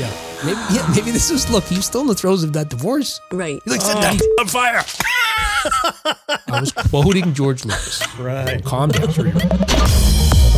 Yeah. 0.00 0.10
Maybe, 0.42 0.58
yeah, 0.70 0.92
maybe 0.96 1.10
this 1.10 1.30
was, 1.30 1.50
look, 1.50 1.64
he's 1.64 1.84
still 1.84 2.00
in 2.00 2.06
the 2.06 2.14
throes 2.14 2.42
of 2.42 2.54
that 2.54 2.70
divorce. 2.70 3.20
Right. 3.30 3.60
He's 3.64 3.70
like, 3.70 3.82
set 3.82 3.98
oh. 3.98 4.00
that 4.00 4.36
on 4.40 4.46
fire. 4.46 4.82
I 6.48 6.60
was 6.60 6.72
quoting 6.72 7.34
George 7.34 7.66
Lucas. 7.66 8.02
Right. 8.18 8.64
Calm 8.64 8.88
down. 8.88 9.10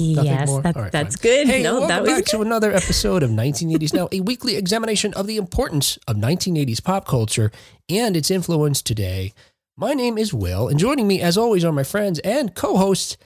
nothing 0.00 0.24
Yes, 0.32 0.48
more. 0.48 0.62
that- 0.62 0.76
All 0.76 0.82
right, 0.82 0.92
that's 0.92 1.16
fine. 1.16 1.22
good. 1.22 1.46
Hey, 1.48 1.62
No, 1.62 1.72
welcome 1.74 1.88
that 1.88 2.02
was 2.02 2.10
back 2.10 2.24
to 2.26 2.40
another 2.40 2.72
episode 2.72 3.22
of 3.22 3.30
1980s 3.30 3.92
Now, 3.94 4.08
a 4.12 4.20
weekly 4.20 4.56
examination 4.56 5.12
of 5.14 5.26
the 5.26 5.36
importance 5.36 5.98
of 6.08 6.16
1980s 6.16 6.80
pop 6.82 7.06
culture 7.06 7.50
and 7.88 8.16
its 8.16 8.30
influence 8.30 8.82
today. 8.82 9.32
My 9.76 9.94
name 9.94 10.18
is 10.18 10.34
Will, 10.34 10.68
and 10.68 10.78
joining 10.78 11.06
me, 11.08 11.20
as 11.20 11.38
always, 11.38 11.64
are 11.64 11.72
my 11.72 11.84
friends 11.84 12.18
and 12.20 12.54
co-hosts 12.54 13.16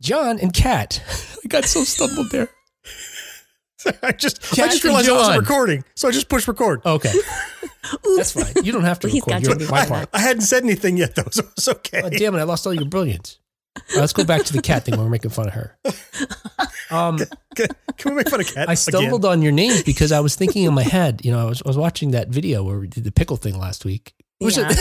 John 0.00 0.38
and 0.38 0.52
Kat. 0.52 1.02
I 1.44 1.48
got 1.48 1.64
so 1.64 1.82
stumbled 1.84 2.30
there. 2.30 2.48
I 4.02 4.12
just 4.12 4.42
I 4.58 4.66
just 4.66 4.76
and 4.76 4.84
realized 4.84 5.08
I 5.08 5.12
wasn't 5.12 5.40
recording, 5.40 5.84
so 5.94 6.08
I 6.08 6.10
just 6.10 6.28
pushed 6.28 6.48
record. 6.48 6.82
Okay, 6.84 7.12
that's 8.16 8.32
fine. 8.32 8.64
You 8.64 8.72
don't 8.72 8.84
have 8.84 8.98
to 9.00 9.08
He's 9.08 9.22
record 9.26 9.44
got 9.44 9.60
your, 9.60 9.70
my 9.70 9.86
part. 9.86 10.08
I 10.12 10.18
hadn't 10.20 10.42
said 10.42 10.64
anything 10.64 10.96
yet 10.96 11.14
though, 11.14 11.28
so 11.30 11.42
it's 11.56 11.68
okay. 11.68 12.02
Oh, 12.04 12.10
damn 12.10 12.34
it! 12.34 12.38
I 12.38 12.42
lost 12.42 12.66
all 12.66 12.74
your 12.74 12.86
brilliance. 12.86 13.38
All 13.76 13.82
right, 13.94 14.00
let's 14.00 14.12
go 14.12 14.24
back 14.24 14.44
to 14.44 14.52
the 14.52 14.62
cat 14.62 14.84
thing 14.84 14.96
when 14.96 15.04
we're 15.04 15.10
making 15.10 15.30
fun 15.30 15.48
of 15.48 15.54
her. 15.54 15.78
Um, 16.90 17.18
Can, 17.54 17.66
can 17.98 18.12
we 18.12 18.16
make 18.16 18.30
fun 18.30 18.40
of 18.40 18.46
cat? 18.54 18.66
I 18.66 18.72
stumbled 18.72 19.26
on 19.26 19.42
your 19.42 19.52
names 19.52 19.82
because 19.82 20.10
I 20.10 20.20
was 20.20 20.36
thinking 20.36 20.64
in 20.64 20.72
my 20.72 20.82
head, 20.82 21.22
you 21.22 21.30
know, 21.30 21.38
I 21.38 21.44
was, 21.44 21.60
I 21.62 21.68
was 21.68 21.76
watching 21.76 22.12
that 22.12 22.28
video 22.28 22.64
where 22.64 22.78
we 22.78 22.86
did 22.86 23.04
the 23.04 23.12
pickle 23.12 23.36
thing 23.36 23.58
last 23.58 23.84
week. 23.84 24.14
Which 24.38 24.56
Yeah. 24.56 24.68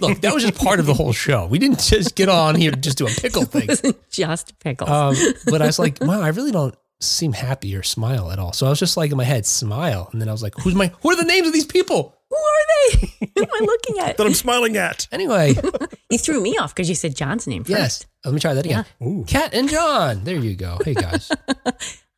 look, 0.00 0.20
that 0.20 0.32
was 0.34 0.42
just 0.42 0.62
part 0.62 0.78
of 0.78 0.84
the 0.84 0.92
whole 0.92 1.14
show. 1.14 1.46
We 1.46 1.58
didn't 1.58 1.80
just 1.80 2.16
get 2.16 2.28
on 2.28 2.54
here 2.56 2.70
to 2.72 2.76
just 2.76 2.98
do 2.98 3.06
a 3.06 3.10
pickle 3.10 3.44
thing. 3.44 3.94
Just 4.10 4.58
pickles. 4.58 4.90
Um, 4.90 5.16
but 5.46 5.62
I 5.62 5.66
was 5.66 5.78
like, 5.78 5.98
wow, 6.02 6.20
I 6.20 6.28
really 6.28 6.52
don't 6.52 6.74
seem 7.00 7.32
happy 7.32 7.74
or 7.74 7.82
smile 7.82 8.30
at 8.30 8.38
all. 8.38 8.52
So 8.52 8.66
I 8.66 8.68
was 8.68 8.78
just 8.78 8.96
like 8.96 9.10
in 9.10 9.16
my 9.16 9.24
head, 9.24 9.46
smile. 9.46 10.08
And 10.12 10.20
then 10.20 10.28
I 10.28 10.32
was 10.32 10.42
like, 10.42 10.54
who's 10.60 10.74
my, 10.74 10.92
who 11.00 11.10
are 11.10 11.16
the 11.16 11.24
names 11.24 11.46
of 11.46 11.52
these 11.54 11.64
people? 11.64 12.14
Who 12.32 12.38
are 12.38 12.66
they? 12.68 13.30
Who 13.36 13.42
am 13.42 13.48
I 13.52 13.58
looking 13.64 13.98
at? 13.98 14.16
that 14.16 14.26
I'm 14.26 14.32
smiling 14.34 14.76
at. 14.76 15.06
Anyway, 15.12 15.54
You 16.10 16.18
threw 16.18 16.40
me 16.40 16.56
off 16.58 16.74
because 16.74 16.88
you 16.88 16.94
said 16.94 17.14
John's 17.14 17.46
name 17.46 17.62
first. 17.64 17.70
yes. 17.78 18.06
Let 18.24 18.32
me 18.34 18.40
try 18.40 18.54
that 18.54 18.64
again. 18.64 18.84
Ooh. 19.02 19.24
Cat 19.26 19.52
and 19.54 19.68
John. 19.68 20.24
There 20.24 20.36
you 20.38 20.54
go. 20.56 20.78
Hey 20.84 20.94
guys. 20.94 21.30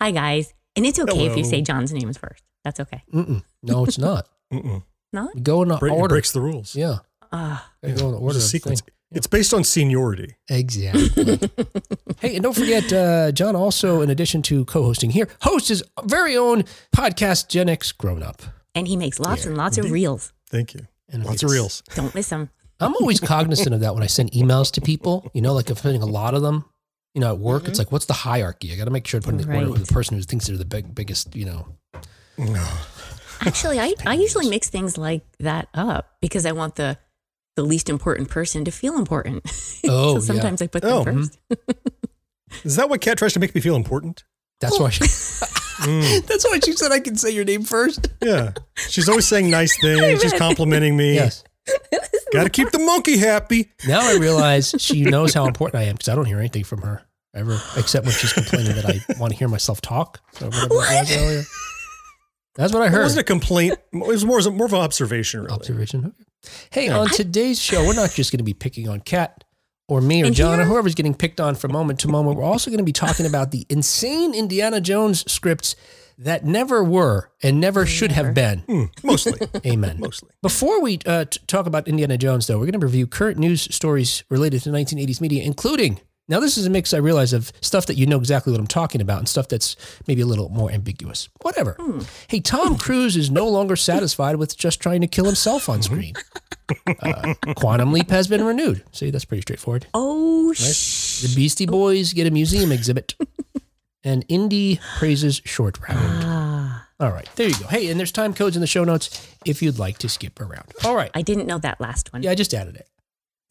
Hi, 0.00 0.10
guys. 0.12 0.52
And 0.76 0.84
it's 0.86 0.98
okay 0.98 1.26
if 1.26 1.36
you 1.36 1.44
say 1.44 1.60
John's 1.62 1.92
name 1.92 2.08
is 2.08 2.16
first. 2.18 2.42
That's 2.64 2.80
okay. 2.80 3.02
Mm-mm. 3.12 3.42
No, 3.62 3.84
it's 3.84 3.98
not. 3.98 4.26
Mm-mm. 4.52 4.82
Not? 5.12 5.34
We 5.34 5.40
go 5.40 5.62
in 5.62 5.68
Break, 5.68 5.92
it 5.92 5.96
order. 5.96 6.14
breaks 6.14 6.32
the 6.32 6.40
rules. 6.40 6.74
Yeah. 6.76 6.98
Ah, 7.32 7.70
Gotta 7.82 7.94
go 7.94 8.06
in 8.06 8.12
the 8.12 8.18
order. 8.18 8.34
There's 8.34 8.44
a 8.44 8.48
sequence. 8.48 8.80
thing. 8.80 8.90
It's 9.12 9.26
based 9.28 9.54
on 9.54 9.62
seniority. 9.64 10.34
Exactly. 10.50 11.38
hey, 12.20 12.34
and 12.34 12.42
don't 12.42 12.54
forget, 12.56 12.92
uh, 12.92 13.30
John 13.32 13.54
also, 13.54 14.00
in 14.00 14.10
addition 14.10 14.42
to 14.42 14.64
co-hosting 14.64 15.10
here, 15.10 15.28
hosts 15.42 15.68
his 15.68 15.82
very 16.04 16.36
own 16.36 16.64
podcast, 16.94 17.48
Gen 17.48 17.68
X 17.68 17.92
Grown 17.92 18.22
Up. 18.22 18.42
And 18.74 18.86
he 18.88 18.96
makes 18.96 19.18
lots 19.18 19.44
Yeah, 19.44 19.50
and 19.50 19.58
lots 19.58 19.78
of 19.78 19.90
reels. 19.90 20.32
Thank 20.48 20.74
you. 20.74 20.80
And 21.10 21.24
Lots 21.24 21.42
of 21.42 21.50
reels. 21.50 21.82
Don't 21.94 22.14
miss 22.14 22.28
them. 22.28 22.50
I'm 22.80 22.94
always 22.96 23.20
cognizant 23.34 23.74
of 23.74 23.80
that 23.80 23.94
when 23.94 24.02
I 24.02 24.06
send 24.06 24.32
emails 24.32 24.72
to 24.72 24.80
people. 24.80 25.30
You 25.34 25.42
know, 25.42 25.52
like 25.52 25.70
if 25.70 25.78
I'm 25.78 25.82
sending 25.82 26.02
a 26.02 26.06
lot 26.06 26.34
of 26.34 26.42
them. 26.42 26.64
You 27.14 27.20
know, 27.20 27.28
at 27.28 27.38
work, 27.38 27.62
it's 27.62 27.72
mm-hmm. 27.72 27.78
like, 27.78 27.92
what's 27.92 28.06
the 28.06 28.12
hierarchy? 28.12 28.72
I 28.72 28.76
got 28.76 28.86
to 28.86 28.90
make 28.90 29.06
sure 29.06 29.20
to 29.20 29.24
put 29.24 29.34
in 29.34 29.40
the 29.40 29.46
order 29.54 29.70
Right. 29.70 29.86
the 29.86 29.92
person 29.92 30.16
who 30.16 30.22
thinks 30.24 30.48
they're 30.48 30.56
the 30.56 30.64
big, 30.64 30.96
biggest. 30.96 31.36
You 31.36 31.44
know, 31.44 31.68
Actually, 33.40 33.78
I, 33.78 33.94
I 34.04 34.14
usually 34.14 34.48
mix 34.48 34.68
things 34.68 34.98
like 34.98 35.22
that 35.38 35.68
up 35.74 36.16
because 36.20 36.44
I 36.44 36.50
want 36.52 36.74
the 36.74 36.98
the 37.54 37.62
least 37.62 37.88
important 37.88 38.28
person 38.30 38.64
to 38.64 38.72
feel 38.72 38.96
important. 38.96 39.44
Oh, 39.86 40.14
so 40.14 40.20
sometimes 40.20 40.62
I 40.62 40.66
put 40.66 40.82
them 40.82 40.92
Oh, 40.92 41.04
hmm. 41.04 41.22
first. 41.24 41.38
Is 42.64 42.76
that 42.76 42.88
what 42.88 43.02
Cat 43.02 43.18
tries 43.18 43.34
to 43.34 43.38
make 43.38 43.54
me 43.54 43.60
feel 43.60 43.76
important? 43.76 44.24
that's 44.60 44.80
why. 44.80 44.90
She, 45.82 45.82
Mm, 45.88 46.26
that's 46.26 46.44
why 46.44 46.58
she 46.64 46.72
said 46.72 46.92
I 46.92 47.00
can 47.00 47.16
say 47.16 47.30
your 47.30 47.44
name 47.44 47.62
first. 47.64 48.08
yeah. 48.22 48.52
She's 48.76 49.08
always 49.08 49.26
saying 49.26 49.50
nice 49.50 49.76
things. 49.80 50.22
She's 50.22 50.32
complimenting 50.32 50.96
me. 50.96 51.14
Yes. 51.14 51.42
Got 52.32 52.44
to 52.44 52.50
keep 52.50 52.70
the 52.70 52.78
monkey 52.78 53.16
happy. 53.16 53.70
Now 53.86 54.00
I 54.00 54.16
realize 54.18 54.74
she 54.78 55.02
knows 55.04 55.32
how 55.34 55.46
important 55.46 55.80
I 55.82 55.86
am 55.86 55.94
because 55.94 56.08
I 56.08 56.14
don't 56.14 56.26
hear 56.26 56.38
anything 56.38 56.64
from 56.64 56.82
her 56.82 57.02
ever, 57.34 57.58
except 57.76 58.06
when 58.06 58.14
she's 58.14 58.32
complaining 58.32 58.74
that 58.74 58.86
I 58.86 59.00
want 59.18 59.32
to 59.32 59.38
hear 59.38 59.48
myself 59.48 59.80
talk. 59.80 60.20
So 60.34 60.46
whatever 60.46 60.66
it 60.74 61.16
earlier. 61.16 61.42
That's 62.56 62.72
what 62.72 62.82
I 62.82 62.88
heard. 62.88 63.00
It 63.00 63.04
wasn't 63.04 63.20
a 63.22 63.24
complaint. 63.24 63.78
It 63.92 64.06
was 64.06 64.24
more, 64.24 64.40
more 64.52 64.66
of 64.66 64.72
an 64.72 64.80
observation, 64.80 65.40
really. 65.42 65.52
Observation. 65.54 66.14
Hey, 66.70 66.86
Yeah. 66.86 66.98
on 66.98 67.08
today's 67.08 67.60
show, 67.60 67.84
we're 67.84 67.94
not 67.94 68.10
just 68.12 68.30
going 68.30 68.38
to 68.38 68.44
be 68.44 68.54
picking 68.54 68.88
on 68.88 69.00
Kat 69.00 69.42
or 69.88 70.00
me 70.00 70.22
or 70.22 70.26
And 70.26 70.34
John 70.34 70.60
or 70.60 70.64
whoever's 70.64 70.94
getting 70.94 71.14
picked 71.14 71.40
on 71.40 71.54
from 71.54 71.72
moment 71.72 72.00
to 72.00 72.08
moment. 72.08 72.36
We're 72.36 72.44
also 72.44 72.70
going 72.70 72.78
to 72.78 72.84
be 72.84 72.92
talking 72.92 73.26
about 73.26 73.50
the 73.50 73.66
insane 73.68 74.34
Indiana 74.34 74.80
Jones 74.80 75.30
scripts 75.30 75.76
that 76.18 76.44
never 76.44 76.82
were 76.82 77.30
and 77.42 77.60
never 77.60 77.86
should 77.86 78.12
have 78.12 78.34
been. 78.34 78.60
Hmm, 78.60 78.84
mostly. 79.02 79.40
Amen. 79.66 79.98
mostly. 79.98 80.30
Before 80.42 80.80
we 80.80 81.00
uh, 81.06 81.24
t- 81.24 81.40
talk 81.46 81.66
about 81.66 81.88
Indiana 81.88 82.16
Jones, 82.16 82.46
though, 82.46 82.58
we're 82.58 82.66
going 82.66 82.80
to 82.80 82.86
review 82.86 83.06
current 83.06 83.38
news 83.38 83.74
stories 83.74 84.24
related 84.28 84.62
to 84.62 84.70
1980s 84.70 85.20
media, 85.20 85.42
including. 85.42 86.00
Now, 86.26 86.40
this 86.40 86.56
is 86.56 86.64
a 86.64 86.70
mix 86.70 86.94
I 86.94 86.98
realize 86.98 87.32
of 87.34 87.52
stuff 87.60 87.84
that 87.86 87.96
you 87.96 88.06
know 88.06 88.16
exactly 88.18 88.50
what 88.50 88.58
I'm 88.58 88.66
talking 88.66 89.00
about 89.02 89.18
and 89.18 89.28
stuff 89.28 89.46
that's 89.48 89.76
maybe 90.06 90.22
a 90.22 90.26
little 90.26 90.48
more 90.48 90.70
ambiguous. 90.70 91.28
Whatever. 91.42 91.76
Hey, 92.28 92.40
Tom 92.40 92.78
Cruise 92.78 93.14
is 93.16 93.30
no 93.30 93.46
longer 93.46 93.76
satisfied 93.76 94.36
with 94.36 94.56
just 94.56 94.80
trying 94.80 95.02
to 95.02 95.06
kill 95.06 95.26
himself 95.26 95.68
on 95.68 95.82
screen. 95.82 96.14
Uh, 97.02 97.34
Quantum 97.56 97.92
Leap 97.92 98.08
has 98.08 98.26
been 98.26 98.42
renewed. 98.42 98.82
See, 98.90 99.10
that's 99.10 99.26
pretty 99.26 99.42
straightforward. 99.42 99.86
Oh, 99.92 100.50
sh- 100.54 101.20
The 101.20 101.34
Beastie 101.36 101.66
Boys 101.66 102.14
get 102.14 102.26
a 102.26 102.30
museum 102.30 102.72
exhibit, 102.72 103.14
and 104.02 104.24
Indy 104.30 104.80
praises 104.96 105.42
Short 105.44 105.78
Round. 105.86 105.98
ah. 106.24 106.88
All 107.00 107.10
right, 107.10 107.28
there 107.36 107.48
you 107.48 107.54
go. 107.58 107.66
Hey, 107.66 107.90
and 107.90 108.00
there's 108.00 108.12
time 108.12 108.32
codes 108.32 108.56
in 108.56 108.60
the 108.62 108.66
show 108.66 108.82
notes 108.82 109.28
if 109.44 109.60
you'd 109.60 109.78
like 109.78 109.98
to 109.98 110.08
skip 110.08 110.40
around. 110.40 110.72
All 110.84 110.96
right. 110.96 111.10
I 111.12 111.20
didn't 111.20 111.46
know 111.46 111.58
that 111.58 111.82
last 111.82 112.10
one. 112.14 112.22
Yeah, 112.22 112.30
I 112.30 112.34
just 112.34 112.54
added 112.54 112.76
it. 112.76 112.88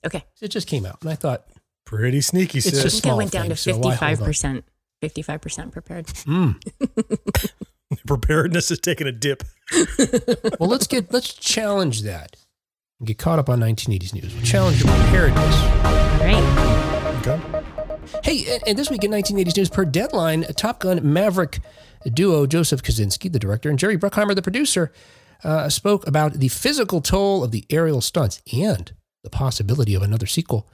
Okay. 0.04 0.24
It 0.42 0.48
just 0.48 0.68
came 0.68 0.84
out, 0.84 0.98
and 1.02 1.12
I 1.12 1.16
thought, 1.16 1.46
Pretty 1.86 2.22
sneaky, 2.22 2.60
It's 2.60 2.70
sis. 2.70 2.80
I 2.80 2.84
just- 2.84 3.02
think 3.04 3.14
I 3.14 3.18
went 3.18 3.32
down 3.32 3.42
thing, 3.44 3.50
to 3.52 3.56
so 3.56 3.78
why 3.78 3.96
hold 3.96 4.22
on? 4.22 4.28
55%. 4.28 4.64
55% 5.04 5.72
prepared. 5.72 6.10
hmm. 6.26 6.52
Preparedness 8.08 8.72
is 8.72 8.80
taking 8.80 9.08
a 9.08 9.12
dip. 9.12 9.44
Well, 10.60 10.70
let's 10.70 10.88
get 10.88 11.12
let's 11.12 11.34
challenge 11.34 12.02
that. 12.04 12.36
And 13.00 13.08
get 13.08 13.18
caught 13.18 13.38
up 13.40 13.50
on 13.50 13.60
1980s 13.60 14.14
news. 14.14 14.34
We'll 14.34 14.44
challenge 14.44 14.84
your 14.84 14.94
preparedness. 14.94 15.56
All 15.56 16.26
right. 16.26 17.18
Okay. 17.28 17.42
Hey, 18.24 18.54
and, 18.54 18.64
and 18.68 18.78
this 18.80 18.90
week 18.90 19.04
in 19.04 19.12
1980s 19.12 19.58
news, 19.58 19.70
per 19.70 19.84
deadline, 19.86 20.44
Top 20.56 20.80
Gun 20.80 21.00
Maverick 21.12 21.60
duo 22.14 22.46
Joseph 22.46 22.82
Kosinski, 22.84 23.32
the 23.32 23.40
director, 23.40 23.70
and 23.70 23.78
Jerry 23.80 23.98
Bruckheimer, 23.98 24.36
the 24.36 24.42
producer, 24.42 24.92
uh, 25.44 25.70
spoke 25.70 26.08
about 26.08 26.34
the 26.34 26.48
physical 26.50 27.02
toll 27.02 27.44
of 27.44 27.52
the 27.52 27.66
aerial 27.70 28.02
stunts 28.02 28.42
and 28.54 28.94
the 29.24 29.30
possibility 29.30 29.96
of 29.96 30.02
another 30.02 30.26
sequel. 30.28 30.70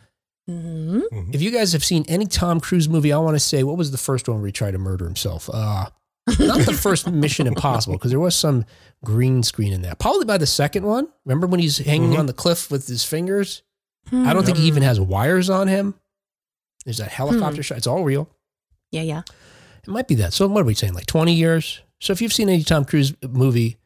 Hmm 0.49 0.99
If 1.31 1.41
you 1.41 1.51
guys 1.51 1.73
have 1.73 1.83
seen 1.83 2.05
any 2.07 2.25
Tom 2.25 2.59
Cruise 2.59 2.89
movie, 2.89 3.13
I 3.13 3.17
want 3.19 3.35
to 3.35 3.39
say, 3.39 3.63
what 3.63 3.77
was 3.77 3.91
the 3.91 3.97
first 3.97 4.27
one 4.27 4.37
where 4.39 4.47
he 4.47 4.51
tried 4.51 4.71
to 4.71 4.77
murder 4.79 5.05
himself? 5.05 5.49
Uh, 5.51 5.85
not 6.39 6.59
the 6.65 6.73
first 6.73 7.07
Mission 7.11 7.45
Impossible, 7.47 7.97
because 7.97 8.11
there 8.11 8.19
was 8.19 8.35
some 8.35 8.65
green 9.05 9.43
screen 9.43 9.73
in 9.73 9.81
that. 9.83 9.99
Probably 9.99 10.25
by 10.25 10.37
the 10.37 10.45
second 10.47 10.85
one. 10.85 11.07
Remember 11.25 11.47
when 11.47 11.59
he's 11.59 11.77
hanging 11.77 12.11
Mhm. 12.13 12.19
on 12.19 12.25
the 12.25 12.33
cliff 12.33 12.69
with 12.71 12.87
his 12.87 13.03
fingers? 13.03 13.61
I 14.11 14.33
don't 14.33 14.43
think 14.43 14.57
he 14.57 14.63
even 14.67 14.81
has 14.81 14.99
wires 14.99 15.51
on 15.51 15.67
him. 15.67 15.93
There's 16.83 16.97
that 16.97 17.11
helicopter 17.11 17.61
shot. 17.61 17.77
It's 17.77 17.85
all 17.87 18.03
real. 18.03 18.27
Yeah, 18.91 19.03
yeah. 19.03 19.21
It 19.83 19.87
might 19.89 20.07
be 20.07 20.15
that. 20.15 20.33
So 20.33 20.47
what 20.47 20.61
are 20.61 20.65
we 20.65 20.73
saying? 20.73 20.93
Like 20.93 21.05
20 21.05 21.33
years? 21.33 21.81
So 22.01 22.11
if 22.13 22.21
you've 22.21 22.33
seen 22.33 22.49
any 22.49 22.63
Tom 22.63 22.85
Cruise 22.85 23.13
movie 23.27 23.77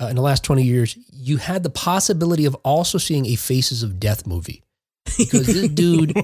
uh, 0.00 0.06
in 0.08 0.16
the 0.16 0.22
last 0.22 0.44
20 0.44 0.62
years, 0.64 0.98
you 1.10 1.38
had 1.38 1.62
the 1.62 1.70
possibility 1.70 2.44
of 2.44 2.54
also 2.56 2.98
seeing 2.98 3.24
a 3.26 3.36
Faces 3.36 3.82
of 3.82 3.98
Death 3.98 4.26
movie. 4.26 4.63
Because 5.18 5.46
this 5.46 5.68
dude, 5.68 6.14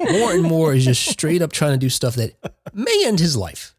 more 0.00 0.32
and 0.32 0.42
more, 0.42 0.74
is 0.74 0.84
just 0.84 1.04
straight 1.06 1.42
up 1.42 1.50
trying 1.52 1.72
to 1.72 1.78
do 1.78 1.88
stuff 1.88 2.14
that 2.16 2.34
may 2.72 3.02
end 3.06 3.18
his 3.18 3.36
life. 3.36 3.74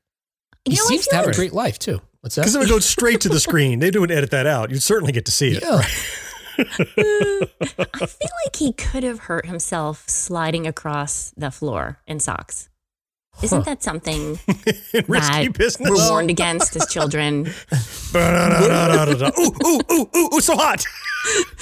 He 0.65 0.71
You 0.74 0.77
know, 0.77 0.85
seems 0.85 1.07
to 1.07 1.15
have 1.15 1.27
a 1.27 1.33
great 1.33 1.53
life 1.53 1.77
too. 1.80 2.01
What's 2.21 2.35
that? 2.35 2.41
Because 2.41 2.56
if 2.56 2.63
it 2.63 2.69
goes 2.69 2.85
straight 2.85 3.21
to 3.21 3.30
the 3.30 3.39
screen, 3.39 3.80
they 3.80 3.91
don't 3.91 4.09
edit 4.12 4.31
that 4.31 4.47
out. 4.47 4.69
You'd 4.71 4.81
certainly 4.83 5.12
get 5.13 5.25
to 5.25 5.31
see 5.31 5.50
it. 5.56 5.63
Yeah. 5.63 5.81
I 6.57 8.06
feel 8.06 8.30
like 8.45 8.56
he 8.56 8.74
could 8.74 9.03
have 9.03 9.19
hurt 9.21 9.45
himself 9.45 10.07
sliding 10.09 10.68
across 10.68 11.33
the 11.38 11.51
floor 11.51 12.00
in 12.07 12.19
socks. 12.19 12.69
Isn't 13.41 13.59
Huh. 13.62 13.63
that 13.65 13.81
something 13.83 14.39
Risky 15.07 15.47
that 15.47 15.53
business. 15.57 15.89
we're 15.89 16.09
warned 16.09 16.30
against 16.30 16.75
as 16.75 16.85
children? 16.88 17.47
Ooh, 18.15 19.51
ooh, 19.65 19.80
ooh, 19.91 20.09
ooh, 20.15 20.30
ooh, 20.35 20.41
so 20.41 20.56
hot. 20.56 20.85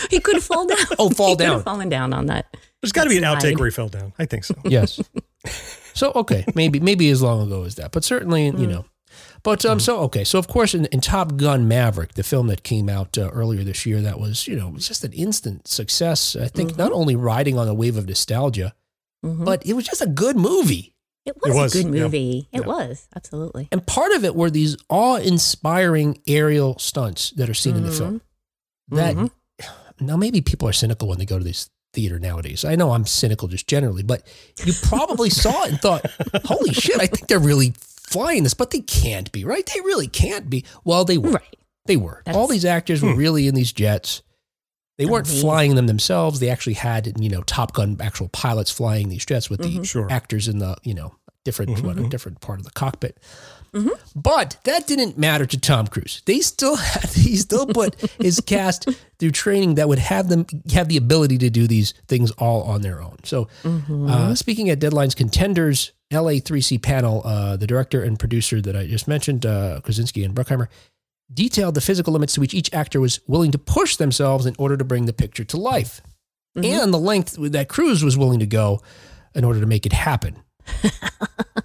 He 0.09 0.19
could 0.19 0.44
fall 0.44 0.68
down. 0.68 0.77
Oh, 1.00 1.09
fall 1.09 1.29
he 1.29 1.35
could 1.35 1.44
down. 1.44 1.53
have 1.53 1.63
fallen 1.63 1.88
down 1.88 2.13
on 2.13 2.25
that. 2.25 2.57
There's 2.81 2.92
got 2.92 3.04
to 3.04 3.10
be 3.10 3.18
an 3.18 3.24
outtake 3.24 3.57
where 3.57 3.68
he 3.68 3.72
fell 3.72 3.89
down. 3.89 4.13
I 4.18 4.25
think 4.25 4.44
so. 4.44 4.56
Yes. 4.66 5.00
So 5.94 6.12
okay, 6.16 6.45
maybe 6.56 6.80
maybe 6.80 7.10
as 7.10 7.22
long 7.22 7.45
ago 7.45 7.63
as 7.63 7.75
that, 7.75 7.92
but 7.92 8.04
certainly 8.04 8.45
you 8.45 8.68
know. 8.68 8.86
But 9.44 9.66
um, 9.66 9.80
so 9.80 10.00
okay, 10.01 10.24
so 10.24 10.38
of 10.39 10.48
course, 10.48 10.74
in, 10.74 10.86
in 10.86 11.01
Top 11.01 11.36
Gun 11.36 11.68
Maverick, 11.68 12.13
the 12.13 12.24
film 12.24 12.48
that 12.48 12.63
came 12.63 12.88
out 12.89 13.18
uh, 13.18 13.30
earlier 13.30 13.63
this 13.63 13.86
year, 13.86 14.00
that 14.01 14.19
was 14.19 14.48
you 14.48 14.56
know 14.56 14.69
was 14.69 14.88
just 14.88 15.04
an 15.04 15.13
instant 15.13 15.68
success. 15.68 16.36
I 16.36 16.48
think 16.48 16.78
not 16.78 16.92
only 16.92 17.16
riding 17.16 17.57
on 17.57 17.68
a 17.68 17.74
wave 17.74 17.98
of 17.98 18.07
nostalgia, 18.07 18.74
Mhm. 19.25 19.44
but 19.45 19.66
it 19.66 19.74
was 19.74 19.86
just 19.86 20.01
a 20.01 20.07
good 20.07 20.36
movie. 20.38 20.95
it 21.25 21.36
was, 21.42 21.54
was, 21.54 21.75
a 21.75 21.83
good 21.83 21.94
yeah. 21.94 22.04
movie. 22.04 22.48
It 22.51 22.62
Yeah. 22.62 22.68
was 22.68 23.07
absolutely. 23.16 23.68
And 23.72 23.86
part 23.86 24.12
of 24.13 24.24
it 24.24 24.36
were 24.36 24.50
these 24.50 24.75
awe-inspiring 24.89 26.19
aerial 26.28 26.78
stunts 26.80 27.30
that 27.31 27.48
are 27.50 27.54
seen 27.54 27.75
in 27.75 27.83
the 27.83 27.92
film. 27.92 28.22
That 28.89 29.16
Mhm. 29.16 29.30
now 30.00 30.18
maybe 30.18 30.42
people 30.42 30.68
are 30.68 30.74
cynical 30.74 31.07
when 31.07 31.19
they 31.19 31.25
go 31.25 31.38
to 31.38 31.44
this 31.44 31.69
theater 31.93 32.19
nowadays. 32.19 32.63
I 32.65 32.75
know 32.75 32.91
I'm 32.91 33.05
cynical 33.05 33.47
just 33.47 33.67
generally, 33.67 34.03
but 34.03 34.23
you 34.65 34.73
probably 34.83 35.29
saw 35.43 35.63
it 35.65 35.71
and 35.71 35.79
thought, 35.81 36.05
"Holy 36.45 36.73
shit! 36.73 36.99
I 36.99 37.07
think 37.07 37.27
they're 37.27 37.39
really 37.39 37.73
flying 37.88 38.43
this," 38.43 38.53
but 38.53 38.71
they 38.71 38.81
can't 38.81 39.31
be, 39.31 39.43
right? 39.45 39.65
They 39.65 39.79
really 39.81 40.07
can't 40.07 40.49
be. 40.49 40.65
Well, 40.83 41.05
they 41.05 41.17
were. 41.17 41.31
Right. 41.31 41.55
They 41.85 41.97
were. 41.97 42.21
That's- 42.25 42.39
All 42.39 42.47
these 42.47 42.65
actors 42.65 43.01
were 43.01 43.13
Hmm. 43.13 43.17
really 43.19 43.47
in 43.47 43.55
these 43.55 43.71
jets. 43.73 44.21
They 44.97 45.05
weren't 45.07 45.25
Amazing. 45.27 45.41
flying 45.41 45.75
them 45.75 45.88
themselves. 45.88 46.39
They 46.39 46.49
actually 46.49 46.75
had, 46.75 47.13
you 47.19 47.29
know, 47.29 47.41
Top 47.43 47.73
Gun 47.73 47.97
actual 47.99 48.27
pilots 48.29 48.69
flying 48.69 49.09
these 49.09 49.25
jets 49.25 49.49
with 49.49 49.61
the 49.61 49.79
Mhm. 49.79 49.85
Sure. 49.85 50.11
actors 50.11 50.47
in 50.47 50.59
the, 50.59 50.75
you 50.83 50.94
know, 50.94 51.15
different 51.44 51.71
Mhm, 51.77 51.81
what, 51.81 51.97
a 51.97 52.01
mhm. 52.01 52.09
different 52.11 52.39
part 52.39 52.59
of 52.59 52.65
the 52.65 52.71
cockpit. 52.71 53.17
Mhm. 53.75 53.91
But 54.15 54.57
that 54.65 54.85
didn't 54.85 55.18
matter 55.18 55.45
to 55.45 55.57
Tom 55.57 55.88
Cruise. 55.88 56.21
They 56.25 56.41
still 56.41 56.75
had 56.94 57.09
he 57.12 57.38
still 57.38 57.65
put 57.65 57.95
his 58.21 58.39
cast 58.45 58.89
through 59.18 59.31
training 59.31 59.75
that 59.75 59.88
would 59.88 60.00
have 60.00 60.27
them 60.27 60.45
have 60.73 60.89
the 60.89 60.97
ability 60.97 61.38
to 61.39 61.50
do 61.50 61.68
these 61.68 61.94
things 62.07 62.31
all 62.31 62.63
on 62.63 62.81
their 62.81 63.01
own. 63.01 63.18
So 63.23 63.47
Mhm. 63.63 64.09
uh, 64.09 64.35
speaking 64.35 64.69
at 64.69 64.79
Deadline's 64.79 65.15
contenders 65.15 65.91
LA3C 66.12 66.77
panel, 66.81 67.21
uh, 67.23 67.56
the 67.56 67.65
director 67.68 68.03
and 68.03 68.19
producer 68.19 68.62
that 68.62 68.75
I 68.75 68.85
just 68.88 69.07
mentioned, 69.07 69.45
uh, 69.45 69.79
Kosinski 69.81 70.25
and 70.25 70.35
Bruckheimer, 70.35 70.68
detailed 71.33 71.75
the 71.75 71.79
physical 71.81 72.12
limits 72.12 72.33
to 72.33 72.41
which 72.41 72.53
each 72.53 72.73
actor 72.73 73.00
was 73.00 73.21
willing 73.27 73.51
to 73.51 73.57
push 73.57 73.95
themselves 73.95 74.45
in 74.45 74.53
order 74.59 74.75
to 74.75 74.83
bring 74.83 75.06
the 75.06 75.13
picture 75.13 75.45
to 75.45 75.56
life, 75.56 76.01
Mhm. 76.57 76.65
and 76.65 76.94
the 76.94 77.00
length 77.00 77.38
that 77.39 77.69
Cruise 77.69 78.03
was 78.03 78.18
willing 78.18 78.39
to 78.39 78.45
go 78.45 78.81
in 79.33 79.45
order 79.45 79.62
to 79.62 79.65
make 79.65 79.85
it 79.85 79.94
happen. 79.94 80.35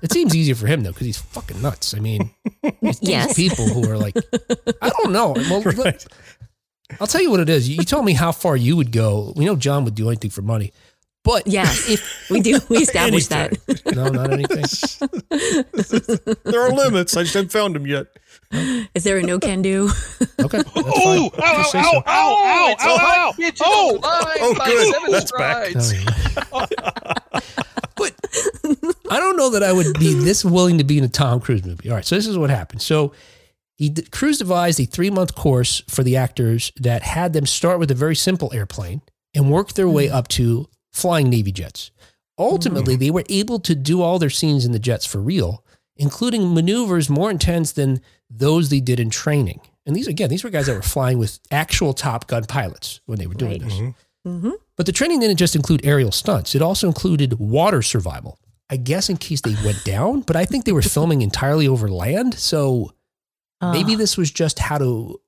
It 0.03 0.13
seems 0.13 0.35
easier 0.35 0.55
for 0.55 0.67
him 0.67 0.83
though, 0.83 0.91
because 0.93 1.07
he's 1.07 1.19
fucking 1.21 1.61
nuts. 1.63 1.95
I 1.95 2.01
mean, 2.01 2.31
these 2.83 2.99
Yes. 3.03 3.35
people 3.35 3.67
who 3.67 3.89
are 3.91 3.99
like, 3.99 4.17
I 4.83 4.89
don't 4.91 5.13
know. 5.13 5.33
Well, 5.33 5.61
look, 5.65 5.77
Right. 5.77 6.07
I'll 7.01 7.07
tell 7.07 7.21
you 7.23 7.31
what 7.31 7.41
it 7.41 7.49
is. 7.49 7.69
You 7.69 7.83
told 7.85 8.05
me 8.05 8.13
how 8.13 8.31
far 8.33 8.57
you 8.57 8.77
would 8.77 8.93
go. 8.93 9.33
We 9.37 9.45
know 9.45 9.57
John 9.57 9.85
would 9.85 9.95
do 9.97 10.09
anything 10.09 10.31
for 10.31 10.43
money, 10.43 10.73
but 11.25 11.47
Yes. 11.47 11.89
if 11.91 12.27
we 12.31 12.41
do. 12.41 12.61
We 12.69 12.77
established 12.83 13.31
that. 13.31 13.59
no, 13.95 14.09
not 14.09 14.33
anything. 14.33 14.65
There 16.45 16.61
are 16.63 16.71
limits. 16.71 17.17
I 17.17 17.23
just 17.23 17.35
haven't 17.35 17.51
found 17.53 17.75
them 17.75 17.87
yet. 17.87 18.07
Is 18.95 19.05
there 19.05 19.19
a 19.19 19.23
no 19.23 19.39
can 19.39 19.63
do? 19.63 19.91
Okay, 20.39 20.59
that's 20.59 20.71
oh, 20.77 21.31
fine. 21.31 21.43
Ow, 21.43 21.57
ow, 21.57 21.63
Just 21.63 21.75
ow, 21.75 21.81
ow, 21.81 22.03
ow, 22.07 22.69
it's 22.71 22.85
ow, 22.85 22.95
a 22.95 22.99
hot 22.99 23.19
ow. 23.19 23.33
pitch 23.33 23.59
Oh, 23.65 23.97
of 23.97 24.03
the 24.03 24.07
line 24.07 24.37
oh, 24.41 24.55
good. 24.65 24.95
seven 24.95 25.11
That's 25.11 25.33
back. 25.33 26.47
Oh, 26.53 26.67
yeah. 26.79 27.41
but 27.97 28.15
I 29.11 29.19
don't 29.19 29.37
know 29.37 29.51
that 29.51 29.65
I 29.65 29.73
would 29.73 29.99
be 29.99 30.13
this 30.13 30.45
willing 30.45 30.79
to 30.79 30.85
be 30.85 30.99
in 30.99 31.05
a 31.05 31.09
Tom 31.09 31.41
Cruise 31.41 31.65
movie. 31.65 31.89
All 31.89 31.97
right, 31.97 32.05
so 32.05 32.15
this 32.15 32.29
is 32.29 32.39
what 32.39 32.51
happened. 32.51 32.83
So 32.83 33.13
he 33.75 33.93
Cruise 34.11 34.39
devised 34.39 34.79
a 34.79 34.85
three 34.85 35.11
month 35.11 35.35
course 35.35 35.83
for 35.89 36.05
the 36.05 36.17
actors 36.17 36.71
that 36.77 37.03
had 37.03 37.33
them 37.33 37.47
start 37.47 37.81
with 37.81 37.91
a 37.91 37.95
very 37.95 38.15
simple 38.15 38.53
airplane 38.53 39.03
and 39.35 39.51
work 39.51 39.73
their 39.73 39.89
way 39.89 40.09
up 40.09 40.29
to 40.29 40.69
flying 40.93 41.29
Navy 41.29 41.51
jets. 41.51 41.91
Ultimately, 42.39 42.95
hmm. 42.95 43.01
they 43.01 43.11
were 43.11 43.25
able 43.29 43.59
to 43.61 43.75
do 43.75 44.03
all 44.03 44.19
their 44.19 44.31
scenes 44.31 44.65
in 44.65 44.73
the 44.73 44.79
jets 44.79 45.07
for 45.07 45.21
real, 45.21 45.65
including 45.97 46.55
maneuvers 46.55 47.09
more 47.11 47.31
intense 47.31 47.73
than 47.73 48.01
those 48.31 48.69
they 48.71 48.81
did 48.81 48.99
in 49.01 49.11
training. 49.11 49.61
And 49.87 49.95
these 49.95 50.09
again, 50.09 50.31
these 50.31 50.43
were 50.45 50.51
guys 50.51 50.67
that 50.67 50.75
were 50.75 50.83
flying 50.83 51.19
with 51.19 51.39
actual 51.51 51.95
Top 51.95 52.27
Gun 52.27 52.45
pilots 52.45 53.01
when 53.07 53.19
they 53.19 53.27
were 53.27 53.35
doing 53.35 53.53
Right. 53.53 53.61
this. 53.63 53.81
hmm 54.25 54.51
But 54.77 54.87
the 54.87 54.93
training 54.93 55.21
didn't 55.21 55.37
just 55.37 55.55
include 55.57 55.85
aerial 55.87 56.11
stunts, 56.13 56.55
it 56.55 56.63
also 56.63 56.87
included 56.89 57.39
water 57.39 57.83
survival. 57.83 58.39
I 58.69 58.77
guess 58.79 59.09
in 59.09 59.17
case 59.17 59.41
they 59.43 59.55
went 59.65 59.85
down, 59.95 60.23
but 60.23 60.35
I 60.37 60.45
think 60.45 60.65
they 60.65 60.73
were 60.73 60.83
filming 60.83 61.23
entirely 61.23 61.69
over 61.69 61.89
land. 61.89 62.35
So 62.35 62.93
maybe 63.63 63.95
Ah. 63.95 63.99
this 63.99 64.17
was 64.17 64.31
just 64.33 64.59
how 64.59 64.79
to, 64.79 65.21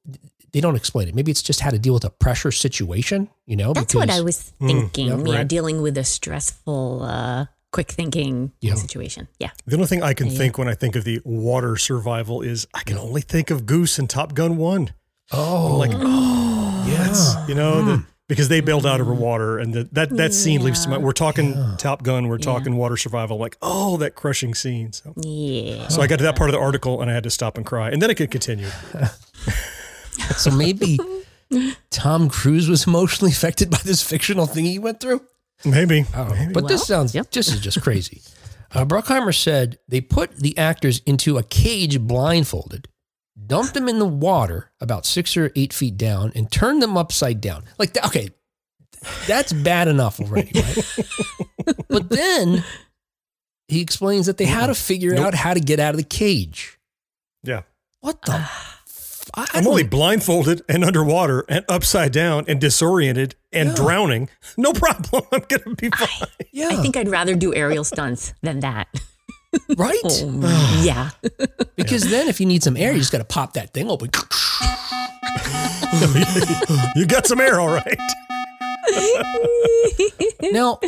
they 0.53 0.61
don't 0.61 0.75
explain 0.77 1.07
it. 1.09 1.15
Maybe 1.15 1.31
it's 1.31 1.43
just 1.43 1.61
how 1.61 1.71
to 1.71 1.79
deal 1.79 1.95
with 1.95 2.05
a 2.05 2.11
pressure 2.11 2.51
situation, 2.51 3.29
you 3.47 3.55
know? 3.55 3.73
That's 3.75 3.95
what 3.95 4.11
I 4.11 4.23
was 4.23 4.53
Mm, 4.61 4.67
thinking. 4.67 5.07
yep, 5.07 5.21
yeah, 5.25 5.35
right. 5.37 5.49
dealing 5.49 5.83
with 5.83 5.97
a 5.97 6.05
stressful, 6.05 7.03
uh, 7.05 7.47
quick 7.73 7.91
thinking 7.93 8.53
Yeah. 8.61 8.75
situation. 8.75 9.29
Yeah. 9.39 9.51
The 9.67 9.77
only 9.77 9.87
thing 9.87 10.03
I 10.03 10.15
can 10.15 10.29
Yeah. 10.29 10.39
think 10.39 10.59
when 10.59 10.69
I 10.69 10.75
think 10.75 10.97
of 10.97 11.05
the 11.05 11.21
water 11.25 11.77
survival 11.77 12.41
is 12.43 12.67
I 12.75 12.83
can 12.83 12.97
only 12.99 13.21
think 13.21 13.51
of 13.51 13.67
Goose 13.67 13.99
and 13.99 14.09
Top 14.09 14.35
Gun 14.35 14.57
1. 14.57 14.91
Oh, 15.33 15.73
I'm 15.83 15.91
like, 15.91 15.91
oh, 16.01 16.85
yes. 16.89 17.37
You 17.47 17.55
know, 17.55 17.85
the, 17.85 18.05
because 18.29 18.49
they 18.49 18.61
bailed 18.61 18.87
out 18.87 19.01
over 19.01 19.15
Mm. 19.15 19.19
water. 19.19 19.59
And 19.59 19.75
the, 19.75 19.89
that, 19.93 20.11
that 20.17 20.33
scene 20.35 20.63
leaves 20.65 20.83
to 20.85 20.89
my, 20.91 20.99
we're 20.99 21.13
talking 21.13 21.51
Yeah. 21.55 21.75
Top 21.79 22.03
Gun, 22.03 22.29
we're 22.29 22.37
Yeah. 22.39 22.45
talking 22.45 22.77
water 22.77 22.97
survival. 22.97 23.39
like, 23.39 23.57
oh, 23.63 23.97
that 23.99 24.15
crushing 24.15 24.55
scene. 24.55 24.93
So, 24.93 25.13
Yeah. 25.21 25.89
so 25.89 26.01
I 26.01 26.07
got 26.07 26.17
to 26.19 26.25
that 26.25 26.37
part 26.37 26.49
of 26.51 26.55
the 26.55 26.61
article 26.61 27.01
and 27.03 27.11
I 27.11 27.15
had 27.15 27.25
to 27.25 27.31
stop 27.31 27.57
and 27.59 27.67
cry. 27.67 27.91
And 27.91 28.01
then 28.01 28.11
it 28.11 28.15
could 28.17 28.31
continue. 28.31 28.69
so 30.37 30.51
maybe 30.51 30.99
Tom 31.91 32.29
Cruise 32.29 32.69
was 32.69 32.87
emotionally 32.87 33.33
affected 33.33 33.71
by 33.71 33.81
this 33.85 34.03
fictional 34.03 34.47
thing 34.47 34.65
he 34.65 34.79
went 34.79 35.01
through? 35.01 35.23
Maybe. 35.65 36.05
Oh, 36.15 36.27
Maybe. 36.31 36.53
but 36.53 36.69
this 36.69 36.81
Well, 36.81 37.01
sounds 37.01 37.15
yep. 37.15 37.31
this 37.31 37.49
is 37.49 37.61
just 37.61 37.81
crazy. 37.83 38.23
Uh, 38.71 38.85
Bruckheimer 38.85 39.35
said 39.35 39.79
they 39.89 40.03
put 40.03 40.37
the 40.37 40.57
actors 40.59 41.01
into 41.07 41.39
a 41.39 41.43
cage 41.43 41.99
blindfolded, 42.01 42.87
dumped 43.47 43.73
them 43.73 43.89
in 43.89 43.99
the 43.99 44.05
water 44.05 44.71
about 44.79 45.07
six 45.07 45.39
or 45.39 45.51
eight 45.57 45.73
feet 45.73 45.97
down, 45.97 46.31
and 46.35 46.53
turned 46.53 46.83
them 46.83 46.95
upside 46.95 47.41
down. 47.41 47.65
Like, 47.79 47.95
that, 47.95 48.05
okay, 48.05 48.29
that's 49.27 49.55
bad 49.55 49.89
enough 49.89 50.21
already, 50.21 50.53
right? 50.61 51.77
but 51.89 52.11
then 52.11 52.63
he 53.69 53.81
explains 53.81 54.27
that 54.27 54.37
they 54.37 54.45
had 54.45 54.67
to 54.67 54.75
figure 54.75 55.15
Nope. 55.15 55.29
out 55.29 55.35
how 55.35 55.55
to 55.55 55.61
get 55.61 55.81
out 55.81 55.95
of 55.95 55.97
the 55.99 56.05
cage. 56.05 56.79
Yeah. 57.43 57.63
What 58.01 58.21
the? 58.21 58.47
F- 59.29 59.31
I, 59.35 59.43
I 59.43 59.59
I'm 59.59 59.65
don't- 59.65 59.71
only 59.73 59.85
blindfolded 59.85 60.63
and 60.69 60.85
underwater 60.85 61.45
and 61.49 61.65
upside 61.69 62.13
down 62.13 62.45
and 62.49 62.61
disoriented 62.61 63.35
and 63.53 63.71
Yeah. 63.71 63.75
drowning. 63.77 64.29
No 64.57 64.73
problem. 64.73 65.23
I'm 65.33 65.43
going 65.49 65.63
to 65.63 65.75
be 65.77 65.91
fine. 65.91 66.29
yeah, 66.53 66.69
I 66.71 66.77
think 66.77 66.97
I'd 66.97 67.09
rather 67.09 67.35
do 67.35 67.55
aerial 67.55 67.85
stunts 67.85 68.35
than 68.43 68.61
that. 68.61 68.89
right. 69.77 69.99
Oh, 70.05 70.83
yeah. 70.85 71.11
Because 71.77 72.11
then, 72.11 72.29
if 72.29 72.41
you 72.41 72.47
need 72.47 72.63
some 72.63 72.77
air, 72.77 72.93
you 72.93 72.99
just 72.99 73.13
got 73.13 73.19
to 73.19 73.25
pop 73.25 73.55
that 73.55 73.73
thing 73.73 73.91
open. 73.91 74.11
you 76.97 77.07
got 77.07 77.27
some 77.27 77.41
air, 77.41 77.61
all 77.61 77.69
right. 77.71 77.99
Now, 80.53 80.79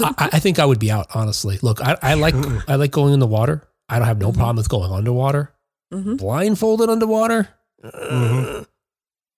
I, 0.00 0.28
I 0.32 0.38
think 0.38 0.58
I 0.58 0.64
would 0.64 0.78
be 0.78 0.90
out. 0.90 1.08
Honestly, 1.14 1.58
look, 1.62 1.80
I, 1.82 1.96
I 2.00 2.14
like 2.14 2.34
I 2.68 2.76
like 2.76 2.90
going 2.92 3.12
in 3.12 3.20
the 3.20 3.26
water. 3.26 3.66
I 3.88 3.98
don't 3.98 4.08
have 4.08 4.18
no 4.18 4.28
mm-hmm. 4.30 4.38
problem 4.38 4.56
with 4.56 4.68
going 4.68 4.90
underwater. 4.90 5.52
Mhm. 5.92 6.18
Blindfolded 6.18 6.88
underwater, 6.88 7.48
Mhm. 7.84 8.66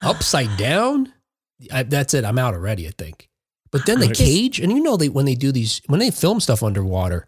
upside 0.03 0.57
down. 0.57 1.13
I, 1.73 1.83
that's 1.83 2.15
it. 2.15 2.25
I'm 2.25 2.39
out 2.39 2.55
already. 2.55 2.87
I 2.87 2.93
think. 2.97 3.29
But 3.71 3.85
then 3.87 4.01
the 4.01 4.13
cage, 4.15 4.61
and 4.61 4.71
you 4.73 4.81
know 4.83 4.97
they 4.97 5.09
when 5.09 5.25
they 5.27 5.35
do 5.35 5.53
these 5.53 5.81
when 5.87 6.01
they 6.01 6.11
film 6.11 6.41
stuff 6.41 6.63
underwater 6.63 7.27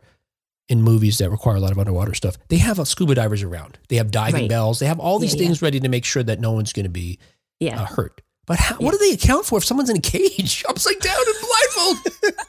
in 0.68 0.82
movies 0.82 1.18
that 1.18 1.30
require 1.30 1.56
a 1.56 1.60
lot 1.60 1.72
of 1.72 1.78
underwater 1.78 2.14
stuff, 2.14 2.36
they 2.48 2.58
have 2.58 2.78
uh, 2.78 2.84
scuba 2.84 3.14
divers 3.14 3.42
around. 3.42 3.78
They 3.88 3.96
have 3.96 4.10
diving 4.10 4.42
Right. 4.42 4.48
bells. 4.50 4.78
They 4.78 4.86
have 4.86 5.00
all 5.00 5.18
these 5.18 5.34
Yeah, 5.34 5.40
yeah. 5.42 5.46
things 5.48 5.62
ready 5.62 5.80
to 5.80 5.88
make 5.88 6.04
sure 6.04 6.22
that 6.22 6.40
no 6.40 6.52
one's 6.52 6.72
going 6.72 6.84
to 6.84 6.90
be 6.90 7.18
Yeah. 7.58 7.82
uh, 7.82 7.86
hurt. 7.86 8.20
But 8.48 8.58
how, 8.58 8.76
what 8.76 8.92
do 8.92 8.98
they 8.98 9.10
account 9.12 9.44
for 9.46 9.58
if 9.58 9.64
someone's 9.64 9.90
in 9.90 9.98
a 9.98 10.00
cage 10.00 10.64
upside 10.68 10.98
down 11.00 11.16
and 11.26 11.36
blindfolded? 11.40 12.34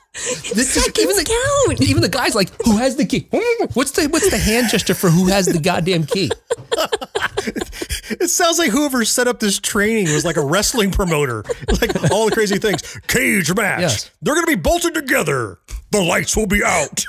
This 0.54 0.76
is- 0.76 0.88
even 1.00 1.16
the, 1.16 1.24
count. 1.68 1.82
even 1.82 2.02
the 2.02 2.10
guy's 2.10 2.36
like, 2.36 2.50
"Who 2.66 2.76
has 2.78 2.98
the 2.98 3.06
key? 3.06 3.30
What's 3.74 3.92
the 3.92 4.08
what's 4.08 4.30
the 4.30 4.38
hand 4.38 4.68
gesture 4.70 4.94
for 4.96 5.10
who 5.10 5.28
has 5.28 5.46
the 5.46 5.60
goddamn 5.60 6.06
key?" 6.08 6.30
It 8.20 8.30
sounds 8.30 8.60
like 8.60 8.72
whoever 8.72 9.06
set 9.06 9.28
up 9.30 9.40
this 9.40 9.60
training 9.60 10.12
was 10.14 10.26
like 10.26 10.36
a 10.36 10.44
wrestling 10.44 10.92
promoter. 10.92 11.46
Like 11.80 12.12
all 12.12 12.26
the 12.26 12.32
crazy 12.34 12.58
things. 12.58 12.82
Cage 13.08 13.54
match. 13.56 13.80
Yes. 13.82 14.12
They're 14.22 14.34
going 14.34 14.46
to 14.46 14.52
be 14.52 14.62
bolted 14.62 14.94
together. 14.94 15.60
The 15.92 16.02
lights 16.02 16.36
will 16.36 16.48
be 16.48 16.64
out. 16.66 17.06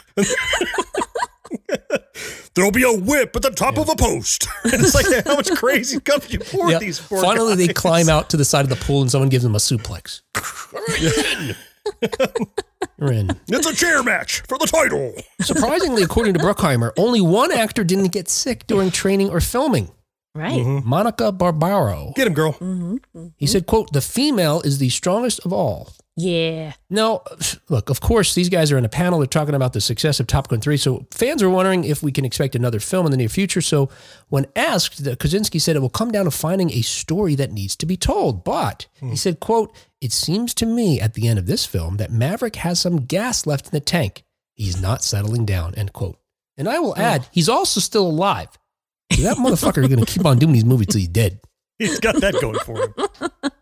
There'll 2.55 2.71
be 2.73 2.83
a 2.83 2.93
whip 2.93 3.35
at 3.37 3.43
the 3.43 3.51
top 3.51 3.79
of 3.79 3.89
a 3.89 3.95
post. 3.97 4.47
it's 4.65 4.95
like 4.95 5.25
how 5.25 5.37
much 5.37 5.51
crazy 5.53 5.99
stuff 6.05 6.33
you 6.33 6.39
pour 6.41 6.71
Yeah. 6.71 6.79
these 6.79 6.99
poor 7.01 7.21
Finally, 7.23 7.55
they 7.67 7.73
climb 7.73 8.09
out 8.09 8.31
to 8.31 8.37
the 8.37 8.45
side 8.45 8.65
of 8.65 8.69
the 8.71 8.77
pool 8.85 9.03
and 9.03 9.11
someone 9.11 9.29
gives 9.29 9.45
them 9.45 9.55
a 9.55 9.59
suplex. 9.59 10.23
All 10.37 10.81
right, 10.89 11.01
you're 11.01 11.27
in. 11.51 11.57
You're 12.99 13.13
in. 13.13 13.31
It's 13.49 13.67
a 13.67 13.75
chair 13.75 14.03
match 14.03 14.43
for 14.49 14.59
the 14.59 14.67
title. 14.67 15.15
Surprisingly, 15.41 16.03
according 16.03 16.35
to 16.35 16.41
Bruckheimer, 16.41 16.93
only 16.97 17.21
one 17.21 17.53
actor 17.53 17.85
didn't 17.85 18.09
get 18.09 18.29
sick 18.29 18.67
during 18.67 18.91
training 18.91 19.31
or 19.31 19.41
filming. 19.41 19.91
Right. 20.35 20.61
Mhm. 20.65 20.85
Monica 20.85 21.33
Barbaro. 21.33 22.13
Get 22.15 22.27
him, 22.29 22.35
girl. 22.35 22.53
hmm 22.53 22.97
He 23.37 23.47
said, 23.49 23.67
quote, 23.67 23.93
the 23.93 24.01
female 24.01 24.61
is 24.63 24.79
the 24.79 24.89
strongest 24.91 25.41
of 25.45 25.53
all. 25.53 25.93
Yeah. 26.17 26.75
Now, 26.91 27.23
look, 27.69 27.89
of 27.91 28.01
course, 28.01 28.35
these 28.35 28.49
guys 28.49 28.71
are 28.71 28.79
in 28.79 28.85
a 28.85 28.89
panel. 28.91 29.19
They're 29.19 29.27
talking 29.27 29.55
about 29.55 29.73
the 29.73 29.81
success 29.81 30.21
of 30.21 30.27
Top 30.29 30.49
Gun 30.49 30.61
3. 30.61 30.77
So 30.77 31.07
fans 31.11 31.43
are 31.43 31.49
wondering 31.51 31.83
if 31.85 32.03
we 32.03 32.13
can 32.13 32.25
expect 32.25 32.55
another 32.55 32.79
film 32.79 33.07
in 33.07 33.11
the 33.11 33.17
near 33.17 33.29
future. 33.29 33.61
So 33.63 33.89
when 34.29 34.47
asked, 34.55 35.03
the- 35.03 35.17
Kosinski 35.17 35.61
said 35.61 35.75
it 35.77 35.81
will 35.81 35.89
come 35.89 36.13
down 36.13 36.27
to 36.27 36.31
finding 36.31 36.71
a 36.73 36.83
story 36.83 37.35
that 37.37 37.53
needs 37.53 37.75
to 37.77 37.87
be 37.87 37.97
told. 37.97 38.45
But 38.45 38.87
he 39.01 39.17
said, 39.17 39.41
quote, 39.41 39.75
it 40.01 40.13
seems 40.13 40.55
to 40.55 40.67
me 40.67 41.01
at 41.01 41.15
the 41.15 41.27
end 41.27 41.39
of 41.41 41.47
this 41.47 41.65
film 41.67 41.97
that 41.97 42.13
Maverick 42.13 42.57
has 42.57 42.79
some 42.81 42.99
gas 43.07 43.47
left 43.47 43.67
in 43.67 43.71
the 43.73 43.81
tank. 43.81 44.23
He's 44.55 44.81
not 44.81 45.03
settling 45.03 45.45
down, 45.47 45.75
end 45.75 45.93
quote. 45.93 46.19
And 46.59 46.69
I 46.69 46.79
will 46.79 46.97
add, 46.99 47.27
he's 47.33 47.49
also 47.49 47.81
still 47.81 48.07
alive. 48.07 48.49
So 49.13 49.23
that 49.23 49.37
motherfucker 49.37 49.83
is 49.83 49.89
going 49.89 50.05
to 50.05 50.07
keep 50.07 50.25
on 50.25 50.39
doing 50.39 50.53
these 50.53 50.65
movies 50.65 50.89
till 50.89 51.01
he's 51.01 51.09
dead. 51.09 51.41
He's 51.79 51.99
got 51.99 52.17
that 52.21 52.35
going 52.43 52.59
for 52.59 52.77
him. 52.83 52.95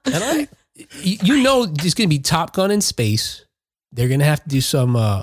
And 0.06 0.24
I, 0.24 0.48
y- 0.76 1.18
you 1.22 1.42
know, 1.42 1.66
there's 1.66 1.94
going 1.94 2.08
to 2.10 2.14
be 2.14 2.18
Top 2.18 2.52
Gun 2.52 2.70
in 2.72 2.80
space. 2.80 3.44
They're 3.92 4.08
going 4.08 4.18
to 4.20 4.26
have 4.26 4.42
to 4.42 4.48
do 4.48 4.60
some 4.60 4.96
uh, 4.96 5.22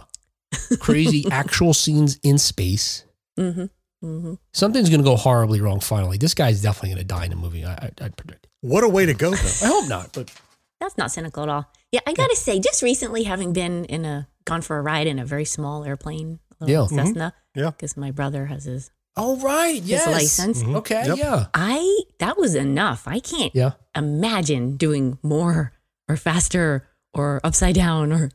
crazy 0.80 1.26
actual 1.32 1.74
scenes 1.74 2.18
in 2.24 2.38
space. 2.38 3.04
hmm 3.38 3.66
hmm 4.02 4.36
Something's 4.54 4.90
going 4.90 5.02
to 5.02 5.06
go 5.06 5.16
horribly 5.18 5.60
wrong. 5.62 5.80
Finally, 5.82 6.18
this 6.20 6.34
guy's 6.34 6.62
definitely 6.62 6.90
going 6.90 7.00
to 7.00 7.04
die 7.06 7.26
in 7.26 7.34
a 7.34 7.36
movie. 7.36 7.66
I, 7.66 7.74
I, 7.74 7.90
I 8.02 8.10
predict. 8.10 8.48
What 8.62 8.84
a 8.84 8.90
way 8.90 9.06
to 9.06 9.14
go, 9.14 9.32
though. 9.32 9.66
I 9.66 9.68
hope 9.68 9.90
not, 9.90 10.14
but 10.14 10.32
That's 10.80 10.98
not 10.98 11.12
cynical 11.12 11.44
at 11.44 11.50
all. 11.50 11.72
Yeah, 11.92 12.00
I 12.08 12.14
gotta 12.14 12.36
say, 12.36 12.60
just 12.60 12.82
recently 12.82 13.24
having 13.24 13.54
been 13.54 13.86
in 13.86 14.06
a 14.06 14.28
gone 14.46 14.62
for 14.62 14.78
a 14.78 14.82
ride 14.82 15.08
in 15.08 15.20
a 15.20 15.26
very 15.26 15.46
small 15.46 15.84
airplane, 15.86 16.40
a 16.60 16.66
little 16.66 16.88
Yeah. 16.92 17.04
Cessna, 17.04 17.34
Yeah. 17.56 17.72
because 17.72 17.96
my 17.96 18.12
brother 18.12 18.46
has 18.48 18.64
his 18.66 18.90
oh 19.18 19.38
right, 19.38 19.82
yes, 19.82 20.06
license. 20.08 20.62
Mhm. 20.64 20.76
Okay, 20.78 21.04
Yep. 21.08 21.18
yeah, 21.18 21.46
I 21.54 22.02
that 22.20 22.38
was 22.38 22.56
enough. 22.56 23.08
I 23.08 23.20
can't 23.20 23.54
yeah. 23.56 23.72
imagine 23.96 24.78
doing 24.78 25.18
more 25.24 25.74
or 26.10 26.18
faster 26.18 26.88
or 27.14 27.40
upside 27.46 27.76
down 27.76 28.12
or 28.12 28.30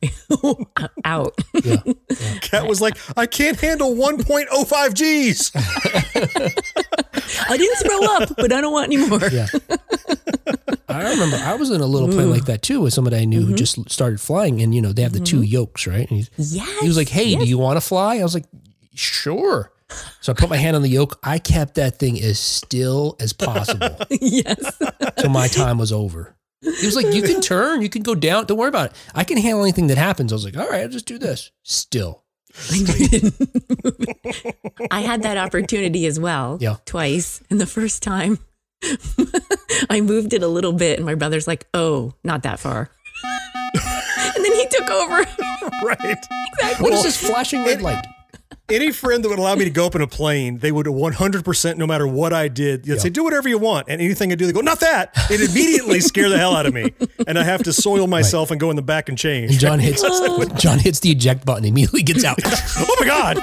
out. 1.04 1.38
Yeah. 1.62 1.76
Cat 2.40 2.66
was 2.66 2.80
like, 2.80 2.96
I 3.14 3.26
can't 3.26 3.60
handle 3.60 3.94
1.05 3.94 4.94
G's. 4.94 5.50
I 5.54 6.50
didn't 7.56 7.76
throw 7.78 8.00
up, 8.16 8.30
but 8.36 8.52
I 8.52 8.60
don't 8.62 8.72
want 8.72 8.86
any 8.92 8.96
more. 9.06 9.20
Yeah. 9.30 9.46
I 10.88 11.10
remember 11.10 11.36
I 11.36 11.54
was 11.54 11.70
in 11.70 11.80
a 11.80 11.86
little 11.86 12.08
plane 12.08 12.30
like 12.30 12.46
that 12.46 12.62
too 12.62 12.80
with 12.80 12.92
somebody 12.92 13.16
I 13.18 13.24
knew 13.24 13.42
who 13.44 13.54
just 13.54 13.88
started 13.90 14.20
flying, 14.20 14.60
and 14.62 14.74
you 14.74 14.82
know 14.82 14.92
they 14.92 15.02
have 15.02 15.12
the 15.12 15.20
two 15.20 15.42
yokes, 15.42 15.86
right? 15.86 16.08
And 16.10 16.18
he's, 16.18 16.30
Yes. 16.54 16.80
he 16.80 16.88
was 16.88 16.96
like, 16.96 17.08
"Hey, 17.08 17.26
yes. 17.28 17.42
do 17.42 17.48
you 17.48 17.58
want 17.58 17.76
to 17.76 17.80
fly?" 17.80 18.16
I 18.16 18.22
was 18.22 18.34
like, 18.34 18.46
"Sure." 18.94 19.72
So 20.20 20.32
I 20.32 20.34
put 20.34 20.50
my 20.50 20.56
hand 20.56 20.76
on 20.76 20.82
the 20.82 20.88
yoke. 20.88 21.18
I 21.22 21.38
kept 21.38 21.74
that 21.74 21.98
thing 21.98 22.20
as 22.20 22.38
still 22.38 23.16
as 23.20 23.32
possible 23.32 23.96
yes. 24.10 24.80
till 25.18 25.30
my 25.30 25.48
time 25.48 25.78
was 25.78 25.92
over. 25.92 26.36
He 26.62 26.86
was 26.86 26.96
like, 26.96 27.14
"You 27.14 27.22
can 27.22 27.40
turn, 27.40 27.80
you 27.80 27.88
can 27.88 28.02
go 28.02 28.14
down. 28.14 28.44
Don't 28.44 28.58
worry 28.58 28.68
about 28.68 28.90
it. 28.90 28.96
I 29.14 29.24
can 29.24 29.38
handle 29.38 29.62
anything 29.62 29.86
that 29.86 29.96
happens." 29.96 30.32
I 30.32 30.36
was 30.36 30.44
like, 30.44 30.56
"All 30.58 30.68
right, 30.68 30.82
I'll 30.82 30.88
just 30.88 31.06
do 31.06 31.16
this." 31.18 31.50
Still, 31.62 32.22
I 34.90 35.00
had 35.00 35.22
that 35.22 35.36
opportunity 35.36 36.06
as 36.06 36.18
well. 36.18 36.58
Yeah. 36.60 36.76
Twice. 36.84 37.40
And 37.48 37.60
the 37.60 37.66
first 37.66 38.02
time 38.02 38.38
I 39.90 40.00
moved 40.00 40.32
it 40.32 40.42
a 40.42 40.48
little 40.48 40.72
bit 40.72 40.98
and 40.98 41.06
my 41.06 41.14
brother's 41.14 41.46
like, 41.46 41.66
oh, 41.74 42.14
not 42.24 42.42
that 42.42 42.58
far. 42.58 42.90
and 43.24 44.44
then 44.44 44.52
he 44.52 44.66
took 44.68 44.90
over. 44.90 45.24
right. 45.84 46.26
Exactly. 46.52 46.82
what 46.82 46.92
is 46.92 47.02
this 47.04 47.16
flashing 47.16 47.64
red 47.64 47.82
light? 47.82 48.04
Any 48.70 48.92
friend 48.92 49.24
that 49.24 49.28
would 49.28 49.38
allow 49.38 49.54
me 49.54 49.64
to 49.64 49.70
go 49.70 49.86
up 49.86 49.94
in 49.94 50.00
a 50.02 50.06
plane, 50.06 50.58
they 50.58 50.70
would 50.72 50.86
100%, 50.86 51.76
no 51.76 51.86
matter 51.86 52.06
what 52.06 52.32
I 52.32 52.48
did, 52.48 52.84
they'd 52.84 53.00
say, 53.00 53.08
do 53.08 53.24
whatever 53.24 53.48
you 53.48 53.58
want. 53.58 53.88
And 53.88 54.00
anything 54.00 54.30
I 54.32 54.34
do, 54.36 54.46
they 54.46 54.52
go, 54.52 54.60
not 54.60 54.80
that. 54.80 55.10
It 55.30 55.40
immediately 55.50 56.00
scare 56.10 56.28
the 56.28 56.38
hell 56.38 56.54
out 56.54 56.66
of 56.66 56.74
me. 56.74 56.92
And 57.26 57.38
I 57.38 57.42
have 57.44 57.62
to 57.64 57.72
soil 57.72 58.06
myself 58.06 58.50
and 58.50 58.60
go 58.60 58.70
in 58.70 58.76
the 58.76 58.82
back 58.82 59.08
and 59.08 59.18
change. 59.18 59.50
And 59.52 59.60
John 59.60 59.78
hits 59.78 60.02
John 60.62 60.78
hits 60.78 61.00
the 61.00 61.10
eject 61.10 61.44
button, 61.44 61.64
immediately 61.64 62.02
gets 62.02 62.24
out. 62.24 62.38
oh 62.44 62.96
my 63.00 63.06
God. 63.06 63.38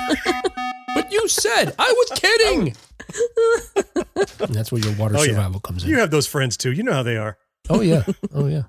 but 0.96 1.12
you 1.12 1.28
said 1.28 1.74
I 1.78 1.92
was 1.92 2.20
kidding. 2.20 2.76
And 4.40 4.54
that's 4.56 4.72
where 4.72 4.82
your 4.82 4.94
water 4.96 5.16
Oh, 5.18 5.22
yeah. 5.22 5.34
survival 5.34 5.60
comes 5.60 5.84
in. 5.84 5.90
You 5.90 6.00
have 6.00 6.12
those 6.12 6.28
friends 6.28 6.58
too. 6.58 6.72
You 6.72 6.84
know 6.84 6.94
how 6.94 7.04
they 7.04 7.18
are. 7.18 7.38
Oh 7.70 7.82
yeah. 7.82 8.04
Oh 8.34 8.48
yeah. 8.48 8.64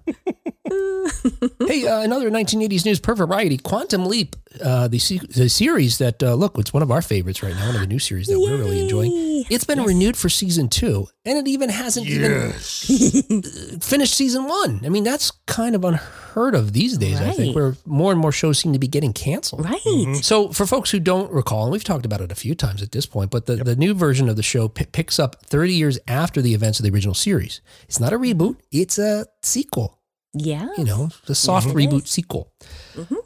Hey, 1.66 1.86
uh, 1.86 2.00
another 2.02 2.30
1980s 2.30 2.84
news 2.84 3.00
per 3.00 3.14
variety. 3.14 3.56
Quantum 3.58 4.06
Leap, 4.06 4.36
uh, 4.62 4.88
the 4.88 4.98
se- 4.98 5.20
the 5.34 5.48
series 5.48 5.98
that 5.98 6.22
uh, 6.22 6.34
look, 6.34 6.58
it's 6.58 6.72
one 6.72 6.82
of 6.82 6.90
our 6.90 7.02
favorites 7.02 7.42
right 7.42 7.54
now. 7.54 7.66
One 7.66 7.74
of 7.76 7.80
the 7.80 7.86
new 7.86 7.98
series 7.98 8.26
that 8.28 8.38
we're 8.38 8.56
really 8.56 8.80
enjoying. 8.80 9.44
It's 9.50 9.64
been 9.64 9.82
renewed 9.82 10.16
for 10.16 10.28
season 10.28 10.68
two, 10.68 11.06
and 11.24 11.38
it 11.38 11.48
even 11.48 11.68
hasn't 11.70 12.06
even 12.06 12.52
finished 13.80 14.14
season 14.14 14.44
one. 14.44 14.80
I 14.84 14.88
mean, 14.88 15.04
that's 15.04 15.30
kind 15.46 15.74
of 15.74 15.84
unheard 15.84 16.54
of 16.54 16.72
these 16.72 16.98
days. 16.98 17.20
I 17.20 17.30
think 17.32 17.54
where 17.54 17.76
more 17.86 18.12
and 18.12 18.20
more 18.20 18.32
shows 18.32 18.58
seem 18.58 18.72
to 18.72 18.78
be 18.78 18.88
getting 18.88 19.12
canceled. 19.12 19.64
Right. 19.64 20.16
So, 20.22 20.48
for 20.52 20.66
folks 20.66 20.90
who 20.90 21.00
don't 21.00 21.32
recall, 21.32 21.64
and 21.64 21.72
we've 21.72 21.84
talked 21.84 22.06
about 22.06 22.20
it 22.20 22.32
a 22.32 22.36
few 22.36 22.54
times 22.54 22.82
at 22.82 22.92
this 22.92 23.06
point, 23.06 23.30
but 23.30 23.46
the, 23.46 23.56
the 23.56 23.76
new 23.76 23.94
version 23.94 24.28
of 24.28 24.36
the 24.36 24.42
show 24.42 24.68
p- 24.68 24.86
picks 24.86 25.18
up 25.18 25.36
30 25.46 25.72
years 25.74 25.98
after 26.08 26.42
the 26.42 26.54
events 26.54 26.78
of 26.78 26.84
the 26.84 26.90
original 26.90 27.14
series. 27.14 27.60
It's 27.84 28.00
not 28.00 28.12
a 28.12 28.18
reboot, 28.18 28.56
it's 28.70 28.98
a 28.98 29.26
sequel, 29.42 29.97
Yeah. 30.34 30.68
you 30.76 30.84
know, 30.84 31.08
the 31.26 31.34
soft 31.34 31.68
reboot 31.68 32.06
sequel. 32.06 32.52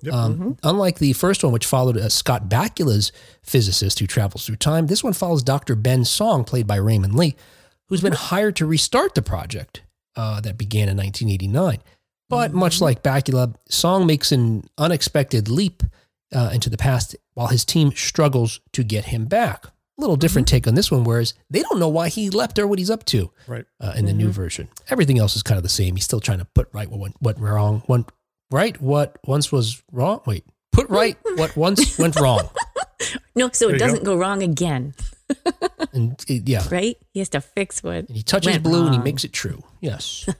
Yep. 0.02 0.14
Um, 0.14 0.56
Unlike 0.62 0.98
the 0.98 1.12
first 1.14 1.42
one, 1.42 1.52
which 1.52 1.66
followed 1.66 1.96
uh, 1.96 2.08
Scott 2.08 2.48
Bakula's 2.48 3.10
physicist 3.42 3.98
who 3.98 4.06
travels 4.06 4.46
through 4.46 4.56
time, 4.56 4.86
this 4.86 5.02
one 5.02 5.12
follows 5.12 5.42
Dr. 5.42 5.74
Ben 5.74 6.04
Song, 6.04 6.44
played 6.44 6.66
by 6.66 6.76
Raymond 6.76 7.14
Lee, 7.14 7.34
who's 7.88 8.00
been 8.00 8.12
hired 8.12 8.56
to 8.56 8.66
restart 8.66 9.14
the 9.14 9.22
project 9.22 9.82
uh, 10.16 10.40
that 10.40 10.56
began 10.58 10.88
in 10.88 10.96
1989. 10.96 11.78
But 12.28 12.54
much 12.54 12.80
like 12.80 13.02
Bakula, 13.02 13.54
Song 13.68 14.06
makes 14.06 14.32
an 14.32 14.64
unexpected 14.78 15.48
leap 15.48 15.82
uh, 16.32 16.50
into 16.54 16.70
the 16.70 16.78
past 16.78 17.14
while 17.34 17.48
his 17.48 17.64
team 17.64 17.92
struggles 17.92 18.60
to 18.72 18.82
get 18.82 19.06
him 19.06 19.26
back. 19.26 19.66
A 19.98 20.00
little 20.00 20.16
different 20.16 20.48
take 20.48 20.66
on 20.66 20.74
this 20.74 20.90
one, 20.90 21.04
whereas 21.04 21.34
they 21.50 21.60
don't 21.62 21.78
know 21.78 21.88
why 21.88 22.08
he 22.08 22.30
left 22.30 22.58
or 22.58 22.66
what 22.66 22.78
he's 22.78 22.90
up 22.90 23.04
to 23.06 23.30
Right. 23.46 23.66
uh, 23.80 23.92
in 23.96 24.06
the 24.06 24.12
new 24.14 24.30
version. 24.30 24.68
Everything 24.88 25.18
else 25.18 25.36
is 25.36 25.42
kind 25.42 25.58
of 25.58 25.62
the 25.62 25.68
same. 25.68 25.96
He's 25.96 26.04
still 26.04 26.20
trying 26.20 26.38
to 26.38 26.46
put 26.54 26.68
right 26.72 26.88
what 26.90 26.98
went, 26.98 27.16
what 27.20 27.38
wrong, 27.38 27.82
one 27.86 28.06
right 28.50 28.80
what 28.80 29.18
once 29.26 29.52
was 29.52 29.82
wrong. 29.92 30.20
Wait, 30.26 30.44
put 30.72 30.88
right 30.88 31.16
what 31.36 31.54
once 31.56 31.98
went 31.98 32.18
wrong. 32.18 32.48
No, 33.36 33.50
so 33.52 33.66
There 33.66 33.76
it 33.76 33.78
doesn't 33.78 34.04
go 34.04 34.16
wrong 34.16 34.42
again, 34.42 34.94
And 35.94 36.24
it- 36.26 36.48
yeah, 36.48 36.64
right? 36.70 36.96
He 37.12 37.18
has 37.18 37.28
to 37.30 37.40
fix 37.42 37.82
what. 37.82 38.08
and 38.08 38.16
he 38.16 38.22
touches 38.22 38.56
blue 38.58 38.86
and 38.86 38.94
he 38.94 39.00
makes 39.02 39.24
it 39.24 39.32
true. 39.32 39.62
Yes. 39.80 40.28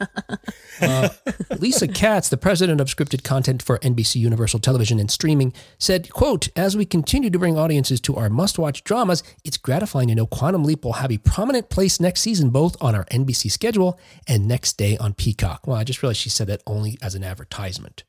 Uh, 0.81 1.11
Lisa 1.59 1.87
Katz, 1.87 2.29
the 2.31 2.37
president 2.37 2.81
of 2.81 2.89
scripted 2.89 3.23
content 3.23 3.63
for 3.63 3.79
NBC 3.81 4.17
Universal 4.17 4.59
Television 4.61 4.99
and 4.99 5.11
Streaming, 5.11 5.53
said, 5.79 6.11
quote, 6.13 6.49
as 6.57 6.77
we 6.77 6.85
continue 6.85 7.31
to 7.31 7.39
bring 7.39 7.57
audiences 7.57 8.01
to 8.01 8.17
our 8.17 8.29
must-watch 8.29 8.83
dramas, 8.83 9.23
it's 9.45 9.59
gratifying 9.59 10.09
to 10.09 10.15
know 10.17 10.27
Quantum 10.27 10.65
Leap 10.65 10.85
will 10.85 10.95
have 10.95 11.13
a 11.13 11.19
prominent 11.19 11.69
place 11.71 12.01
next 12.01 12.23
season, 12.23 12.51
both 12.51 12.77
on 12.83 12.97
our 12.97 13.05
NBC 13.13 13.51
schedule 13.53 14.01
and 14.27 14.49
next 14.49 14.73
day 14.73 14.97
on 14.97 15.13
Peacock. 15.15 15.67
Well, 15.67 15.77
I 15.77 15.85
just 15.85 16.03
realized 16.03 16.21
she 16.21 16.31
said 16.31 16.49
that 16.49 16.63
only 16.67 16.99
as 17.01 17.15
an 17.15 17.23
advertisement. 17.23 18.03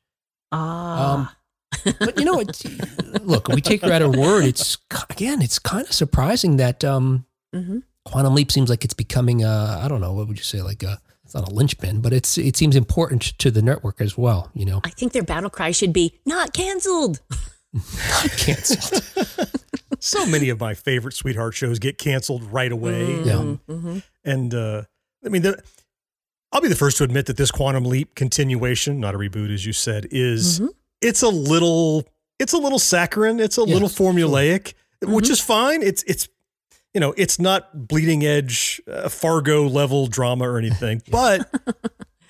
Ah. 0.52 1.14
Um, 1.14 1.30
but 2.00 2.18
you 2.18 2.26
know, 2.26 2.40
it, 2.40 2.64
look, 3.24 3.48
we 3.48 3.62
take 3.62 3.82
her 3.82 3.92
at 3.92 4.02
her 4.02 4.10
word. 4.10 4.46
It's 4.46 4.78
again, 5.10 5.42
it's 5.42 5.60
kind 5.60 5.86
of 5.88 5.94
surprising 5.94 6.58
that 6.58 6.84
um, 6.84 7.26
hmm 7.54 7.80
Quantum 8.06 8.36
Leap 8.36 8.52
seems 8.52 8.70
like 8.70 8.84
it's 8.84 8.94
becoming. 8.94 9.44
a 9.44 9.80
I 9.82 9.88
don't 9.88 10.02
know, 10.02 10.14
what 10.14 10.28
would 10.28 10.38
you 10.38 10.44
say? 10.44 10.62
Like 10.62 10.84
a, 10.84 11.00
it's 11.24 11.34
not 11.34 11.48
a 11.50 11.54
linchpin, 11.54 12.02
but 12.02 12.12
it's 12.14 12.38
it 12.38 12.56
seems 12.58 12.76
important 12.76 13.22
to 13.40 13.50
the 13.50 13.62
network 13.62 14.02
as 14.02 14.18
well. 14.18 14.52
You 14.54 14.66
know, 14.66 14.82
I 14.84 14.90
think 14.90 15.14
their 15.14 15.24
battle 15.24 15.50
cry 15.50 15.72
should 15.72 15.94
be 15.94 16.20
not 16.26 16.54
canceled. 16.54 17.22
Not 17.74 18.30
canceled. 18.38 19.04
So 20.00 20.26
many 20.26 20.50
of 20.50 20.60
my 20.60 20.74
favorite 20.74 21.14
sweetheart 21.14 21.54
shows 21.56 21.80
get 21.80 21.98
canceled 21.98 22.44
right 22.52 22.72
away. 22.72 23.22
Yeah. 23.24 23.56
hmm 23.68 24.00
And 24.26 24.54
uh, 24.54 24.84
I 25.26 25.30
mean, 25.30 25.44
the, 25.44 25.64
I'll 26.52 26.60
be 26.62 26.68
the 26.68 26.76
first 26.76 26.98
to 26.98 27.06
admit 27.06 27.26
that 27.28 27.38
this 27.38 27.52
Quantum 27.52 27.86
Leap 27.86 28.14
continuation, 28.14 29.00
not 29.00 29.16
a 29.16 29.18
reboot, 29.18 29.52
as 29.54 29.66
you 29.66 29.72
said, 29.72 30.08
is 30.12 30.60
Mhm. 30.60 30.70
It's 31.04 31.22
a 31.22 31.30
little 31.30 32.08
it's 32.40 32.54
a 32.54 32.58
little 32.58 32.80
saccharine. 32.80 33.40
It's 33.40 33.58
a 33.58 33.64
Yeah, 33.66 33.74
little 33.74 33.90
formulaic, 33.90 34.74
which 35.04 35.26
Mhm. 35.26 35.32
is 35.32 35.40
fine. 35.40 35.84
It's 35.84 36.04
it's 36.08 36.28
you 36.94 37.00
know 37.02 37.14
it's 37.18 37.40
not 37.40 37.88
bleeding 37.88 38.26
edge 38.26 38.82
uh, 38.92 39.10
Fargo 39.10 39.68
level 39.68 40.08
drama 40.08 40.50
or 40.50 40.58
anything, 40.58 41.02
but 41.12 41.48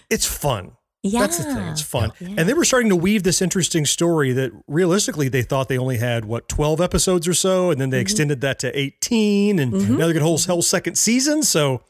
it's 0.10 0.26
fun. 0.26 0.72
Yeah. 1.06 1.20
That's 1.22 1.38
the 1.38 1.44
thing. 1.44 1.58
It's 1.68 1.82
fun. 1.82 2.14
Yeah. 2.22 2.36
And 2.38 2.48
they 2.48 2.54
were 2.54 2.64
starting 2.64 2.88
to 2.90 2.96
weave 2.96 3.24
this 3.24 3.42
interesting 3.42 3.86
story 3.86 4.32
that 4.34 4.52
realistically 4.68 5.28
they 5.28 5.42
thought 5.42 5.68
they 5.68 5.78
only 5.78 5.98
had 5.98 6.24
what 6.24 6.48
12 6.48 6.80
episodes 6.80 7.28
or 7.28 7.34
so 7.34 7.72
and 7.72 7.82
then 7.82 7.90
they 7.90 8.00
extended 8.00 8.40
that 8.40 8.58
to 8.60 8.78
18 8.80 9.60
and 9.60 9.74
Mhm. 9.74 9.90
now 9.90 10.06
they're 10.06 10.14
going 10.14 10.20
to 10.20 10.22
whole 10.24 10.38
whole 10.38 10.62
second 10.62 10.96
season. 10.98 11.44
So 11.44 11.82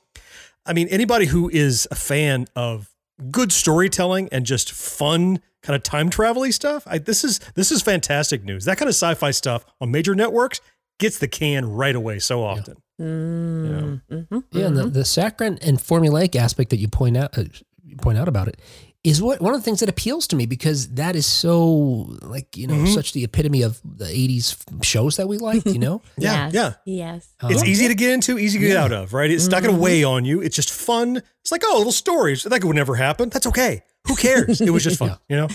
I 0.65 0.73
mean 0.73 0.87
anybody 0.87 1.27
who 1.27 1.47
is 1.49 1.87
a 1.91 1.95
fan 1.95 2.47
of 2.55 2.89
good 3.31 3.51
storytelling 3.51 4.29
and 4.31 4.45
just 4.45 4.71
fun 4.71 5.39
kind 5.61 5.75
of 5.75 5.83
time 5.83 6.09
travel 6.09 6.49
stuff, 6.51 6.83
I, 6.85 6.97
this 6.97 7.23
is 7.23 7.39
this 7.55 7.71
is 7.71 7.81
fantastic 7.81 8.43
news. 8.43 8.65
That 8.65 8.77
kind 8.77 8.89
of 8.89 8.95
sci-fi 8.95 9.31
stuff 9.31 9.65
on 9.79 9.91
major 9.91 10.15
networks 10.15 10.61
gets 10.99 11.17
the 11.17 11.27
can 11.27 11.65
right 11.71 11.95
away 11.95 12.19
so 12.19 12.43
often. 12.43 12.77
Mm, 13.01 14.01
mhm, 14.09 14.43
Yeah, 14.51 14.67
and 14.67 14.77
the, 14.77 14.85
the 14.85 15.05
saccharine 15.05 15.57
and 15.61 15.79
formulaic 15.79 16.35
aspect 16.35 16.69
that 16.69 16.77
you 16.77 16.87
point 16.87 17.17
out 17.17 17.37
uh, 17.37 17.45
you 17.83 17.95
point 17.97 18.17
out 18.17 18.27
about 18.27 18.47
it 18.47 18.59
is 19.03 19.21
what 19.21 19.41
one 19.41 19.53
of 19.53 19.59
the 19.59 19.63
things 19.65 19.81
that 19.81 19.89
appeals 19.89 20.27
to 20.27 20.35
me 20.35 20.45
because 20.45 20.87
that 20.95 21.15
is 21.15 21.25
so 21.25 22.07
like 22.21 22.55
you 22.55 22.67
know 22.67 22.75
Mhm. 22.75 22.93
such 22.93 23.11
the 23.13 23.23
epitome 23.23 23.61
of 23.61 23.81
the 23.83 24.05
'80s 24.05 24.55
shows 24.81 25.17
that 25.17 25.27
we 25.27 25.37
liked. 25.37 25.65
You 25.65 25.79
know, 25.79 26.01
Yeah, 26.17 26.45
yes, 26.45 26.53
yeah. 26.53 26.73
Yes. 26.85 27.27
Uh, 27.41 27.47
It's 27.51 27.63
easy 27.65 27.87
to 27.89 27.95
get 27.95 28.11
into, 28.11 28.39
easy 28.39 28.59
to 28.59 28.65
get 28.67 28.73
Yeah. 28.75 28.83
out 28.83 28.91
of, 28.93 29.13
right? 29.13 29.29
It's 29.29 29.47
not 29.49 29.61
going 29.61 29.75
to 29.75 29.81
weigh 29.81 30.03
on 30.05 30.23
you. 30.25 30.41
It's 30.41 30.55
just 30.55 30.71
fun. 30.71 31.21
It's 31.41 31.51
like, 31.51 31.63
oh, 31.65 31.77
little 31.77 31.91
stories. 31.91 32.43
That 32.43 32.63
would 32.63 32.75
never 32.75 32.95
happen. 32.95 33.27
That's 33.29 33.47
okay. 33.47 33.83
Who 34.07 34.15
cares? 34.15 34.61
It 34.61 34.69
was 34.69 34.83
just 34.83 34.97
fun, 35.03 35.17
you 35.27 35.35
know? 35.35 35.47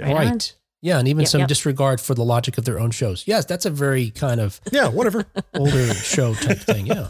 Right 0.00 0.14
right? 0.14 0.54
Yeah, 0.80 0.98
and 1.00 1.08
even 1.08 1.22
Yep, 1.22 1.28
some 1.28 1.38
yep. 1.40 1.48
disregard 1.48 2.00
for 2.00 2.14
the 2.14 2.24
logic 2.24 2.56
of 2.58 2.64
their 2.64 2.78
own 2.78 2.90
shows. 2.92 3.24
Yes, 3.26 3.44
that's 3.44 3.66
a 3.66 3.70
very 3.70 4.10
kind 4.10 4.40
of 4.40 4.60
Yeah, 4.72 4.88
whatever. 4.88 5.26
older 5.54 5.92
show 5.94 6.34
type 6.34 6.58
thing. 6.58 6.86
Yeah. 6.86 7.08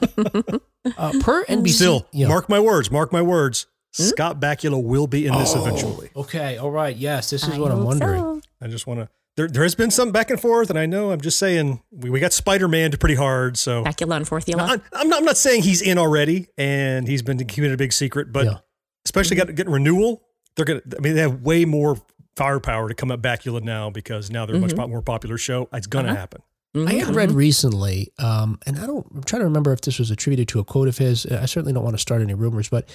Uh, 0.96 1.12
per 1.20 1.44
NBC. 1.46 1.68
Still, 1.74 2.06
yeah. 2.12 2.28
mark 2.28 2.48
my 2.48 2.60
words, 2.60 2.90
mark 2.90 3.12
my 3.12 3.20
words. 3.22 3.66
Hmm? 3.96 4.02
Scott 4.04 4.40
Bakula 4.40 4.82
will 4.82 5.06
be 5.06 5.26
in 5.26 5.34
this 5.34 5.54
eventually. 5.54 6.10
Okay. 6.14 6.58
All 6.58 6.70
right. 6.70 6.94
Yes, 6.96 7.30
this 7.30 7.42
is 7.44 7.54
I 7.54 7.58
what 7.58 7.70
I'm 7.72 7.84
wondering. 7.84 8.20
so. 8.20 8.40
I 8.60 8.68
just 8.68 8.86
want 8.86 9.00
to. 9.00 9.08
There, 9.36 9.46
there 9.48 9.62
has 9.62 9.74
been 9.76 9.90
some 9.92 10.10
back 10.10 10.30
and 10.30 10.40
forth, 10.40 10.68
and 10.68 10.78
I 10.78 10.86
know 10.86 11.12
I'm 11.12 11.20
just 11.20 11.38
saying 11.38 11.80
we, 11.92 12.10
we 12.10 12.18
got 12.20 12.32
Spider 12.32 12.66
Man 12.68 12.90
pretty 12.92 13.14
hard. 13.14 13.56
So 13.56 13.84
Bacula 13.84 14.16
and 14.16 14.26
Forthula. 14.26 14.62
I'm, 14.68 14.82
I'm 14.92 15.08
not. 15.08 15.18
I'm 15.20 15.24
not 15.24 15.36
saying 15.38 15.62
he's 15.62 15.80
in 15.80 15.96
already, 15.96 16.48
and 16.58 17.06
he's 17.06 17.22
been 17.22 17.38
keeping 17.46 17.70
it 17.70 17.74
a 17.74 17.76
big 17.76 17.92
secret. 17.92 18.32
But 18.32 18.46
Yeah. 18.46 18.58
especially 19.04 19.36
got 19.36 19.54
getting 19.54 19.72
renewal, 19.72 20.22
they're 20.56 20.64
gonna. 20.64 20.82
I 20.96 21.00
mean, 21.00 21.14
they 21.14 21.20
have 21.20 21.42
way 21.42 21.64
more 21.64 21.96
firepower 22.36 22.88
to 22.88 22.94
come 22.94 23.10
up 23.10 23.20
Bakula 23.22 23.62
now 23.62 23.90
because 23.90 24.30
now 24.30 24.44
they're 24.44 24.56
a 24.56 24.60
much 24.60 24.72
Mhm. 24.72 24.90
more 24.90 25.02
popular 25.02 25.38
show. 25.38 25.68
It's 25.72 25.86
gonna 25.86 26.08
Uh-huh. 26.08 26.16
happen. 26.16 26.42
Mhm, 26.76 26.88
I 26.88 26.92
had 26.94 27.14
read 27.14 27.30
mhm. 27.30 27.34
recently, 27.36 28.12
um, 28.18 28.58
and 28.66 28.78
I 28.78 28.86
don't. 28.86 29.06
I'm 29.14 29.22
trying 29.22 29.40
to 29.40 29.46
remember 29.46 29.72
if 29.72 29.80
this 29.80 29.98
was 30.00 30.10
attributed 30.10 30.48
to 30.48 30.58
a 30.60 30.64
quote 30.64 30.88
of 30.88 30.98
his. 30.98 31.26
I 31.26 31.46
certainly 31.46 31.72
don't 31.72 31.84
want 31.84 31.94
to 31.94 32.00
start 32.00 32.22
any 32.22 32.34
rumors, 32.34 32.68
but 32.68 32.88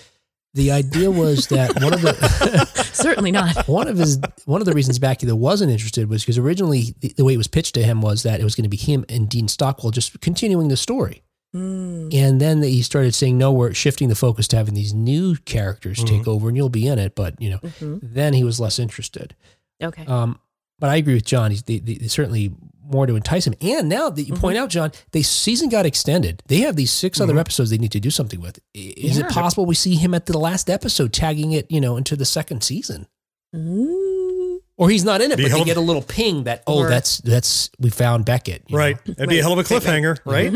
the 0.53 0.71
idea 0.71 1.09
was 1.09 1.47
that 1.47 1.73
one 1.81 1.93
of 1.93 2.01
the 2.01 2.13
Certainly 2.93 3.31
not. 3.31 3.67
one 3.67 3.87
of 3.87 3.97
his 3.97 4.19
one 4.45 4.61
of 4.61 4.65
the 4.65 4.73
reasons 4.73 4.99
Bakula 4.99 5.33
wasn't 5.33 5.71
interested 5.71 6.09
was 6.09 6.21
because 6.23 6.37
originally 6.37 6.95
the, 6.99 7.09
the 7.17 7.25
way 7.25 7.33
it 7.33 7.37
was 7.37 7.47
pitched 7.47 7.73
to 7.75 7.83
him 7.83 8.01
was 8.01 8.23
that 8.23 8.39
it 8.39 8.43
was 8.43 8.53
going 8.55 8.63
to 8.63 8.69
be 8.69 8.77
him 8.77 9.03
and 9.09 9.27
Dean 9.29 9.47
Stockwell 9.47 9.91
just 9.91 10.19
continuing 10.21 10.67
the 10.67 10.77
story, 10.77 11.23
Mm. 11.55 12.11
and 12.13 12.41
then 12.41 12.63
he 12.63 12.81
started 12.81 13.13
saying, 13.13 13.37
"No, 13.37 13.51
we're 13.51 13.73
shifting 13.75 14.09
the 14.09 14.15
focus 14.15 14.47
to 14.49 14.57
having 14.57 14.73
these 14.73 14.91
new 14.93 15.35
characters 15.45 15.99
Mhm. 15.99 16.07
take 16.07 16.27
over, 16.27 16.47
and 16.47 16.57
you'll 16.57 16.69
be 16.69 16.87
in 16.87 16.97
it." 16.97 17.13
But 17.15 17.39
you 17.41 17.49
know, 17.51 17.59
Mhm. 17.59 17.99
then 18.01 18.33
he 18.33 18.43
was 18.43 18.59
less 18.59 18.79
interested. 18.79 19.35
Okay. 19.81 20.03
Um, 20.05 20.39
but 20.79 20.89
I 20.89 20.95
agree 20.95 21.13
with 21.13 21.25
John. 21.25 21.51
He's 21.51 21.61
the, 21.63 21.77
the, 21.79 22.07
certainly 22.07 22.51
more 22.93 23.05
to 23.07 23.15
entice 23.15 23.45
him. 23.47 23.55
And 23.61 23.89
now 23.89 24.09
that 24.09 24.23
you 24.23 24.33
point 24.35 24.57
out, 24.57 24.69
John, 24.69 24.91
the 25.11 25.23
season 25.23 25.67
got 25.69 25.85
extended. 25.85 26.41
They 26.47 26.59
have 26.59 26.75
these 26.75 26.91
6 26.91 27.19
other 27.19 27.33
Mhm. 27.33 27.39
episodes 27.39 27.69
they 27.71 27.77
need 27.77 27.91
to 27.91 27.99
do 27.99 28.09
something 28.11 28.39
with. 28.39 28.59
Is 28.73 29.17
Yeah. 29.17 29.25
it 29.25 29.31
possible 29.31 29.65
we 29.65 29.75
see 29.75 29.95
him 29.95 30.13
at 30.13 30.27
the 30.27 30.37
last 30.37 30.69
episode, 30.69 31.11
tagging 31.11 31.51
it, 31.51 31.65
you 31.69 31.81
know, 31.81 31.97
into 31.97 32.15
the 32.15 32.25
second 32.25 32.63
season? 32.63 33.07
Mm. 33.55 34.59
Or 34.77 34.89
he's 34.89 35.03
not 35.03 35.21
in 35.21 35.31
it, 35.31 35.37
Be 35.37 35.43
but 35.43 35.51
they 35.51 35.59
of- 35.61 35.65
get 35.67 35.77
a 35.77 35.81
little 35.81 36.01
ping 36.01 36.43
that 36.45 36.63
oh, 36.67 36.79
Or- 36.79 36.89
that's 36.89 37.17
that's 37.19 37.69
we 37.79 37.89
found 37.89 38.25
Beckett. 38.25 38.63
you 38.67 38.73
know. 38.75 38.79
Right. 38.79 38.97
It'd 39.05 39.29
be 39.29 39.39
a 39.39 39.41
hell 39.41 39.53
of 39.53 39.59
a 39.59 39.63
cliffhanger, 39.63 40.17
right? 40.25 40.51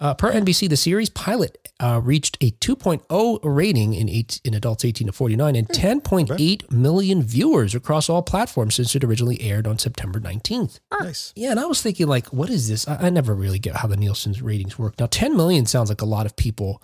Uh, 0.00 0.14
per 0.14 0.32
NBC, 0.32 0.68
the 0.68 0.76
series 0.76 1.08
pilot 1.10 1.72
uh, 1.80 2.00
reached 2.02 2.36
a 2.40 2.50
2.0 2.52 3.40
rating 3.44 3.94
in 3.94 4.08
eight, 4.08 4.40
in 4.44 4.54
adults 4.54 4.84
18 4.84 5.06
to 5.06 5.12
49 5.12 5.56
and 5.56 5.68
10.8 5.68 6.70
million 6.72 7.22
viewers 7.22 7.74
across 7.74 8.08
all 8.10 8.22
platforms 8.22 8.74
since 8.74 8.94
it 8.96 9.04
originally 9.04 9.40
aired 9.40 9.66
on 9.66 9.78
September 9.78 10.18
19th. 10.20 10.80
Nice. 11.00 11.32
Yeah, 11.36 11.52
and 11.52 11.60
I 11.60 11.66
was 11.66 11.80
thinking, 11.82 12.06
like, 12.08 12.26
what 12.26 12.50
is 12.50 12.68
this? 12.68 12.86
I, 12.88 13.06
I 13.06 13.10
never 13.10 13.34
really 13.34 13.58
get 13.58 13.76
how 13.76 13.88
the 13.88 13.96
Nielsen's 13.96 14.42
ratings 14.42 14.78
work. 14.78 14.98
Now, 14.98 15.06
10 15.06 15.36
million 15.36 15.66
sounds 15.66 15.88
like 15.88 16.00
a 16.02 16.06
lot 16.06 16.26
of 16.26 16.36
people 16.36 16.82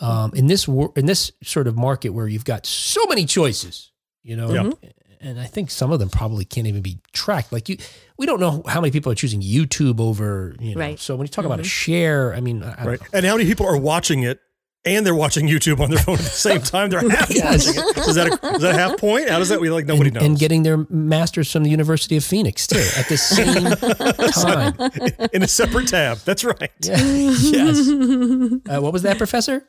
um, 0.00 0.32
in 0.34 0.46
this 0.46 0.68
wor- 0.68 0.92
in 0.96 1.06
this 1.06 1.32
sort 1.42 1.66
of 1.66 1.76
market 1.76 2.10
where 2.10 2.28
you've 2.28 2.44
got 2.44 2.66
so 2.66 3.04
many 3.08 3.24
choices, 3.24 3.92
you 4.22 4.36
know. 4.36 4.52
Yeah. 4.52 4.90
And 5.20 5.40
I 5.40 5.44
think 5.44 5.70
some 5.70 5.90
of 5.92 5.98
them 5.98 6.08
probably 6.08 6.44
can't 6.44 6.66
even 6.66 6.82
be 6.82 6.98
tracked. 7.12 7.52
Like 7.52 7.68
you, 7.68 7.76
we 8.18 8.26
don't 8.26 8.40
know 8.40 8.62
how 8.66 8.80
many 8.80 8.90
people 8.90 9.10
are 9.12 9.16
choosing 9.16 9.40
YouTube 9.42 10.00
over, 10.00 10.54
you 10.60 10.74
know. 10.74 10.80
Right. 10.80 10.98
So 10.98 11.16
when 11.16 11.26
you 11.26 11.30
talk 11.30 11.44
about 11.44 11.60
a 11.60 11.64
share, 11.64 12.34
I 12.34 12.40
mean, 12.40 12.62
I, 12.62 12.72
I 12.72 12.76
don't 12.76 12.86
Right. 12.86 13.00
know. 13.00 13.06
And 13.12 13.26
how 13.26 13.36
many 13.36 13.48
people 13.48 13.66
are 13.66 13.76
watching 13.76 14.22
it 14.22 14.40
and 14.84 15.04
they're 15.04 15.16
watching 15.16 15.48
YouTube 15.48 15.80
on 15.80 15.90
their 15.90 15.98
phone 15.98 16.14
at 16.14 16.20
the 16.20 16.26
same 16.26 16.60
time? 16.62 16.90
They're 16.90 17.08
half 17.08 17.28
Yes. 17.34 17.66
watching 17.66 17.82
it. 17.88 18.08
Is 18.08 18.14
that 18.14 18.26
a, 18.28 18.54
is 18.56 18.62
that 18.62 18.74
a 18.74 18.78
half 18.78 18.98
point? 18.98 19.28
How 19.28 19.38
does 19.38 19.48
that? 19.48 19.60
We 19.60 19.68
like 19.70 19.86
nobody 19.86 20.08
and, 20.08 20.14
knows. 20.14 20.24
and 20.24 20.38
getting 20.38 20.62
their 20.62 20.86
masters 20.88 21.50
from 21.50 21.64
the 21.64 21.70
University 21.70 22.16
of 22.16 22.24
Phoenix 22.24 22.66
too 22.66 22.84
at 22.96 23.08
the 23.08 23.16
same 23.16 23.64
time. 24.32 25.28
in 25.32 25.42
a 25.42 25.48
separate 25.48 25.88
tab. 25.88 26.18
That's 26.18 26.44
right. 26.44 26.70
Yeah. 26.82 26.96
yes. 27.00 27.88
Uh, 27.88 28.80
what 28.80 28.92
was 28.92 29.02
that, 29.02 29.18
Professor? 29.18 29.68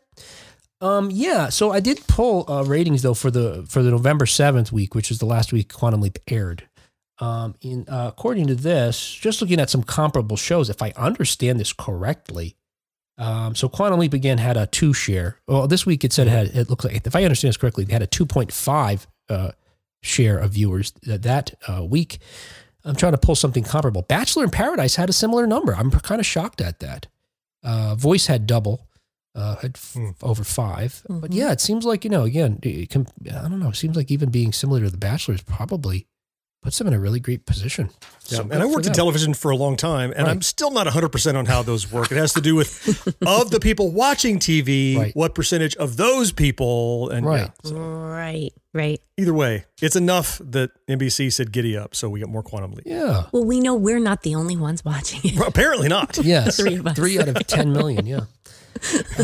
Um, 0.80 1.10
yeah. 1.12 1.50
So 1.50 1.72
I 1.72 1.80
did 1.80 2.06
pull 2.08 2.50
uh, 2.52 2.64
ratings 2.64 3.02
though 3.02 3.14
for 3.14 3.32
the 3.32 3.66
for 3.68 3.82
the 3.82 3.92
November 3.92 4.26
seventh 4.26 4.72
week, 4.72 4.94
which 4.96 5.12
is 5.12 5.20
the 5.20 5.26
last 5.26 5.52
week 5.52 5.74
Quantum 5.74 6.02
Leap 6.02 6.20
aired. 6.28 6.68
Um, 7.20 7.56
in 7.62 7.88
uh, 7.90 8.10
according 8.10 8.48
to 8.48 8.56
this, 8.56 9.12
just 9.12 9.42
looking 9.42 9.60
at 9.60 9.72
some 9.72 9.82
comparable 9.82 10.38
shows, 10.38 10.70
if 10.70 10.82
I 10.84 10.94
understand 10.96 11.60
this 11.60 11.74
correctly, 11.74 12.56
um, 13.18 13.56
so 13.56 13.68
Quantum 13.68 14.00
Leap 14.00 14.14
again 14.14 14.38
had 14.38 14.56
a 14.58 14.68
two 14.68 14.94
share. 14.94 15.40
Well, 15.48 15.68
this 15.68 15.86
week 15.86 16.04
it 16.04 16.14
said 16.14 16.28
it 16.28 16.32
had 16.32 16.48
it 16.56 16.70
looks 16.70 16.86
like 16.86 17.08
if 17.08 17.16
I 17.16 17.24
understand 17.24 17.50
this 17.50 17.58
correctly, 17.58 17.86
they 17.86 17.94
had 17.94 18.04
a 18.04 18.08
two 18.08 18.26
point 18.28 18.52
five 18.52 19.08
uh, 19.30 19.52
share 20.04 20.38
of 20.38 20.52
viewers 20.52 20.94
that 21.04 21.24
that 21.24 21.56
uh, 21.68 21.84
week. 21.84 22.20
I'm 22.86 22.96
trying 22.96 23.14
to 23.14 23.18
pull 23.18 23.36
something 23.36 23.64
comparable. 23.64 24.04
Bachelor 24.04 24.44
in 24.46 24.50
Paradise 24.50 24.96
had 24.96 25.10
a 25.10 25.14
similar 25.14 25.46
number. 25.46 25.76
I'm 25.76 25.92
kind 25.92 26.22
of 26.22 26.26
shocked 26.26 26.62
at 26.62 26.80
that. 26.80 27.08
Uh, 27.64 27.96
Voice 27.96 28.28
had 28.28 28.48
double, 28.48 28.87
uh, 29.38 29.56
had 29.58 29.72
f- 29.76 29.94
Hmm. 29.94 30.10
over 30.22 30.44
5 30.44 31.04
But 31.08 31.32
Mhm. 31.32 31.36
yeah, 31.36 31.52
it 31.54 31.62
seems 31.62 31.86
like 31.86 32.04
you 32.04 32.10
know 32.10 32.24
again, 32.24 32.60
it 32.64 32.90
can, 32.90 33.08
I 33.30 33.48
don't 33.48 33.60
know. 33.60 33.70
It 33.70 33.76
seems 33.78 33.96
like 33.96 34.12
even 34.12 34.30
being 34.30 34.52
similar 34.52 34.82
to 34.82 34.90
The 34.90 34.98
Bachelor 34.98 35.36
is 35.36 35.42
probably 35.44 36.08
puts 36.64 36.80
them 36.80 36.88
in 36.88 36.94
a 36.94 37.00
really 37.00 37.20
great 37.20 37.46
position. 37.46 37.92
Yeah. 38.30 38.38
So 38.40 38.48
and 38.52 38.62
I 38.62 38.66
worked 38.66 38.88
in 38.88 38.92
television 38.94 39.34
for 39.36 39.52
a 39.52 39.56
long 39.56 39.78
time, 39.78 40.12
and 40.18 40.28
I'm 40.28 40.42
still 40.42 40.72
not 40.72 40.86
100% 40.88 41.38
on 41.38 41.46
how 41.46 41.62
those 41.64 41.90
work. 41.92 42.12
It 42.12 42.18
has 42.18 42.34
to 42.34 42.42
do 42.42 42.56
with 42.56 43.16
of 43.26 43.52
the 43.52 43.60
people 43.60 43.92
watching 43.92 44.40
TV, 44.40 44.98
Right. 44.98 45.16
what 45.16 45.34
percentage 45.36 45.76
of 45.78 45.96
those 45.98 46.32
people, 46.34 47.10
and 47.10 47.26
Right. 47.26 47.42
yeah. 47.64 47.70
So 47.70 47.76
Right. 47.78 48.52
Right. 48.74 49.00
either 49.18 49.34
way, 49.34 49.66
it's 49.82 49.96
enough 49.96 50.42
that 50.44 50.72
NBC 50.90 51.30
said 51.32 51.52
giddy 51.54 51.78
up, 51.78 51.96
so 51.96 52.10
we 52.10 52.20
get 52.20 52.28
more 52.28 52.44
quantum 52.44 52.72
leap. 52.72 52.84
Yeah. 52.86 53.26
Well, 53.32 53.46
we 53.46 53.60
know 53.60 53.76
we're 53.76 54.00
not 54.00 54.24
the 54.24 54.36
only 54.36 54.58
ones 54.58 54.84
watching 54.84 55.22
it. 55.24 55.38
Well, 55.40 55.48
apparently 55.48 55.88
not. 55.88 56.18
Yes. 56.22 56.58
Three 56.60 56.76
of 56.76 56.88
us. 56.88 56.96
Three 56.96 57.18
out 57.20 57.28
of 57.30 57.36
10 57.48 57.72
million. 57.72 58.06
Yeah. 58.08 58.22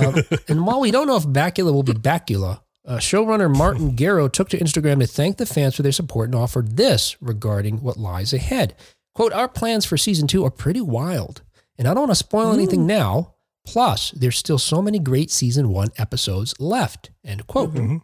Um, 0.02 0.16
and 0.48 0.66
while 0.66 0.80
we 0.80 0.92
don't 0.92 1.08
know 1.08 1.16
if 1.18 1.24
Bacula 1.26 1.72
will 1.74 1.84
be 1.84 1.94
Bacula, 1.94 2.62
uh, 2.86 2.98
showrunner 2.98 3.56
Martin 3.56 3.96
Gero 3.96 4.28
took 4.28 4.50
to 4.50 4.58
Instagram 4.58 5.00
to 5.00 5.08
thank 5.08 5.38
the 5.38 5.46
fans 5.46 5.76
for 5.76 5.84
their 5.84 5.92
support 5.92 6.28
and 6.30 6.36
offered 6.36 6.76
this 6.78 7.16
regarding 7.22 7.82
what 7.82 7.98
lies 7.98 8.34
ahead. 8.34 8.76
Quote, 9.16 9.32
our 9.34 9.48
plans 9.48 9.86
for 9.86 9.96
season 9.98 10.28
two 10.28 10.44
are 10.46 10.52
pretty 10.52 10.82
wild. 10.82 11.42
And 11.78 11.88
I 11.88 11.94
don't 11.94 12.02
want 12.04 12.12
to 12.12 12.16
spoil 12.16 12.52
anything 12.52 12.86
now. 12.86 13.36
Plus, 13.66 14.12
there's 14.12 14.38
still 14.38 14.58
so 14.60 14.82
many 14.82 15.00
great 15.00 15.32
season 15.32 15.70
one 15.70 15.90
episodes 15.98 16.54
left. 16.60 17.12
End 17.24 17.48
quote. 17.48 17.74
Mhm. 17.74 18.02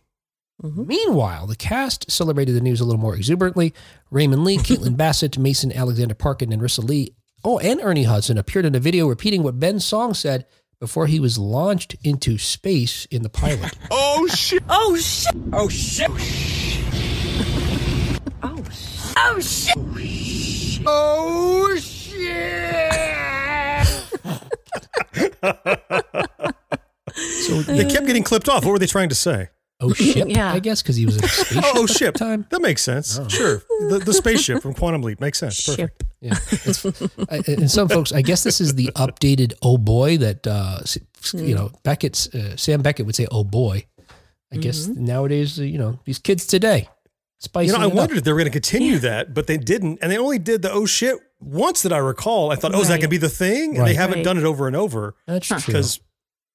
Meanwhile, 0.62 1.48
the 1.48 1.56
cast 1.56 2.10
celebrated 2.12 2.54
the 2.56 2.62
news 2.62 2.82
a 2.82 2.86
little 2.86 3.00
more 3.00 3.16
exuberantly. 3.16 3.74
Raymond 4.12 4.44
Lee, 4.44 4.58
Caitlin 4.60 4.98
Bassett, 4.98 5.38
Mason 5.38 5.72
Alexander 5.72 6.16
Parkin, 6.16 6.52
and 6.52 6.62
Rissa 6.62 6.84
Lee, 6.88 7.16
oh, 7.44 7.60
and 7.60 7.80
Ernie 7.82 8.04
Hudson 8.04 8.38
appeared 8.38 8.66
in 8.66 8.76
a 8.76 8.80
video 8.80 9.08
repeating 9.08 9.44
what 9.44 9.60
Ben 9.60 9.80
Song 9.80 10.14
said 10.14 10.46
before 10.80 11.08
he 11.08 11.20
was 11.20 11.38
launched 11.38 11.96
into 12.04 12.38
space 12.38 13.06
in 13.12 13.22
the 13.22 13.30
pilot. 13.30 13.78
Oh, 13.92 14.22
oh 14.22 14.28
shit! 14.28 14.64
Oh 14.68 14.96
shit! 14.98 15.36
Oh 15.52 15.70
shit! 15.70 16.10
Oh 19.18 19.40
shit! 19.40 19.76
Oh 20.86 21.76
shit! 21.80 22.94
So, 27.16 27.62
They 27.64 27.86
kept 27.86 28.06
getting 28.06 28.24
clipped 28.24 28.48
off. 28.48 28.64
What 28.64 28.72
were 28.72 28.80
they 28.80 28.86
trying 28.86 29.10
to 29.10 29.16
say? 29.16 29.50
Oh 29.80 29.94
shit, 29.94 30.30
Yeah. 30.30 30.52
I 30.54 30.60
guess, 30.60 30.82
because 30.82 30.96
he 30.96 31.06
was 31.06 31.18
in 31.18 31.24
a 31.24 31.28
spaceship. 31.28 31.64
Oh, 31.66 31.72
oh 31.76 31.86
ship. 31.86 32.16
Time. 32.16 32.46
That 32.50 32.62
makes 32.62 32.82
sense. 32.82 33.20
Sure. 33.32 33.62
The, 33.90 34.02
the 34.06 34.14
spaceship 34.14 34.62
from 34.62 34.74
Quantum 34.74 35.02
Leap 35.02 35.20
makes 35.22 35.38
sense. 35.40 35.66
Perfect. 35.66 36.04
Ship. 36.04 36.04
Yeah. 36.22 36.36
I, 37.30 37.42
and 37.48 37.72
some 37.72 37.88
folks, 37.90 38.12
I 38.12 38.22
guess 38.22 38.44
this 38.44 38.60
is 38.60 38.76
the 38.76 38.88
updated 38.96 39.54
oh 39.62 39.78
boy 39.78 40.18
that, 40.18 40.46
uh, 40.46 40.80
you 41.34 41.56
know, 41.56 41.72
Beckett's, 41.84 42.34
uh, 42.36 42.56
Sam 42.58 42.82
Beckett 42.82 43.06
would 43.06 43.16
say 43.16 43.28
oh 43.32 43.44
boy. 43.44 43.86
I 44.52 44.58
guess 44.58 44.88
nowadays, 44.88 45.60
uh, 45.60 45.64
you 45.64 45.78
know, 45.78 46.00
these 46.06 46.18
kids 46.18 46.48
today, 46.48 46.90
spicy. 47.38 47.68
You 47.72 47.78
know, 47.78 47.84
I 47.84 47.88
wondered 47.88 48.18
if 48.18 48.24
they 48.24 48.32
were 48.34 48.40
going 48.40 48.52
to 48.52 48.56
continue 48.56 48.98
that, 49.00 49.34
but 49.36 49.46
they 49.46 49.58
didn't. 49.58 50.00
And 50.02 50.12
they 50.12 50.18
only 50.18 50.40
did 50.40 50.64
the 50.64 50.72
oh 50.72 50.88
shit 50.88 51.18
once 51.40 51.84
that 51.84 51.94
I 51.94 52.00
recall. 52.00 52.52
I 52.52 52.56
thought, 52.56 52.74
oh, 52.74 52.82
is 52.82 52.88
that 52.88 52.94
going 52.96 53.02
to 53.02 53.08
be 53.10 53.18
the 53.18 53.30
thing? 53.30 53.78
And 53.78 53.86
they 53.86 53.94
haven't 53.94 54.18
Right. 54.20 54.26
done 54.26 54.38
it 54.40 54.44
over 54.46 54.66
and 54.66 54.76
over 54.76 55.16
That's 55.28 55.48
true. 55.48 55.58
because 55.64 56.00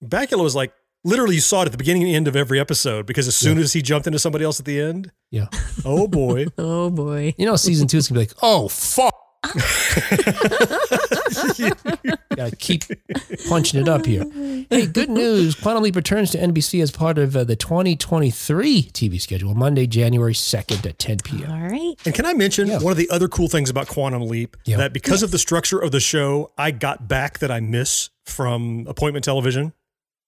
Bakula 0.04 0.42
was 0.42 0.56
like, 0.56 0.72
literally, 1.04 1.36
you 1.36 1.40
saw 1.40 1.62
it 1.62 1.66
at 1.66 1.72
the 1.72 1.78
beginning 1.78 2.02
and 2.04 2.12
end 2.14 2.28
of 2.28 2.34
every 2.36 2.58
episode 2.58 3.06
because 3.06 3.28
as 3.28 3.36
soon 3.36 3.58
as 3.58 3.72
he 3.72 3.82
jumped 3.82 4.06
into 4.06 4.18
somebody 4.18 4.44
else 4.44 4.58
at 4.58 4.66
the 4.66 4.80
end, 4.80 5.12
Yeah. 5.30 5.46
oh 5.84 6.08
boy. 6.08 6.46
Oh 6.58 6.90
boy. 6.90 7.34
You 7.38 7.46
know, 7.46 7.56
season 7.56 7.86
two 7.88 7.98
is 7.98 8.08
gonna 8.08 8.20
be 8.20 8.26
like, 8.26 8.34
oh 8.42 8.68
fuck. 8.68 9.14
Gotta 12.36 12.56
keep 12.58 12.84
punching 13.48 13.80
it 13.80 13.88
up 13.88 14.06
here. 14.06 14.24
Hey, 14.70 14.86
good 14.86 15.10
news. 15.10 15.54
Quantum 15.54 15.82
Leap 15.82 15.96
returns 15.96 16.30
to 16.32 16.38
NBC 16.38 16.82
as 16.82 16.90
part 16.90 17.18
of 17.18 17.36
uh, 17.36 17.44
the 17.44 17.54
2023 17.56 18.82
TV 18.84 19.20
schedule, 19.20 19.54
Monday, 19.54 19.86
January 19.86 20.32
2nd 20.32 20.86
at 20.86 20.98
10 20.98 21.18
p.m. 21.24 21.50
All 21.50 21.58
right. 21.70 21.94
And 22.04 22.14
can 22.14 22.24
I 22.26 22.32
mention 22.34 22.68
Yeah. 22.68 22.78
one 22.78 22.90
of 22.92 22.96
the 22.96 23.08
other 23.10 23.28
cool 23.28 23.48
things 23.48 23.70
about 23.70 23.86
Quantum 23.88 24.26
Leap 24.28 24.56
Yeah. 24.64 24.78
that 24.78 24.92
because 24.92 25.22
of 25.22 25.30
the 25.30 25.38
structure 25.38 25.78
of 25.78 25.92
the 25.92 26.00
show, 26.00 26.50
I 26.58 26.70
got 26.70 27.06
back 27.08 27.38
that 27.40 27.50
I 27.50 27.60
miss 27.60 28.10
from 28.24 28.86
appointment 28.88 29.24
television. 29.24 29.72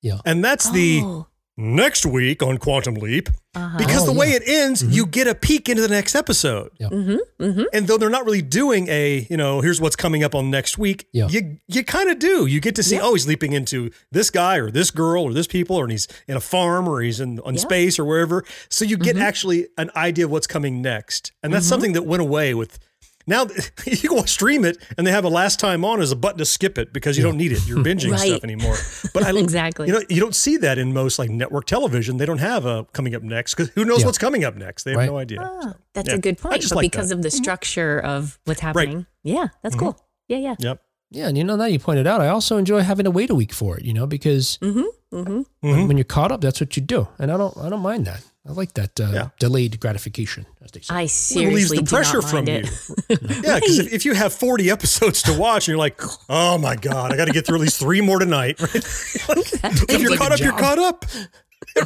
Yeah. 0.02 0.18
And 0.24 0.44
that's 0.44 0.70
the 0.70 1.00
Oh, 1.02 1.26
next 1.56 2.04
week 2.04 2.42
on 2.42 2.58
Quantum 2.58 2.94
Leap. 2.96 3.28
uh-huh. 3.54 3.78
Because 3.78 4.02
Oh, 4.02 4.12
the 4.12 4.18
way 4.18 4.28
yeah. 4.30 4.36
it 4.36 4.42
ends, 4.46 4.82
you 4.84 5.06
get 5.06 5.26
a 5.26 5.34
peek 5.34 5.68
into 5.70 5.80
the 5.80 5.88
next 5.88 6.14
episode. 6.14 6.70
Mm-hmm. 6.78 7.16
Mm-hmm. 7.42 7.62
And 7.72 7.86
though 7.88 7.96
they're 7.96 8.10
not 8.10 8.26
really 8.26 8.42
doing 8.42 8.86
a, 8.88 9.26
you 9.30 9.36
know, 9.38 9.62
here's 9.62 9.80
what's 9.80 9.96
coming 9.96 10.22
up 10.22 10.34
on 10.34 10.50
next 10.50 10.76
week, 10.76 11.06
Yeah. 11.14 11.28
you 11.28 11.56
you 11.66 11.82
kind 11.82 12.10
of 12.10 12.18
do. 12.18 12.44
You 12.44 12.60
get 12.60 12.74
to 12.76 12.82
see, 12.82 13.00
oh, 13.00 13.14
he's 13.14 13.26
leaping 13.26 13.52
into 13.54 13.90
this 14.12 14.28
guy 14.30 14.56
or 14.58 14.70
this 14.70 14.90
girl 14.90 15.22
or 15.24 15.32
this 15.32 15.46
people, 15.46 15.76
or 15.76 15.88
he's 15.88 16.06
in 16.28 16.36
a 16.36 16.40
farm 16.40 16.86
or 16.86 17.00
he's 17.00 17.20
in 17.20 17.40
on 17.40 17.54
Yeah. 17.54 17.60
space 17.60 17.98
or 17.98 18.04
wherever. 18.04 18.44
So 18.68 18.84
you 18.84 18.98
get 18.98 19.16
actually 19.16 19.68
an 19.78 19.90
idea 19.96 20.26
of 20.26 20.30
what's 20.30 20.46
coming 20.46 20.82
next. 20.82 21.32
And 21.42 21.52
that's 21.54 21.66
something 21.66 21.94
that 21.94 22.04
went 22.04 22.20
away 22.20 22.52
with 22.52 22.78
now 23.26 23.46
you 23.86 24.08
go 24.08 24.24
stream 24.24 24.64
it 24.64 24.78
and 24.96 25.06
they 25.06 25.10
have 25.10 25.24
a 25.24 25.28
last 25.28 25.58
time 25.60 25.84
on 25.84 26.00
as 26.00 26.12
a 26.12 26.16
button 26.16 26.38
to 26.38 26.44
skip 26.44 26.78
it 26.78 26.92
because 26.92 27.16
you 27.16 27.22
don't 27.22 27.36
need 27.36 27.52
it. 27.52 27.66
You're 27.66 27.78
binging 27.84 28.12
Right. 28.12 28.20
stuff 28.28 28.44
anymore. 28.44 28.76
But 29.14 29.24
I 29.24 29.30
Exactly. 29.38 29.86
You 29.88 29.94
know, 29.94 30.02
you 30.08 30.20
don't 30.20 30.34
see 30.34 30.56
that 30.58 30.78
in 30.78 30.92
most 30.92 31.18
like 31.18 31.30
network 31.30 31.66
television. 31.66 32.16
They 32.16 32.26
don't 32.26 32.38
have 32.38 32.64
a 32.66 32.84
coming 32.92 33.14
up 33.14 33.22
next 33.22 33.54
because 33.54 33.70
who 33.74 33.84
knows 33.84 34.00
Yeah. 34.00 34.06
what's 34.06 34.18
coming 34.18 34.44
up 34.44 34.56
next? 34.56 34.84
They 34.84 34.92
have 34.92 34.98
Right. 34.98 35.06
no 35.10 35.18
idea. 35.18 35.38
Ah, 35.42 35.60
So, 35.62 35.72
that's 35.94 36.08
yeah. 36.08 36.14
a 36.14 36.18
good 36.18 36.38
point. 36.38 36.62
But 36.68 36.74
like 36.76 36.82
because 36.90 37.08
that. 37.10 37.16
of 37.16 37.22
the 37.22 37.30
structure 37.30 37.98
of 38.00 38.38
what's 38.44 38.60
happening, 38.60 39.06
yeah, 39.22 39.48
that's 39.62 39.76
cool. 39.76 39.98
Yeah, 40.28 40.38
yeah. 40.38 40.54
Yep. 40.58 40.82
Yeah, 41.12 41.28
and 41.28 41.38
you 41.38 41.44
know, 41.44 41.54
now 41.54 41.66
you 41.66 41.78
pointed 41.78 42.06
out, 42.08 42.20
I 42.20 42.28
also 42.28 42.56
enjoy 42.56 42.80
having 42.82 43.04
to 43.04 43.12
wait 43.12 43.30
a 43.30 43.34
week 43.34 43.52
for 43.52 43.76
it, 43.78 43.84
you 43.84 43.92
know, 43.94 44.06
because 44.06 44.58
Mm-hmm. 44.60 44.82
Mm-hmm. 45.16 45.42
when, 45.60 45.86
when 45.88 45.96
you're 45.96 46.04
caught 46.04 46.32
up, 46.32 46.40
that's 46.40 46.60
what 46.60 46.76
you 46.76 46.82
do. 46.82 47.06
And 47.18 47.30
I 47.30 47.36
don't 47.36 47.56
I 47.58 47.68
don't 47.68 47.80
mind 47.80 48.06
that. 48.06 48.22
I 48.48 48.52
like 48.52 48.74
that 48.74 49.00
uh, 49.00 49.10
Yeah. 49.12 49.28
delayed 49.40 49.80
gratification, 49.80 50.46
as 50.62 50.70
they 50.70 50.80
say. 50.80 50.94
I 50.94 50.98
relieves 50.98 51.12
seriously 51.12 51.78
the 51.78 51.82
do 51.84 51.90
pressure 51.96 52.20
not 52.20 52.30
from 52.30 52.44
mind 52.44 52.48
it. 52.48 52.64
you. 53.08 53.16
Yeah, 53.42 53.54
because 53.60 53.78
if, 53.80 53.92
if 53.92 54.04
you 54.04 54.14
have 54.14 54.32
40 54.32 54.70
episodes 54.70 55.22
to 55.22 55.32
watch 55.36 55.64
and 55.66 55.72
you're 55.72 55.78
like, 55.78 56.00
oh 56.28 56.56
my 56.58 56.76
God, 56.76 57.12
I 57.12 57.16
got 57.16 57.24
to 57.26 57.32
get 57.32 57.44
through 57.46 57.56
at 57.56 57.62
least 57.62 57.80
three 57.80 58.00
more 58.00 58.18
tonight. 58.18 58.60
Right? 59.28 59.44
if 59.88 60.00
you're 60.00 60.10
like 60.10 60.18
caught 60.20 60.32
up, 60.32 60.38
you're 60.40 60.52
caught 60.58 60.78
up. 60.78 61.04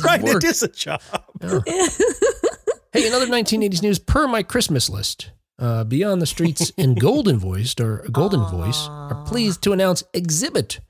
Right, 0.05 0.21
work. 0.23 0.45
it 0.45 0.51
is 0.51 0.63
a 0.63 0.69
job. 0.69 1.01
Hey, 2.93 3.07
another 3.07 3.27
1980s 3.27 3.83
news 3.83 3.99
per 3.99 4.27
my 4.27 4.43
Christmas 4.43 4.91
list. 4.91 5.31
Uh, 5.59 5.85
Beyond 5.85 6.21
the 6.21 6.27
Streets 6.27 6.73
and 6.77 6.99
Golden 7.01 7.39
Voiced 7.39 7.81
or 7.81 8.05
Golden 8.11 8.45
Voice 8.51 8.87
are 8.89 9.25
pleased 9.27 9.63
to 9.63 9.73
announce 9.73 10.03
Exhibit, 10.15 10.81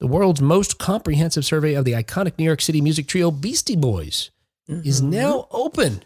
the 0.00 0.06
world's 0.06 0.40
most 0.42 0.78
comprehensive 0.78 1.44
survey 1.44 1.74
of 1.74 1.84
the 1.84 1.92
iconic 1.92 2.38
New 2.38 2.44
York 2.44 2.60
City 2.60 2.80
music 2.80 3.06
trio 3.06 3.30
Beastie 3.30 3.76
Boys, 3.76 4.30
is 4.68 5.00
Mm-hmm. 5.00 5.10
now 5.10 5.48
open 5.50 6.04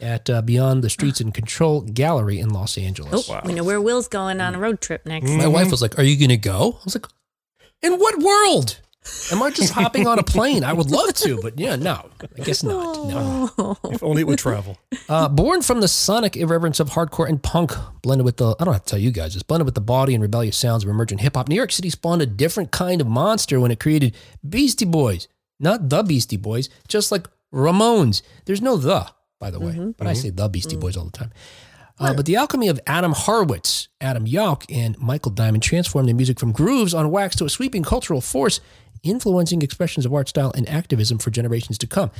at 0.00 0.28
uh, 0.28 0.42
Beyond 0.42 0.82
the 0.84 0.90
Streets 0.90 1.20
and 1.20 1.32
Control 1.32 1.80
Gallery 1.82 2.38
in 2.38 2.50
Los 2.50 2.76
Angeles. 2.76 3.12
Oh, 3.30 3.34
Angeles. 3.34 3.44
we 3.46 3.54
know 3.54 3.64
where 3.64 3.80
Will's 3.80 4.08
going 4.08 4.40
on 4.40 4.54
a 4.54 4.58
road 4.58 4.80
trip 4.80 5.06
next. 5.06 5.30
My 5.30 5.46
wife 5.46 5.70
was 5.70 5.80
like, 5.80 5.98
Are 5.98 6.02
you 6.02 6.16
going 6.18 6.28
to 6.30 6.36
go? 6.36 6.78
I 6.80 6.84
was 6.84 6.94
like, 6.94 7.06
In 7.82 7.98
what 7.98 8.18
world? 8.20 8.80
Am 9.30 9.42
I 9.42 9.50
just 9.50 9.74
hopping 9.74 10.06
on 10.06 10.18
a 10.18 10.22
plane? 10.22 10.64
I 10.64 10.72
would 10.72 10.90
love 10.90 11.12
to, 11.16 11.38
but 11.42 11.58
yeah, 11.58 11.76
no, 11.76 12.08
I 12.38 12.42
guess 12.42 12.62
not. 12.62 13.06
No. 13.06 13.50
Oh. 13.58 13.76
If 13.84 14.02
only 14.02 14.22
it 14.22 14.26
would 14.26 14.38
travel. 14.38 14.78
Uh, 15.10 15.28
born 15.28 15.60
from 15.60 15.82
the 15.82 15.88
sonic 15.88 16.38
irreverence 16.38 16.80
of 16.80 16.88
hardcore 16.90 17.28
and 17.28 17.42
punk, 17.42 17.72
blended 18.00 18.24
with 18.24 18.38
the, 18.38 18.56
I 18.58 18.64
don't 18.64 18.72
have 18.72 18.84
to 18.84 18.90
tell 18.90 18.98
you 18.98 19.10
guys, 19.10 19.34
this 19.34 19.42
blended 19.42 19.66
with 19.66 19.74
the 19.74 19.82
body 19.82 20.14
and 20.14 20.22
rebellious 20.22 20.56
sounds 20.56 20.84
of 20.84 20.88
emergent 20.88 21.20
hip 21.20 21.36
hop, 21.36 21.48
New 21.50 21.54
York 21.54 21.70
City 21.70 21.90
spawned 21.90 22.22
a 22.22 22.26
different 22.26 22.70
kind 22.70 23.02
of 23.02 23.06
monster 23.06 23.60
when 23.60 23.70
it 23.70 23.78
created 23.78 24.16
Beastie 24.48 24.86
Boys. 24.86 25.28
Not 25.60 25.90
the 25.90 26.02
Beastie 26.02 26.38
Boys, 26.38 26.70
just 26.88 27.12
like 27.12 27.28
Ramones. 27.54 28.22
There's 28.44 28.60
no 28.60 28.76
the, 28.76 29.10
by 29.38 29.50
the 29.50 29.60
way, 29.60 29.92
but 29.96 30.06
I 30.06 30.12
say 30.12 30.30
the 30.30 30.48
Beastie 30.48 30.76
Boys 30.76 30.96
all 30.96 31.04
the 31.04 31.12
time. 31.12 31.32
Uh, 31.98 32.12
but 32.12 32.26
the 32.26 32.34
alchemy 32.34 32.68
of 32.68 32.80
Adam 32.88 33.12
Horovitz, 33.12 33.86
Adam 34.00 34.26
Yauch, 34.26 34.64
and 34.68 34.98
Michael 34.98 35.30
Diamond 35.30 35.62
transformed 35.62 36.08
the 36.08 36.12
music 36.12 36.40
from 36.40 36.50
grooves 36.50 36.92
on 36.92 37.08
wax 37.10 37.36
to 37.36 37.44
a 37.44 37.48
sweeping 37.48 37.84
cultural 37.84 38.20
force, 38.20 38.60
influencing 39.04 39.62
expressions 39.62 40.04
of 40.04 40.12
art 40.12 40.28
style 40.28 40.52
and 40.56 40.68
activism 40.68 41.18
for 41.18 41.30
generations 41.30 41.78
to 41.78 41.86
come. 41.86 42.10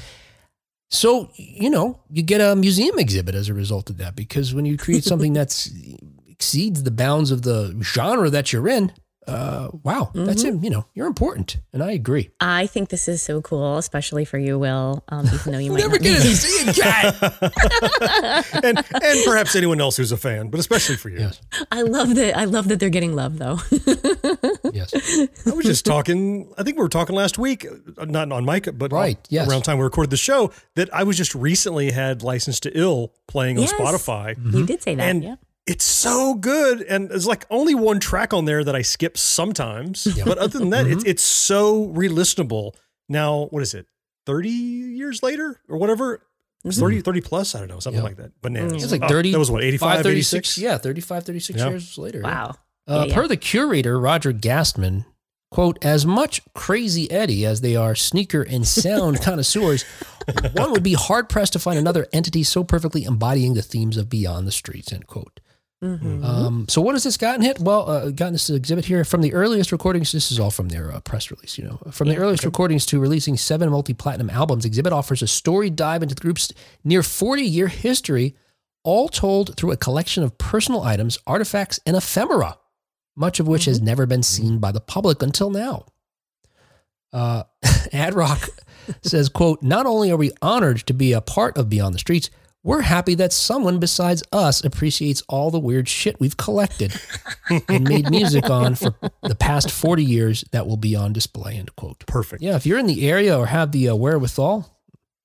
So, 0.91 1.31
you 1.35 1.71
know, 1.71 2.01
you 2.09 2.23
get 2.23 2.41
a 2.41 2.55
museum 2.55 3.01
exhibit 3.01 3.35
as 3.35 3.49
a 3.49 3.55
result 3.55 3.91
of 3.91 3.97
that 3.97 4.15
because 4.15 4.55
when 4.55 4.65
you 4.65 4.77
create 4.77 5.03
something 5.03 5.33
that's 5.35 5.69
exceeds 6.29 6.83
the 6.85 6.91
bounds 6.91 7.31
of 7.31 7.43
the 7.43 7.77
genre 7.83 8.31
that 8.31 8.53
you're 8.53 8.69
in, 8.69 8.93
uh, 9.27 9.69
wow, 9.83 10.11
that's 10.15 10.45
it. 10.45 10.63
You 10.63 10.71
know, 10.71 10.87
you're 10.95 11.07
important, 11.07 11.57
and 11.73 11.83
I 11.83 11.93
agree. 11.93 12.31
I 12.41 12.67
think 12.67 12.91
this 12.91 13.09
is 13.09 13.23
so 13.23 13.41
cool, 13.43 13.79
especially 13.79 14.25
for 14.25 14.39
you, 14.39 14.59
Will. 14.59 15.03
Um, 15.09 15.27
even 15.33 15.53
though 15.53 15.59
you 15.59 15.73
might 15.73 15.81
Never 15.81 15.99
get 15.99 16.21
to 16.21 16.37
see 16.37 16.69
a 16.69 16.73
cat. 16.75 18.45
And 18.65 18.79
and 18.79 19.25
perhaps 19.25 19.55
anyone 19.57 19.81
else 19.81 19.97
who's 19.97 20.13
a 20.13 20.17
fan, 20.17 20.49
but 20.49 20.61
especially 20.61 20.97
for 20.97 21.09
you. 21.09 21.19
yes, 21.21 21.41
I 21.73 21.83
love 21.83 22.15
that. 22.15 22.37
I 22.37 22.45
love 22.45 22.69
that 22.69 22.81
they're 22.81 22.89
getting 22.91 23.15
love, 23.15 23.39
though. 23.39 23.59
yes. 24.73 24.93
I 25.47 25.51
was 25.53 25.65
just 25.65 25.85
talking, 25.85 26.53
I 26.59 26.63
think 26.63 26.77
we 26.77 26.83
were 26.83 26.89
talking 26.89 27.15
last 27.17 27.39
week, 27.39 27.67
uh, 27.99 28.05
not 28.05 28.31
on 28.33 28.45
mic, 28.45 28.69
but 28.79 28.93
Right, 28.93 29.19
yes. 29.31 29.49
around 29.49 29.61
the 29.61 29.65
time 29.65 29.79
we 29.79 29.85
recorded 29.85 30.11
the 30.11 30.17
show, 30.17 30.53
that 30.77 30.93
I 30.95 31.03
was 31.05 31.17
just 31.17 31.35
recently 31.35 31.91
had 31.91 32.23
"Licensed 32.23 32.63
to 32.65 32.79
Ill 32.79 33.13
playing 33.27 33.59
Yes. 33.59 33.73
on 33.73 33.79
Spotify. 33.81 34.55
You 34.55 34.67
did 34.67 34.83
say 34.83 34.95
that. 34.95 35.03
and 35.03 35.25
yeah. 35.25 35.35
It's 35.67 35.85
so 35.85 36.35
good 36.35 36.83
and 36.83 37.09
there's 37.09 37.27
like 37.27 37.47
only 37.51 37.75
one 37.75 37.99
track 37.99 38.35
on 38.35 38.45
there 38.45 38.63
that 38.65 38.77
i 38.77 38.83
skip 38.83 39.17
sometimes 39.17 40.07
but 40.25 40.37
other 40.39 40.59
than 40.59 40.71
that 40.71 40.85
Mm-hmm. 40.85 40.93
it's, 40.95 41.05
it's 41.05 41.23
so 41.23 41.87
re-listenable 41.87 42.75
now 43.09 43.47
what 43.47 43.63
is 43.63 43.73
it 43.75 43.87
30 44.27 44.49
years 44.51 45.23
later 45.23 45.61
or 45.69 45.79
whatever 45.79 46.27
It's 46.65 46.79
30 46.79 47.01
30 47.01 47.21
plus 47.23 47.55
i 47.55 47.59
don't 47.61 47.69
know 47.69 47.79
something 47.81 48.01
Yeah. 48.03 48.09
like 48.09 48.17
that 48.17 48.33
bananas 48.43 48.83
It's 48.83 48.93
like 48.93 49.03
Oh, 49.05 49.09
30. 49.09 49.33
that 49.33 49.39
was 49.39 49.51
what 49.51 49.63
85 49.65 50.05
86 50.07 50.59
Yeah, 50.59 50.79
35, 50.79 51.25
36 51.25 51.59
Yeah. 51.59 51.69
years 51.71 51.97
later. 51.99 52.21
Wow. 52.23 52.55
Uh, 52.87 52.95
Yeah, 52.95 53.05
yeah. 53.07 53.15
Per 53.15 53.29
the 53.29 53.37
curator, 53.39 53.99
Roger 53.99 54.33
Gastman, 54.33 55.07
quote, 55.51 55.83
as 55.85 56.05
much 56.05 56.43
crazy 56.55 57.11
Eddie 57.11 57.47
as 57.47 57.61
they 57.63 57.77
are 57.77 57.95
sneaker 57.95 58.43
and 58.43 58.67
sound 58.67 59.21
connoisseurs, 59.23 59.85
one 60.55 60.73
would 60.73 60.83
be 60.83 60.95
hard 60.95 61.29
pressed 61.31 61.53
to 61.55 61.59
find 61.59 61.79
another 61.79 62.07
entity 62.13 62.43
so 62.43 62.63
perfectly 62.65 63.05
embodying 63.05 63.55
the 63.55 63.63
themes 63.63 63.97
of 63.97 64.09
Beyond 64.11 64.47
the 64.47 64.53
Streets, 64.53 64.93
end 64.93 65.07
quote. 65.07 65.41
Mhm. 65.83 66.25
Um, 66.25 66.67
so 66.69 66.81
what 66.81 66.95
has 66.95 67.05
this 67.05 67.17
gotten 67.19 67.43
hit? 67.43 67.61
Well, 67.61 67.89
uh, 67.91 68.11
gotten 68.11 68.33
this 68.33 68.49
exhibit 68.49 68.87
here 68.87 69.05
from 69.05 69.21
the 69.21 69.35
earliest 69.35 69.71
recordings. 69.71 70.13
This 70.13 70.33
is 70.33 70.41
all 70.41 70.51
from 70.51 70.69
their 70.71 70.91
uh, 70.93 71.01
press 71.01 71.31
release, 71.31 71.59
you 71.59 71.65
know, 71.65 71.79
from 71.91 72.09
the 72.09 72.17
earliest 72.17 72.45
recordings 72.45 72.87
to 72.87 72.99
releasing 72.99 73.37
seven 73.37 73.69
multi-platinum 73.69 74.31
albums. 74.31 74.65
Exhibit 74.65 74.93
offers 74.95 75.21
a 75.21 75.27
story 75.27 75.69
dive 75.69 76.03
into 76.03 76.15
the 76.15 76.21
group's 76.23 76.51
near 76.85 77.01
40-year 77.03 77.69
history, 77.69 78.35
all 78.83 79.09
told 79.09 79.57
through 79.57 79.73
a 79.73 79.77
collection 79.77 80.23
of 80.23 80.39
personal 80.39 80.83
items, 80.83 81.19
artifacts, 81.27 81.79
and 81.85 81.97
ephemera, 81.97 82.57
much 83.15 83.39
of 83.39 83.47
which 83.47 83.67
has 83.67 83.81
never 83.83 84.07
been 84.07 84.23
seen 84.23 84.59
by 84.59 84.73
the 84.73 84.81
public 84.81 85.23
until 85.23 85.51
now. 85.51 85.85
Uh, 87.13 87.43
Ad 87.93 88.15
Rock 88.15 88.49
says, 89.03 89.29
"quote 89.29 89.63
Not 89.63 89.85
only 89.85 90.11
are 90.11 90.17
we 90.17 90.33
honored 90.41 90.79
to 90.87 90.95
be 90.95 91.13
a 91.13 91.21
part 91.21 91.59
of 91.59 91.69
Beyond 91.69 91.95
the 91.95 91.99
Streets." 91.99 92.31
We're 92.65 92.81
happy 92.81 93.15
that 93.17 93.33
someone 93.35 93.79
besides 93.79 94.23
us 94.33 94.65
appreciates 94.65 95.23
all 95.29 95.51
the 95.51 95.61
weird 95.61 95.87
shit 95.87 96.19
we've 96.19 96.39
collected 96.39 96.99
and 97.69 97.87
made 97.87 98.11
music 98.11 98.49
on 98.49 98.75
for 98.75 98.95
the 99.23 99.35
past 99.35 99.71
40 99.71 100.03
years 100.03 100.47
that 100.51 100.67
will 100.67 100.79
be 100.79 100.97
on 100.97 101.13
display, 101.13 101.57
end 101.57 101.77
quote. 101.77 102.07
perfect 102.07 102.43
Yeah, 102.43 102.57
if 102.57 102.65
you're 102.65 102.79
in 102.79 102.87
the 102.87 103.07
area 103.07 103.39
or 103.39 103.47
have 103.47 103.71
the 103.73 103.91
uh, 103.91 103.95
wherewithal, 103.95 104.75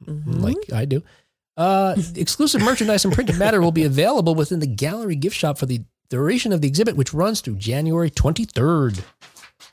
like 0.06 0.58
I 0.73 0.84
do, 0.84 1.02
uh, 1.56 1.95
exclusive 2.15 2.62
merchandise 2.62 3.06
and 3.06 3.13
printed 3.13 3.38
matter 3.38 3.62
will 3.62 3.71
be 3.71 3.86
available 3.86 4.36
within 4.36 4.60
the 4.60 4.67
gallery 4.67 5.15
gift 5.15 5.38
shop 5.38 5.58
for 5.58 5.65
the 5.65 5.82
duration 6.10 6.52
of 6.52 6.60
the 6.60 6.67
exhibit, 6.67 6.97
which 6.97 7.13
runs 7.13 7.39
through 7.39 7.56
January 7.56 8.12
23rd. 8.12 9.02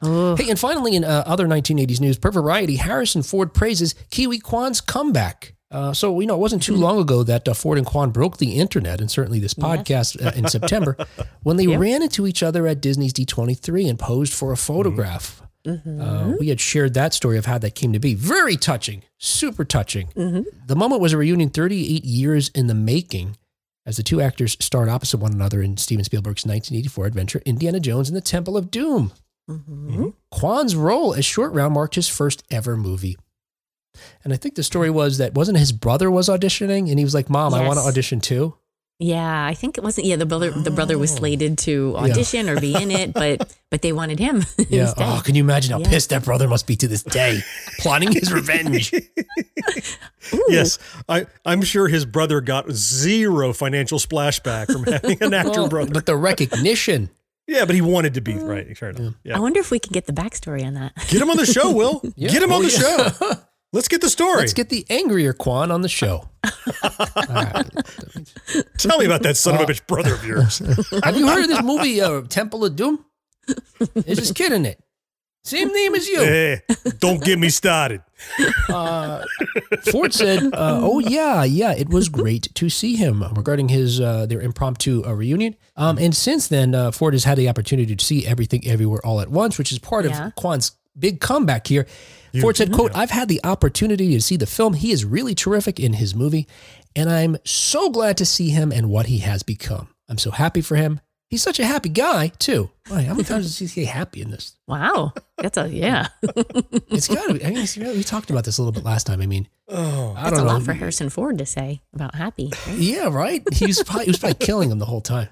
Oh, 0.03 0.37
Hey, 0.37 0.51
and 0.51 0.59
finally, 0.59 0.95
in 0.95 1.03
uh, 1.03 1.25
other 1.27 1.47
1980s 1.47 2.01
news, 2.01 2.19
per 2.19 2.31
Variety, 2.31 2.77
Harrison 2.77 3.23
Ford 3.23 3.55
praises 3.55 3.95
Ke 4.13 4.27
Huy 4.27 4.39
Quan's 4.39 4.81
comeback. 4.81 5.56
Uh, 5.71 5.93
so, 5.93 6.21
you 6.21 6.27
know, 6.27 6.35
it 6.35 6.41
wasn't 6.41 6.63
too 6.63 6.77
long 6.77 6.99
ago 7.01 7.23
that 7.25 7.49
uh, 7.49 7.53
Ford 7.55 7.77
and 7.79 7.87
Quan 7.87 8.11
broke 8.11 8.37
the 8.39 8.53
internet, 8.59 9.01
and 9.01 9.11
certainly 9.11 9.41
this 9.41 9.55
podcast 9.55 10.25
uh, 10.25 10.31
in 10.37 10.47
September, 10.49 10.97
when 11.43 11.57
they 11.57 11.65
Yep. 11.65 11.81
ran 11.81 12.03
into 12.03 12.27
each 12.27 12.43
other 12.43 12.67
at 12.69 12.81
Disney's 12.81 13.13
D23 13.13 13.89
and 13.91 13.99
posed 13.99 14.33
for 14.33 14.53
a 14.53 14.57
photograph. 14.57 15.43
Uh, 15.67 16.35
we 16.39 16.47
had 16.49 16.61
shared 16.61 16.95
that 16.95 17.13
story 17.13 17.37
of 17.37 17.47
how 17.47 17.59
that 17.59 17.75
came 17.75 17.93
to 17.93 17.99
be. 17.99 18.15
Very 18.15 18.57
touching, 18.57 19.03
super 19.19 19.65
touching. 19.65 20.07
The 20.15 20.77
moment 20.77 21.01
was 21.01 21.13
a 21.13 21.17
reunion 21.17 21.51
38 21.51 22.05
years 22.05 22.51
in 22.51 22.69
the 22.69 22.75
making 22.75 23.37
as 23.85 23.97
the 23.97 24.05
two 24.05 24.21
actors 24.21 24.57
starred 24.61 24.89
opposite 24.89 25.19
one 25.19 25.33
another 25.33 25.61
in 25.63 25.77
Steven 25.77 26.05
Spielberg's 26.05 26.47
1984 26.47 27.07
adventure, 27.07 27.43
Indiana 27.45 27.81
Jones 27.81 28.09
and 28.09 28.17
the 28.17 28.21
Temple 28.21 28.57
of 28.57 28.71
Doom. 28.71 29.11
mhm. 29.51 30.13
Quan's 30.31 30.77
role 30.77 31.13
as 31.15 31.25
Short 31.25 31.53
Round 31.53 31.75
marked 31.75 31.97
his 31.97 32.09
first 32.09 32.45
ever 32.49 32.77
movie. 32.77 33.17
And 34.25 34.33
I 34.33 34.37
think 34.37 34.55
the 34.55 34.63
story 34.63 34.91
was 34.91 35.19
that 35.19 35.35
wasn't 35.35 35.59
his 35.59 35.73
brother 35.73 36.11
was 36.11 36.29
auditioning 36.29 36.89
and 36.91 36.99
he 36.99 37.05
was 37.05 37.15
like, 37.15 37.29
Mom, 37.31 37.55
I 37.55 37.67
want 37.67 37.79
to 37.79 37.85
audition 37.85 38.21
too. 38.21 38.55
Yeah, 38.99 39.45
I 39.45 39.53
think 39.53 39.77
it 39.77 39.85
wasn't. 39.85 40.07
Yeah, 40.07 40.17
the 40.17 40.25
brother 40.25 40.51
the 40.51 40.71
brother 40.71 40.97
was 40.97 41.13
oh. 41.13 41.17
slated 41.17 41.59
to 41.59 41.95
audition 41.99 42.49
or 42.49 42.59
be 42.59 42.75
in 42.75 42.91
it, 42.91 43.13
but 43.13 43.55
but 43.71 43.83
they 43.83 43.93
wanted 43.93 44.19
him 44.19 44.37
Yeah. 44.71 44.83
instead. 44.85 45.07
Oh, 45.07 45.21
can 45.23 45.35
you 45.35 45.45
imagine 45.45 45.73
how 45.73 45.81
Yeah. 45.81 45.89
pissed 45.91 46.09
that 46.11 46.25
brother 46.25 46.49
must 46.49 46.67
be 46.67 46.77
to 46.77 46.89
this 46.89 47.03
day, 47.03 47.41
plotting 47.79 48.13
his 48.13 48.33
revenge? 48.33 48.95
Yes, 50.49 50.79
I, 51.09 51.27
I'm 51.45 51.63
sure 51.63 51.89
his 51.89 52.05
brother 52.07 52.41
got 52.41 52.71
zero 52.73 53.53
financial 53.53 53.99
splashback 53.99 54.73
from 54.73 54.85
having 54.85 55.23
an 55.23 55.35
actor 55.35 55.51
Well, 55.61 55.69
brother. 55.69 55.93
but 55.93 56.07
the 56.07 56.17
recognition. 56.17 57.11
Yeah, 57.47 57.65
but 57.65 57.75
he 57.77 57.81
wanted 57.81 58.15
to 58.15 58.21
be 58.21 58.35
right. 58.35 58.77
Fair 58.77 58.91
enough. 58.91 59.15
I 59.33 59.39
wonder 59.39 59.61
if 59.61 59.71
we 59.71 59.79
can 59.79 59.93
get 59.93 60.07
the 60.07 60.13
backstory 60.13 60.65
on 60.67 60.75
that. 60.75 60.95
Get 61.09 61.23
him 61.23 61.31
on 61.31 61.37
the 61.37 61.47
show, 61.47 61.71
Will. 61.73 62.03
Yeah. 62.17 62.31
Get 62.31 62.43
him 62.43 62.51
on 62.51 62.65
Oh, 62.65 62.67
the 62.67 62.73
yeah. 62.73 63.11
show. 63.35 63.41
Let's 63.73 63.89
get 63.89 64.01
the 64.01 64.09
story. 64.09 64.39
Let's 64.39 64.55
get 64.55 64.69
the 64.69 64.87
angrier 64.89 65.33
Quan 65.33 65.71
on 65.71 65.83
the 65.83 65.89
show. 65.89 66.29
All 66.45 67.27
right. 67.29 67.67
Tell 68.79 68.99
me 68.99 69.05
about 69.07 69.23
that 69.23 69.37
son 69.37 69.57
of 69.57 69.61
a 69.63 69.65
bitch 69.73 69.87
brother 69.87 70.15
of 70.15 70.25
yours. 70.25 70.59
Have 71.05 71.17
you 71.17 71.27
heard 71.27 71.43
of 71.43 71.49
this 71.49 71.63
movie, 71.63 72.01
uh, 72.01 72.23
Temple 72.23 72.65
of 72.65 72.77
Doom? 72.77 73.05
There's 73.95 74.19
this 74.19 74.33
kid 74.33 74.53
in 74.53 74.65
it. 74.67 74.81
Same 75.45 75.69
name 75.73 75.95
as 75.95 76.09
you. 76.09 76.19
hey, 76.25 76.61
don't 76.99 77.23
get 77.23 77.39
me 77.39 77.51
started. 77.51 78.03
Uh, 78.69 79.25
Ford 79.93 80.13
said, 80.13 80.43
uh, 80.53 80.81
"Oh 80.83 80.99
yeah, 80.99 81.45
yeah, 81.45 81.73
it 81.73 81.89
was 81.89 82.09
great 82.09 82.53
to 82.55 82.69
see 82.69 82.97
him 82.97 83.23
regarding 83.37 83.69
his 83.69 84.01
uh, 84.01 84.27
their 84.27 84.41
impromptu 84.41 85.05
uh, 85.07 85.13
reunion." 85.13 85.55
Um, 85.77 85.99
and 85.99 86.17
since 86.17 86.49
then, 86.49 86.75
uh, 86.75 86.91
Ford 86.91 87.15
has 87.15 87.23
had 87.23 87.39
the 87.39 87.49
opportunity 87.49 87.95
to 87.95 88.05
see 88.05 88.27
everything, 88.27 88.67
everywhere, 88.67 89.01
all 89.07 89.21
at 89.21 89.29
once, 89.29 89.57
which 89.57 89.71
is 89.71 89.79
part 89.79 90.05
Yeah. 90.05 90.29
of 90.29 90.35
Quan's 90.35 90.73
big 90.99 91.21
comeback 91.21 91.69
here. 91.69 91.87
Ford 92.41 92.57
said, 92.57 92.73
"Quote: 92.73 92.93
I've 92.95 93.11
had 93.11 93.29
the 93.29 93.41
opportunity 93.45 94.11
to 94.15 94.21
see 94.21 94.37
the 94.37 94.47
film. 94.47 94.75
He 94.75 94.91
is 94.93 95.05
really 95.05 95.35
terrific 95.35 95.79
in 95.81 95.95
his 95.95 96.15
movie, 96.15 96.47
and 96.95 97.11
I'm 97.11 97.37
so 97.45 97.91
glad 97.91 98.17
to 98.19 98.27
see 98.27 98.51
him 98.51 98.73
and 98.73 98.89
what 98.91 99.07
he 99.07 99.19
has 99.19 99.43
become. 99.43 99.89
I'm 100.09 100.19
so 100.19 100.31
happy 100.31 100.61
for 100.61 100.77
him. 100.77 101.01
He's 101.29 101.43
such 101.43 101.59
a 101.59 101.65
happy 101.67 101.89
guy 101.89 102.29
too. 102.39 102.71
Boy, 102.89 103.03
how 103.05 103.13
many 103.15 103.25
times 103.25 103.47
does 103.47 103.59
he 103.59 103.67
say 103.67 103.85
happy 103.85 104.21
in 104.23 104.31
this? 104.31 104.55
Wow, 104.69 105.13
that's 105.39 105.57
a 105.59 105.69
yeah. 105.69 106.09
It's 106.89 107.09
got 107.09 107.27
to 107.29 107.35
be. 107.35 107.45
I 107.45 107.51
mean, 107.51 107.67
we 107.97 108.03
talked 108.05 108.31
about 108.31 108.45
this 108.45 108.59
a 108.59 108.63
little 108.63 108.73
bit 108.73 108.85
last 108.85 109.07
time. 109.07 109.21
I 109.21 109.27
mean, 109.27 109.49
Oh, 109.69 110.15
I 110.17 110.25
That's 110.25 110.37
don't 110.37 110.41
a 110.41 110.45
know. 110.49 110.53
lot 110.55 110.63
for 110.63 110.73
Harrison 110.73 111.09
Ford 111.11 111.39
to 111.39 111.47
say 111.47 111.83
about 111.93 112.15
happy. 112.15 112.53
right? 112.69 112.79
Yeah, 112.79 113.09
right. 113.09 113.43
He 113.53 113.67
was 113.67 113.83
probably, 113.83 114.05
he 114.07 114.11
was 114.11 114.19
probably 114.19 114.35
killing 114.45 114.71
him 114.71 114.79
the 114.79 114.85
whole 114.87 115.01
time, 115.01 115.29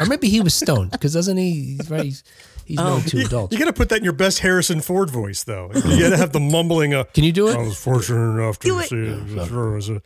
or 0.00 0.06
maybe 0.06 0.28
he 0.28 0.40
was 0.40 0.54
stoned 0.54 0.90
because 0.92 1.12
doesn't 1.14 1.36
he? 1.36 1.76
He's 1.76 1.90
right. 1.90 2.22
He's, 2.66 2.78
he's 2.78 2.78
Oh. 2.80 2.96
married 2.96 3.06
to 3.08 3.16
you, 3.18 3.26
adults. 3.26 3.52
you 3.52 3.58
got 3.58 3.66
to 3.66 3.72
put 3.72 3.88
that 3.90 3.98
in 3.98 4.04
your 4.04 4.12
best 4.12 4.38
Harrison 4.40 4.80
Ford 4.80 5.10
voice, 5.10 5.44
though. 5.44 5.70
You 5.74 6.00
got 6.00 6.10
to 6.10 6.16
have 6.16 6.32
the 6.32 6.40
mumbling. 6.40 6.94
Uh, 6.94 7.04
Can 7.04 7.24
you 7.24 7.32
do 7.32 7.48
it? 7.48 7.56
I 7.56 7.58
was 7.58 7.76
fortunate 7.76 8.38
enough 8.38 8.58
to 8.60 8.68
Do 8.68 8.78
it. 8.80 8.88
see 8.88 8.96
it. 8.96 9.08
It 9.08 9.34
was- 9.34 9.50
it 9.50 9.54
was 9.54 9.88
a- 9.90 10.02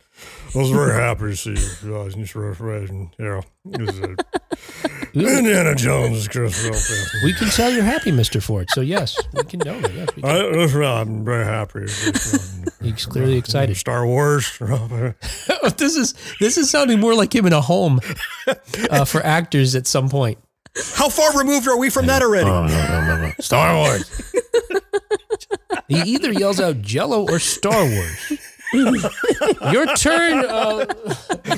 I 0.53 0.57
was 0.57 0.69
very 0.71 0.93
happy 0.93 1.21
to 1.31 1.35
see 1.35 1.51
it. 1.53 1.77
I 1.85 2.03
was 2.03 2.15
just 2.15 2.35
refreshed, 2.35 2.91
and, 2.91 3.09
You 3.17 3.25
know, 3.25 3.41
it 3.73 3.81
was 3.81 3.99
a, 3.99 4.15
Indiana 5.13 5.73
Jones. 5.75 6.27
Christmas. 6.27 7.13
We 7.23 7.33
can 7.33 7.47
tell 7.49 7.71
you're 7.71 7.83
happy, 7.83 8.11
Mister 8.11 8.41
Ford. 8.41 8.67
So 8.71 8.81
yes, 8.81 9.17
we 9.33 9.43
can 9.43 9.59
know 9.59 9.79
that. 9.79 9.93
Yes, 9.93 10.09
we 10.15 10.21
can. 10.21 10.31
I, 10.31 10.57
that's 10.57 10.73
right, 10.73 11.01
I'm 11.01 11.23
very 11.25 11.45
happy. 11.45 11.81
He's 12.81 13.05
clearly 13.05 13.37
excited. 13.37 13.75
Star 13.77 14.05
Wars. 14.05 14.51
this 15.77 15.95
is 15.95 16.13
this 16.39 16.57
is 16.57 16.69
sounding 16.69 16.99
more 16.99 17.15
like 17.15 17.33
him 17.33 17.45
in 17.45 17.53
a 17.53 17.61
home 17.61 17.99
uh, 18.89 19.05
for 19.05 19.25
actors 19.25 19.75
at 19.75 19.87
some 19.87 20.09
point. 20.09 20.37
How 20.95 21.09
far 21.09 21.37
removed 21.37 21.67
are 21.67 21.77
we 21.77 21.89
from 21.89 22.05
that 22.07 22.21
already? 22.21 22.45
no, 22.45 22.65
no, 22.67 23.05
no, 23.05 23.21
no. 23.27 23.31
Star 23.39 23.75
Wars. 23.75 24.33
he 25.87 25.99
either 26.01 26.31
yells 26.31 26.59
out 26.59 26.81
Jello 26.81 27.23
or 27.23 27.39
Star 27.39 27.85
Wars. 27.85 28.31
your 28.73 29.85
turn. 29.95 30.45
Uh, 30.45 30.85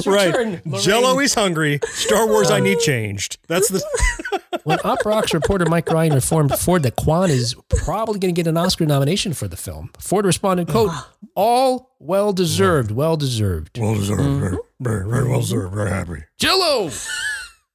your 0.04 0.16
right. 0.16 0.34
turn, 0.34 0.62
Jello 0.80 1.20
is 1.20 1.34
hungry. 1.34 1.80
Star 1.88 2.26
Wars, 2.28 2.50
I 2.50 2.60
need 2.60 2.80
changed. 2.80 3.38
That's 3.48 3.70
the. 3.70 3.84
When 4.64 4.78
Uproxx 4.80 5.34
reporter 5.34 5.66
Mike 5.66 5.90
Ryan 5.90 6.14
informed 6.14 6.54
Ford 6.60 6.84
that 6.84 6.96
Quan 6.96 7.32
is 7.32 7.56
probably 7.70 8.20
going 8.20 8.36
to 8.36 8.40
get 8.40 8.48
an 8.48 8.58
Oscar 8.58 8.86
nomination 8.86 9.34
for 9.34 9.48
the 9.48 9.58
film, 9.58 9.90
Ford 9.98 10.24
responded, 10.24 10.68
"quote 10.68 10.92
All 11.36 11.96
well 11.98 12.32
deserved, 12.32 12.92
well 12.92 13.18
deserved." 13.18 13.80
Well 13.80 13.96
deserved. 13.96 14.22
Very, 14.22 14.58
very, 14.80 15.10
very 15.10 15.28
well 15.28 15.40
deserved. 15.40 15.74
Very 15.74 15.90
happy. 15.90 16.24
Jello. 16.38 16.92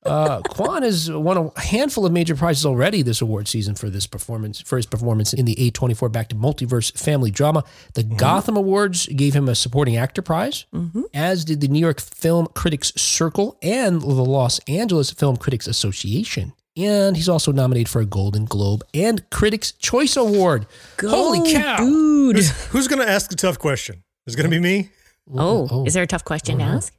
Uh, 0.06 0.40
Quan 0.42 0.82
has 0.82 1.10
won 1.10 1.36
a 1.56 1.60
handful 1.60 2.06
of 2.06 2.12
major 2.12 2.34
prizes 2.36 2.64
already 2.64 3.02
this 3.02 3.20
award 3.20 3.48
season 3.48 3.74
for 3.74 3.90
this 3.90 4.06
performance, 4.06 4.60
for 4.60 4.76
his 4.76 4.86
performance 4.86 5.32
in 5.32 5.44
the 5.44 5.54
A24 5.56 6.10
back 6.12 6.28
to 6.28 6.36
multiverse 6.36 6.96
family 6.98 7.30
drama. 7.30 7.64
The 7.94 8.02
Gotham 8.04 8.56
Awards 8.56 9.06
gave 9.06 9.34
him 9.34 9.48
a 9.48 9.54
supporting 9.54 9.96
actor 9.96 10.22
prize, 10.22 10.66
as 11.12 11.44
did 11.44 11.60
the 11.60 11.68
New 11.68 11.80
York 11.80 12.00
Film 12.00 12.46
Critics 12.54 12.92
Circle 12.96 13.58
and 13.62 14.00
the 14.00 14.06
Los 14.06 14.58
Angeles 14.68 15.10
Film 15.10 15.36
Critics 15.36 15.66
Association. 15.66 16.52
And 16.76 17.16
he's 17.16 17.28
also 17.28 17.52
nominated 17.52 17.88
for 17.88 18.00
a 18.02 18.04
Golden 18.06 18.44
Globe 18.44 18.84
and 18.92 19.28
Critics' 19.30 19.72
Choice 19.72 20.14
Award. 20.16 20.66
Holy 21.00 21.50
cow! 21.52 21.78
dude! 21.78 22.36
Who's 22.70 22.86
going 22.86 23.00
to 23.00 23.08
ask 23.08 23.30
the 23.30 23.36
tough 23.36 23.58
question? 23.58 24.02
Is 24.26 24.34
it 24.34 24.36
going 24.36 24.50
to 24.50 24.54
be 24.54 24.60
me? 24.62 24.90
Oh, 25.34 25.66
Oh. 25.70 25.84
is 25.86 25.94
there 25.94 26.02
a 26.02 26.06
tough 26.06 26.24
question 26.24 26.58
to 26.58 26.64
ask? 26.64 26.92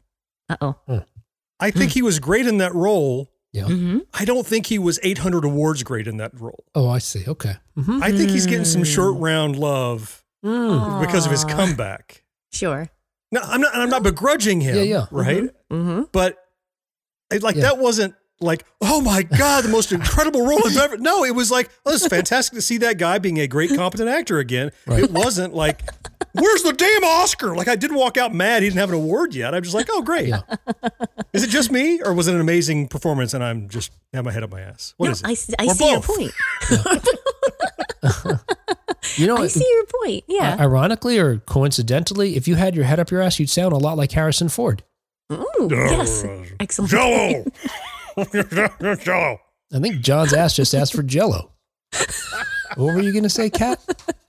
Uh 0.49 0.57
oh. 0.61 1.03
I 1.59 1.71
think 1.71 1.91
he 1.91 2.01
was 2.01 2.19
great 2.19 2.45
in 2.47 2.57
that 2.59 2.73
role. 2.75 3.31
Yeah. 3.53 3.63
hmm 3.65 3.99
I 4.13 4.25
don't 4.25 4.45
think 4.45 4.67
he 4.67 4.77
was 4.77 4.99
800 5.03 5.43
awards 5.45 5.81
great 5.83 6.07
in 6.07 6.17
that 6.17 6.39
role. 6.39 6.63
Oh, 6.75 6.89
I 6.89 6.99
see. 6.99 7.23
Okay. 7.27 7.55
Mm-hmm. 7.77 8.03
I 8.03 8.11
think 8.11 8.29
he's 8.29 8.45
getting 8.45 8.65
some 8.65 8.83
short 8.83 9.17
round 9.19 9.55
love 9.57 10.23
Mm. 10.45 11.01
because 11.01 11.25
of 11.25 11.31
his 11.31 11.43
comeback. 11.43 12.23
Sure. 12.51 12.87
No, 13.31 13.41
I'm 13.43 13.59
not. 13.59 13.75
I'm 13.75 13.89
not 13.89 14.03
begrudging 14.03 14.61
him. 14.61 14.75
Yeah, 14.75 14.81
yeah. 14.83 15.05
Right. 15.11 15.43
Mm-hmm. 15.71 16.03
But 16.11 16.37
I, 17.33 17.37
like 17.37 17.55
Yeah. 17.55 17.63
that 17.63 17.79
wasn't 17.79 18.13
like, 18.39 18.63
oh 18.79 19.01
my 19.01 19.23
god, 19.23 19.63
the 19.63 19.69
most 19.69 19.91
incredible 19.91 20.45
role 20.45 20.61
I've 20.65 20.77
ever. 20.77 20.97
No, 20.97 21.23
it 21.25 21.33
was 21.35 21.49
like, 21.49 21.69
oh, 21.85 21.93
it's 21.93 22.05
fantastic 22.07 22.53
to 22.55 22.61
see 22.61 22.77
that 22.77 22.99
guy 22.99 23.17
being 23.17 23.39
a 23.39 23.47
great, 23.47 23.75
competent 23.75 24.09
actor 24.09 24.37
again. 24.37 24.71
Right. 24.85 25.03
It 25.03 25.11
wasn't 25.11 25.55
like, 25.55 25.81
where's 26.39 26.63
the 26.63 26.73
damn 26.73 27.03
Oscar? 27.03 27.55
Like 27.55 27.67
I 27.67 27.75
did 27.75 27.93
walk 27.93 28.17
out 28.17 28.33
mad 28.33 28.63
he 28.63 28.69
didn't 28.69 28.79
have 28.79 28.89
an 28.89 28.95
award 28.95 29.35
yet. 29.35 29.53
I'm 29.53 29.61
just 29.63 29.75
like, 29.75 29.87
oh 29.91 30.01
great. 30.01 30.29
Yeah. 30.29 30.41
Is 31.33 31.43
it 31.43 31.49
just 31.49 31.71
me, 31.71 32.01
or 32.01 32.13
was 32.13 32.27
it 32.27 32.35
an 32.35 32.41
amazing 32.41 32.87
performance 32.87 33.33
and 33.33 33.43
I'm 33.43 33.67
just 33.69 33.91
have 34.13 34.25
my 34.25 34.31
head 34.31 34.43
up 34.43 34.51
my 34.51 34.61
ass? 34.61 34.93
What 34.97 35.07
no, 35.07 35.11
is 35.11 35.21
it? 35.21 35.27
I, 35.27 35.31
s- 35.31 35.53
I 35.59 35.65
Or 35.65 35.73
see 35.73 35.89
your 35.89 36.01
both. 36.01 36.17
point. 36.17 36.33
You 39.15 39.25
know, 39.25 39.37
I 39.37 39.47
see 39.47 39.65
your 39.67 39.85
point. 40.03 40.25
Yeah. 40.27 40.57
Ironically 40.59 41.17
or 41.17 41.37
coincidentally, 41.39 42.35
if 42.35 42.47
you 42.47 42.53
had 42.55 42.75
your 42.75 42.83
head 42.85 42.99
up 42.99 43.09
your 43.09 43.21
ass, 43.21 43.39
you'd 43.39 43.49
sound 43.49 43.73
a 43.73 43.77
lot 43.77 43.97
like 43.97 44.11
Harrison 44.11 44.49
Ford. 44.49 44.83
Ooh, 45.31 45.67
yes. 45.71 46.23
Excellent. 46.59 46.91
Jello. 46.91 47.45
Jello. 48.97 49.39
I 49.73 49.79
think 49.79 50.01
John's 50.01 50.33
ass 50.33 50.55
just 50.55 50.75
asked 50.75 50.93
for 50.93 51.01
Jello. 51.03 51.53
What 52.77 52.95
were 52.95 53.01
you 53.01 53.11
going 53.11 53.23
to 53.23 53.29
say, 53.29 53.49
Kat? 53.49 53.79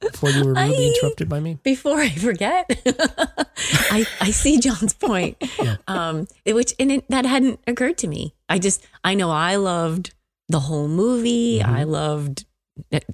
Before 0.00 0.30
you 0.30 0.44
were 0.44 0.54
rudely 0.54 0.86
I- 0.86 0.92
interrupted 0.94 1.28
by 1.28 1.40
me. 1.40 1.58
Before 1.62 1.98
I 1.98 2.08
forget, 2.10 2.64
I, 3.90 4.06
I 4.20 4.30
see 4.30 4.58
John's 4.58 4.94
point, 4.94 5.36
yeah. 5.62 5.76
um, 5.86 6.26
which 6.46 6.74
and 6.78 6.90
it, 6.92 7.08
that 7.08 7.26
hadn't 7.26 7.60
occurred 7.66 7.98
to 7.98 8.08
me. 8.08 8.34
I 8.48 8.58
just 8.58 8.86
I 9.04 9.14
know 9.14 9.30
I 9.30 9.56
loved 9.56 10.14
the 10.48 10.60
whole 10.60 10.88
movie. 10.88 11.62
I 11.62 11.84
loved 11.84 12.44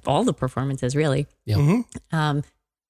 all 0.05 0.23
the 0.23 0.33
performances, 0.33 0.95
really. 0.95 1.27
Yeah. 1.45 1.57
Mhm. 1.57 1.83
Um, 2.11 2.43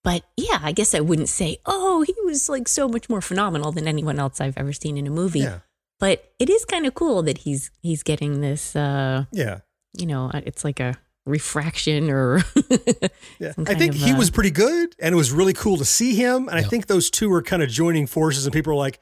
but 0.03 0.23
yeah, 0.37 0.59
I 0.61 0.71
guess 0.71 0.93
I 0.93 0.99
wouldn't 0.99 1.29
say, 1.29 1.57
oh, 1.65 2.03
he 2.03 2.13
was 2.25 2.47
like 2.49 2.67
so 2.67 2.87
much 2.87 3.09
more 3.09 3.21
phenomenal 3.21 3.71
than 3.71 3.87
anyone 3.87 4.19
else 4.19 4.39
I've 4.39 4.57
ever 4.57 4.73
seen 4.73 4.97
in 4.97 5.07
a 5.07 5.09
movie. 5.09 5.39
Yeah. 5.39 5.59
But 5.99 6.31
it 6.39 6.49
is 6.49 6.65
kind 6.65 6.85
of 6.85 6.93
cool 6.93 7.23
that 7.23 7.39
he's 7.39 7.71
he's 7.81 8.03
getting 8.03 8.41
this. 8.41 8.75
Uh, 8.75 9.25
Yeah. 9.31 9.59
you 9.97 10.05
know, 10.05 10.29
it's 10.33 10.63
like 10.63 10.79
a 10.79 10.97
refraction 11.25 12.09
or 12.09 12.43
Yeah, 13.39 13.53
I 13.65 13.73
think 13.73 13.93
of, 13.95 14.01
he 14.01 14.11
uh, 14.11 14.17
was 14.17 14.29
pretty 14.29 14.51
good, 14.51 14.95
and 14.99 15.13
it 15.13 15.15
was 15.17 15.31
really 15.31 15.53
cool 15.53 15.77
to 15.77 15.85
see 15.85 16.15
him. 16.15 16.47
And 16.49 16.57
I 16.57 16.61
think 16.63 16.87
those 16.87 17.09
two 17.09 17.31
are 17.33 17.41
kind 17.41 17.61
of 17.63 17.69
joining 17.69 18.07
forces, 18.07 18.45
and 18.45 18.53
people 18.53 18.73
are 18.73 18.77
like, 18.77 18.99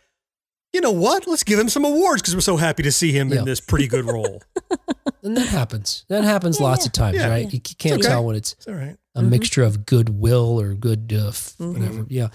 you 0.74 0.82
know 0.82 0.92
what? 0.92 1.28
Let's 1.28 1.44
give 1.44 1.60
him 1.60 1.70
some 1.70 1.86
awards 1.86 2.22
because 2.22 2.34
we're 2.36 2.42
so 2.42 2.58
happy 2.58 2.82
to 2.84 2.92
see 2.92 3.12
him 3.12 3.30
Yeah. 3.32 3.40
in 3.40 3.46
this 3.46 3.60
pretty 3.60 3.88
good 3.88 4.06
role. 4.06 4.42
And 5.26 5.38
that 5.38 5.48
happens. 5.48 6.04
That 6.10 6.26
happens 6.26 6.60
lots 6.60 6.86
of 6.86 6.92
times, 6.92 7.16
Yeah, 7.16 7.30
right? 7.30 7.54
You 7.54 7.62
can't 7.62 8.02
okay. 8.02 8.10
tell 8.10 8.26
when 8.26 8.36
it's 8.36 8.52
It's 8.54 8.68
all 8.68 8.74
right. 8.74 8.98
a 9.16 9.22
Mhm. 9.22 9.30
mixture 9.30 9.64
of 9.64 9.86
goodwill 9.86 10.60
or 10.60 10.74
good 10.74 11.14
uh, 11.16 11.30
f- 11.30 11.56
Mhm. 11.62 11.74
whatever. 11.74 12.06
Yeah. 12.10 12.28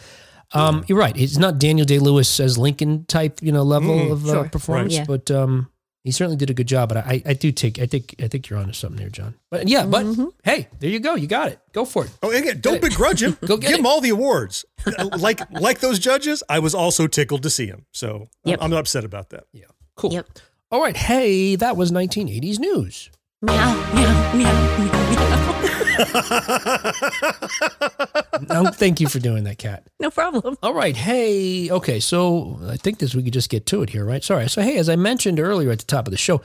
Um, 0.54 0.86
you're 0.88 0.96
right. 0.96 1.14
It's 1.14 1.36
not 1.36 1.58
Daniel 1.58 1.84
Day 1.84 1.98
Lewis 1.98 2.40
as 2.40 2.56
Lincoln 2.56 3.04
type, 3.04 3.40
you 3.42 3.52
know, 3.52 3.62
level 3.62 3.90
Mm, 3.94 4.12
of 4.12 4.24
uh, 4.26 4.32
sure. 4.32 4.48
performance, 4.48 4.94
Right. 4.94 5.00
Yeah. 5.00 5.04
but 5.06 5.30
um, 5.30 5.68
he 6.04 6.10
certainly 6.10 6.36
did 6.36 6.48
a 6.50 6.54
good 6.54 6.68
job. 6.68 6.88
But 6.88 6.98
I, 6.98 7.22
I 7.26 7.32
do 7.34 7.52
take, 7.52 7.78
I 7.78 7.86
think, 7.86 8.14
I 8.22 8.28
think 8.28 8.48
you're 8.48 8.58
onto 8.58 8.72
something 8.72 8.98
there, 8.98 9.08
John. 9.10 9.34
But 9.50 9.68
yeah, 9.68 9.84
but 9.86 10.04
Mhm. 10.06 10.32
hey, 10.44 10.68
there 10.78 10.88
you 10.90 11.00
go. 11.00 11.14
You 11.14 11.26
got 11.26 11.48
it. 11.48 11.58
Go 11.72 11.84
for 11.84 12.04
it. 12.06 12.10
Oh, 12.22 12.30
again, 12.30 12.60
don't 12.60 12.74
Get 12.80 12.84
it. 12.84 12.90
begrudge 12.90 13.22
him. 13.22 13.36
Go 13.46 13.56
get 13.56 13.68
give 13.68 13.76
it. 13.76 13.80
him 13.80 13.86
all 13.86 14.00
the 14.00 14.10
awards. 14.10 14.64
like 15.18 15.40
like 15.52 15.80
those 15.80 15.98
judges, 15.98 16.42
I 16.48 16.58
was 16.60 16.74
also 16.74 17.06
tickled 17.06 17.42
to 17.42 17.50
see 17.50 17.66
him. 17.66 17.86
So 17.92 18.08
I'm- 18.16 18.28
Yep. 18.44 18.58
I'm 18.62 18.70
not 18.70 18.80
upset 18.80 19.04
about 19.04 19.30
that. 19.30 19.44
Yeah. 19.52 19.64
Cool. 19.96 20.12
Yep. 20.12 20.26
All 20.70 20.80
right. 20.82 20.96
Hey, 20.96 21.56
that 21.56 21.76
was 21.76 21.90
1980s 21.90 22.58
news. 22.58 23.10
meow 23.42 23.54
meow 23.94 24.34
meow 24.34 24.78
meow. 24.78 25.10
meow. 25.10 25.84
no, 28.48 28.70
thank 28.70 29.00
you 29.00 29.08
for 29.08 29.18
doing 29.18 29.44
that, 29.44 29.56
Kat. 29.58 29.86
No 30.00 30.10
problem. 30.10 30.56
All 30.62 30.74
right. 30.74 30.96
Hey, 30.96 31.70
okay. 31.70 32.00
So 32.00 32.58
I 32.66 32.76
think 32.76 32.98
this 32.98 33.14
we 33.14 33.22
could 33.22 33.32
just 33.32 33.50
get 33.50 33.66
to 33.66 33.82
it 33.82 33.90
here, 33.90 34.04
right? 34.04 34.22
Sorry. 34.22 34.48
So 34.48 34.62
hey, 34.62 34.76
as 34.78 34.88
I 34.88 34.96
mentioned 34.96 35.40
earlier 35.40 35.70
at 35.70 35.78
the 35.80 35.84
top 35.86 36.06
of 36.06 36.10
the 36.10 36.16
show, 36.18 36.40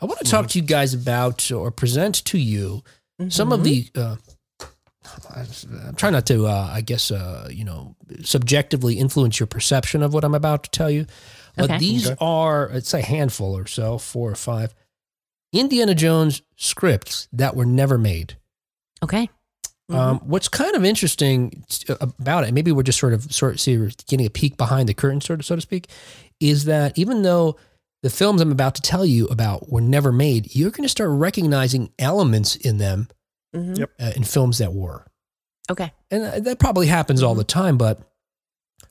I 0.00 0.06
want 0.06 0.18
to 0.20 0.30
talk 0.30 0.48
to 0.48 0.58
you 0.58 0.64
guys 0.64 0.94
about 0.94 1.50
or 1.50 1.70
present 1.70 2.24
to 2.26 2.38
you 2.38 2.82
some 3.28 3.52
of 3.52 3.64
the. 3.64 3.88
Uh, 3.94 4.16
I'm 5.34 5.94
trying 5.96 6.12
not 6.12 6.26
to, 6.26 6.46
uh, 6.46 6.70
I 6.70 6.82
guess, 6.82 7.10
uh, 7.10 7.48
you 7.50 7.64
know, 7.64 7.96
subjectively 8.22 8.98
influence 8.98 9.40
your 9.40 9.46
perception 9.46 10.02
of 10.02 10.12
what 10.12 10.22
I'm 10.22 10.34
about 10.34 10.64
to 10.64 10.70
tell 10.70 10.90
you. 10.90 11.06
But 11.56 11.64
Okay. 11.70 11.78
these 11.78 12.06
Okay. 12.06 12.16
are, 12.20 12.68
it's 12.68 12.92
a 12.92 13.00
handful 13.00 13.56
or 13.56 13.66
so, 13.66 13.96
four 13.98 14.30
or 14.30 14.34
five 14.34 14.74
Indiana 15.52 15.94
Jones 15.94 16.42
scripts 16.56 17.26
that 17.32 17.56
were 17.56 17.64
never 17.64 17.96
made. 17.96 18.36
Okay. 19.02 19.28
Um, 19.90 20.18
what's 20.18 20.48
kind 20.48 20.76
of 20.76 20.84
interesting 20.84 21.64
about 21.90 22.44
it, 22.44 22.52
maybe 22.52 22.72
we're 22.72 22.82
just 22.82 22.98
sort 22.98 23.14
of 23.14 23.32
sort 23.32 23.54
of 23.54 23.60
see, 23.60 23.78
we're 23.78 23.90
getting 24.06 24.26
a 24.26 24.30
peek 24.30 24.58
behind 24.58 24.86
the 24.86 24.92
curtain, 24.92 25.22
sort 25.22 25.40
of 25.40 25.46
so 25.46 25.54
to 25.54 25.62
speak, 25.62 25.88
is 26.40 26.66
that 26.66 26.98
even 26.98 27.22
though 27.22 27.56
the 28.02 28.10
films 28.10 28.42
I'm 28.42 28.52
about 28.52 28.74
to 28.74 28.82
tell 28.82 29.06
you 29.06 29.26
about 29.28 29.72
were 29.72 29.80
never 29.80 30.12
made, 30.12 30.54
you're 30.54 30.70
going 30.70 30.82
to 30.82 30.90
start 30.90 31.08
recognizing 31.10 31.90
elements 31.98 32.54
in 32.54 32.76
them 32.76 33.08
Mhm. 33.56 33.78
Yep. 33.78 33.90
uh, 33.98 34.12
in 34.14 34.24
films 34.24 34.58
that 34.58 34.74
were, 34.74 35.06
Okay. 35.70 35.90
and 36.10 36.22
uh, 36.22 36.40
that 36.40 36.58
probably 36.58 36.88
happens 36.88 37.22
all 37.22 37.34
Mhm. 37.34 37.38
the 37.38 37.44
time. 37.44 37.78
But 37.78 38.02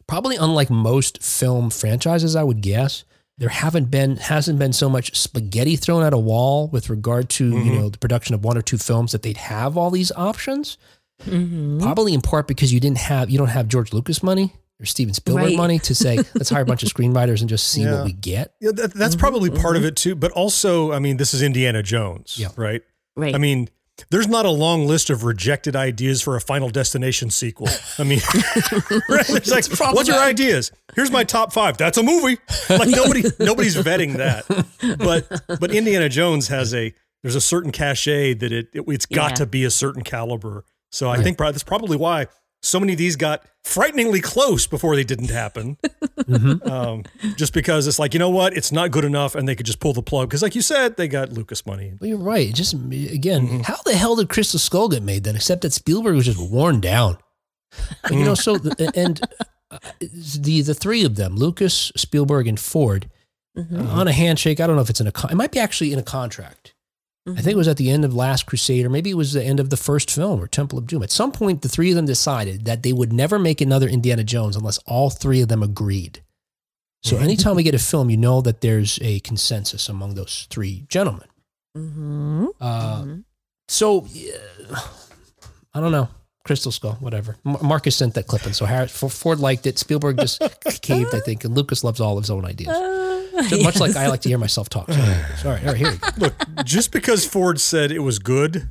probably 0.07 0.35
unlike 0.35 0.71
most 0.71 1.21
film 1.21 1.69
franchises, 1.69 2.35
I 2.35 2.41
would 2.43 2.61
guess 2.61 3.03
there 3.37 3.49
haven't 3.49 3.91
been 3.91 4.17
hasn't 4.17 4.57
been 4.59 4.73
so 4.73 4.89
much 4.89 5.15
spaghetti 5.17 5.75
thrown 5.75 6.03
at 6.03 6.13
a 6.13 6.17
wall 6.17 6.67
with 6.69 6.89
regard 6.89 7.29
to 7.29 7.45
you 7.49 7.53
Mhm. 7.71 7.75
know 7.79 7.89
the 7.89 7.97
production 7.97 8.33
of 8.35 8.43
one 8.43 8.57
or 8.57 8.61
two 8.61 8.77
films 8.77 9.11
that 9.11 9.21
they'd 9.21 9.37
have 9.37 9.77
all 9.77 9.91
these 9.91 10.11
options. 10.15 10.77
Mhm. 11.25 11.81
Probably 11.81 12.13
in 12.13 12.21
part 12.21 12.47
because 12.47 12.71
you 12.73 12.79
didn't 12.79 12.99
have 12.99 13.29
you 13.29 13.37
don't 13.37 13.49
have 13.49 13.67
George 13.67 13.93
Lucas 13.93 14.21
money 14.23 14.53
or 14.79 14.85
Steven 14.85 15.13
Spielberg 15.13 15.45
Right. 15.45 15.57
money 15.57 15.79
to 15.79 15.95
say 15.95 16.17
let's 16.35 16.49
hire 16.49 16.61
a 16.61 16.65
bunch 16.65 16.83
of 16.83 16.89
screenwriters 16.89 17.39
and 17.41 17.49
just 17.49 17.67
see 17.67 17.81
Yeah. 17.83 17.95
what 17.95 18.05
we 18.05 18.13
get. 18.13 18.53
Yeah, 18.61 18.71
that, 18.73 18.93
that's 18.93 19.15
Mhm, 19.15 19.19
probably 19.19 19.49
part 19.49 19.75
of 19.75 19.83
mhm. 19.83 19.87
it 19.87 19.95
too. 19.95 20.15
But 20.15 20.31
also, 20.31 20.91
I 20.91 20.99
mean, 20.99 21.17
this 21.17 21.33
is 21.33 21.41
Indiana 21.41 21.81
Jones, 21.83 22.35
Yeah. 22.37 22.49
right? 22.55 22.81
Right. 23.15 23.33
I 23.33 23.39
mean, 23.39 23.69
there's 24.09 24.27
not 24.27 24.45
a 24.45 24.49
long 24.51 24.85
list 24.87 25.09
of 25.09 25.23
rejected 25.23 25.75
ideas 25.75 26.21
for 26.21 26.35
a 26.35 26.41
Final 26.41 26.69
Destination 26.69 27.29
sequel. 27.29 27.67
I 27.97 28.03
mean, 28.03 28.19
right? 29.09 29.29
It's 29.29 29.51
like, 29.51 29.93
what's 29.95 30.07
your 30.09 30.19
ideas? 30.19 30.71
Here's 30.95 31.11
my 31.11 31.23
top 31.23 31.51
five. 31.53 31.77
That's 31.77 31.97
a 31.97 32.03
movie. 32.03 32.37
Like 32.69 32.89
nobody, 32.89 33.23
nobody's 33.39 33.75
vetting 33.75 34.17
that. 34.17 34.45
But 34.97 35.59
but 35.59 35.71
Indiana 35.73 36.09
Jones 36.09 36.47
has 36.49 36.73
a 36.73 36.93
there's 37.23 37.35
a 37.35 37.41
certain 37.41 37.71
cachet 37.71 38.35
that 38.35 38.51
it, 38.51 38.67
it 38.73 38.87
has 38.87 39.05
got 39.05 39.31
Yeah. 39.31 39.35
to 39.37 39.45
be 39.47 39.63
a 39.65 39.71
certain 39.71 40.03
caliber. 40.03 40.63
So 40.91 41.09
I 41.09 41.15
Right. 41.15 41.23
think 41.23 41.37
that's 41.37 41.63
probably 41.63 41.97
why 41.97 42.27
so 42.61 42.79
many 42.79 42.93
of 42.93 42.99
these 42.99 43.15
got 43.15 43.43
frighteningly 43.63 44.21
close 44.21 44.65
before 44.67 44.95
they 44.95 45.03
didn't 45.03 45.29
happen. 45.31 45.77
Mhm. 46.27 46.67
Um, 46.69 47.03
just 47.37 47.53
because 47.53 47.87
it's 47.87 47.99
like 47.99 48.13
you 48.13 48.19
know 48.19 48.29
what, 48.29 48.57
it's 48.57 48.71
not 48.73 48.91
good 48.91 49.05
enough, 49.05 49.33
and 49.35 49.47
they 49.47 49.55
could 49.55 49.65
just 49.65 49.79
pull 49.79 49.93
the 49.93 50.01
plug. 50.01 50.27
Because 50.27 50.41
like 50.41 50.55
you 50.55 50.61
said, 50.61 50.97
they 50.97 51.07
got 51.07 51.31
Lucas 51.31 51.65
money. 51.65 51.93
Well, 52.01 52.09
you're 52.09 52.17
right. 52.17 52.53
Just 52.53 52.73
again, 52.73 53.47
Mm-hmm. 53.47 53.59
how 53.61 53.77
the 53.85 53.95
hell 53.95 54.17
did 54.17 54.27
Crystal 54.27 54.59
Skull 54.59 54.89
get 54.89 55.03
made 55.03 55.23
then? 55.23 55.35
Except 55.37 55.61
that 55.61 55.71
Spielberg 55.71 56.15
was 56.15 56.25
just 56.25 56.39
worn 56.51 56.81
down. 56.81 57.17
Like, 58.03 58.13
you 58.13 58.25
know, 58.25 58.33
so 58.33 58.57
the, 58.57 58.91
and 58.93 59.21
uh, 59.71 59.77
the 60.01 60.61
the 60.63 60.73
three 60.73 61.05
of 61.05 61.15
them, 61.15 61.35
Lucas, 61.37 61.93
Spielberg, 61.95 62.45
and 62.47 62.59
Ford, 62.59 63.09
Mhm. 63.57 63.87
on 63.89 64.07
a 64.09 64.11
handshake. 64.11 64.59
I 64.59 64.67
don't 64.67 64.75
know 64.75 64.81
if 64.81 64.89
it's 64.89 64.99
in 64.99 65.07
a. 65.07 65.11
Con- 65.13 65.31
it 65.31 65.35
might 65.35 65.51
be 65.51 65.59
actually 65.59 65.93
in 65.93 65.99
a 65.99 66.03
contract. 66.03 66.73
I 67.29 67.41
think 67.41 67.47
it 67.53 67.57
was 67.57 67.67
at 67.67 67.75
the 67.77 67.89
end 67.89 68.05
of 68.05 68.13
Last 68.15 68.45
Crusade, 68.45 68.85
or 68.85 68.89
maybe 68.89 69.09
it 69.09 69.15
was 69.17 69.33
the 69.33 69.43
end 69.43 69.59
of 69.59 69.69
the 69.69 69.75
first 69.77 70.09
film 70.09 70.41
or 70.41 70.47
Temple 70.47 70.79
of 70.79 70.87
Doom. 70.87 71.03
At 71.03 71.11
some 71.11 71.31
point, 71.33 71.61
the 71.61 71.67
three 71.67 71.89
of 71.89 71.95
them 71.97 72.05
decided 72.05 72.63
that 72.65 72.83
they 72.83 72.93
would 72.93 73.11
never 73.11 73.37
make 73.37 73.59
another 73.59 73.87
Indiana 73.89 74.23
Jones 74.23 74.55
unless 74.55 74.77
all 74.85 75.09
three 75.09 75.41
of 75.41 75.49
them 75.49 75.61
agreed. 75.61 76.23
So 77.03 77.17
Mhm. 77.17 77.21
anytime 77.21 77.55
we 77.57 77.63
get 77.63 77.75
a 77.75 77.79
film, 77.79 78.09
you 78.09 78.17
know 78.17 78.39
that 78.41 78.61
there's 78.61 78.97
a 79.01 79.19
consensus 79.19 79.89
among 79.89 80.15
those 80.15 80.47
three 80.49 80.85
gentlemen. 80.89 81.27
Mhm. 81.77 82.47
Uh, 82.61 83.01
Mhm. 83.03 83.23
so 83.67 84.07
yeah, 84.13 84.37
I 85.73 85.79
don't 85.81 85.91
know. 85.91 86.07
Crystal 86.47 86.71
Skull, 86.71 86.93
whatever. 86.99 87.35
M- 87.45 87.57
Marcus 87.61 87.95
sent 87.95 88.15
that 88.15 88.25
clip, 88.27 88.45
and 88.45 88.55
so 88.55 88.65
Harris, 88.65 88.91
Ford 88.91 89.39
liked 89.39 89.67
it. 89.67 89.77
Spielberg 89.77 90.17
just 90.17 90.41
caved, 90.81 91.13
I 91.13 91.19
think, 91.19 91.43
and 91.45 91.53
Lucas 91.55 91.83
loves 91.83 92.01
all 92.01 92.17
of 92.17 92.23
his 92.23 92.31
own 92.31 92.45
ideas. 92.45 92.69
Uh, 92.69 93.43
So 93.49 93.61
much 93.61 93.79
like. 93.79 93.95
I 93.95 94.07
like 94.07 94.21
to 94.21 94.29
hear 94.29 94.39
myself 94.39 94.67
talk. 94.69 94.89
So, 94.91 94.95
sorry, 95.37 95.59
all 95.61 95.67
right, 95.67 95.77
here 95.77 95.91
we 95.91 95.97
go. 95.97 96.07
Look, 96.17 96.33
just 96.65 96.91
because 96.91 97.27
Ford 97.27 97.59
said 97.61 97.91
it 97.91 97.99
was 97.99 98.17
good 98.17 98.69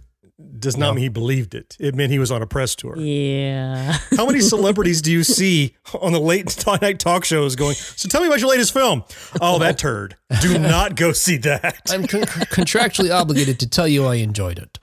does 0.58 0.76
not 0.76 0.88
No. 0.88 0.94
mean 0.94 1.02
he 1.04 1.08
believed 1.08 1.54
it. 1.54 1.76
It 1.78 1.94
meant 1.94 2.10
he 2.10 2.18
was 2.18 2.30
on 2.30 2.42
a 2.42 2.46
press 2.46 2.74
tour. 2.74 2.96
Yeah. 2.98 3.96
How 4.16 4.26
many 4.26 4.40
celebrities 4.54 5.00
do 5.02 5.10
you 5.12 5.22
see 5.22 5.76
on 6.00 6.12
the 6.12 6.20
late 6.20 6.64
night 6.82 6.98
talk 6.98 7.24
shows 7.24 7.56
going, 7.56 7.74
So 7.74 8.08
tell 8.08 8.20
me 8.22 8.26
about 8.26 8.40
your 8.40 8.50
latest 8.50 8.72
film? 8.72 9.04
Oh, 9.40 9.58
that 9.60 9.78
turd. 9.78 10.16
Do 10.42 10.58
not 10.58 10.94
go 10.96 11.12
see 11.12 11.36
that. 11.38 11.80
I'm 11.90 12.06
con- 12.06 12.22
contractually 12.22 13.14
obligated 13.14 13.60
to 13.60 13.68
tell 13.68 13.86
you 13.88 14.04
I 14.06 14.16
enjoyed 14.16 14.58
it. 14.58 14.78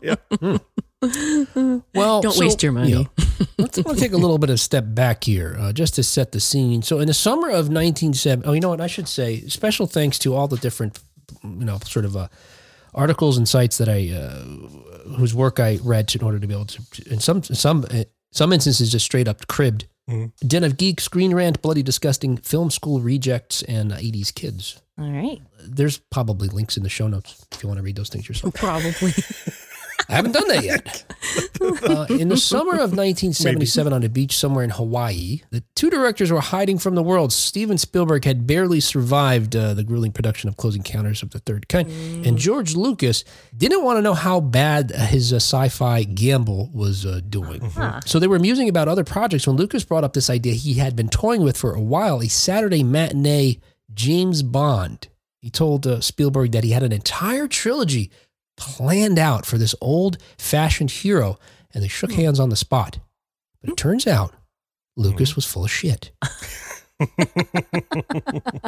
Yeah. 0.00 0.14
Hmm. 0.40 0.56
Well, 1.02 2.20
Don't 2.22 2.32
so, 2.32 2.40
waste 2.40 2.62
your 2.62 2.72
money. 2.72 2.90
you 2.90 2.96
know, 2.96 3.06
let's, 3.58 3.78
let's 3.78 4.00
take 4.00 4.12
a 4.12 4.16
little 4.16 4.38
bit 4.38 4.50
of 4.50 4.60
step 4.60 4.84
back 4.88 5.24
here, 5.24 5.56
uh, 5.58 5.72
just 5.72 5.94
to 5.96 6.02
set 6.02 6.32
the 6.32 6.40
scene. 6.40 6.82
So, 6.82 7.00
in 7.00 7.08
the 7.08 7.14
summer 7.14 7.48
of 7.48 7.68
1970, 7.68 8.46
oh, 8.48 8.52
you 8.52 8.60
know 8.60 8.68
what? 8.70 8.80
I 8.80 8.86
should 8.86 9.08
say 9.08 9.40
special 9.48 9.86
thanks 9.86 10.18
to 10.20 10.34
all 10.34 10.46
the 10.48 10.56
different, 10.58 11.00
you 11.42 11.50
know, 11.64 11.78
sort 11.84 12.04
of 12.04 12.16
uh, 12.16 12.28
articles 12.94 13.36
and 13.36 13.48
sites 13.48 13.78
that 13.78 13.88
I, 13.88 14.10
uh, 14.14 14.44
whose 15.16 15.34
work 15.34 15.58
I 15.58 15.78
read 15.82 16.14
in 16.14 16.22
order 16.22 16.38
to 16.38 16.46
be 16.46 16.54
able 16.54 16.66
to, 16.66 16.82
in 17.10 17.18
some 17.18 17.42
some 17.42 17.84
uh, 17.90 18.04
some 18.30 18.52
instances, 18.52 18.92
just 18.92 19.04
straight 19.04 19.28
up 19.28 19.46
cribbed. 19.48 19.86
Mhm. 20.10 20.32
Den 20.46 20.64
of 20.64 20.76
Geek, 20.76 21.00
Screen 21.00 21.32
Rant, 21.34 21.62
Bloody 21.62 21.82
Disgusting, 21.82 22.36
Film 22.38 22.70
School 22.70 23.00
Rejects, 23.00 23.62
and 23.62 23.92
uh, 23.92 23.96
80s 23.96 24.34
Kids. 24.34 24.80
All 24.98 25.10
right. 25.10 25.40
There's 25.64 25.98
probably 25.98 26.48
links 26.48 26.76
in 26.76 26.82
the 26.82 26.88
show 26.88 27.06
notes 27.08 27.46
if 27.52 27.62
you 27.62 27.68
want 27.68 27.78
to 27.78 27.84
read 27.84 27.96
those 27.96 28.08
things 28.08 28.28
yourself. 28.28 28.54
Probably. 28.54 29.12
I 30.12 30.16
haven't 30.16 30.32
done 30.32 30.48
that 30.48 30.64
yet. 30.64 31.04
Uh, 31.62 32.06
in 32.10 32.28
the 32.28 32.36
summer 32.36 32.72
of 32.72 32.90
1977, 32.96 33.92
on 33.92 34.02
a 34.02 34.08
beach 34.08 34.36
somewhere 34.36 34.64
in 34.64 34.70
Hawaii, 34.70 35.42
the 35.50 35.62
two 35.76 35.90
directors 35.90 36.32
were 36.32 36.40
hiding 36.40 36.76
from 36.76 36.96
the 36.96 37.02
world. 37.02 37.32
Steven 37.32 37.78
Spielberg 37.78 38.24
had 38.24 38.46
barely 38.46 38.80
survived 38.80 39.54
uh, 39.54 39.72
the 39.74 39.84
grueling 39.84 40.10
production 40.10 40.48
of 40.48 40.56
Close 40.56 40.74
Encounters 40.74 41.22
of 41.22 41.30
the 41.30 41.38
Third 41.38 41.68
Kind, 41.68 41.88
and 42.26 42.36
George 42.36 42.74
Lucas 42.74 43.24
didn't 43.56 43.84
want 43.84 43.98
to 43.98 44.02
know 44.02 44.14
how 44.14 44.40
bad 44.40 44.90
his 44.90 45.32
uh, 45.32 45.36
sci-fi 45.36 46.02
gamble 46.02 46.70
was 46.74 47.06
uh, 47.06 47.20
doing. 47.28 47.60
Huh. 47.60 48.00
So 48.04 48.18
they 48.18 48.28
were 48.28 48.40
musing 48.40 48.68
about 48.68 48.88
other 48.88 49.04
projects 49.04 49.46
when 49.46 49.56
Lucas 49.56 49.84
brought 49.84 50.04
up 50.04 50.14
this 50.14 50.28
idea 50.28 50.54
he 50.54 50.74
had 50.74 50.96
been 50.96 51.08
toying 51.08 51.42
with 51.42 51.56
for 51.56 51.74
a 51.74 51.80
while: 51.80 52.20
a 52.20 52.28
Saturday 52.28 52.82
matinee 52.82 53.60
James 53.94 54.42
Bond. 54.42 55.08
He 55.42 55.50
told 55.50 55.88
uh, 55.88 56.00
Spielberg 56.00 56.52
that 56.52 56.62
he 56.62 56.70
had 56.70 56.84
an 56.84 56.92
entire 56.92 57.48
trilogy 57.48 58.12
planned 58.56 59.18
out 59.18 59.46
for 59.46 59.58
this 59.58 59.74
old 59.80 60.18
fashioned 60.38 60.90
hero, 60.90 61.38
and 61.72 61.82
they 61.82 61.88
shook 61.88 62.12
hands 62.12 62.38
on 62.40 62.48
the 62.48 62.56
spot. 62.56 62.98
But 63.60 63.70
it 63.70 63.76
turns 63.76 64.06
out 64.06 64.34
Lucas 64.96 65.34
was 65.36 65.46
full 65.46 65.64
of 65.64 65.70
shit. 65.70 66.10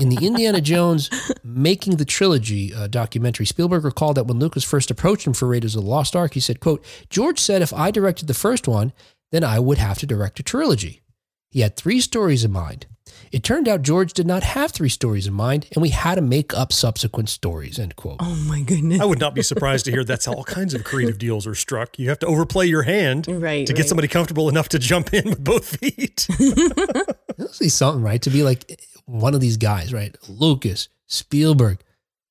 In 0.01 0.09
the 0.09 0.18
Indiana 0.23 0.61
Jones 0.61 1.09
Making 1.44 1.97
the 1.97 2.05
Trilogy 2.05 2.75
uh, 2.75 2.88
documentary, 2.88 3.47
Spielberg 3.47 3.85
recalled 3.85 4.16
that 4.16 4.27
when 4.27 4.38
Lucas 4.38 4.64
first 4.64 4.90
approached 4.90 5.27
him 5.27 5.35
for 5.35 5.47
Raiders 5.47 5.77
of 5.77 5.85
the 5.85 5.88
Lost 5.88 6.16
Ark, 6.16 6.35
he 6.35 6.40
said, 6.40 6.61
quote, 6.61 6.85
George 7.11 7.38
said 7.38 7.62
if 7.62 7.73
I 7.73 7.90
directed 7.90 8.27
the 8.27 8.35
first 8.35 8.66
one, 8.66 8.92
then 9.31 9.44
I 9.44 9.59
would 9.59 9.79
have 9.79 9.99
to 9.99 10.07
direct 10.07 10.40
a 10.40 10.42
trilogy. 10.42 11.03
He 11.51 11.61
had 11.61 11.77
three 11.77 12.01
stories 12.01 12.44
in 12.44 12.51
mind. 12.51 12.87
It 13.35 13.42
turned 13.42 13.66
out 13.66 13.83
George 13.83 14.12
did 14.12 14.29
not 14.29 14.44
have 14.44 14.70
three 14.70 14.88
stories 14.88 15.27
in 15.27 15.35
mind, 15.35 15.66
and 15.73 15.83
we 15.83 15.88
had 15.88 16.14
to 16.14 16.20
make 16.23 16.55
up 16.57 16.73
subsequent 16.73 17.29
stories, 17.29 17.81
end 17.81 17.97
quote. 17.97 18.18
Oh 18.20 18.37
my 18.47 18.61
goodness. 18.61 19.01
I 19.01 19.05
would 19.05 19.18
not 19.18 19.35
be 19.35 19.42
surprised 19.42 19.87
to 19.87 19.90
hear 19.90 20.05
that's 20.05 20.27
how 20.27 20.35
all 20.35 20.44
kinds 20.44 20.73
of 20.73 20.85
creative 20.85 21.18
deals 21.18 21.44
are 21.44 21.55
struck. 21.57 21.99
You 21.99 22.11
have 22.11 22.20
to 22.20 22.27
overplay 22.27 22.66
your 22.66 22.83
hand 22.85 23.27
Right. 23.29 23.66
to 23.66 23.73
get 23.73 23.81
right. 23.83 23.88
somebody 23.88 24.07
comfortable 24.07 24.49
enough 24.49 24.68
to 24.68 24.79
jump 24.79 25.12
in 25.12 25.29
with 25.31 25.42
both 25.42 25.77
feet. 25.81 26.29
That'll 26.38 27.49
say 27.53 27.66
something, 27.66 28.05
right? 28.05 28.23
To 28.23 28.31
be 28.31 28.44
like 28.44 28.81
one 29.07 29.35
of 29.35 29.40
these 29.40 29.57
guys, 29.57 29.92
right? 29.92 30.16
Lucas, 30.29 30.88
Spielberg, 31.09 31.81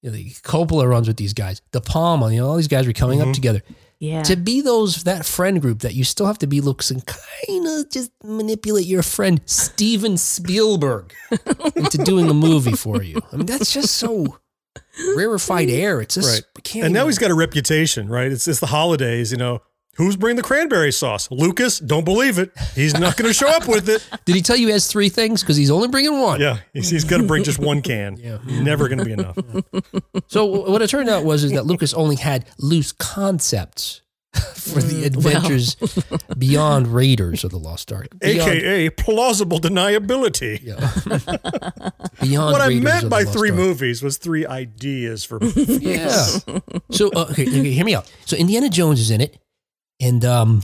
you 0.02 0.10
know, 0.10 0.16
the 0.16 0.30
Coppola 0.30 0.90
runs 0.90 1.10
with 1.10 1.18
these 1.18 1.34
guys. 1.34 1.62
De 1.74 1.82
Palma, 1.82 2.32
you 2.32 2.40
know, 2.40 2.48
all 2.48 2.56
these 2.56 2.70
guys 2.70 2.88
were 2.88 2.94
coming 2.94 3.22
up 3.22 3.28
Mhm. 3.28 3.34
together. 3.34 3.62
Yeah. 4.04 4.22
To 4.24 4.36
be 4.36 4.60
those 4.60 5.04
that 5.06 5.26
friend 5.26 5.62
group 5.62 5.80
that 5.80 5.94
you 5.96 6.04
still 6.04 6.26
have 6.26 6.38
to 6.40 6.48
be 6.48 6.60
looks 6.60 6.92
and 6.92 7.06
kind 7.06 7.66
of 7.66 7.90
just 7.90 8.12
manipulate 8.22 8.86
your 8.86 9.02
friend 9.02 9.40
Steven 9.46 10.18
Spielberg 10.18 11.14
into 11.78 12.00
doing 12.00 12.30
a 12.30 12.34
movie 12.34 12.74
for 12.76 13.02
you. 13.02 13.22
I 13.32 13.38
mean, 13.38 13.46
that's 13.46 13.72
just 13.74 13.96
so 13.96 14.40
rarefied 15.16 15.70
air. 15.70 16.02
It's 16.02 16.16
just 16.16 16.28
Right. 16.56 16.64
Can't 16.66 16.86
and 16.88 16.94
now 16.94 17.02
even- 17.02 17.10
he's 17.12 17.18
got 17.18 17.32
a 17.32 17.36
reputation, 17.36 18.10
right? 18.10 18.30
It's 18.30 18.46
it's 18.46 18.60
the 18.60 18.66
holidays, 18.68 19.32
you 19.32 19.38
know. 19.38 19.62
Who's 19.96 20.16
bringing 20.16 20.38
the 20.38 20.42
cranberry 20.44 20.92
sauce? 20.92 21.30
Lucas, 21.30 21.78
don't 21.78 22.04
believe 22.04 22.40
it. 22.40 22.52
He's 22.74 22.98
not 22.98 23.16
going 23.16 23.28
to 23.30 23.34
show 23.34 23.48
up 23.48 23.68
with 23.68 23.88
it. 23.90 24.04
Did 24.26 24.36
he 24.36 24.42
tell 24.42 24.56
you 24.56 24.68
he 24.68 24.74
has 24.74 24.92
three 24.92 25.10
things? 25.10 25.42
Because 25.44 25.56
he's 25.56 25.70
only 25.70 25.88
bringing 25.88 26.20
one. 26.20 26.40
Yeah, 26.42 26.58
he's, 26.74 26.90
he's 26.90 27.04
going 27.04 27.22
to 27.22 27.28
bring 27.28 27.44
just 27.44 27.60
one 27.60 27.82
can. 27.84 28.18
Yeah. 28.18 28.40
Never 28.46 28.88
going 28.88 28.98
to 29.00 29.06
be 29.06 29.12
enough. 29.12 29.38
So 30.28 30.46
what 30.46 30.82
it 30.82 30.90
turned 30.90 31.10
out 31.10 31.24
was 31.26 31.44
is 31.44 31.52
that 31.52 31.66
Lucas 31.68 31.94
only 31.94 32.16
had 32.16 32.46
loose 32.58 32.92
concepts 32.92 34.02
for 34.34 34.82
the 34.82 35.06
adventures 35.06 35.76
beyond 36.40 36.88
Raiders 36.88 37.44
of 37.44 37.52
the 37.52 37.60
Lost 37.60 37.92
Ark. 37.94 38.08
Beyond, 38.18 38.50
AKA 38.52 38.90
plausible 38.92 39.60
deniability. 39.60 40.60
yeah. 40.64 40.90
beyond 42.20 42.52
What 42.52 42.62
I 42.62 42.70
Raiders 42.70 42.84
meant 42.84 43.10
by 43.12 43.26
three 43.26 43.52
Ark. 43.52 43.60
movies 43.60 44.02
was 44.02 44.18
three 44.18 44.44
ideas 44.48 45.24
for 45.24 45.40
movies. 45.40 45.84
Yeah. 45.84 46.16
So 46.90 47.12
uh, 47.16 47.28
okay, 47.32 47.44
okay, 47.44 47.72
hear 47.72 47.86
me 47.86 47.94
out. 47.94 48.12
So 48.26 48.36
Indiana 48.36 48.70
Jones 48.70 49.00
is 49.00 49.12
in 49.12 49.22
it, 49.22 49.38
and 50.04 50.24
um, 50.26 50.62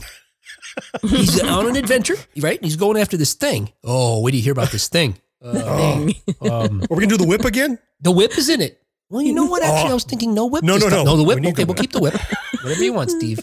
he's 1.02 1.42
on 1.42 1.66
an 1.68 1.76
adventure, 1.76 2.16
right? 2.38 2.62
He's 2.62 2.76
going 2.76 2.96
after 2.98 3.16
this 3.16 3.34
thing. 3.34 3.72
Oh, 3.84 4.20
wait 4.20 4.32
do 4.32 4.36
you 4.36 4.42
hear 4.42 4.52
about 4.52 4.70
this 4.70 4.88
thing? 4.88 5.16
Thing. 5.42 6.14
Um, 6.42 6.82
Are 6.82 6.94
we 6.94 6.96
going 6.96 7.08
to 7.08 7.16
do 7.16 7.16
the 7.16 7.26
whip 7.26 7.46
again? 7.46 7.78
the 8.02 8.10
whip 8.12 8.36
is 8.36 8.50
in 8.50 8.60
it. 8.60 8.78
Well, 9.08 9.22
you 9.22 9.32
know 9.32 9.46
what? 9.46 9.62
Actually, 9.62 9.90
I 9.92 9.94
was 9.94 10.04
thinking 10.04 10.34
no 10.34 10.44
whip. 10.44 10.62
No, 10.62 10.74
this 10.74 10.84
no, 10.84 10.90
time. 10.90 11.04
no. 11.06 11.12
No, 11.12 11.16
the 11.16 11.22
We 11.22 11.28
whip. 11.28 11.40
need 11.40 11.48
Okay, 11.54 11.62
the 11.64 11.66
we'll 11.66 11.74
whip. 11.76 11.80
keep 11.80 11.92
the 11.92 12.00
whip. 12.00 12.14
Whatever 12.62 12.84
you 12.84 12.92
want, 12.92 13.10
Steve. 13.10 13.40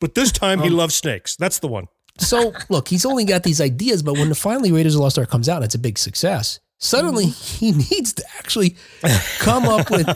But 0.00 0.14
this 0.14 0.32
time 0.32 0.60
Um, 0.60 0.64
he 0.64 0.70
loves 0.70 0.94
snakes. 0.94 1.36
That's 1.36 1.58
the 1.58 1.68
one. 1.68 1.86
So 2.18 2.54
look, 2.70 2.88
he's 2.88 3.04
only 3.04 3.24
got 3.26 3.42
these 3.42 3.60
ideas, 3.60 4.02
but 4.02 4.14
when 4.14 4.30
the 4.30 4.34
finally 4.34 4.72
Raiders 4.72 4.94
of 4.94 4.98
the 5.00 5.02
Lost 5.02 5.18
Ark 5.18 5.28
comes 5.28 5.48
out 5.48 5.56
and 5.56 5.66
it's 5.66 5.74
a 5.74 5.78
big 5.78 5.98
success, 5.98 6.60
suddenly 6.84 7.26
he 7.26 7.72
needs 7.90 8.12
to 8.12 8.24
actually 8.38 8.76
come 9.38 9.64
up 9.64 9.90
with 9.90 10.06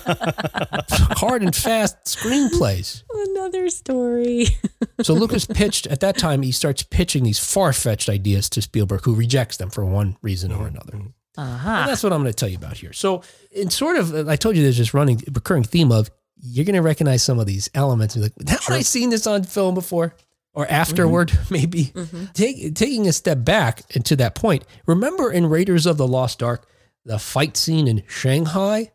hard 1.18 1.42
and 1.42 1.54
fast 1.54 1.96
screenplays. 2.04 3.02
Another 3.10 3.70
story. 3.70 4.46
So 5.02 5.14
Lucas 5.14 5.46
pitched 5.46 5.86
at 5.86 6.00
that 6.00 6.18
time. 6.18 6.42
He 6.42 6.50
starts 6.50 6.82
pitching 6.82 7.22
these 7.22 7.38
far 7.38 7.72
fetched 7.72 8.08
ideas 8.08 8.50
to 8.50 8.60
Spielberg, 8.60 9.02
who 9.04 9.14
rejects 9.14 9.56
them 9.56 9.70
for 9.70 9.84
one 9.84 10.16
reason 10.22 10.50
or 10.50 10.66
another. 10.66 10.98
Uh-huh. 11.36 11.86
that's 11.86 12.02
what 12.02 12.12
I'm 12.12 12.20
going 12.22 12.32
to 12.32 12.36
tell 12.36 12.48
you 12.48 12.56
about 12.56 12.78
here. 12.78 12.92
So, 12.92 13.22
in 13.52 13.70
sort 13.70 13.96
of, 13.96 14.28
I 14.28 14.34
told 14.34 14.56
you 14.56 14.62
there's 14.64 14.78
this 14.78 14.92
running 14.94 15.22
recurring 15.32 15.62
theme 15.62 15.92
of 15.92 16.10
you're 16.40 16.64
going 16.64 16.74
to 16.74 16.82
recognize 16.82 17.22
some 17.22 17.38
of 17.38 17.46
these 17.46 17.70
elements. 17.74 18.16
And 18.16 18.24
you're 18.24 18.32
like, 18.44 18.48
have 18.48 18.76
I 18.76 18.80
seen 18.80 19.10
this 19.10 19.26
on 19.28 19.44
film 19.44 19.74
before? 19.74 20.14
Or 20.58 20.66
afterward, 20.66 21.38
maybe. 21.50 21.84
Mm-hmm. 21.84 22.24
Take, 22.34 22.74
taking 22.74 23.06
a 23.06 23.12
step 23.12 23.44
back 23.44 23.82
and 23.94 24.04
to 24.06 24.16
that 24.16 24.34
point, 24.34 24.64
remember 24.86 25.30
in 25.30 25.46
Raiders 25.46 25.86
of 25.86 25.98
the 25.98 26.08
Lost 26.08 26.42
Ark, 26.42 26.66
the 27.04 27.20
fight 27.20 27.56
scene 27.56 27.86
in 27.86 28.02
Shanghai? 28.08 28.90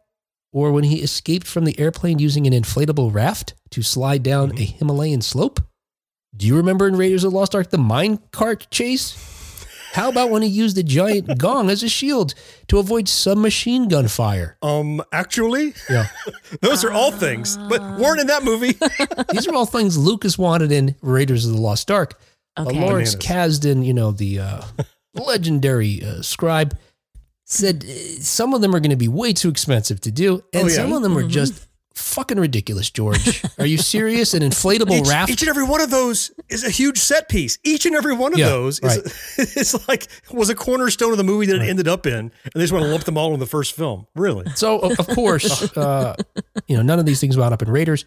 Or 0.51 0.73
when 0.73 0.83
he 0.83 1.01
escaped 1.01 1.47
from 1.47 1.63
the 1.63 1.79
airplane 1.79 2.19
using 2.19 2.45
an 2.45 2.51
inflatable 2.51 3.13
raft 3.13 3.53
to 3.71 3.81
slide 3.81 4.23
down 4.23 4.49
mm-hmm. 4.49 4.61
a 4.61 4.65
Himalayan 4.65 5.21
slope? 5.21 5.61
Do 6.35 6.45
you 6.47 6.57
remember 6.57 6.85
in 6.85 6.97
Raiders 6.97 7.23
of 7.23 7.31
the 7.31 7.37
Lost 7.37 7.55
Ark 7.55 7.69
the 7.69 7.77
minecart 7.77 8.69
chase? 8.69 9.32
How 9.93 10.09
about 10.09 10.29
when 10.31 10.41
he 10.41 10.47
used 10.49 10.77
a 10.77 10.83
giant 10.83 11.37
gong 11.37 11.69
as 11.69 11.83
a 11.83 11.89
shield 11.89 12.33
to 12.67 12.79
avoid 12.79 13.07
submachine 13.07 13.87
gun 13.87 14.07
fire? 14.07 14.57
Um, 14.61 15.01
actually, 15.11 15.73
Yeah. 15.89 16.07
those 16.61 16.83
are 16.83 16.91
all 16.91 17.11
things, 17.11 17.57
but 17.69 17.79
weren't 17.99 18.19
in 18.19 18.27
that 18.27 18.43
movie. 18.43 18.73
These 19.31 19.47
are 19.47 19.53
all 19.53 19.65
things 19.67 19.97
Lucas 19.97 20.37
wanted 20.37 20.71
in 20.71 20.95
Raiders 21.01 21.45
of 21.45 21.53
the 21.53 21.61
Lost 21.61 21.89
Ark. 21.91 22.19
But 22.55 22.67
Okay. 22.67 22.79
Lawrence 22.81 23.15
Bananas. 23.15 23.59
Kasdan, 23.59 23.85
you 23.85 23.93
know, 23.93 24.11
the 24.11 24.39
uh, 24.39 24.61
legendary 25.15 26.03
uh, 26.03 26.21
scribe, 26.21 26.77
said 27.45 27.83
uh, 27.83 27.93
some 28.21 28.53
of 28.53 28.61
them 28.61 28.75
are 28.75 28.79
going 28.79 28.89
to 28.91 28.95
be 28.95 29.07
way 29.07 29.33
too 29.33 29.49
expensive 29.49 29.99
to 30.01 30.11
do, 30.11 30.43
and 30.53 30.65
Oh, 30.65 30.67
yeah. 30.67 30.75
some 30.75 30.93
of 30.93 31.01
them 31.01 31.17
are 31.17 31.27
just 31.27 31.67
fucking 32.03 32.39
ridiculous, 32.39 32.89
George. 32.89 33.41
Are 33.57 33.65
you 33.65 33.77
serious? 33.77 34.33
An 34.33 34.41
inflatable 34.41 34.91
each, 35.01 35.07
raft? 35.07 35.31
each 35.31 35.41
and 35.41 35.49
every 35.49 35.63
one 35.63 35.81
of 35.81 35.89
those 35.89 36.31
is 36.49 36.63
a 36.63 36.69
huge 36.69 36.97
set 36.99 37.29
piece. 37.29 37.57
Each 37.63 37.85
and 37.85 37.95
every 37.95 38.13
one 38.13 38.33
of 38.33 38.39
Yeah, 38.39 38.49
those 38.49 38.79
is 38.79 39.37
it's 39.37 39.87
like 39.87 40.07
was 40.31 40.49
a 40.49 40.55
cornerstone 40.55 41.11
of 41.11 41.17
the 41.17 41.23
movie 41.23 41.45
that 41.47 41.55
it 41.55 41.67
ended 41.67 41.87
up 41.87 42.05
in, 42.05 42.13
and 42.13 42.31
they 42.53 42.59
just 42.61 42.73
want 42.73 42.83
to 42.85 42.91
lump 42.91 43.03
them 43.05 43.17
all 43.17 43.33
in 43.33 43.39
the 43.39 43.45
first 43.47 43.73
film. 43.75 44.05
Really? 44.15 44.45
So 44.55 44.79
of 44.79 44.99
of 44.99 45.07
course, 45.07 45.75
uh, 45.77 46.15
you 46.67 46.75
know, 46.77 46.83
none 46.83 46.99
of 46.99 47.05
these 47.05 47.19
things 47.19 47.37
wound 47.37 47.53
up 47.53 47.61
in 47.61 47.69
Raiders. 47.69 48.05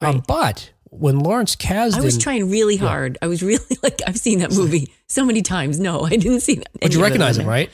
Um, 0.00 0.22
but 0.26 0.72
when 0.90 1.20
Lawrence 1.20 1.54
Kasdan, 1.56 1.98
I 1.98 2.00
was 2.00 2.18
trying 2.18 2.50
really 2.50 2.76
hard. 2.76 3.16
I 3.22 3.26
was 3.26 3.42
really 3.42 3.64
like, 3.82 4.00
I've 4.06 4.18
seen 4.18 4.40
that 4.40 4.50
movie 4.52 4.92
so 5.06 5.24
many 5.24 5.40
times. 5.42 5.78
No, 5.80 6.00
I 6.02 6.10
didn't 6.16 6.40
see 6.40 6.56
that. 6.56 6.68
but 6.80 6.92
you 6.92 7.00
recognize 7.02 7.38
him, 7.38 7.46
right? 7.46 7.70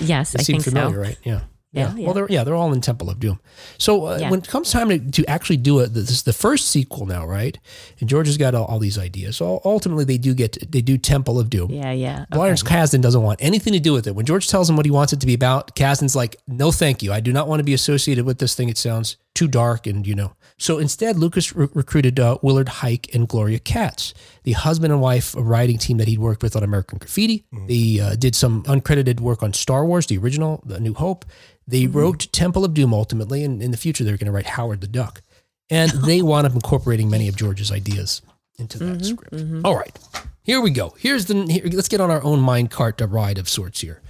Yes, 0.00 0.32
They 0.32 0.40
I 0.40 0.42
think 0.42 0.62
familiar, 0.64 0.94
so. 0.96 1.00
right? 1.00 1.18
Yeah. 1.24 1.40
Yeah, 1.76 1.88
Well, 1.94 1.98
yeah. 1.98 2.12
they're 2.12 2.26
yeah, 2.30 2.44
they're 2.44 2.54
all 2.54 2.72
in 2.72 2.80
Temple 2.80 3.10
of 3.10 3.20
Doom. 3.20 3.38
So 3.78 4.06
uh, 4.06 4.18
Yeah. 4.20 4.30
when 4.30 4.40
it 4.40 4.48
comes 4.48 4.70
time 4.70 4.88
to, 4.88 4.98
to 4.98 5.24
actually 5.30 5.58
do 5.58 5.80
it, 5.80 5.94
this 5.94 6.10
is 6.10 6.22
the 6.22 6.32
first 6.32 6.68
sequel 6.70 7.06
now, 7.06 7.26
right? 7.26 7.58
And 8.00 8.08
George 8.08 8.26
has 8.26 8.36
got 8.38 8.54
all, 8.54 8.64
all 8.64 8.78
these 8.78 8.98
ideas. 8.98 9.36
So 9.36 9.60
ultimately, 9.64 10.04
they 10.04 10.18
do 10.18 10.34
get 10.34 10.58
they 10.72 10.80
do 10.80 10.96
Temple 10.98 11.38
of 11.38 11.50
Doom. 11.50 11.70
Yeah, 11.70 11.92
yeah. 11.92 12.24
Lawrence 12.34 12.62
Kasdan 12.62 13.00
doesn't 13.02 13.22
want 13.22 13.38
anything 13.42 13.72
to 13.74 13.80
do 13.80 13.92
with 13.92 14.06
it. 14.06 14.14
When 14.14 14.26
George 14.26 14.48
tells 14.48 14.68
him 14.70 14.76
what 14.76 14.86
he 14.86 14.90
wants 14.92 15.12
it 15.12 15.20
to 15.20 15.26
be 15.26 15.34
about, 15.34 15.74
Kasdan's 15.76 16.16
like, 16.16 16.36
"No, 16.46 16.72
thank 16.72 17.02
you. 17.02 17.12
I 17.12 17.20
do 17.20 17.32
not 17.32 17.46
want 17.48 17.60
to 17.60 17.64
be 17.64 17.74
associated 17.74 18.24
with 18.24 18.38
this 18.38 18.54
thing. 18.54 18.68
It 18.68 18.78
sounds 18.78 19.16
too 19.34 19.48
dark." 19.48 19.86
And 19.86 20.06
you 20.06 20.14
know, 20.14 20.32
so 20.58 20.78
instead, 20.78 21.18
Lucas 21.18 21.54
re- 21.54 21.68
recruited 21.74 22.18
uh, 22.18 22.38
Willard 22.40 22.68
Huyck 22.68 23.14
and 23.14 23.28
Gloria 23.28 23.58
Katz, 23.58 24.14
the 24.44 24.52
husband 24.52 24.92
and 24.92 25.02
wife 25.02 25.34
writing 25.36 25.76
team 25.76 25.98
that 25.98 26.08
he'd 26.08 26.18
worked 26.18 26.42
with 26.42 26.56
on 26.56 26.62
American 26.62 26.98
Graffiti. 26.98 27.44
They 27.66 28.00
uh, 28.00 28.14
did 28.14 28.34
some 28.34 28.62
uncredited 28.64 29.20
work 29.20 29.42
on 29.42 29.52
Star 29.52 29.84
Wars, 29.84 30.06
the 30.06 30.16
original, 30.16 30.62
The 30.64 30.80
New 30.80 30.94
Hope. 30.94 31.26
They 31.68 31.86
wrote 31.86 32.32
Temple 32.32 32.64
of 32.64 32.72
Doom 32.72 32.94
ultimately, 32.94 33.44
and 33.44 33.62
in 33.62 33.70
the 33.70 33.76
future, 33.76 34.02
they're 34.02 34.16
going 34.16 34.26
to 34.26 34.32
write 34.32 34.46
Howard 34.46 34.80
the 34.80 34.86
Duck. 34.86 35.22
And 35.68 35.90
they 36.06 36.22
wound 36.22 36.46
up 36.46 36.54
incorporating 36.54 37.10
many 37.10 37.28
of 37.28 37.36
George's 37.36 37.70
ideas 37.70 38.22
into 38.58 38.78
that 38.78 39.04
script. 39.04 39.34
All 39.64 39.76
right, 39.76 39.98
here 40.42 40.62
we 40.62 40.70
go. 40.70 40.94
Here's 40.98 41.26
the. 41.26 41.44
Here, 41.46 41.64
let's 41.70 41.88
get 41.88 42.00
on 42.00 42.10
our 42.10 42.22
own 42.22 42.40
mind 42.40 42.70
minecart 42.70 43.12
ride 43.12 43.36
of 43.36 43.48
sorts 43.48 43.82
here. 43.82 44.00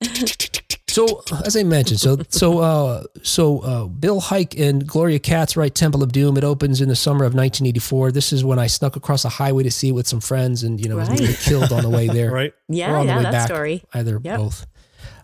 so, 0.92 1.22
as 1.44 1.56
I 1.56 1.62
mentioned, 1.62 2.00
so 2.00 2.18
so 2.28 2.58
uh, 2.58 3.04
so 3.22 3.60
uh, 3.60 3.84
Bill 3.86 4.20
Huyck 4.20 4.60
and 4.60 4.86
Gloria 4.86 5.18
Katz 5.18 5.56
write 5.56 5.74
Temple 5.74 6.02
of 6.02 6.12
Doom. 6.12 6.36
It 6.36 6.44
opens 6.44 6.80
in 6.80 6.88
the 6.88 6.96
summer 6.96 7.24
of 7.24 7.34
1984. 7.34 8.12
This 8.12 8.32
is 8.32 8.44
when 8.44 8.58
I 8.58 8.66
snuck 8.66 8.96
across 8.96 9.24
a 9.24 9.28
highway 9.28 9.62
to 9.64 9.70
see 9.70 9.88
it 9.88 9.92
with 9.92 10.06
some 10.06 10.20
friends, 10.20 10.62
and 10.62 10.80
you 10.80 10.88
know, 10.88 10.96
was 10.96 11.08
Right. 11.08 11.18
nearly 11.20 11.34
killed 11.34 11.72
on 11.72 11.82
the 11.82 11.90
way 11.90 12.06
there. 12.08 12.30
Right? 12.42 12.52
or 12.52 12.74
Yeah, 12.74 12.94
on 12.94 13.06
the 13.06 13.14
way 13.16 13.22
that 13.22 13.32
back. 13.32 13.46
story. 13.48 13.82
Either 13.94 14.20
Yep. 14.22 14.38
both. 14.38 14.66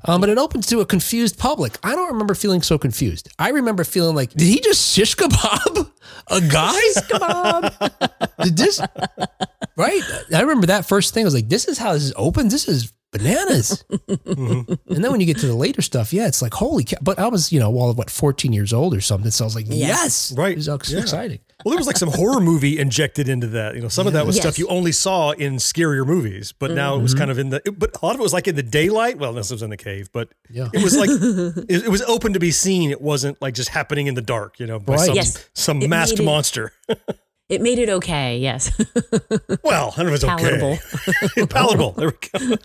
Um, 0.05 0.21
but 0.21 0.31
it 0.31 0.39
opens 0.39 0.67
to 0.69 0.79
a 0.81 0.87
confused 0.87 1.39
public. 1.39 1.77
I 1.83 1.95
don't 1.97 2.13
remember 2.13 2.35
feeling 2.35 2.63
so 2.63 2.79
confused. 2.79 3.29
I 3.39 3.51
remember 3.51 3.83
feeling 3.83 4.15
like, 4.15 4.31
did 4.31 4.47
he 4.47 4.61
just 4.61 4.95
shish 4.95 5.17
kebab 5.17 5.91
a 6.29 6.41
guy? 6.41 6.81
Kebab. 7.11 8.45
did 8.45 8.57
this 8.57 8.81
right? 9.77 10.03
I 10.35 10.41
remember 10.41 10.69
that 10.69 10.87
first 10.87 11.15
thing. 11.15 11.25
I 11.25 11.27
was 11.27 11.35
like, 11.35 11.49
this 11.49 11.67
is 11.67 11.79
how 11.79 11.95
this 11.95 12.13
opens. 12.17 12.53
This 12.53 12.69
is 12.69 12.93
bananas. 13.11 13.85
Mm-hmm. 13.91 14.73
And 14.95 15.05
then 15.05 15.11
when 15.11 15.21
you 15.21 15.27
get 15.27 15.39
to 15.39 15.47
the 15.47 15.55
later 15.55 15.83
stuff, 15.83 16.13
yeah, 16.13 16.27
it's 16.27 16.43
like 16.43 16.55
holy 16.55 16.85
cow. 16.85 16.99
But 17.01 17.19
I 17.19 17.29
was, 17.29 17.53
you 17.53 17.59
know, 17.61 17.71
well, 17.71 17.93
what, 17.95 18.11
14 18.11 18.53
years 18.53 18.73
old 18.73 18.95
or 18.95 19.01
something. 19.01 19.31
So 19.31 19.45
I 19.45 19.47
was 19.47 19.55
like, 19.55 19.67
yes, 19.69 20.33
Right. 20.37 20.53
It 20.53 20.57
was 20.57 20.69
ex- 20.69 20.91
Yeah. 20.93 21.01
exciting. 21.01 21.39
Well, 21.65 21.73
there 21.73 21.79
was 21.79 21.87
like 21.89 21.97
some 21.97 22.11
horror 22.13 22.41
movie 22.41 22.79
injected 22.79 23.29
into 23.29 23.49
that. 23.49 23.75
You 23.75 23.81
know, 23.83 23.89
some 23.89 24.07
of 24.07 24.13
that 24.13 24.27
was 24.27 24.37
Yes. 24.37 24.45
stuff 24.45 24.59
you 24.59 24.69
only 24.69 24.93
saw 24.93 25.31
in 25.33 25.55
scarier 25.57 26.07
movies, 26.07 26.53
but 26.53 26.71
now 26.71 26.95
it 26.97 27.03
was 27.03 27.13
Mm-hmm. 27.13 27.19
kind 27.19 27.31
of 27.33 27.39
in 27.39 27.49
the. 27.51 27.61
But 27.77 27.97
a 28.01 28.05
lot 28.07 28.15
of 28.15 28.21
it 28.21 28.23
was 28.23 28.33
like 28.33 28.47
in 28.47 28.55
the 28.55 28.63
daylight. 28.63 29.19
Well, 29.19 29.33
this 29.33 29.51
was 29.51 29.63
in 29.63 29.71
the 29.71 29.77
cave, 29.77 30.09
but 30.13 30.29
Yeah. 30.51 30.69
it 30.73 30.83
was 30.85 30.97
like 30.97 31.11
it, 31.69 31.85
it 31.85 31.89
was 31.89 32.03
open 32.03 32.35
to 32.35 32.39
be 32.41 32.51
seen. 32.53 32.91
It 32.91 33.01
wasn't 33.01 33.41
like 33.43 33.55
just 33.55 33.71
happening 33.71 34.07
in 34.07 34.15
the 34.15 34.23
dark. 34.23 34.61
You 34.61 34.67
know, 34.67 34.79
by 34.79 34.95
Right. 34.95 35.07
some 35.07 35.17
Yes. 35.17 35.49
some 35.55 35.83
It 35.83 35.89
masked 35.89 36.19
made 36.19 36.23
it- 36.25 36.27
monster. 36.27 36.73
It 37.49 37.63
made 37.63 37.79
it 37.79 37.89
okay. 37.89 38.39
Yes. 38.39 38.71
well, 39.63 39.95
I 39.97 40.03
don't 40.03 40.07
know 40.09 40.13
if 40.13 40.23
it's 40.23 40.25
Palatable. 40.25 40.79
okay. 41.25 41.47
Palatable. 41.47 41.93
There 41.93 42.09
we 42.11 42.47
go. 42.47 42.57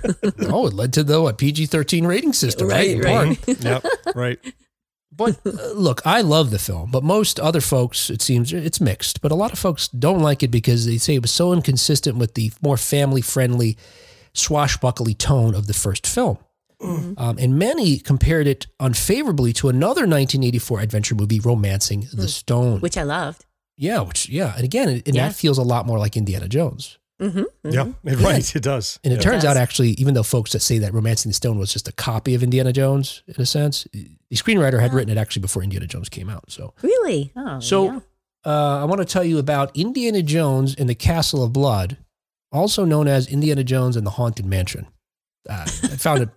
Oh, 0.53 0.67
it 0.67 0.73
led 0.73 0.91
to 0.93 1.03
the 1.03 1.21
what, 1.21 1.38
PG 1.38 1.67
13 1.67 2.05
rating 2.05 2.34
system, 2.34 2.67
right? 2.67 2.97
Right, 2.97 2.97
In 2.97 3.01
right. 3.01 3.45
part. 3.45 3.63
yep. 3.63 3.86
Right. 4.15 4.39
But 5.15 5.39
uh, 5.45 5.71
look, 5.73 6.01
I 6.05 6.21
love 6.21 6.49
the 6.51 6.59
film, 6.59 6.91
but 6.91 7.03
most 7.03 7.39
other 7.39 7.61
folks, 7.61 8.09
it 8.09 8.21
seems, 8.21 8.51
it's 8.51 8.81
mixed. 8.81 9.21
But 9.21 9.31
a 9.31 9.36
lot 9.36 9.53
of 9.53 9.59
folks 9.59 9.88
don't 9.88 10.19
like 10.19 10.43
it 10.43 10.49
because 10.51 10.86
they 10.86 10.97
say 10.97 11.15
it 11.15 11.21
was 11.21 11.31
so 11.31 11.53
inconsistent 11.53 12.17
with 12.17 12.34
the 12.34 12.51
more 12.61 12.77
family 12.77 13.21
friendly, 13.21 13.77
swashbuckly 14.34 15.13
tone 15.13 15.55
of 15.55 15.67
the 15.67 15.73
first 15.73 16.05
film. 16.07 16.39
Um, 16.81 17.38
and 17.39 17.57
many 17.57 17.97
compared 17.97 18.45
it 18.45 18.67
unfavorably 18.81 19.53
to 19.53 19.69
another 19.69 20.01
1984 20.01 20.81
adventure 20.81 21.15
movie, 21.15 21.39
Romancing 21.39 22.07
the 22.11 22.27
Stone. 22.27 22.81
Which 22.81 22.97
I 22.97 23.03
loved. 23.03 23.45
Yeah, 23.78 24.01
which, 24.01 24.30
yeah. 24.30 24.53
And 24.55 24.63
again, 24.63 24.89
and 24.89 25.15
Yeah. 25.15 25.28
that 25.28 25.36
feels 25.36 25.57
a 25.57 25.63
lot 25.63 25.86
more 25.86 25.99
like 25.99 26.15
Indiana 26.17 26.47
Jones. 26.47 26.97
Mm-hmm. 27.21 27.43
Yeah. 27.71 27.88
it, 28.03 28.19
Right. 28.19 28.55
It 28.55 28.63
does. 28.63 28.99
And 29.03 29.13
it 29.13 29.17
Yeah. 29.17 29.21
turns 29.21 29.43
does. 29.43 29.51
out, 29.51 29.57
actually, 29.57 29.91
even 29.91 30.13
though 30.13 30.24
folks 30.24 30.51
that 30.51 30.59
say 30.61 30.78
that 30.80 30.93
Romancing 30.93 31.30
the 31.30 31.34
Stone 31.34 31.57
was 31.57 31.71
just 31.71 31.88
a 31.88 31.91
copy 31.93 32.34
of 32.36 32.43
Indiana 32.43 32.74
Jones, 32.74 33.24
in 33.28 33.36
a 33.41 33.45
sense, 33.45 33.88
the 33.93 34.09
screenwriter 34.36 34.80
had 34.82 34.93
written 34.93 35.15
it 35.15 35.19
actually 35.19 35.41
before 35.41 35.63
Indiana 35.63 35.88
Jones 35.88 36.09
came 36.09 36.30
out. 36.30 36.51
So 36.51 36.74
Really? 36.82 37.32
Oh, 37.36 37.59
So, 37.59 37.86
yeah. 37.86 37.99
uh, 38.45 38.82
I 38.82 38.86
want 38.86 38.99
to 38.99 39.05
tell 39.05 39.24
you 39.24 39.38
about 39.38 39.76
Indiana 39.78 40.21
Jones 40.24 40.76
and 40.76 40.89
the 40.89 40.95
Castle 40.95 41.43
of 41.43 41.53
Blood, 41.53 41.97
also 42.51 42.84
known 42.84 43.07
as 43.07 43.28
Indiana 43.28 43.63
Jones 43.63 43.95
and 43.95 44.05
the 44.05 44.11
Haunted 44.11 44.45
Mansion. 44.45 44.88
Uh, 45.49 45.63
I 45.65 45.97
found 45.97 46.24
it 46.24 46.30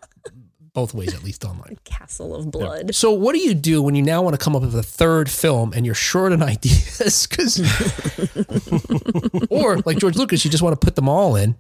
both 0.77 0.93
ways 0.95 1.15
at 1.15 1.25
least 1.25 1.43
online. 1.45 1.79
Castle 1.85 2.35
of 2.37 2.51
Blood. 2.51 2.95
So 2.95 3.11
what 3.11 3.33
do 3.35 3.39
you 3.41 3.55
do 3.55 3.81
when 3.83 3.95
you 3.95 4.03
now 4.03 4.21
want 4.23 4.39
to 4.39 4.45
come 4.45 4.55
up 4.55 4.61
with 4.61 4.75
a 4.77 4.83
third 4.83 5.31
film 5.31 5.73
and 5.75 5.87
you're 5.87 5.95
short 5.95 6.33
on 6.33 6.43
ideas? 6.55 7.27
Because, 7.27 7.59
or 9.51 9.79
like 9.87 9.99
George 9.99 10.17
Lucas, 10.17 10.45
you 10.45 10.51
just 10.51 10.63
want 10.63 10.79
to 10.79 10.85
put 10.85 10.95
them 10.95 11.09
all 11.09 11.35
in. 11.37 11.57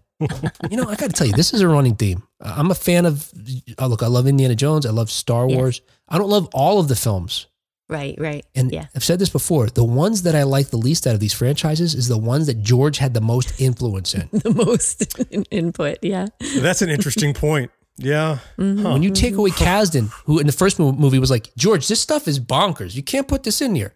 You 0.71 0.77
know, 0.77 0.85
I 0.89 0.95
got 0.97 1.11
to 1.11 1.17
tell 1.17 1.27
you, 1.27 1.33
this 1.33 1.53
is 1.55 1.61
a 1.62 1.69
running 1.69 1.95
theme. 1.97 2.23
Uh, 2.41 2.55
I'm 2.59 2.71
a 2.71 2.75
fan 2.75 3.07
of. 3.07 3.31
Oh, 3.79 3.87
look, 3.87 4.03
I 4.03 4.07
love 4.07 4.27
Indiana 4.27 4.55
Jones. 4.55 4.87
I 4.87 4.91
love 4.91 5.11
Star 5.11 5.49
Yes. 5.49 5.57
Wars. 5.57 5.81
I 6.09 6.19
don't 6.19 6.29
love 6.31 6.49
all 6.55 6.79
of 6.79 6.89
the 6.89 6.95
films, 6.97 7.47
Right, 7.89 8.14
right. 8.19 8.45
and 8.55 8.71
yeah. 8.73 8.87
I've 8.95 9.05
said 9.05 9.19
this 9.19 9.29
before. 9.31 9.69
The 9.69 9.85
ones 9.85 10.23
that 10.23 10.35
I 10.35 10.43
like 10.45 10.69
the 10.69 10.77
least 10.77 11.07
out 11.07 11.14
of 11.14 11.21
these 11.21 11.33
franchises 11.33 11.95
is 11.95 12.09
the 12.09 12.19
ones 12.19 12.47
that 12.47 12.62
George 12.62 12.99
had 12.99 13.12
the 13.14 13.21
most 13.21 13.61
influence 13.61 14.14
in. 14.14 14.29
The 14.33 14.53
most 14.55 15.19
input. 15.51 15.99
Yeah. 16.03 16.27
That's 16.59 16.83
an 16.83 16.91
interesting 16.91 17.33
point. 17.35 17.71
Yeah. 17.99 18.38
When 18.57 19.03
you 19.03 19.11
take 19.11 19.34
away 19.34 19.51
Kasdan, 19.64 20.11
who 20.24 20.38
in 20.38 20.47
the 20.47 20.53
first 20.53 20.78
movie 20.78 21.18
was 21.18 21.30
like, 21.30 21.55
George, 21.57 21.88
this 21.88 22.01
stuff 22.01 22.28
is 22.28 22.38
bonkers. 22.38 22.94
You 22.94 23.03
can't 23.03 23.26
put 23.28 23.42
this 23.42 23.61
in 23.62 23.74
here. 23.74 23.94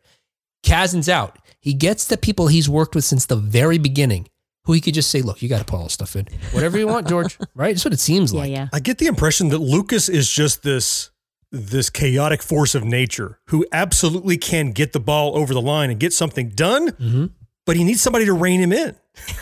Kasdan's 0.64 1.08
out. 1.08 1.38
He 1.60 1.74
gets 1.74 2.06
the 2.06 2.16
people 2.16 2.46
he's 2.48 2.68
worked 2.68 2.94
with 2.94 3.04
since 3.04 3.26
the 3.26 3.36
very 3.36 3.76
beginning, 3.78 4.28
who 4.64 4.72
he 4.72 4.80
could 4.80 4.94
just 4.94 5.10
say, 5.10 5.20
look, 5.22 5.42
you 5.42 5.48
got 5.48 5.58
to 5.58 5.64
put 5.64 5.76
all 5.76 5.84
this 5.84 5.92
stuff 5.92 6.16
in. 6.16 6.26
Whatever 6.52 6.78
you 6.78 6.86
want, 6.86 7.08
George. 7.08 7.38
Right? 7.54 7.74
That's 7.74 7.84
what 7.84 7.92
it 7.94 8.00
seems 8.00 8.32
Yeah, 8.32 8.40
like. 8.40 8.50
yeah. 8.50 8.68
I 8.72 8.80
get 8.80 8.98
the 8.98 9.06
impression 9.06 9.48
that 9.50 9.58
Lucas 9.58 10.08
is 10.08 10.30
just 10.30 10.62
this 10.62 11.10
this 11.52 11.90
chaotic 11.90 12.42
force 12.42 12.76
of 12.76 12.84
nature 12.84 13.40
who 13.48 13.66
absolutely 13.72 14.38
can 14.38 14.70
get 14.70 14.92
the 14.92 15.00
ball 15.00 15.36
over 15.36 15.52
the 15.52 15.60
line 15.60 15.90
and 15.90 15.98
get 15.98 16.12
something 16.12 16.48
done, 16.50 16.90
Mm-hmm. 16.92 17.26
but 17.66 17.74
he 17.76 17.82
needs 17.84 18.00
somebody 18.00 18.24
to 18.24 18.32
rein 18.32 18.60
him 18.60 18.72
in. 18.72 18.94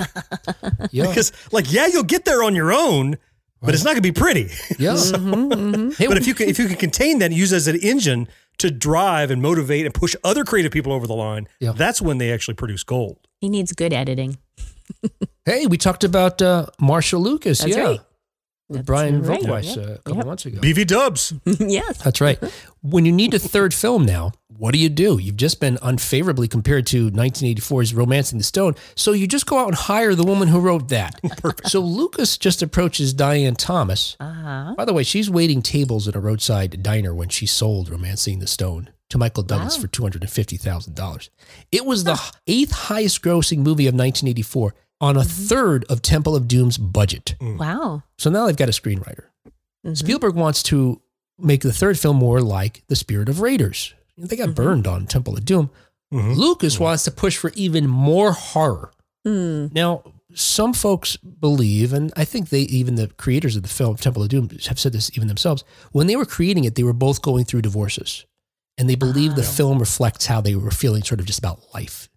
Yeah. 0.91 1.07
Because, 1.07 1.33
like, 1.53 1.71
yeah, 1.73 1.87
you'll 1.87 2.03
get 2.05 2.25
there 2.25 2.43
on 2.43 2.55
your 2.55 2.73
own, 2.73 3.19
but 3.61 3.75
it's 3.75 3.85
not 3.85 3.91
going 3.91 4.03
to 4.03 4.13
be 4.13 4.13
pretty. 4.13 4.43
yeah. 4.79 4.93
Mm-hmm, 4.93 5.91
Hey, 5.91 6.07
but 6.09 6.17
if 6.17 6.27
you 6.27 6.35
can, 6.35 6.49
if 6.49 6.59
you 6.59 6.67
can 6.69 6.77
contain 6.77 7.19
that 7.21 7.27
and 7.27 7.35
use 7.35 7.53
it 7.53 7.57
as 7.57 7.69
an 7.69 7.77
engine 7.77 8.29
to 8.59 8.71
drive 8.71 9.31
and 9.31 9.41
motivate 9.41 9.85
and 9.87 9.95
push 9.95 10.15
other 10.25 10.45
creative 10.45 10.73
people 10.73 10.93
over 10.93 11.07
the 11.07 11.15
line, 11.15 11.49
Yeah. 11.61 11.73
that's 11.73 12.01
when 12.03 12.19
they 12.19 12.33
actually 12.33 12.55
produce 12.55 12.83
gold. 12.83 13.19
He 13.41 13.49
needs 13.49 13.73
good 13.73 13.93
editing. 13.93 14.39
hey, 15.45 15.67
we 15.67 15.77
talked 15.77 16.03
about 16.05 16.43
uh, 16.43 16.67
Marcia 16.81 17.19
Lucas. 17.19 17.61
That's 17.61 17.77
yeah. 17.77 17.83
right. 17.83 18.01
With 18.69 18.81
That's 18.81 18.87
Brian 18.87 19.23
right. 19.23 19.41
Volkweiss 19.41 19.77
Yeah. 19.77 19.83
a 19.83 19.97
couple 19.99 20.17
Yep. 20.17 20.27
months 20.27 20.47
ago. 20.47 20.61
BV 20.61 20.85
Dubs. 20.87 21.33
yes. 21.59 21.99
That's 22.03 22.21
right. 22.21 22.39
When 22.83 23.07
you 23.07 23.13
need 23.13 23.33
a 23.33 23.39
third 23.39 23.73
film 23.73 24.05
now, 24.05 24.33
what 24.59 24.73
do 24.73 24.79
you 24.79 24.89
do? 24.91 25.19
You've 25.19 25.37
just 25.39 25.59
been 25.59 25.79
unfavorably 25.81 26.49
compared 26.49 26.87
to 26.89 27.11
1984's 27.11 27.95
Romancing 27.95 28.37
the 28.39 28.45
Stone. 28.45 28.75
So 28.95 29.13
you 29.13 29.27
just 29.27 29.47
go 29.47 29.59
out 29.59 29.69
and 29.69 29.75
hire 29.75 30.15
the 30.15 30.25
woman 30.25 30.49
who 30.49 30.61
wrote 30.61 30.89
that. 30.89 31.19
Perfect. 31.39 31.71
So 31.71 31.81
Lucas 31.81 32.37
just 32.37 32.61
approaches 32.61 33.15
Diane 33.15 33.55
Thomas. 33.55 34.17
Uh-huh. 34.21 34.75
By 34.77 34.85
the 34.85 34.93
way, 34.93 35.03
she's 35.03 35.31
waiting 35.31 35.63
tables 35.63 36.07
at 36.07 36.15
a 36.17 36.21
roadside 36.21 36.83
diner 36.83 37.15
when 37.15 37.31
she 37.31 37.47
sold 37.47 37.89
Romancing 37.89 38.39
the 38.41 38.47
Stone 38.47 38.91
to 39.09 39.17
Michael 39.17 39.45
Douglas 39.45 39.77
Wow. 39.77 39.83
for 39.83 39.89
$250,000. 39.89 41.31
It 41.73 41.87
was 41.87 42.05
the 42.05 42.21
eighth 42.47 42.73
highest 42.73 43.23
grossing 43.23 43.59
movie 43.59 43.87
of 43.87 43.95
1984 43.95 44.75
on 45.01 45.17
a 45.17 45.25
third 45.25 45.85
of 45.89 46.03
Temple 46.03 46.35
of 46.35 46.49
Doom's 46.49 46.77
budget. 46.79 47.35
Wow. 47.41 48.03
So 48.19 48.31
now 48.31 48.47
they've 48.47 48.57
got 48.57 48.69
a 48.69 48.73
screenwriter. 48.73 49.25
Mhm. 49.87 49.97
Spielberg 49.97 50.35
wants 50.35 50.63
to 50.65 51.01
make 51.39 51.63
the 51.63 51.73
third 51.73 51.99
film 51.99 52.17
more 52.17 52.41
like 52.41 52.83
The 52.89 52.97
Spirit 52.97 53.29
of 53.29 53.41
Raiders. 53.41 53.95
They 54.17 54.35
got 54.37 54.51
Mhm. 54.51 54.55
burned 54.57 54.87
on 54.89 55.07
Temple 55.07 55.37
of 55.37 55.45
Doom. 55.45 55.71
Mhm. 56.13 56.37
Lucas 56.37 56.81
wants 56.81 57.05
to 57.05 57.11
push 57.13 57.37
for 57.37 57.53
even 57.55 57.87
more 57.87 58.33
horror. 58.33 58.91
Hmm. 59.25 59.67
Now, 59.73 60.03
some 60.35 60.73
folks 60.73 61.17
believe, 61.17 61.93
and 61.93 62.13
I 62.17 62.25
think 62.25 62.49
they 62.49 62.63
even 62.63 62.97
the 62.97 63.07
creators 63.07 63.55
of 63.57 63.63
the 63.63 63.69
film 63.69 63.97
Temple 63.97 64.23
of 64.25 64.29
Doom 64.31 64.49
have 64.67 64.81
said 64.81 64.93
this 64.93 65.11
even 65.15 65.29
themselves. 65.29 65.63
When 65.93 66.07
they 66.09 66.17
were 66.17 66.27
creating 66.27 66.65
it, 66.65 66.75
they 66.75 66.83
were 66.83 66.93
both 66.93 67.23
going 67.23 67.45
through 67.45 67.63
divorces, 67.63 68.25
and 68.77 68.91
they 68.91 68.95
believe 68.97 69.37
the 69.37 69.43
Ah. 69.43 69.51
film 69.51 69.79
reflects 69.79 70.27
how 70.27 70.41
they 70.41 70.55
were 70.57 70.71
feeling, 70.71 71.03
sort 71.05 71.21
of 71.21 71.27
just 71.27 71.39
about 71.39 71.61
life, 71.73 72.09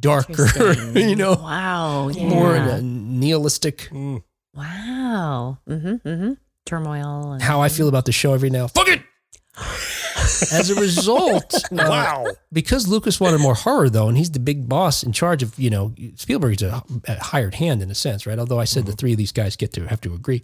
darker, 0.00 0.72
you 0.98 1.16
know, 1.16 1.32
Wow. 1.34 2.08
Yeah. 2.08 2.28
more 2.28 2.56
uh, 2.56 2.80
nihilistic. 2.82 3.88
Mm. 3.92 4.22
Wow. 4.54 5.58
Mm-hmm. 5.68 6.08
Mm-hmm. 6.08 6.32
Turmoil. 6.66 7.32
And, 7.32 7.42
How 7.42 7.60
I 7.60 7.68
feel 7.68 7.88
about 7.88 8.04
the 8.04 8.12
show 8.12 8.34
every 8.34 8.50
now. 8.50 8.66
Fuck 8.68 8.88
it. 8.88 9.02
As 10.52 10.70
a 10.70 10.80
result, 10.80 11.54
uh, 11.72 11.76
Wow. 11.76 12.26
because 12.52 12.86
Lucas 12.86 13.18
wanted 13.18 13.40
more 13.40 13.54
horror 13.54 13.88
though, 13.90 14.08
and 14.08 14.16
he's 14.16 14.30
the 14.30 14.38
big 14.40 14.68
boss 14.68 15.02
in 15.02 15.12
charge 15.12 15.42
of, 15.42 15.58
you 15.58 15.70
know, 15.70 15.94
Spielberg's 16.16 16.62
a, 16.62 16.82
a 17.06 17.22
hired 17.24 17.54
hand 17.54 17.82
in 17.82 17.90
a 17.90 17.94
sense, 17.94 18.26
right? 18.26 18.38
Although 18.38 18.60
I 18.60 18.64
said 18.64 18.86
the 18.86 18.92
three 18.92 19.12
of 19.12 19.18
these 19.18 19.32
guys 19.32 19.56
get 19.56 19.72
to 19.74 19.86
have 19.88 20.00
to 20.02 20.14
agree. 20.14 20.42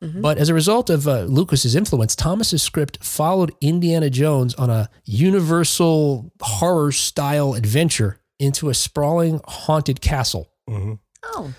But 0.00 0.36
as 0.38 0.48
a 0.50 0.54
result 0.54 0.88
of 0.90 1.08
uh, 1.08 1.22
Lucas's 1.22 1.74
influence, 1.74 2.14
Thomas's 2.14 2.62
script 2.62 3.02
followed 3.02 3.52
Indiana 3.62 4.08
Jones 4.08 4.54
on 4.54 4.70
a 4.70 4.88
universal 5.04 6.30
horror 6.40 6.92
style 6.92 7.54
adventure 7.54 8.20
into 8.38 8.68
a 8.68 8.74
sprawling 8.74 9.40
haunted 9.46 10.00
castle. 10.00 10.50
Mhm. 10.68 10.98
Oh. 11.22 11.54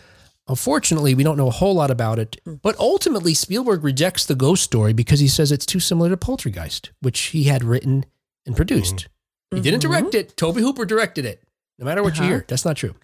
Unfortunately, 0.50 1.14
we 1.14 1.24
don't 1.24 1.36
know 1.38 1.48
a 1.48 1.52
whole 1.52 1.74
lot 1.76 1.92
about 1.92 2.20
it, 2.20 2.38
but 2.62 2.78
ultimately 2.80 3.34
Spielberg 3.34 3.84
rejects 3.84 4.26
the 4.26 4.36
ghost 4.36 4.64
story 4.64 4.94
because 4.94 5.20
he 5.20 5.28
says 5.28 5.52
it's 5.52 5.66
too 5.66 5.80
similar 5.82 6.10
to 6.10 6.16
Poltergeist, 6.18 6.92
which 7.02 7.20
he 7.20 7.44
had 7.46 7.64
written 7.66 8.06
and 8.46 8.56
produced. 8.56 9.08
He 9.52 9.60
didn't 9.60 9.80
Mhm. 9.80 9.90
direct 9.90 10.16
it. 10.16 10.38
Tobe 10.38 10.58
Hooper 10.58 10.86
directed 10.86 11.26
it. 11.26 11.44
No 11.80 11.86
matter 11.86 12.02
what 12.02 12.16
you 12.16 12.22
Uh-huh. 12.24 12.30
hear, 12.30 12.46
that's 12.48 12.64
not 12.64 12.78
true. 12.78 12.96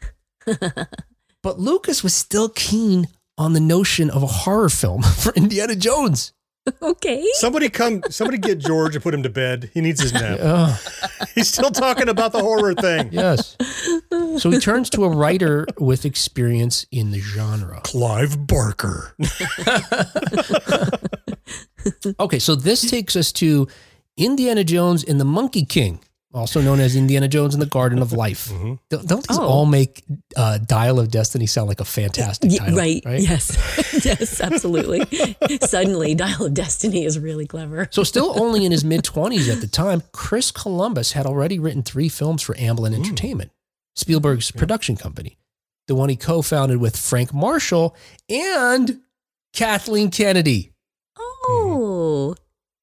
but 1.41 1.59
Lucas 1.59 2.01
was 2.03 2.13
still 2.13 2.49
keen 2.49 3.07
on 3.37 3.53
the 3.53 3.59
notion 3.59 4.09
of 4.09 4.23
a 4.23 4.27
horror 4.27 4.69
film 4.69 5.01
for 5.21 5.33
Indiana 5.33 5.75
Jones. 5.75 6.31
Okay. 6.81 7.25
Somebody 7.33 7.67
come, 7.69 8.01
somebody 8.09 8.37
get 8.37 8.57
George 8.59 8.95
and 8.95 9.03
put 9.03 9.13
him 9.13 9.23
to 9.23 9.29
bed. 9.29 9.69
He 9.73 9.81
needs 9.81 10.01
his 10.01 10.13
nap. 10.13 10.39
Oh, 10.41 10.79
He's 11.35 11.49
still 11.51 11.71
talking 11.71 12.07
about 12.09 12.31
the 12.31 12.39
horror 12.39 12.73
thing. 12.73 13.09
yes. 13.11 13.57
So 14.37 14.49
he 14.49 14.59
turns 14.59 14.89
to 14.91 15.03
a 15.03 15.09
writer 15.09 15.65
with 15.79 16.05
experience 16.05 16.85
in 16.91 17.11
the 17.11 17.19
genre. 17.19 17.81
Clive 17.83 18.47
Barker. 18.47 19.15
Okay, 22.19 22.39
so 22.39 22.55
this 22.55 22.89
takes 22.89 23.15
us 23.15 23.31
to 23.33 23.67
Indiana 24.15 24.63
Jones 24.63 25.03
and 25.03 25.19
the 25.19 25.25
Monkey 25.25 25.65
King, 25.65 25.99
also 26.33 26.61
known 26.61 26.79
as 26.79 26.95
Indiana 26.95 27.27
Jones 27.27 27.53
and 27.53 27.61
the 27.61 27.67
Garden 27.67 27.99
of 27.99 28.11
Life. 28.11 28.49
Mhm. 28.49 28.79
Don't, 28.89 29.07
don't 29.07 29.27
these 29.27 29.37
Oh. 29.37 29.45
all 29.45 29.65
make 29.65 30.03
uh, 30.35 30.57
Dial 30.57 30.99
of 30.99 31.11
Destiny 31.11 31.45
sound 31.45 31.67
like 31.69 31.79
a 31.79 31.85
fantastic 31.85 32.51
title? 32.51 32.75
right. 32.77 33.01
Yes. 33.05 33.55
yes, 34.05 34.41
absolutely. 34.41 35.05
Suddenly, 35.61 36.15
Dial 36.15 36.45
of 36.45 36.53
Destiny 36.53 37.05
is 37.05 37.19
really 37.19 37.45
clever. 37.45 37.87
So, 37.91 38.03
still 38.03 38.33
only 38.39 38.65
in 38.65 38.71
his 38.71 38.83
mid 38.83 39.03
20s 39.03 39.47
at 39.51 39.61
the 39.61 39.67
time, 39.67 40.01
Chris 40.11 40.49
Columbus 40.51 41.11
had 41.11 41.25
already 41.25 41.59
written 41.59 41.83
three 41.83 42.09
films 42.09 42.41
for 42.41 42.55
Amblin 42.55 42.93
Entertainment, 42.95 43.51
Spielberg's 43.95 44.49
production 44.51 44.95
company, 44.95 45.37
the 45.87 45.95
one 45.95 46.09
he 46.09 46.15
co 46.15 46.41
founded 46.41 46.77
with 46.77 46.97
Frank 46.97 47.33
Marshall 47.33 47.95
and 48.29 49.01
Kathleen 49.53 50.09
Kennedy. 50.09 50.71
Oh. 51.45 52.35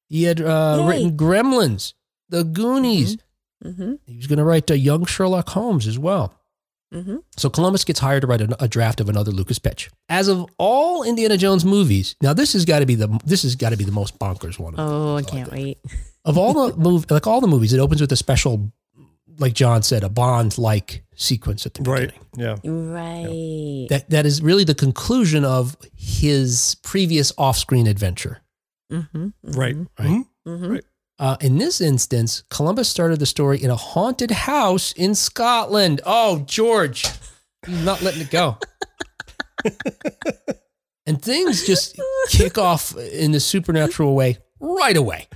He 0.07 0.23
had 0.23 0.41
uh, 0.41 0.85
written 0.87 1.17
Gremlins, 1.17 1.93
The 2.29 2.43
Goonies. 2.43 3.15
Mm-hmm. 3.15 3.25
He 3.63 4.15
was 4.17 4.27
going 4.27 4.37
to 4.39 4.43
write 4.45 4.69
a 4.71 4.77
young 4.77 5.05
Sherlock 5.05 5.49
Holmes 5.49 5.87
as 5.87 5.99
well. 5.99 6.33
Mm-hmm. 6.93 7.17
So 7.37 7.49
Columbus 7.49 7.85
gets 7.85 7.99
hired 7.99 8.21
to 8.21 8.27
write 8.27 8.41
a, 8.41 8.63
a 8.63 8.67
draft 8.67 8.99
of 8.99 9.07
another 9.07 9.31
Lucas 9.31 9.59
pitch. 9.59 9.89
As 10.09 10.27
of 10.27 10.45
all 10.57 11.03
Indiana 11.03 11.37
Jones 11.37 11.63
movies, 11.63 12.15
now 12.21 12.33
this 12.33 12.51
has 12.53 12.65
got 12.65 12.79
to 12.79 12.85
be 12.85 12.95
the 12.95 13.07
this 13.25 13.43
has 13.43 13.55
got 13.55 13.69
to 13.69 13.77
be 13.77 13.85
the 13.85 13.91
most 13.93 14.19
bonkers 14.19 14.59
one. 14.59 14.75
Oh, 14.77 15.15
I 15.15 15.21
can't 15.23 15.51
wait. 15.51 15.77
Of 16.23 16.37
all 16.37 16.53
the 16.69 16.77
move, 16.77 17.09
like 17.09 17.25
all 17.25 17.41
the 17.41 17.47
movies, 17.47 17.73
it 17.73 17.79
opens 17.79 17.99
with 17.99 18.11
a 18.11 18.15
special, 18.15 18.71
like 19.39 19.53
John 19.53 19.81
said, 19.81 20.03
a 20.03 20.09
Bond 20.09 20.55
like 20.59 21.03
sequence 21.15 21.65
at 21.65 21.73
the 21.73 21.81
Right. 21.81 22.11
beginning. 22.35 22.61
Yeah. 22.63 22.71
Right. 22.71 23.87
That 23.89 24.09
that 24.11 24.25
is 24.27 24.39
really 24.39 24.63
the 24.63 24.75
conclusion 24.75 25.43
of 25.43 25.75
his 25.95 26.75
previous 26.83 27.33
off 27.39 27.57
screen 27.57 27.87
adventure. 27.87 28.41
Mm-hmm. 28.91 29.29
Right. 29.43 29.75
Right. 29.97 30.25
Mhm. 30.47 30.81
Uh, 31.21 31.37
in 31.39 31.59
this 31.59 31.79
instance, 31.79 32.43
Columbus 32.49 32.89
started 32.89 33.19
the 33.19 33.27
story 33.27 33.61
in 33.61 33.69
a 33.69 33.75
haunted 33.75 34.31
house 34.31 34.91
in 34.93 35.13
Scotland. 35.13 36.01
Oh, 36.03 36.39
George, 36.47 37.05
he's 37.63 37.85
not 37.85 38.01
letting 38.01 38.21
it 38.21 38.31
go. 38.31 38.57
and 41.05 41.21
things 41.21 41.63
just 41.67 42.01
kick 42.29 42.57
off 42.57 42.97
in 42.97 43.33
the 43.33 43.39
supernatural 43.39 44.15
way 44.15 44.39
right 44.59 44.97
away. 44.97 45.27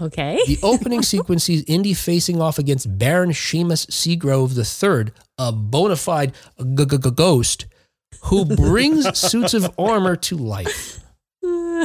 Okay. 0.00 0.40
The 0.48 0.58
opening 0.64 1.02
sequence 1.04 1.44
sees 1.44 1.62
Indy 1.68 1.94
facing 1.94 2.40
off 2.42 2.58
against 2.58 2.98
Baron 2.98 3.30
Seamus 3.30 3.86
Seagrove 3.90 4.56
III, 4.58 5.12
a 5.38 5.52
bona 5.52 5.94
fide 5.94 6.34
g- 6.58 6.84
g- 6.84 6.98
ghost 7.14 7.66
who 8.24 8.44
brings 8.44 9.16
suits 9.30 9.54
of 9.54 9.72
armor 9.78 10.16
to 10.16 10.36
life. 10.36 10.98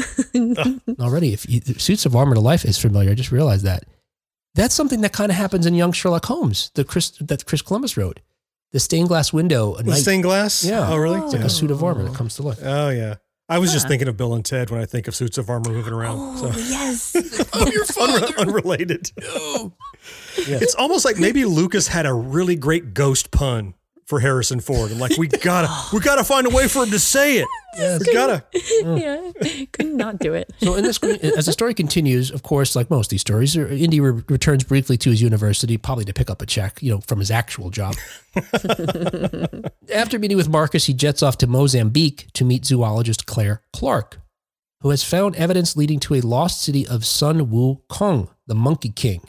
Already, 0.99 1.33
if 1.33 1.49
you, 1.49 1.61
suits 1.61 2.05
of 2.05 2.15
armor 2.15 2.35
to 2.35 2.41
life 2.41 2.65
is 2.65 2.77
familiar, 2.77 3.11
I 3.11 3.13
just 3.15 3.31
realized 3.31 3.65
that. 3.65 3.83
That's 4.55 4.75
something 4.75 5.01
that 5.01 5.13
kind 5.13 5.31
of 5.31 5.35
happens 5.37 5.65
in 5.65 5.73
Young 5.73 5.91
Sherlock 5.91 6.25
Holmes, 6.25 6.71
the 6.75 6.83
Chris 6.83 7.09
that 7.21 7.45
Chris 7.45 7.61
Columbus 7.61 7.97
wrote. 7.97 8.19
The 8.71 8.79
stained 8.79 9.07
glass 9.07 9.31
window, 9.33 9.73
a 9.75 9.83
The 9.83 9.91
night, 9.91 9.99
stained 9.99 10.23
glass? 10.23 10.63
Yeah. 10.63 10.89
Oh, 10.89 10.97
really? 10.97 11.19
it's 11.21 11.31
like 11.33 11.41
Yeah. 11.41 11.45
a 11.47 11.49
suit 11.49 11.71
of 11.71 11.83
armor 11.83 12.03
that 12.03 12.15
comes 12.15 12.35
to 12.35 12.43
life. 12.43 12.59
Oh, 12.63 12.89
yeah. 12.89 13.15
I 13.49 13.59
was 13.59 13.71
just 13.73 13.87
thinking 13.87 14.07
of 14.07 14.15
Bill 14.17 14.33
and 14.33 14.43
Ted 14.43 14.69
when 14.71 14.79
I 14.81 14.85
think 14.85 15.07
of 15.07 15.15
suits 15.15 15.37
of 15.37 15.49
armor 15.49 15.69
moving 15.69 15.93
around. 15.93 16.17
Oh 16.19 16.51
So 16.51 16.59
yes. 16.59 17.15
Oh, 17.53 17.67
your 17.69 17.83
unre- 17.85 18.37
unrelated. 18.37 19.11
No. 19.21 19.73
It's 20.37 20.75
almost 20.75 21.05
like 21.05 21.17
maybe 21.17 21.45
Lucas 21.45 21.87
had 21.87 22.05
a 22.05 22.13
really 22.13 22.55
great 22.55 22.93
ghost 22.93 23.31
pun 23.31 23.73
for 24.05 24.19
Harrison 24.19 24.59
Ford. 24.59 24.91
And 24.91 24.99
like 24.99 25.17
we 25.17 25.27
gotta 25.27 25.69
we 25.93 25.99
gotta 26.01 26.23
find 26.23 26.47
a 26.47 26.49
way 26.49 26.67
for 26.67 26.83
him 26.83 26.89
to 26.91 26.99
say 26.99 27.37
it. 27.37 27.47
We 27.77 28.13
gotta. 28.13 28.43
yeah. 28.83 29.65
Could 29.71 29.93
not 29.93 30.19
do 30.19 30.33
it. 30.33 30.51
So 30.57 30.75
in 30.75 30.83
this, 30.83 31.01
as 31.03 31.45
the 31.45 31.53
story 31.53 31.73
continues, 31.73 32.31
of 32.31 32.43
course, 32.43 32.75
like 32.75 32.89
most 32.89 33.07
of 33.07 33.09
these 33.11 33.21
stories, 33.21 33.57
uh, 33.57 33.67
Indy 33.67 33.99
re- 33.99 34.23
returns 34.27 34.63
briefly 34.63 34.97
to 34.97 35.09
his 35.09 35.21
university, 35.21 35.77
probably 35.77 36.05
to 36.05 36.13
pick 36.13 36.29
up 36.29 36.41
a 36.41 36.45
check, 36.45 36.81
you 36.81 36.91
know, 36.91 37.01
from 37.01 37.19
his 37.19 37.31
actual 37.31 37.69
job. 37.69 37.95
After 39.93 40.19
meeting 40.19 40.37
with 40.37 40.49
Marcus, 40.49 40.85
he 40.85 40.93
jets 40.93 41.23
off 41.23 41.37
to 41.39 41.47
Mozambique 41.47 42.27
to 42.33 42.45
meet 42.45 42.65
zoologist 42.65 43.25
Claire 43.25 43.61
Clark, 43.71 44.19
who 44.81 44.89
has 44.89 45.03
found 45.03 45.35
evidence 45.35 45.75
leading 45.75 45.99
to 46.01 46.15
a 46.15 46.21
lost 46.21 46.61
city 46.61 46.87
of 46.87 47.05
Sun 47.05 47.49
Wu 47.49 47.81
Kong, 47.89 48.29
the 48.47 48.55
Monkey 48.55 48.89
King, 48.89 49.21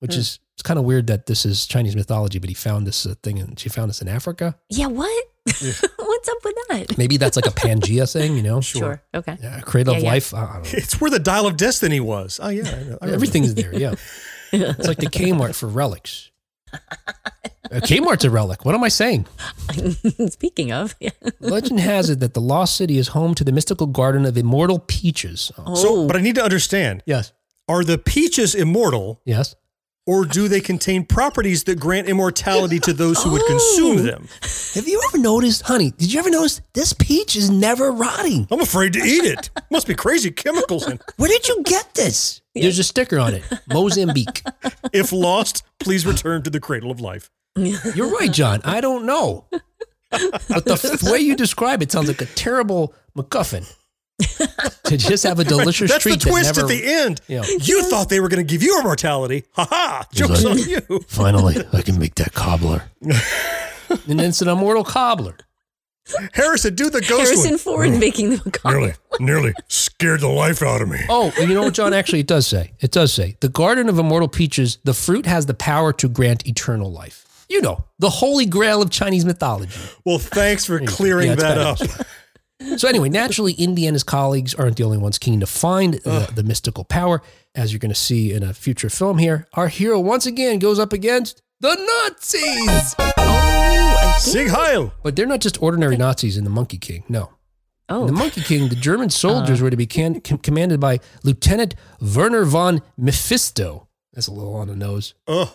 which 0.00 0.16
is 0.16 0.38
it's 0.60 0.66
kind 0.66 0.78
of 0.78 0.84
weird 0.84 1.06
that 1.06 1.24
this 1.24 1.46
is 1.46 1.66
Chinese 1.66 1.96
mythology, 1.96 2.38
but 2.38 2.50
he 2.50 2.54
found 2.54 2.86
this 2.86 3.06
uh, 3.06 3.14
thing 3.22 3.38
and 3.38 3.58
she 3.58 3.70
found 3.70 3.88
this 3.88 4.02
in 4.02 4.08
Africa. 4.08 4.56
Yeah. 4.68 4.88
What? 4.88 5.24
What's 6.20 6.28
up 6.28 6.44
with 6.44 6.54
that? 6.68 6.98
Maybe 6.98 7.16
that's 7.16 7.36
like 7.36 7.46
a 7.46 7.50
Pangea 7.50 8.10
thing, 8.12 8.36
you 8.36 8.42
know? 8.42 8.60
Sure. 8.70 9.02
Okay. 9.14 9.38
Yeah, 9.42 9.60
cradle 9.60 9.94
of 9.94 10.00
Yeah, 10.02 10.04
yeah. 10.04 10.12
life. 10.12 10.34
I, 10.34 10.38
I 10.44 10.52
don't 10.54 10.64
know. 10.64 10.78
It's 10.78 11.00
where 11.00 11.10
the 11.10 11.18
dial 11.18 11.46
of 11.46 11.56
destiny 11.56 11.98
was. 11.98 12.38
Oh 12.42 12.50
yeah. 12.50 12.62
I 12.62 12.64
know. 12.64 12.70
I 12.70 12.78
remember. 13.06 13.14
Everything's 13.14 13.54
there, 13.54 13.74
yeah. 13.74 13.94
It's 14.52 14.86
like 14.86 14.98
the 14.98 15.06
Kmart 15.06 15.54
for 15.54 15.66
relics. 15.68 16.30
Uh, 16.72 17.80
Kmart's 17.80 18.24
a 18.24 18.30
relic. 18.30 18.64
What 18.66 18.74
am 18.74 18.82
I 18.84 18.88
saying? 18.88 19.26
Speaking 20.28 20.72
of, 20.72 20.94
yeah. 21.00 21.10
Legend 21.40 21.80
has 21.80 22.10
it 22.10 22.20
that 22.20 22.34
the 22.34 22.40
lost 22.40 22.76
city 22.76 22.98
is 22.98 23.08
home 23.08 23.34
to 23.36 23.44
the 23.44 23.52
mystical 23.52 23.86
garden 23.86 24.26
of 24.26 24.36
immortal 24.36 24.78
peaches. 24.80 25.52
Oh, 25.56 25.74
So, 25.74 26.06
but 26.06 26.16
I 26.16 26.20
need 26.20 26.34
to 26.34 26.42
understand: 26.42 27.02
yes, 27.06 27.32
Are 27.68 27.84
the 27.84 27.96
peaches 27.96 28.54
immortal, 28.54 29.20
yes. 29.24 29.54
Or 30.06 30.24
do 30.24 30.48
they 30.48 30.60
contain 30.60 31.04
properties 31.04 31.64
that 31.64 31.78
grant 31.78 32.08
immortality 32.08 32.78
to 32.80 32.92
those 32.92 33.22
who 33.22 33.30
would 33.30 33.42
Oh. 33.42 33.46
consume 33.46 34.04
them? 34.06 34.28
Have 34.74 34.88
you 34.88 35.00
ever 35.08 35.18
noticed, 35.18 35.62
honey? 35.62 35.92
Did 35.92 36.12
you 36.12 36.18
ever 36.18 36.30
notice 36.30 36.60
this 36.74 36.92
peach 36.92 37.36
is 37.36 37.50
never 37.50 37.92
rotting? 37.92 38.48
I'm 38.50 38.60
afraid 38.60 38.92
to 38.94 39.00
eat 39.00 39.24
it. 39.24 39.50
Must 39.70 39.86
be 39.86 39.94
crazy 39.94 40.30
chemicals 40.30 40.88
in. 40.88 40.98
Where 41.16 41.28
did 41.28 41.46
you 41.48 41.62
get 41.64 41.94
this? 41.94 42.40
There's 42.54 42.78
a 42.78 42.84
sticker 42.84 43.18
on 43.18 43.34
it, 43.34 43.42
Mozambique. 43.72 44.42
If 44.92 45.12
lost, 45.12 45.62
please 45.78 46.04
return 46.06 46.42
to 46.42 46.50
the 46.50 46.60
cradle 46.60 46.90
of 46.90 47.00
life. 47.00 47.30
You're 47.56 48.10
right, 48.10 48.32
John. 48.32 48.60
I 48.64 48.80
don't 48.80 49.04
know, 49.06 49.44
but 50.10 50.64
the 50.64 51.08
way 51.12 51.18
you 51.20 51.36
describe 51.36 51.82
it 51.82 51.92
sounds 51.92 52.08
like 52.08 52.20
a 52.20 52.26
terrible 52.26 52.94
MacGuffin. 53.16 53.64
to 54.84 54.96
just 54.96 55.24
have 55.24 55.38
a 55.38 55.44
delicious 55.44 55.90
treat 55.98 56.12
That's 56.20 56.24
the 56.24 56.30
twist 56.30 56.54
that 56.56 56.62
at 56.64 56.68
the 56.68 56.82
end. 56.84 57.20
you 57.28 57.36
know. 57.38 57.44
You 57.60 57.82
thought 57.84 58.08
they 58.08 58.20
were 58.20 58.28
going 58.28 58.44
to 58.46 58.50
give 58.50 58.62
you 58.62 58.78
immortality. 58.78 59.44
Ha 59.52 59.66
ha! 59.68 60.06
Joke's 60.12 60.44
on 60.44 60.58
you. 60.58 60.80
Finally, 61.08 61.56
I 61.72 61.82
can 61.82 61.98
make 61.98 62.14
that 62.16 62.32
cobbler. 62.34 62.84
and 63.02 64.20
it's 64.20 64.42
an 64.42 64.48
immortal 64.48 64.84
cobbler. 64.84 65.36
Harrison, 66.32 66.74
do 66.74 66.90
the 66.90 67.00
ghost 67.02 67.10
Harrison 67.30 67.50
one. 67.52 67.58
Ford 67.58 67.90
making 68.00 68.30
the 68.30 68.50
cobbler. 68.50 68.80
Nearly, 68.80 68.94
nearly 69.20 69.54
scared 69.68 70.20
the 70.20 70.28
life 70.28 70.60
out 70.62 70.82
of 70.82 70.88
me. 70.88 70.98
Oh, 71.08 71.32
and 71.38 71.48
you 71.48 71.54
know 71.54 71.62
what, 71.62 71.74
John? 71.74 71.92
Actually, 71.94 72.20
it 72.20 72.26
does 72.26 72.46
say. 72.48 72.72
It 72.80 72.90
does 72.90 73.12
say 73.12 73.36
the 73.40 73.48
garden 73.48 73.88
of 73.88 73.98
immortal 73.98 74.26
peaches. 74.28 74.78
The 74.82 74.94
fruit 74.94 75.26
has 75.26 75.46
the 75.46 75.54
power 75.54 75.92
to 75.94 76.08
grant 76.08 76.46
eternal 76.48 76.90
life. 76.90 77.26
You 77.48 77.60
know, 77.60 77.84
the 77.98 78.10
holy 78.10 78.46
grail 78.46 78.80
of 78.82 78.90
Chinese 78.90 79.24
mythology. 79.24 79.78
Well, 80.04 80.18
thanks 80.18 80.64
for 80.64 80.80
clearing 80.80 81.28
Yeah, 81.30 81.34
that 81.36 81.78
better. 81.78 81.94
up. 82.00 82.06
So 82.76 82.88
anyway, 82.88 83.08
naturally, 83.08 83.52
Indy 83.54 83.86
and 83.86 83.94
his 83.94 84.02
colleagues 84.04 84.54
aren't 84.54 84.76
the 84.76 84.84
only 84.84 84.98
ones 84.98 85.18
keen 85.18 85.40
to 85.40 85.46
find 85.46 85.96
uh, 86.06 86.26
the, 86.26 86.32
the 86.36 86.42
mystical 86.42 86.84
power. 86.84 87.22
As 87.54 87.72
you're 87.72 87.78
going 87.78 87.90
to 87.90 87.98
see 87.98 88.32
in 88.32 88.42
a 88.42 88.52
future 88.54 88.90
film 88.90 89.18
here, 89.18 89.48
our 89.54 89.68
hero 89.68 89.98
once 89.98 90.26
again 90.26 90.58
goes 90.58 90.78
up 90.78 90.92
against 90.92 91.42
the 91.60 91.74
Nazis. 91.74 92.94
Oh, 93.18 94.16
Sig 94.20 94.48
Heil. 94.48 94.92
But 95.02 95.16
they're 95.16 95.26
not 95.26 95.40
just 95.40 95.60
ordinary 95.62 95.96
Nazis 95.96 96.36
in 96.36 96.44
the 96.44 96.50
Monkey 96.50 96.78
King. 96.78 97.02
No. 97.08 97.30
oh. 97.88 98.02
In 98.02 98.06
the 98.06 98.12
Monkey 98.12 98.42
King, 98.42 98.68
the 98.68 98.76
German 98.76 99.10
soldiers 99.24 99.60
were 99.60 99.70
to 99.70 99.76
be 99.76 99.86
can- 99.86 100.20
com- 100.20 100.38
commanded 100.38 100.78
by 100.80 101.00
Lieutenant 101.24 101.74
Werner 102.00 102.44
von 102.44 102.82
Mephisto. 102.96 103.88
That's 104.12 104.26
a 104.26 104.32
little 104.32 104.54
on 104.54 104.68
the 104.68 104.76
nose. 104.76 105.14
Ugh. 105.26 105.48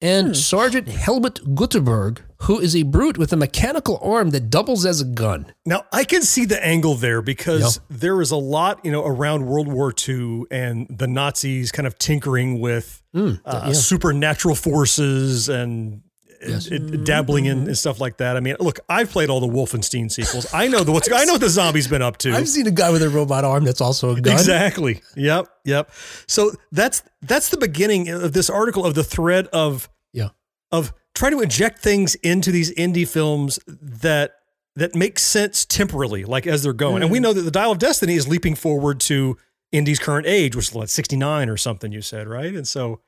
And 0.00 0.36
Sergeant 0.36 0.88
Helmut 0.88 1.54
Gutenberg, 1.54 2.22
who 2.42 2.58
is 2.58 2.74
a 2.76 2.82
brute 2.82 3.18
with 3.18 3.32
a 3.32 3.36
mechanical 3.36 3.98
arm 4.02 4.30
that 4.30 4.50
doubles 4.50 4.84
as 4.84 5.00
a 5.00 5.04
gun. 5.04 5.52
Now 5.66 5.84
I 5.92 6.04
can 6.04 6.22
see 6.22 6.44
the 6.44 6.64
angle 6.64 6.94
there 6.94 7.22
because 7.22 7.80
there 7.90 8.20
is 8.20 8.30
a 8.30 8.36
lot, 8.36 8.84
you 8.84 8.90
know, 8.92 9.04
around 9.04 9.46
World 9.46 9.68
War 9.68 9.92
II 10.08 10.44
and 10.50 10.86
the 10.88 11.06
Nazis 11.06 11.70
kind 11.72 11.86
of 11.86 11.98
tinkering 11.98 12.60
with 12.60 13.02
Mm, 13.14 13.40
uh, 13.44 13.64
yeah. 13.66 13.72
supernatural 13.74 14.54
forces 14.54 15.48
and 15.50 16.00
Yes. 16.44 16.66
it- 16.66 16.92
it- 16.94 17.04
dabbling 17.04 17.44
in 17.44 17.66
and 17.68 17.78
stuff 17.78 18.00
like 18.00 18.16
that. 18.16 18.36
I 18.36 18.40
mean, 18.40 18.56
look, 18.58 18.80
I've 18.88 19.10
played 19.10 19.28
all 19.30 19.38
the 19.38 19.46
Wolfenstein 19.46 20.10
sequels. 20.10 20.46
I 20.52 20.66
know 20.66 20.82
the 20.82 20.90
what's 20.90 21.08
I 21.12 21.24
know 21.24 21.34
what 21.34 21.40
the 21.42 21.48
zombies 21.50 21.86
been 21.86 22.02
up 22.02 22.16
to. 22.18 22.32
I've 22.36 22.48
seen 22.48 22.66
a 22.66 22.70
guy 22.72 22.90
with 22.90 23.02
a 23.02 23.08
robot 23.10 23.44
arm 23.44 23.62
that's 23.64 23.80
also 23.80 24.10
a 24.16 24.20
gun. 24.20 24.32
Exactly. 24.34 25.02
Yep. 25.14 25.46
Yep. 25.66 25.90
So 26.26 26.52
that's 26.72 27.02
that's 27.20 27.50
the 27.50 27.58
beginning 27.58 28.08
of 28.08 28.32
this 28.32 28.50
article 28.50 28.84
of 28.84 28.94
the 28.94 29.04
thread 29.04 29.46
of 29.52 29.88
Yeah. 30.12 30.30
of 30.72 30.92
trying 31.22 31.38
to 31.38 31.40
inject 31.40 31.78
things 31.78 32.16
into 32.16 32.50
these 32.50 32.74
indie 32.74 33.06
films 33.06 33.60
that 33.68 34.32
that 34.74 34.96
make 34.96 35.20
sense 35.20 35.64
temporally, 35.64 36.24
like 36.24 36.48
as 36.48 36.64
they're 36.64 36.72
going. 36.72 37.00
And 37.00 37.12
we 37.12 37.20
know 37.20 37.32
that 37.32 37.42
the 37.42 37.50
Dial 37.50 37.70
of 37.70 37.78
Destiny 37.78 38.14
is 38.14 38.26
leaping 38.26 38.56
forward 38.56 38.98
to 39.00 39.36
Indy's 39.70 40.00
current 40.00 40.26
age, 40.26 40.56
which 40.56 40.70
is 40.70 40.74
like 40.74 40.88
69 40.88 41.48
or 41.48 41.56
something, 41.56 41.92
you 41.92 42.02
said, 42.02 42.26
right? 42.26 42.52
And 42.52 42.66
so 42.66 42.98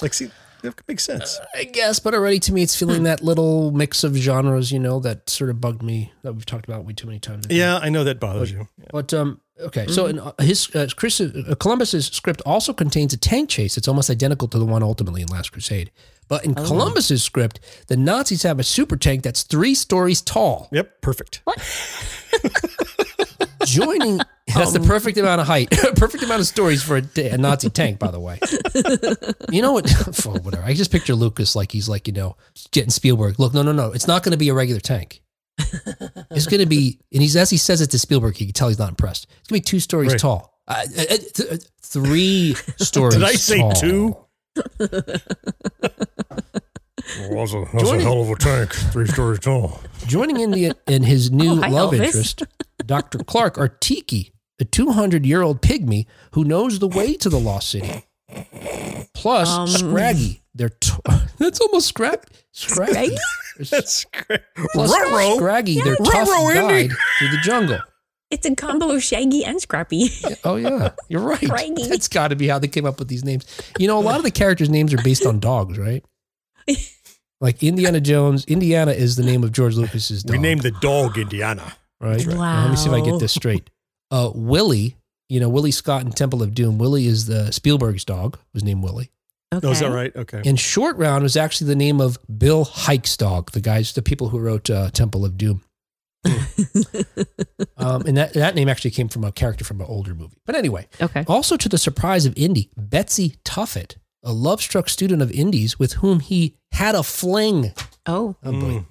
like 0.00 0.14
see 0.14 0.30
that 0.62 0.80
makes 0.86 1.02
sense. 1.02 1.40
I 1.52 1.64
guess, 1.64 1.98
but 1.98 2.14
already 2.14 2.38
to 2.40 2.52
me, 2.52 2.62
it's 2.62 2.76
feeling 2.76 3.02
that 3.04 3.24
little 3.24 3.72
mix 3.72 4.04
of 4.04 4.14
genres, 4.14 4.70
you 4.70 4.78
know, 4.78 5.00
that 5.00 5.28
sort 5.28 5.50
of 5.50 5.60
bugged 5.60 5.82
me 5.82 6.12
that 6.22 6.34
we've 6.34 6.46
talked 6.46 6.68
about 6.68 6.84
way 6.84 6.92
too 6.92 7.08
many 7.08 7.18
times. 7.18 7.46
I. 7.50 7.54
Yeah, 7.54 7.78
I 7.78 7.88
know 7.88 8.04
that 8.04 8.20
bothers 8.20 8.52
you. 8.52 8.68
But 8.92 9.12
um, 9.12 9.40
okay, 9.60 9.88
so 9.88 10.06
in 10.06 10.20
uh, 10.20 10.32
his 10.38 10.74
uh, 10.76 10.86
Chris, 10.94 11.20
uh, 11.20 11.54
Columbus's 11.58 12.06
script 12.06 12.40
also 12.46 12.72
contains 12.72 13.12
a 13.12 13.16
tank 13.16 13.48
chase 13.48 13.74
that's 13.74 13.88
almost 13.88 14.10
identical 14.10 14.46
to 14.48 14.58
the 14.60 14.66
one 14.66 14.84
ultimately 14.84 15.22
in 15.22 15.28
Last 15.28 15.50
Crusade. 15.50 15.90
But 16.28 16.44
in 16.44 16.54
Columbus's 16.54 17.22
script, 17.24 17.58
the 17.86 17.96
Nazis 17.96 18.42
have 18.42 18.58
a 18.58 18.62
super 18.62 18.96
tank 18.96 19.22
that's 19.22 19.42
three 19.42 19.74
stories 19.74 20.20
tall. 20.20 20.68
Yep, 20.72 21.00
perfect. 21.00 21.40
Joining 23.64 24.18
that's 24.54 24.72
the 24.72 24.80
perfect 24.80 25.18
amount 25.18 25.40
of 25.40 25.46
height, 25.46 25.70
perfect 25.96 26.22
amount 26.22 26.40
of 26.40 26.46
stories 26.46 26.82
for 26.82 26.96
a, 26.98 27.02
a 27.32 27.36
Nazi 27.36 27.68
tank, 27.70 27.98
by 27.98 28.10
the 28.10 28.20
way. 28.20 28.38
you 29.50 29.60
know 29.62 29.72
what? 29.72 29.92
oh, 30.26 30.38
whatever. 30.40 30.62
I 30.64 30.74
just 30.74 30.90
picture 30.92 31.14
Lucas 31.14 31.54
like 31.56 31.72
he's 31.72 31.88
like 31.88 32.06
you 32.06 32.12
know 32.14 32.36
getting 32.70 32.90
Spielberg. 32.90 33.38
Look, 33.38 33.52
no, 33.54 33.62
no, 33.62 33.72
no. 33.72 33.92
It's 33.92 34.06
not 34.06 34.22
going 34.22 34.32
to 34.32 34.38
be 34.38 34.48
a 34.48 34.54
regular 34.54 34.80
tank. 34.80 35.22
It's 36.30 36.46
going 36.46 36.60
to 36.60 36.66
be, 36.66 37.00
and 37.12 37.20
he's 37.20 37.36
as 37.36 37.50
he 37.50 37.56
says 37.56 37.80
it 37.80 37.90
to 37.90 37.98
Spielberg, 37.98 38.40
you 38.40 38.46
can 38.46 38.52
tell 38.54 38.68
he's 38.68 38.78
not 38.78 38.90
impressed. 38.90 39.26
It's 39.40 39.48
going 39.48 39.60
to 39.60 39.64
be 39.64 39.68
two 39.70 39.80
stories 39.80 40.12
Right. 40.12 40.20
tall, 40.20 40.58
uh, 40.68 40.84
uh, 40.96 41.16
th- 41.34 41.60
three 41.82 42.54
stories. 42.76 43.14
Did 43.16 43.24
I 43.24 43.32
say 43.32 43.58
tall. 43.58 43.72
two? 43.72 44.16
Well, 47.30 47.46
that's 47.46 47.54
a, 47.54 47.64
that's 47.72 47.84
Joining- 47.84 48.00
a 48.00 48.04
hell 48.04 48.22
of 48.22 48.30
a 48.30 48.34
tank, 48.36 48.72
three 48.92 49.06
stories 49.06 49.38
tall. 49.40 49.80
Joining 50.06 50.40
Indy 50.40 50.70
and 50.86 51.04
his 51.04 51.30
new 51.30 51.52
Oh, 51.64 51.68
love 51.68 51.92
Elvis. 51.92 52.04
interest, 52.06 52.42
Dr. 52.84 53.18
Clark, 53.18 53.56
are 53.58 53.68
Tiki, 53.68 54.32
a 54.60 54.64
200 54.64 55.24
year 55.24 55.42
old 55.42 55.62
pygmy 55.62 56.06
who 56.32 56.44
knows 56.44 56.78
the 56.80 56.88
way 56.88 57.14
to 57.16 57.28
the 57.30 57.38
lost 57.40 57.70
city. 57.70 58.04
Plus, 59.14 59.48
Um. 59.48 59.66
Scraggy. 59.68 60.42
They're 60.54 60.68
t- 60.70 60.92
that's 61.38 61.60
almost 61.60 61.88
scrap. 61.88 62.26
Scraggy. 62.52 63.16
That's 63.70 64.04
great. 64.06 64.40
Plus, 64.72 64.90
Ruh-roh. 64.90 65.36
Scraggy, 65.36 65.80
their 65.80 65.96
tough 65.96 66.28
Ruh-roh, 66.28 66.50
Indy. 66.70 66.88
guide 66.88 66.96
through 67.18 67.28
the 67.30 67.38
jungle. 67.42 67.78
It's 68.30 68.44
a 68.44 68.54
combo 68.54 68.90
of 68.90 69.02
Shaggy 69.02 69.44
and 69.44 69.60
Scrappy. 69.60 70.10
Oh 70.44 70.56
yeah, 70.56 70.90
you're 71.08 71.20
right. 71.22 71.42
Scraggy. 71.42 71.86
That's 71.86 72.08
got 72.08 72.28
to 72.28 72.36
be 72.36 72.48
how 72.48 72.58
they 72.58 72.68
came 72.68 72.84
up 72.84 72.98
with 72.98 73.08
these 73.08 73.24
names. 73.24 73.46
You 73.78 73.86
know, 73.88 73.98
a 73.98 74.02
lot 74.02 74.18
of 74.18 74.24
the 74.24 74.30
characters' 74.30 74.68
names 74.68 74.92
are 74.92 75.02
based 75.02 75.24
on 75.24 75.40
dogs, 75.40 75.78
right? 75.78 76.04
Like 77.40 77.62
Indiana 77.62 78.00
Jones. 78.00 78.44
Indiana 78.46 78.90
is 78.90 79.14
the 79.16 79.22
name 79.22 79.44
of 79.44 79.52
George 79.52 79.76
Lucas's 79.76 80.24
dog. 80.24 80.32
We 80.36 80.42
named 80.42 80.62
the 80.62 80.72
dog 80.72 81.16
Indiana. 81.18 81.76
right? 82.00 82.24
right. 82.26 82.26
Now, 82.26 82.62
let 82.62 82.70
me 82.70 82.76
see 82.76 82.88
if 82.88 82.94
I 82.94 83.00
get 83.00 83.20
this 83.20 83.32
straight. 83.32 83.70
Uh, 84.10 84.32
Willie, 84.34 84.96
you 85.28 85.38
know, 85.38 85.48
Willie 85.48 85.70
Scott 85.70 86.02
in 86.02 86.10
Temple 86.10 86.42
of 86.42 86.54
Doom. 86.54 86.78
Willie 86.78 87.06
is 87.06 87.26
the 87.26 87.52
Spielberg's 87.52 88.04
dog. 88.04 88.38
Was 88.54 88.64
named 88.64 88.82
Willie. 88.82 89.10
Okay. 89.54 89.66
Oh, 89.66 89.70
is 89.70 89.80
that 89.80 89.92
right? 89.92 90.14
Okay. 90.16 90.42
And 90.44 90.58
Short 90.58 90.96
Round 90.96 91.22
was 91.22 91.36
actually 91.36 91.68
the 91.68 91.76
name 91.76 92.00
of 92.00 92.18
Bill 92.38 92.64
Huyck's 92.64 93.16
dog. 93.16 93.52
The 93.52 93.60
guys, 93.60 93.92
the 93.92 94.02
people 94.02 94.30
who 94.30 94.40
wrote 94.40 94.68
uh, 94.68 94.90
Temple 94.90 95.24
of 95.24 95.38
Doom. 95.38 95.62
Um, 97.76 98.02
and 98.06 98.16
that 98.16 98.32
that 98.34 98.54
name 98.54 98.68
actually 98.68 98.90
came 98.90 99.08
from 99.08 99.24
a 99.24 99.32
character 99.32 99.64
from 99.64 99.80
an 99.80 99.86
older 99.88 100.14
movie. 100.14 100.38
But 100.46 100.54
anyway, 100.56 100.88
Okay. 101.00 101.24
also 101.26 101.56
to 101.56 101.68
the 101.68 101.78
surprise 101.78 102.26
of 102.26 102.36
Indy, 102.36 102.70
Betsy 102.76 103.36
Tuffet, 103.44 103.96
a 104.22 104.32
love-struck 104.32 104.88
student 104.88 105.22
of 105.22 105.30
Indy's 105.30 105.78
with 105.78 105.94
whom 105.94 106.20
he 106.20 106.56
had 106.72 106.94
a 106.94 107.02
fling. 107.02 107.72
Oh. 108.06 108.36
Oh 108.42 108.52
boy. 108.52 108.58
Mm. 108.66 108.86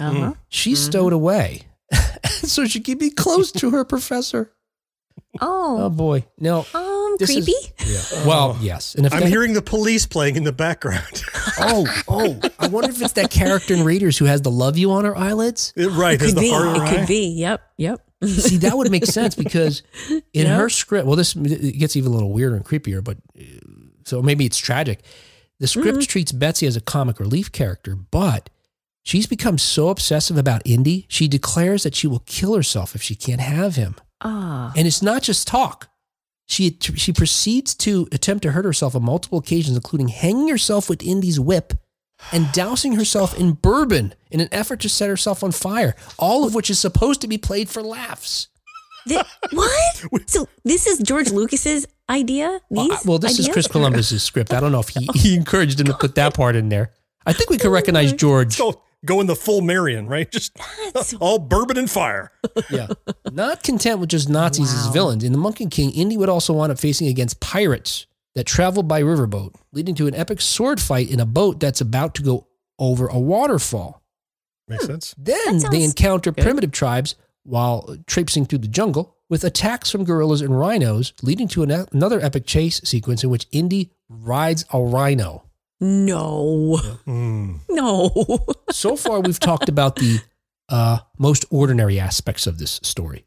Uh 0.00 0.10
huh. 0.12 0.34
She's 0.48 0.78
stowed 0.84 1.12
away. 1.12 1.62
so 2.24 2.66
she 2.66 2.80
could 2.80 2.98
be 2.98 3.10
close 3.10 3.52
to 3.52 3.70
her 3.70 3.84
professor. 3.94 4.52
Oh 5.40 5.84
Oh, 5.84 5.88
boy. 5.90 6.24
No. 6.38 6.66
This 7.18 7.30
is- 7.30 7.44
creepy. 7.44 8.26
Well, 8.28 8.58
yes. 8.60 8.94
And 8.94 9.06
if 9.06 9.12
I'm 9.14 9.20
that- 9.20 9.28
hearing 9.28 9.52
the 9.52 9.62
police 9.62 10.06
playing 10.06 10.36
in 10.36 10.44
the 10.44 10.52
background. 10.52 11.22
Oh, 11.58 11.86
oh. 12.06 12.38
I 12.58 12.68
wonder 12.68 12.90
if 12.90 13.00
it's 13.00 13.14
that 13.14 13.30
character 13.30 13.72
in 13.72 13.82
Raiders 13.82 14.18
who 14.18 14.26
has 14.26 14.42
the 14.42 14.50
love 14.50 14.76
you 14.76 14.90
on 14.90 15.06
her 15.06 15.16
eyelids. 15.16 15.72
right, 15.74 16.18
there's 16.18 16.34
could 16.34 16.36
the 16.36 16.40
be. 16.42 16.48
It 16.50 16.52
eye. 16.52 16.94
could 16.94 17.08
be. 17.08 17.28
Yep. 17.28 17.62
Yep. 17.78 18.00
See, 18.26 18.58
that 18.58 18.76
would 18.76 18.90
make 18.90 19.06
sense 19.06 19.34
because 19.44 19.82
in 20.10 20.22
Yeah. 20.34 20.58
her 20.58 20.68
script, 20.68 21.06
well, 21.06 21.16
this 21.16 21.34
it 21.34 21.78
gets 21.78 21.96
even 21.96 22.10
a 22.12 22.14
little 22.14 22.30
weirder 22.30 22.56
and 22.56 22.64
creepier, 22.64 23.02
but 23.02 23.16
uh, 23.40 23.42
so 24.04 24.20
maybe 24.20 24.44
it's 24.44 24.58
tragic. 24.58 25.02
The 25.58 25.66
script 25.66 26.06
treats 26.10 26.30
Betsy 26.30 26.66
as 26.66 26.76
a 26.76 26.80
comic 26.82 27.18
relief 27.20 27.52
character, 27.52 27.94
but 27.96 28.50
she's 29.02 29.26
become 29.26 29.56
so 29.56 29.88
obsessive 29.88 30.36
about 30.36 30.60
Indy, 30.66 31.06
she 31.08 31.26
declares 31.28 31.84
that 31.84 31.94
she 31.94 32.06
will 32.06 32.22
kill 32.26 32.54
herself 32.54 32.94
if 32.94 33.00
she 33.00 33.14
can't 33.14 33.40
have 33.40 33.76
him. 33.76 33.94
Ah. 34.20 34.72
And 34.76 34.86
it's 34.86 35.00
not 35.00 35.22
just 35.22 35.48
talk. 35.48 35.88
She 36.46 36.78
she 36.80 37.12
proceeds 37.12 37.74
to 37.76 38.06
attempt 38.12 38.42
to 38.44 38.52
hurt 38.52 38.64
herself 38.64 38.94
on 38.94 39.04
multiple 39.04 39.38
occasions, 39.38 39.76
including 39.76 40.08
hanging 40.08 40.48
herself 40.48 40.88
with 40.88 41.02
Indy's 41.02 41.40
whip 41.40 41.72
and 42.32 42.50
dousing 42.52 42.94
herself 42.94 43.36
in 43.38 43.52
bourbon 43.52 44.14
in 44.30 44.40
an 44.40 44.48
effort 44.52 44.80
to 44.80 44.88
set 44.88 45.08
herself 45.08 45.42
on 45.42 45.52
fire. 45.52 45.94
All 46.18 46.46
of 46.46 46.54
which 46.54 46.70
is 46.70 46.78
supposed 46.78 47.20
to 47.22 47.28
be 47.28 47.36
played 47.36 47.68
for 47.68 47.82
laughs. 47.82 48.48
Thi- 49.08 49.20
what? 49.52 50.04
So 50.26 50.48
this 50.64 50.86
is 50.86 50.98
George 50.98 51.30
Lucas's 51.30 51.86
idea? 52.08 52.60
These 52.70 52.90
Uh, 52.90 52.96
well, 53.04 53.18
this 53.18 53.38
is? 53.38 53.48
Chris 53.48 53.66
Columbus's 53.66 54.22
script. 54.22 54.52
I 54.52 54.60
don't 54.60 54.72
know 54.72 54.80
if 54.80 54.88
he, 54.88 55.08
he 55.14 55.34
encouraged 55.34 55.80
him 55.80 55.86
to 55.86 55.94
put 55.94 56.14
that 56.14 56.34
part 56.34 56.56
in 56.56 56.68
there. 56.68 56.92
I 57.24 57.32
think 57.32 57.50
we 57.50 57.58
could 57.58 57.72
recognize 57.72 58.12
George. 58.12 58.56
Go, 58.56 58.82
go 59.04 59.20
in 59.20 59.26
the 59.26 59.36
full 59.36 59.60
Marion, 59.60 60.06
right? 60.06 60.30
Just 60.36 60.56
That's- 60.86 61.14
all 61.20 61.38
bourbon 61.38 61.76
and 61.76 61.90
fire. 61.90 62.32
Yeah. 62.70 62.88
Not 63.30 63.62
content 63.62 64.00
with 64.00 64.10
just 64.10 64.28
Nazis 64.28 64.72
as 64.72 64.88
villains, 64.88 65.24
in 65.24 65.32
The 65.32 65.38
Monkey 65.38 65.66
King, 65.66 65.90
Indy 65.92 66.16
would 66.16 66.28
also 66.28 66.52
wind 66.54 66.72
up 66.72 66.78
facing 66.78 67.08
against 67.08 67.40
pirates 67.40 68.06
that 68.34 68.44
traveled 68.44 68.86
by 68.86 69.02
riverboat, 69.02 69.54
leading 69.72 69.94
to 69.96 70.06
an 70.06 70.14
epic 70.14 70.40
sword 70.40 70.80
fight 70.80 71.10
in 71.10 71.20
a 71.20 71.26
boat 71.26 71.58
that's 71.60 71.80
about 71.80 72.14
to 72.16 72.22
go 72.22 72.46
over 72.78 73.06
a 73.08 73.18
waterfall. 73.18 74.02
Makes 74.68 74.84
hmm. 74.84 74.92
sense. 74.92 75.14
Then 75.16 75.58
they 75.70 75.82
encounter 75.82 76.32
good. 76.32 76.42
primitive 76.42 76.72
tribes 76.72 77.14
while 77.44 77.96
traipsing 78.06 78.44
through 78.44 78.58
the 78.58 78.68
jungle 78.68 79.16
with 79.28 79.44
attacks 79.44 79.90
from 79.90 80.04
gorillas 80.04 80.40
and 80.40 80.58
rhinos, 80.58 81.12
leading 81.22 81.48
to 81.48 81.62
an, 81.62 81.86
another 81.92 82.20
epic 82.20 82.46
chase 82.46 82.80
sequence 82.84 83.24
in 83.24 83.30
which 83.30 83.46
Indy 83.52 83.90
rides 84.08 84.64
a 84.72 84.80
rhino. 84.80 85.45
No. 85.80 86.78
Mm. 87.06 87.60
No. 87.68 88.10
So 88.72 88.94
far, 88.96 89.20
we've 89.20 89.38
talked 89.40 89.68
about 89.70 89.96
the 89.96 90.20
uh, 90.68 90.98
most 91.18 91.46
ordinary 91.50 91.98
aspects 91.98 92.46
of 92.46 92.58
this 92.58 92.78
story 92.82 93.24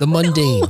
the 0.00 0.06
mundane, 0.08 0.64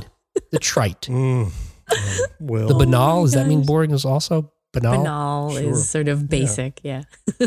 the 0.51 0.59
trite, 0.59 1.01
Mm. 1.01 1.51
Oh, 1.91 2.25
well, 2.39 2.67
the 2.67 2.73
banal. 2.75 3.23
Does 3.23 3.33
that 3.33 3.47
mean 3.47 3.63
boring 3.63 3.91
is 3.91 4.05
also 4.05 4.51
banal? 4.73 4.97
Banal 4.97 5.51
Sure. 5.51 5.71
is 5.71 5.89
sort 5.89 6.07
of 6.07 6.27
basic. 6.29 6.81
Yeah. 6.83 7.03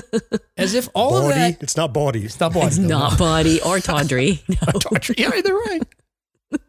As 0.57 0.75
if 0.75 0.89
all 0.95 1.17
of 1.19 1.29
that. 1.29 1.63
It's 1.63 1.77
not 1.77 1.93
body. 1.93 2.25
It's 2.25 2.41
not 2.41 2.53
body. 2.55 2.67
It's 2.69 2.79
though, 2.79 2.87
not 2.89 3.13
no. 3.13 3.19
body 3.19 3.61
or 3.63 3.79
tawdry. 3.81 4.43
No. 4.49 4.57
Not 4.67 4.81
tawdry 4.81 5.17
either, 5.27 5.55
right? 5.55 5.83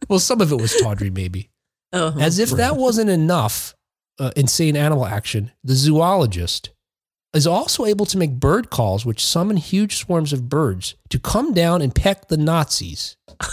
Well, 0.09 0.19
some 0.19 0.41
of 0.41 0.51
it 0.51 0.59
was 0.59 0.75
tawdry, 0.75 1.09
maybe. 1.09 1.49
Oh, 1.93 2.15
As 2.19 2.37
if 2.39 2.51
that 2.51 2.75
wasn't 2.75 3.09
enough 3.09 3.75
uh, 4.19 4.31
insane 4.35 4.75
animal 4.75 5.05
action, 5.05 5.51
the 5.63 5.73
zoologist 5.75 6.71
is 7.33 7.45
also 7.45 7.85
able 7.85 8.05
to 8.07 8.17
make 8.17 8.31
bird 8.39 8.69
calls 8.69 9.05
which 9.05 9.23
summon 9.25 9.57
huge 9.57 9.97
swarms 9.97 10.33
of 10.33 10.49
birds 10.49 10.95
to 11.09 11.19
come 11.19 11.53
down 11.53 11.81
and 11.81 11.93
peck 11.93 12.27
the 12.27 12.37
Nazis. 12.37 13.15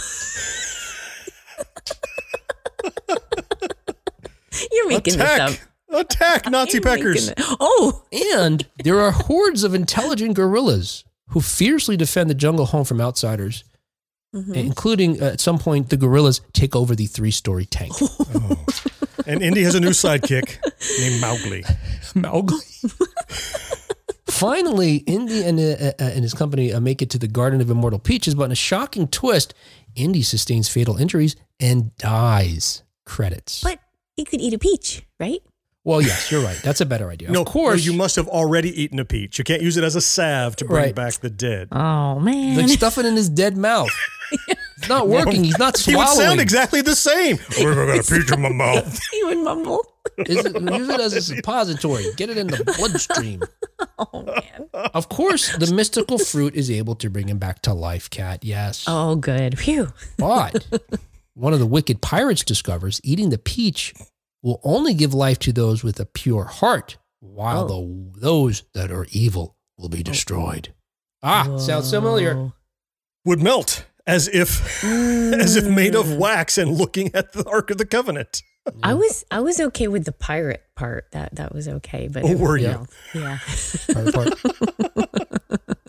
you're 4.71 4.87
making 4.89 5.15
Attack! 5.15 5.49
this 5.49 5.59
up. 5.61 5.67
Attack 6.01 6.45
Nazi 6.51 6.79
peckers. 6.79 7.31
Oh, 7.59 8.03
And 8.39 8.65
there 8.83 8.99
are 8.99 9.11
hordes 9.11 9.63
of 9.63 9.73
intelligent 9.73 10.33
gorillas 10.35 11.05
who 11.29 11.41
fiercely 11.41 11.95
defend 11.97 12.29
the 12.29 12.33
jungle 12.35 12.65
home 12.67 12.83
from 12.85 12.99
outsiders, 13.01 13.63
Mhm. 14.35 14.55
including 14.55 15.21
uh, 15.21 15.27
at 15.27 15.39
some 15.39 15.57
point 15.57 15.89
the 15.89 15.95
gorillas 15.97 16.41
take 16.51 16.75
over 16.75 16.95
the 16.95 17.05
three 17.05 17.31
story 17.31 17.65
tank. 17.65 17.93
Oh. 18.35 18.65
And 19.27 19.41
Indy 19.43 19.63
has 19.63 19.75
a 19.75 19.79
new 19.79 19.89
sidekick 19.89 20.57
named 21.01 21.21
Mowgli. 21.21 21.63
Mowgli. 22.15 22.57
Finally, 24.25 24.97
Indy 24.97 25.43
and, 25.43 25.59
uh, 25.59 25.63
uh, 26.03 26.09
and 26.11 26.21
his 26.23 26.33
company 26.33 26.71
uh, 26.71 26.79
make 26.79 27.01
it 27.01 27.09
to 27.11 27.17
the 27.17 27.27
Garden 27.27 27.59
of 27.61 27.69
Immortal 27.69 27.99
Peaches, 27.99 28.35
but 28.35 28.43
in 28.45 28.51
a 28.51 28.55
shocking 28.55 29.07
twist, 29.07 29.53
Indy 29.95 30.21
sustains 30.21 30.69
fatal 30.69 30.97
injuries 30.97 31.35
and 31.59 31.95
dies. 31.97 32.83
Credits. 33.05 33.63
but 33.63 33.79
he 34.15 34.25
could 34.25 34.41
eat 34.41 34.53
a 34.53 34.59
peach, 34.59 35.03
right? 35.19 35.39
well, 35.85 36.01
yes, 36.01 36.29
you're 36.29 36.41
right. 36.43 36.59
That's 36.61 36.81
a 36.81 36.85
better 36.85 37.09
idea. 37.09 37.31
No, 37.31 37.41
of 37.43 37.47
course, 37.47 37.85
no, 37.85 37.91
you 37.93 37.97
must 37.97 38.17
have 38.17 38.27
already 38.27 38.69
eaten 38.81 38.99
a 38.99 39.05
peach. 39.05 39.37
You 39.37 39.45
can't 39.45 39.61
use 39.61 39.77
it 39.77 39.85
as 39.85 39.95
a 39.95 40.01
salve 40.01 40.57
to 40.57 40.65
bring 40.65 40.83
Right. 40.83 40.95
back 40.95 41.13
the 41.15 41.29
dead. 41.29 41.69
Oh 41.71 42.19
man. 42.19 42.57
like 42.57 42.67
stuff 42.69 42.97
it 42.97 43.05
in 43.05 43.15
his 43.15 43.29
dead 43.29 43.55
mouth. 43.55 43.89
It's 44.77 44.89
not 44.89 45.07
working. 45.07 45.43
He's 45.43 45.57
not 45.57 45.77
He 45.77 45.95
would 45.95 46.05
swallowing. 46.07 46.27
sound 46.29 46.41
exactly 46.41 46.81
the 46.81 46.95
same. 46.95 47.37
I 47.57 47.63
got 47.63 47.99
a 47.99 48.03
peach 48.03 48.31
in 48.31 48.41
my 48.41 48.49
mouth. 48.49 48.99
he 49.11 49.23
would 49.25 49.37
mumble. 49.39 49.83
Is 50.19 50.45
it, 50.45 50.59
use 50.61 50.89
it 50.89 50.99
as 50.99 51.13
a 51.13 51.21
suppository. 51.21 52.05
Get 52.15 52.29
it 52.29 52.37
in 52.37 52.47
the 52.47 52.63
bloodstream. 52.77 53.41
Oh 53.99 54.21
man. 54.23 54.69
Of 54.73 55.09
course, 55.09 55.55
the 55.57 55.71
mystical 55.73 56.17
fruit 56.19 56.55
is 56.55 56.69
able 56.69 56.93
to 56.95 57.09
bring 57.09 57.29
him 57.29 57.37
back 57.39 57.61
to 57.63 57.73
life, 57.73 58.09
Cat. 58.11 58.43
Yes. 58.43 58.85
Oh 58.87 59.15
good. 59.15 59.57
Phew. 59.57 59.87
But 60.17 60.67
one 61.33 61.53
of 61.53 61.59
the 61.59 61.65
wicked 61.65 62.01
pirates 62.01 62.43
discovers 62.43 62.99
eating 63.03 63.29
the 63.31 63.37
peach 63.39 63.93
will 64.43 64.59
only 64.63 64.93
give 64.93 65.13
life 65.15 65.39
to 65.39 65.51
those 65.53 65.83
with 65.83 65.99
a 65.99 66.05
pure 66.05 66.43
heart, 66.45 66.97
while 67.19 67.67
the, 67.67 68.19
those 68.19 68.63
that 68.73 68.91
are 68.91 69.07
evil 69.11 69.55
will 69.77 69.89
be 69.89 70.03
destroyed. 70.03 70.73
Ah, 71.23 71.57
sounds 71.57 71.89
familiar. 71.91 72.51
Would 73.25 73.41
melt 73.41 73.85
as 74.07 74.27
if 74.29 74.83
as 74.83 75.55
if 75.55 75.67
made 75.67 75.93
of 75.93 76.13
wax 76.15 76.57
and 76.57 76.71
looking 76.71 77.13
at 77.13 77.33
the 77.33 77.47
Ark 77.47 77.69
of 77.69 77.77
the 77.77 77.85
Covenant. 77.85 78.41
I 78.83 78.95
was 78.95 79.23
I 79.31 79.39
was 79.41 79.59
okay 79.61 79.87
with 79.87 80.03
the 80.05 80.11
pirate 80.11 80.63
part. 80.75 81.05
That 81.11 81.35
that 81.35 81.53
was 81.53 81.67
okay, 81.67 82.07
but 82.11 82.23
Oh, 82.25 82.35
were 82.35 82.57
everything 82.57 82.87
you? 83.13 83.23
else- 83.23 83.87
Yeah. 83.93 84.11
Part. 84.11 85.37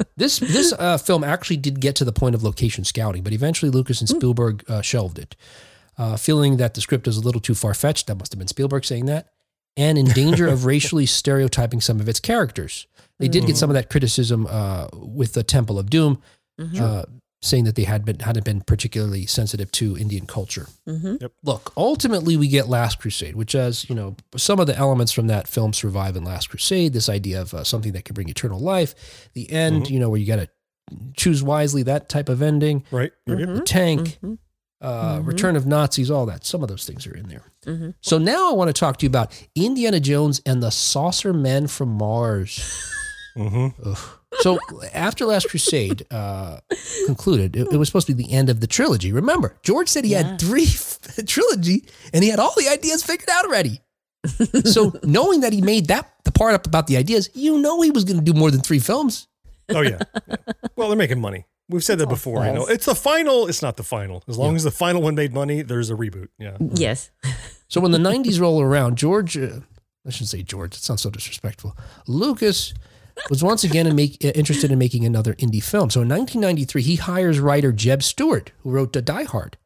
this 0.16 0.38
this 0.38 0.72
uh, 0.78 0.98
film 0.98 1.24
actually 1.24 1.56
did 1.56 1.80
get 1.80 1.96
to 1.96 2.04
the 2.04 2.12
point 2.12 2.34
of 2.34 2.42
location 2.42 2.84
scouting, 2.84 3.22
but 3.22 3.32
eventually 3.32 3.70
Lucas 3.70 4.00
and 4.00 4.08
Spielberg 4.08 4.64
uh, 4.68 4.80
shelved 4.82 5.18
it, 5.18 5.36
uh, 5.96 6.16
feeling 6.16 6.56
that 6.58 6.74
the 6.74 6.80
script 6.80 7.06
was 7.06 7.16
a 7.16 7.20
little 7.20 7.40
too 7.40 7.54
far 7.54 7.74
fetched. 7.74 8.06
That 8.06 8.16
must 8.16 8.32
have 8.32 8.38
been 8.38 8.48
Spielberg 8.48 8.84
saying 8.84 9.06
that, 9.06 9.28
and 9.76 9.98
in 9.98 10.06
danger 10.06 10.46
of 10.46 10.64
racially 10.64 11.06
stereotyping 11.06 11.80
some 11.80 12.00
of 12.00 12.08
its 12.08 12.20
characters. 12.20 12.86
They 13.20 13.26
did 13.26 13.46
get 13.46 13.56
some 13.56 13.68
of 13.68 13.74
that 13.74 13.90
criticism 13.90 14.46
uh, 14.48 14.86
with 14.92 15.32
the 15.32 15.42
Temple 15.42 15.76
of 15.80 15.90
Doom, 15.90 16.22
uh, 16.80 17.02
saying 17.40 17.64
that 17.64 17.76
they 17.76 17.84
had 17.84 18.04
been 18.04 18.18
hadn't 18.18 18.44
been 18.44 18.60
particularly 18.62 19.24
sensitive 19.26 19.70
to 19.72 19.96
Indian 19.96 20.26
culture. 20.26 20.66
Mm-hmm. 20.88 21.26
Look, 21.44 21.72
ultimately, 21.76 22.36
we 22.36 22.48
get 22.48 22.68
Last 22.68 22.98
Crusade, 22.98 23.36
which 23.36 23.52
has, 23.52 23.88
you 23.88 23.94
know, 23.94 24.16
some 24.36 24.58
of 24.58 24.66
the 24.66 24.76
elements 24.76 25.12
from 25.12 25.28
that 25.28 25.46
film 25.46 25.72
survive 25.72 26.16
in 26.16 26.24
Last 26.24 26.50
Crusade. 26.50 26.92
This 26.92 27.08
idea 27.08 27.40
of 27.40 27.54
uh, 27.54 27.62
something 27.64 27.92
that 27.92 28.04
can 28.04 28.14
bring 28.14 28.28
eternal 28.28 28.58
life, 28.58 29.28
the 29.34 29.50
end, 29.52 29.88
you 29.88 30.00
know, 30.00 30.08
where 30.10 30.18
you 30.18 30.26
got 30.26 30.36
to 30.40 30.48
choose 31.16 31.42
wisely, 31.42 31.82
that 31.84 32.08
type 32.08 32.28
of 32.28 32.42
ending, 32.42 32.82
Right? 32.90 33.12
Mm-hmm. 33.28 33.54
the 33.56 33.60
tank, 33.60 34.18
Mhm. 34.22 34.38
uh, 34.80 35.18
Mhm. 35.18 35.26
Return 35.26 35.54
of 35.54 35.66
Nazis, 35.66 36.10
all 36.10 36.26
that. 36.26 36.44
Some 36.46 36.62
of 36.62 36.68
those 36.68 36.86
things 36.86 37.06
are 37.06 37.14
in 37.16 37.28
there. 37.28 37.44
Mhm. 37.66 37.94
So 38.00 38.18
now 38.18 38.50
I 38.50 38.54
want 38.54 38.68
to 38.68 38.72
talk 38.72 38.96
to 38.98 39.04
you 39.04 39.08
about 39.10 39.32
Indiana 39.54 40.00
Jones 40.00 40.40
and 40.46 40.62
the 40.62 40.70
Saucer 40.70 41.32
Men 41.32 41.66
from 41.68 41.90
Mars. 41.90 42.58
Mm-hmm. 43.38 43.92
So 44.40 44.58
after 44.92 45.24
Last 45.24 45.48
Crusade 45.48 46.04
uh, 46.10 46.58
concluded, 47.06 47.56
it, 47.56 47.68
it 47.72 47.76
was 47.76 47.88
supposed 47.88 48.06
to 48.08 48.14
be 48.14 48.22
the 48.24 48.32
end 48.32 48.50
of 48.50 48.60
the 48.60 48.66
trilogy. 48.66 49.12
Remember, 49.12 49.56
George 49.62 49.88
said 49.88 50.04
he 50.04 50.12
Yeah. 50.12 50.22
had 50.22 50.40
three 50.40 50.66
trilogy, 51.26 51.84
and 52.12 52.22
he 52.24 52.30
had 52.30 52.38
all 52.40 52.52
the 52.56 52.68
ideas 52.68 53.02
figured 53.02 53.28
out 53.30 53.44
already. 53.44 53.80
so 54.64 54.92
knowing 55.04 55.40
that 55.40 55.52
he 55.52 55.60
made 55.62 55.86
that 55.86 56.10
the 56.24 56.32
part 56.32 56.54
up 56.54 56.66
about 56.66 56.86
the 56.88 56.96
ideas, 56.96 57.30
you 57.34 57.58
know 57.60 57.80
he 57.82 57.90
was 57.90 58.04
going 58.04 58.18
to 58.18 58.24
do 58.24 58.36
more 58.38 58.50
than 58.50 58.60
three 58.60 58.80
films. 58.80 59.28
Oh 59.70 59.80
yeah. 59.82 59.98
Yeah. 60.28 60.36
Well, 60.76 60.88
they're 60.88 60.96
making 60.96 61.20
money. 61.20 61.44
We've 61.70 61.84
said 61.84 61.98
that 61.98 62.08
before. 62.08 62.44
You 62.46 62.52
know, 62.52 62.66
it's 62.66 62.86
the 62.86 62.94
final. 62.94 63.46
It's 63.46 63.60
not 63.60 63.76
the 63.76 63.82
final. 63.82 64.22
As 64.26 64.38
long 64.38 64.56
as 64.56 64.64
the 64.64 64.70
final 64.70 65.02
one 65.02 65.14
made 65.14 65.34
money, 65.34 65.60
there's 65.60 65.90
a 65.90 65.94
reboot. 65.94 66.28
Yeah. 66.38 66.56
Yes. 66.60 67.10
So 67.68 67.80
when 67.82 67.90
the 67.92 67.98
'90s 67.98 68.40
roll 68.40 68.62
around, 68.62 68.96
George, 68.96 69.36
uh, 69.36 69.60
I 70.06 70.10
shouldn't 70.10 70.30
say 70.30 70.42
George. 70.42 70.74
It 70.74 70.80
sounds 70.80 71.02
so 71.02 71.10
disrespectful. 71.10 71.76
Lucas 72.06 72.72
was 73.30 73.42
once 73.42 73.64
again 73.64 73.86
in 73.86 73.94
make, 73.96 74.24
uh, 74.24 74.28
interested 74.28 74.70
in 74.70 74.78
making 74.78 75.04
another 75.04 75.34
indie 75.34 75.62
film. 75.62 75.90
So 75.90 76.00
in 76.02 76.08
1993, 76.08 76.82
he 76.82 76.96
hires 76.96 77.40
writer 77.40 77.72
Jeb 77.72 78.02
Stuart, 78.02 78.52
who 78.60 78.70
wrote 78.70 78.92
the 78.92 79.02
Die 79.02 79.24
Hard, 79.24 79.56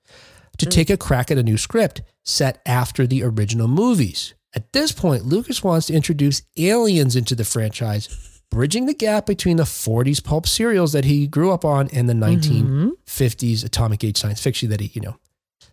to 0.59 0.67
take 0.67 0.91
a 0.91 0.97
crack 0.97 1.31
at 1.31 1.39
a 1.39 1.43
new 1.43 1.57
script 1.57 2.03
set 2.25 2.61
after 2.67 3.07
the 3.07 3.23
original 3.23 3.69
movies. 3.69 4.35
At 4.55 4.73
this 4.73 4.93
point, 4.93 5.25
Lucas 5.25 5.63
wants 5.65 5.87
to 5.87 5.95
introduce 5.95 6.43
aliens 6.59 7.17
into 7.17 7.35
the 7.35 7.45
franchise, 7.45 8.41
bridging 8.51 8.85
the 8.87 8.95
gap 8.95 9.25
between 9.27 9.57
the 9.57 9.63
40s 9.65 10.23
pulp 10.23 10.47
serials 10.47 10.93
that 10.93 11.05
he 11.07 11.27
grew 11.27 11.53
up 11.53 11.65
on 11.65 11.89
and 11.93 12.09
the 12.09 12.13
1950s 12.15 13.65
atomic 13.65 14.05
age 14.05 14.19
science 14.19 14.43
fiction 14.43 14.69
that 14.71 14.81
he, 14.81 14.91
you 14.93 15.01
know, 15.01 15.17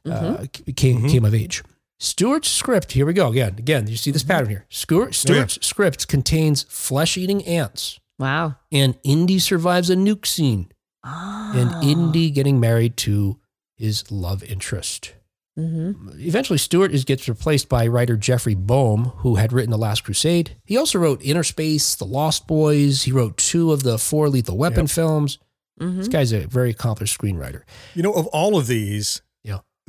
uh, 0.10 0.46
c- 0.56 0.72
came, 0.74 1.08
came 1.10 1.26
of 1.26 1.34
age. 1.36 1.62
Stuart's 2.00 2.50
script, 2.50 2.94
here 2.94 3.06
we 3.06 3.14
go 3.14 3.28
again. 3.30 3.56
Again, 3.58 3.88
you 3.88 3.98
see 3.98 4.12
this 4.12 4.24
pattern 4.24 4.50
here. 4.50 4.66
Stuart, 4.70 5.14
Stuart's 5.16 5.66
script 5.66 6.08
contains 6.08 6.64
flesh 6.64 7.18
eating 7.18 7.44
ants, 7.46 8.00
Wow. 8.18 8.56
and 8.72 8.98
Indy 9.04 9.38
survives 9.40 9.90
a 9.90 9.96
nuke 9.96 10.26
scene, 10.26 10.72
Oh. 11.06 11.52
and 11.56 11.84
Indy 11.84 12.30
getting 12.30 12.60
married 12.60 12.96
to 12.98 13.40
his 13.76 14.10
love 14.12 14.44
interest. 14.44 15.14
Mm-hmm. 15.58 16.20
Eventually, 16.22 16.58
Stuart 16.58 16.92
is, 16.94 17.04
gets 17.04 17.28
replaced 17.28 17.68
by 17.68 17.86
writer 17.86 18.16
Jeffrey 18.16 18.56
Boam, 18.56 19.12
who 19.18 19.36
had 19.36 19.52
written 19.52 19.72
The 19.72 19.78
Last 19.78 20.06
Crusade. 20.06 20.56
He 20.64 20.78
also 20.78 21.00
wrote 21.00 21.22
Inner 21.22 21.44
Space, 21.44 21.96
The 21.96 22.06
Lost 22.06 22.48
Boys. 22.48 23.04
He 23.04 23.12
wrote 23.12 23.36
two 23.36 23.74
of 23.74 23.84
the 23.84 23.98
four 23.98 24.30
Lethal 24.30 24.58
Weapon 24.58 24.88
films. 24.88 25.38
Mm-hmm. 25.82 25.98
This 25.98 26.08
guy's 26.08 26.32
a 26.32 26.48
very 26.48 26.70
accomplished 26.70 27.18
screenwriter. 27.20 27.64
You 27.94 28.04
know, 28.04 28.14
of 28.14 28.28
all 28.28 28.58
of 28.58 28.68
these, 28.68 29.22
Yeah. 29.22 29.29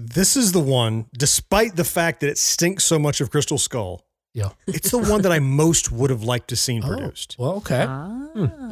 This 0.06 0.36
is 0.36 0.52
the 0.52 0.60
one, 0.60 1.06
despite 1.16 1.76
the 1.76 1.84
fact 1.84 2.20
that 2.20 2.28
it 2.30 2.38
stinks 2.38 2.84
so 2.84 2.98
much 2.98 3.20
of 3.20 3.30
Crystal 3.30 3.58
Skull, 3.58 4.04
Yeah. 4.34 4.50
it's 4.66 4.90
the 4.90 4.98
one 4.98 5.22
that 5.22 5.32
I 5.32 5.38
most 5.40 5.90
would 5.92 6.10
have 6.10 6.22
liked 6.22 6.48
to 6.48 6.56
seen 6.56 6.82
produced. 6.82 7.36
Well, 7.38 7.52
okay. 7.56 7.84
Ah. 7.88 8.16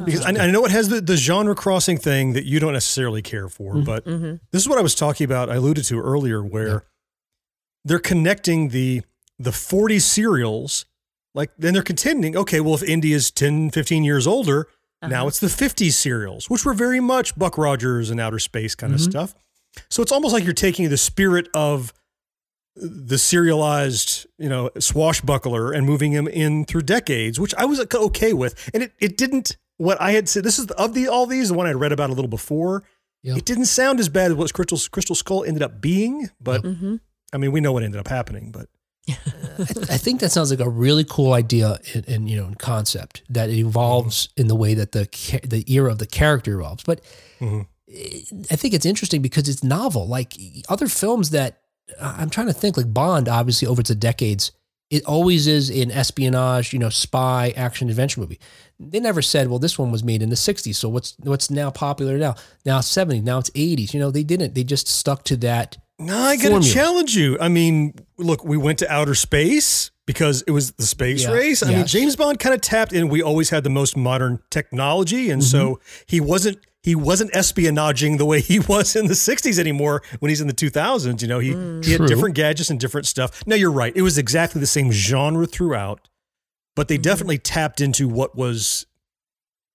Because 0.05 0.21
I, 0.25 0.29
I 0.29 0.51
know 0.51 0.63
it 0.65 0.71
has 0.71 0.87
the, 0.89 1.01
the 1.01 1.17
genre 1.17 1.53
crossing 1.55 1.97
thing 1.97 2.33
that 2.33 2.45
you 2.45 2.59
don't 2.59 2.73
necessarily 2.73 3.21
care 3.21 3.49
for, 3.49 3.73
Mm-hmm. 3.75 3.83
but 3.83 4.05
Mm-hmm. 4.05 4.35
this 4.51 4.61
is 4.61 4.69
what 4.69 4.77
I 4.77 4.81
was 4.81 4.95
talking 4.95 5.25
about. 5.25 5.49
I 5.49 5.55
alluded 5.55 5.83
to 5.85 5.99
earlier, 5.99 6.41
where 6.43 6.85
they're 7.85 7.99
connecting 7.99 8.69
the 8.69 9.01
the 9.41 9.51
40 9.53 9.99
serials, 9.99 10.85
like 11.33 11.51
then 11.57 11.73
they're 11.73 11.81
contending. 11.83 12.35
Okay, 12.35 12.59
well, 12.59 12.73
if 12.75 12.83
Indy 12.83 13.13
is 13.13 13.31
10, 13.31 13.69
15 13.71 14.03
years 14.03 14.27
older, 14.27 14.67
now 15.01 15.27
it's 15.27 15.39
the 15.39 15.47
50s 15.47 15.93
serials, 15.93 16.49
which 16.49 16.65
were 16.65 16.73
very 16.73 16.99
much 16.99 17.37
Buck 17.39 17.57
Rogers 17.57 18.09
and 18.09 18.19
outer 18.19 18.39
space 18.39 18.75
kind 18.75 18.93
of 18.93 18.99
stuff. 18.99 19.33
So 19.89 20.01
it's 20.01 20.11
almost 20.11 20.33
like 20.33 20.43
you're 20.43 20.53
taking 20.53 20.89
the 20.89 20.97
spirit 20.97 21.47
of 21.53 21.93
the 22.75 23.17
serialized, 23.17 24.25
you 24.37 24.47
know, 24.49 24.69
swashbuckler 24.79 25.71
and 25.73 25.85
moving 25.85 26.11
him 26.11 26.27
in 26.27 26.65
through 26.65 26.83
decades, 26.83 27.39
which 27.39 27.53
I 27.55 27.65
was 27.65 27.79
okay 27.93 28.33
with. 28.33 28.69
And 28.73 28.83
it, 28.83 28.93
it 28.99 29.17
didn't, 29.17 29.57
what 29.77 29.99
I 30.01 30.11
had 30.11 30.29
said, 30.29 30.43
this 30.43 30.59
is 30.59 30.67
of 30.71 30.93
the, 30.93 31.07
all 31.07 31.25
these, 31.25 31.49
the 31.49 31.55
one 31.55 31.67
I'd 31.67 31.75
read 31.75 31.91
about 31.91 32.09
a 32.09 32.13
little 32.13 32.29
before. 32.29 32.83
Yeah. 33.21 33.35
It 33.35 33.43
didn't 33.45 33.65
sound 33.65 33.99
as 33.99 34.07
bad 34.07 34.31
as 34.31 34.37
what 34.37 34.53
Crystal, 34.53 34.77
Crystal 34.91 35.15
Skull 35.15 35.43
ended 35.43 35.61
up 35.63 35.81
being, 35.81 36.29
but 36.39 36.63
Mm-hmm. 36.63 36.95
I 37.31 37.37
mean, 37.37 37.51
we 37.51 37.61
know 37.61 37.71
what 37.73 37.83
ended 37.83 37.99
up 37.99 38.07
happening, 38.07 38.51
but 38.51 38.69
I 39.09 39.97
think 39.97 40.19
that 40.21 40.31
sounds 40.31 40.49
like 40.51 40.59
a 40.59 40.69
really 40.69 41.03
cool 41.03 41.33
idea 41.33 41.77
and, 41.93 42.05
in 42.05 42.27
you 42.27 42.37
know 42.37 42.47
in 42.47 42.55
concept 42.55 43.23
that 43.29 43.49
evolves 43.49 44.29
in 44.37 44.47
the 44.47 44.55
way 44.55 44.73
that 44.75 44.91
the 44.93 45.07
ca- 45.11 45.39
the 45.43 45.63
era 45.71 45.91
of 45.91 45.99
the 45.99 46.05
character 46.07 46.59
evolves. 46.59 46.83
But 46.83 47.01
Mhm. 47.39 47.67
I 47.91 48.55
think 48.55 48.73
it's 48.73 48.85
interesting 48.85 49.21
because 49.21 49.49
it's 49.49 49.63
novel. 49.63 50.07
Like 50.07 50.33
other 50.69 50.87
films 50.87 51.31
that 51.31 51.61
I'm 51.99 52.29
trying 52.29 52.47
to 52.47 52.53
think, 52.53 52.77
like 52.77 52.93
Bond, 52.93 53.27
obviously 53.27 53.67
over 53.67 53.81
the 53.81 53.95
decades, 53.95 54.51
it 54.91 55.03
always 55.05 55.47
is 55.47 55.69
an 55.69 55.91
espionage, 55.91 56.73
you 56.73 56.79
know, 56.79 56.89
spy 56.89 57.53
action 57.55 57.89
adventure 57.89 58.21
movie. 58.21 58.39
They 58.79 58.99
never 58.99 59.21
said, 59.21 59.47
well, 59.49 59.59
this 59.59 59.77
one 59.77 59.91
was 59.91 60.03
made 60.03 60.21
in 60.21 60.29
the 60.29 60.35
60s, 60.35 60.75
so 60.75 60.89
what's 60.89 61.15
what's 61.19 61.49
now 61.51 61.69
popular 61.71 62.17
now? 62.17 62.35
Now 62.65 62.79
it's 62.79 62.87
70s, 62.91 63.23
now 63.23 63.39
it's 63.39 63.49
80s. 63.51 63.93
You 63.93 63.99
know, 63.99 64.11
they 64.11 64.23
didn't. 64.23 64.55
They 64.55 64.63
just 64.63 64.87
stuck 64.87 65.23
to 65.25 65.37
that. 65.37 65.77
no, 65.99 66.17
I 66.17 66.35
got 66.37 66.43
to 66.43 66.49
Formula. 66.51 66.73
challenge 66.73 67.15
you. 67.15 67.37
I 67.41 67.49
mean, 67.49 67.93
look, 68.17 68.43
we 68.45 68.55
went 68.57 68.79
to 68.79 68.91
outer 68.91 69.15
space 69.15 69.91
because 70.07 70.43
it 70.47 70.51
was 70.51 70.71
the 70.71 70.83
space 70.85 71.23
Yeah. 71.23 71.31
race. 71.33 71.61
I 71.61 71.69
mean, 71.71 71.85
James 71.85 72.15
Bond 72.15 72.39
kind 72.39 72.55
of 72.55 72.61
tapped 72.61 72.93
in. 72.93 73.09
We 73.09 73.21
always 73.21 73.49
had 73.51 73.63
the 73.63 73.69
most 73.69 73.95
modern 73.97 74.39
technology, 74.49 75.29
and 75.29 75.43
so 75.43 75.75
Mm-hmm. 75.75 76.03
he 76.07 76.19
wasn't 76.21 76.57
he 76.81 76.95
wasn't 76.95 77.31
espionaging 77.33 78.17
the 78.17 78.25
way 78.25 78.41
he 78.41 78.59
was 78.67 78.95
in 78.95 79.07
the 79.07 79.13
60s 79.13 79.59
anymore 79.59 80.01
when 80.19 80.29
he's 80.29 80.41
in 80.41 80.47
the 80.47 80.53
2000s. 80.53 81.21
You 81.21 81.27
know, 81.27 81.39
he, 81.39 81.51
mm. 81.51 81.83
he 81.83 81.91
had 81.91 81.99
True. 81.99 82.07
different 82.07 82.35
gadgets 82.35 82.69
and 82.69 82.79
different 82.79 83.07
stuff. 83.07 83.45
No, 83.45 83.55
you're 83.55 83.71
right. 83.71 83.95
It 83.95 84.01
was 84.01 84.17
exactly 84.17 84.59
the 84.59 84.67
same 84.67 84.91
genre 84.91 85.45
throughout, 85.45 86.07
but 86.75 86.87
they 86.87 86.95
mm-hmm. 86.95 87.03
definitely 87.03 87.37
tapped 87.37 87.81
into 87.81 88.07
what 88.07 88.35
was 88.35 88.85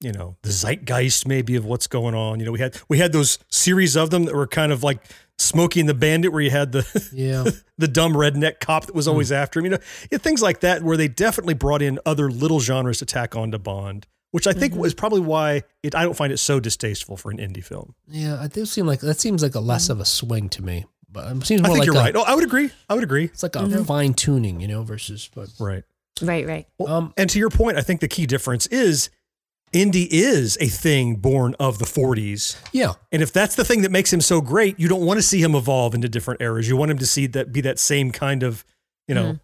you 0.00 0.12
know 0.12 0.36
the 0.42 0.50
zeitgeist 0.50 1.26
maybe 1.26 1.54
of 1.54 1.64
what's 1.64 1.86
going 1.86 2.16
on 2.16 2.40
you 2.40 2.44
know 2.44 2.50
we 2.50 2.58
had 2.58 2.76
we 2.88 2.98
had 2.98 3.12
those 3.12 3.38
series 3.48 3.96
of 3.96 4.10
them 4.10 4.24
that 4.24 4.34
were 4.34 4.46
kind 4.46 4.72
of 4.72 4.82
like 4.82 4.98
Smokey 5.38 5.80
and 5.80 5.88
the 5.88 5.94
Bandit, 5.94 6.32
where 6.32 6.40
you 6.40 6.50
had 6.50 6.72
the 6.72 7.10
Yeah. 7.12 7.44
the 7.78 7.88
dumb 7.88 8.12
redneck 8.14 8.60
cop 8.60 8.86
that 8.86 8.94
was 8.94 9.06
hmm. 9.06 9.12
always 9.12 9.32
after 9.32 9.58
him. 9.58 9.66
You 9.66 9.70
know, 9.72 9.78
yeah, 10.10 10.18
things 10.18 10.42
like 10.42 10.60
that, 10.60 10.82
where 10.82 10.96
they 10.96 11.08
definitely 11.08 11.54
brought 11.54 11.82
in 11.82 11.98
other 12.06 12.30
little 12.30 12.60
genres 12.60 12.98
to 12.98 13.06
tack 13.06 13.34
on 13.34 13.50
to 13.50 13.58
Bond, 13.58 14.06
which 14.34 14.48
I 14.48 14.52
think 14.52 14.72
mm-hmm. 14.72 14.82
was 14.82 14.94
probably 14.94 15.20
why 15.20 15.62
it, 15.84 15.94
I 15.94 16.02
don't 16.02 16.16
find 16.16 16.32
it 16.32 16.38
so 16.38 16.58
distasteful 16.58 17.16
for 17.16 17.30
an 17.30 17.38
indie 17.38 17.62
film. 17.62 17.94
Yeah, 18.08 18.42
it 18.42 18.52
does 18.52 18.68
seem 18.68 18.84
like 18.84 18.98
that 18.98 19.20
seems 19.20 19.44
like 19.44 19.54
a 19.54 19.60
less 19.60 19.88
of 19.88 20.00
a 20.00 20.04
swing 20.04 20.48
to 20.48 20.62
me. 20.64 20.86
But 21.08 21.36
it 21.36 21.46
seems 21.46 21.62
I 21.62 21.68
more 21.68 21.76
think 21.76 21.78
like 21.78 21.86
you're 21.86 21.94
a, 21.94 21.98
right. 21.98 22.16
Oh, 22.16 22.22
I 22.22 22.34
would 22.34 22.42
agree. 22.42 22.68
I 22.88 22.94
would 22.94 23.04
agree. 23.04 23.26
It's 23.26 23.44
like 23.44 23.54
a 23.54 23.60
mm-hmm. 23.60 23.84
fine 23.84 24.12
tuning, 24.12 24.60
you 24.60 24.66
know, 24.66 24.82
versus 24.82 25.30
but 25.32 25.50
Right. 25.60 25.84
Right, 26.20 26.48
right. 26.48 26.66
um 26.84 27.14
And 27.16 27.30
to 27.30 27.38
your 27.38 27.48
point, 27.48 27.76
I 27.76 27.82
think 27.82 28.00
the 28.00 28.08
key 28.08 28.26
difference 28.26 28.66
is 28.66 29.08
indie 29.72 30.08
is 30.10 30.58
a 30.60 30.66
thing 30.66 31.14
born 31.14 31.54
of 31.60 31.78
the 31.78 31.84
40s. 31.84 32.56
yeah. 32.72 32.94
And 33.12 33.22
if 33.22 33.32
that's 33.32 33.54
the 33.54 33.64
thing 33.64 33.82
that 33.82 33.92
makes 33.92 34.12
him 34.12 34.20
so 34.20 34.40
great, 34.40 34.80
you 34.80 34.88
don't 34.88 35.06
want 35.06 35.18
to 35.18 35.22
see 35.22 35.40
him 35.40 35.54
evolve 35.54 35.94
into 35.94 36.08
different 36.08 36.42
eras. 36.42 36.68
You 36.68 36.76
want 36.76 36.90
him 36.90 36.98
to 36.98 37.06
see 37.06 37.28
that 37.28 37.52
be 37.52 37.60
that 37.60 37.78
same 37.78 38.10
kind 38.10 38.42
of, 38.42 38.64
you 39.06 39.14
know, 39.14 39.24
mm-hmm. 39.24 39.36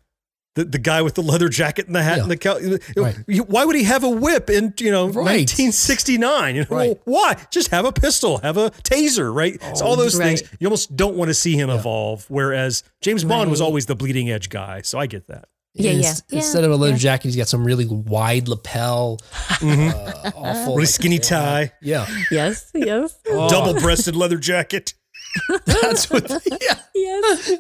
The, 0.57 0.65
the 0.65 0.79
guy 0.79 1.01
with 1.03 1.15
the 1.15 1.23
leather 1.23 1.49
jacket 1.49 1.87
and 1.87 1.95
the 1.95 2.03
hat 2.03 2.17
Yeah. 2.17 2.23
and 2.23 2.31
the 2.31 2.37
cow. 2.37 2.59
Right. 2.97 3.17
Why 3.49 3.65
would 3.65 3.77
he 3.77 3.85
have 3.85 4.03
a 4.05 4.09
whip 4.11 4.51
in 4.51 4.75
you 4.81 4.91
know 4.91 5.05
Right. 5.07 5.47
1969? 5.49 6.57
You 6.57 6.61
know, 6.63 6.77
Right. 6.77 7.01
why? 7.05 7.37
Just 7.51 7.69
have 7.71 7.85
a 7.85 7.93
pistol, 7.93 8.39
have 8.39 8.57
a 8.57 8.71
taser, 8.71 9.33
right? 9.35 9.57
it's 9.63 9.81
all 9.81 9.97
those 9.97 10.19
Right. 10.19 10.39
things. 10.39 10.51
You 10.59 10.67
almost 10.67 10.97
don't 10.97 11.17
want 11.17 11.29
to 11.29 11.35
see 11.35 11.57
him 11.57 11.71
evolve. 11.71 12.25
Whereas 12.29 12.83
James 13.01 13.25
Bond 13.25 13.51
was 13.51 13.61
always 13.61 13.87
the 13.87 13.95
bleeding 13.95 14.31
edge 14.31 14.49
guy, 14.49 14.81
so 14.83 14.99
I 14.99 15.07
get 15.07 15.29
that. 15.29 15.47
Yeah, 15.73 15.93
yeah. 15.93 16.09
Ins- 16.09 16.23
Yeah, 16.29 16.39
Instead 16.39 16.65
of 16.65 16.73
a 16.73 16.77
leather 16.77 16.95
yeah. 16.95 16.99
jacket, 16.99 17.29
he's 17.29 17.37
got 17.37 17.47
some 17.47 17.63
really 17.65 17.87
wide 17.87 18.49
lapel, 18.49 19.21
uh, 19.63 20.31
awful, 20.35 20.75
Really 20.75 20.87
skinny 20.87 21.19
tie, 21.21 21.71
Yeah, 21.81 22.07
Yes, 22.33 22.71
yes, 22.75 23.15
Oh, 23.29 23.49
double-breasted 23.49 24.17
leather 24.17 24.37
jacket. 24.39 24.95
That's 25.65 26.11
what. 26.11 26.31
Yeah, 26.61 26.79
yes. 26.95 27.53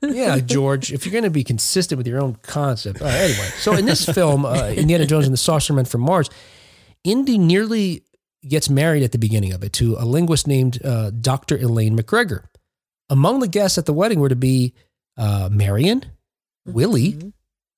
yeah, 0.02 0.38
George. 0.40 0.92
If 0.92 1.06
you're 1.06 1.12
going 1.12 1.24
to 1.24 1.30
be 1.30 1.44
consistent 1.44 1.96
with 1.96 2.06
your 2.06 2.20
own 2.20 2.36
concept, 2.42 3.00
right, 3.00 3.12
anyway. 3.12 3.48
So 3.58 3.72
in 3.74 3.86
this 3.86 4.04
film, 4.04 4.44
uh, 4.44 4.68
Indiana 4.68 5.06
Jones 5.06 5.26
and 5.26 5.32
the 5.32 5.38
Sorcerer 5.38 5.84
from 5.84 6.02
Mars, 6.02 6.28
Indy 7.04 7.38
nearly 7.38 8.04
gets 8.46 8.68
married 8.68 9.02
at 9.02 9.12
the 9.12 9.18
beginning 9.18 9.52
of 9.52 9.62
it 9.62 9.72
to 9.74 9.96
a 9.98 10.04
linguist 10.04 10.46
named 10.46 10.84
uh, 10.84 11.10
Dr. 11.10 11.56
Elaine 11.56 11.96
McGregor. 11.96 12.44
Among 13.08 13.40
the 13.40 13.48
guests 13.48 13.78
at 13.78 13.86
the 13.86 13.92
wedding 13.92 14.20
were 14.20 14.28
to 14.28 14.36
be 14.36 14.74
uh, 15.16 15.48
Marion, 15.50 16.04
Willie, 16.66 17.32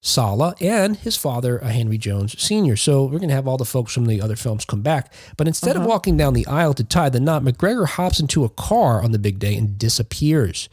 Sallah, 0.06 0.54
and 0.60 0.96
his 0.98 1.16
father, 1.16 1.58
Henry 1.60 1.96
Jones 1.96 2.40
Sr. 2.40 2.76
So 2.76 3.04
we're 3.04 3.18
going 3.18 3.30
to 3.30 3.34
have 3.34 3.48
all 3.48 3.56
the 3.56 3.64
folks 3.64 3.94
from 3.94 4.04
the 4.04 4.20
other 4.20 4.36
films 4.36 4.66
come 4.66 4.82
back. 4.82 5.10
But 5.38 5.48
instead 5.48 5.76
of 5.76 5.86
walking 5.86 6.18
down 6.18 6.34
the 6.34 6.46
aisle 6.46 6.74
to 6.74 6.84
tie 6.84 7.08
the 7.08 7.20
knot, 7.20 7.42
McGregor 7.42 7.86
hops 7.86 8.20
into 8.20 8.44
a 8.44 8.50
car 8.50 9.02
on 9.02 9.12
the 9.12 9.18
big 9.18 9.38
day 9.38 9.56
and 9.56 9.78
disappears. 9.78 10.68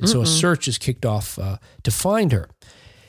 And 0.00 0.08
so 0.08 0.20
a 0.20 0.26
search 0.26 0.66
is 0.66 0.78
kicked 0.78 1.06
off 1.06 1.38
uh, 1.38 1.58
to 1.84 1.90
find 1.92 2.32
her. 2.32 2.48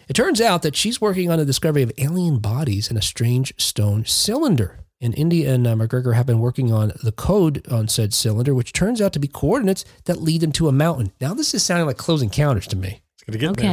It 0.08 0.14
turns 0.14 0.40
out 0.40 0.62
that 0.62 0.76
she's 0.76 1.02
working 1.02 1.32
on 1.32 1.40
the 1.40 1.46
discovery 1.46 1.82
of 1.82 1.92
alien 1.98 2.38
bodies 2.38 2.92
in 2.92 2.98
a 2.98 3.02
strange 3.02 3.52
stone 3.60 4.06
cylinder. 4.06 4.80
And 5.02 5.18
Indy 5.18 5.44
and 5.44 5.66
uh, 5.66 5.74
McGregor 5.74 6.14
have 6.14 6.28
been 6.28 6.40
working 6.40 6.72
on 6.72 6.92
the 7.04 7.12
code 7.12 7.68
on 7.72 7.88
said 7.88 8.14
cylinder, 8.14 8.54
which 8.54 8.74
turns 8.74 9.02
out 9.02 9.12
to 9.14 9.20
be 9.20 9.28
coordinates 9.28 9.86
that 10.06 10.22
lead 10.22 10.42
them 10.42 10.52
to 10.52 10.68
a 10.68 10.72
mountain. 10.72 11.12
Now, 11.20 11.34
this 11.34 11.56
is 11.56 11.64
sounding 11.64 11.88
like 11.88 11.98
close 11.98 12.22
encounters 12.22 12.68
to 12.68 12.76
me. 12.76 13.02
It's 13.16 13.24
gonna 13.26 13.40
get 13.40 13.58
there. 13.58 13.72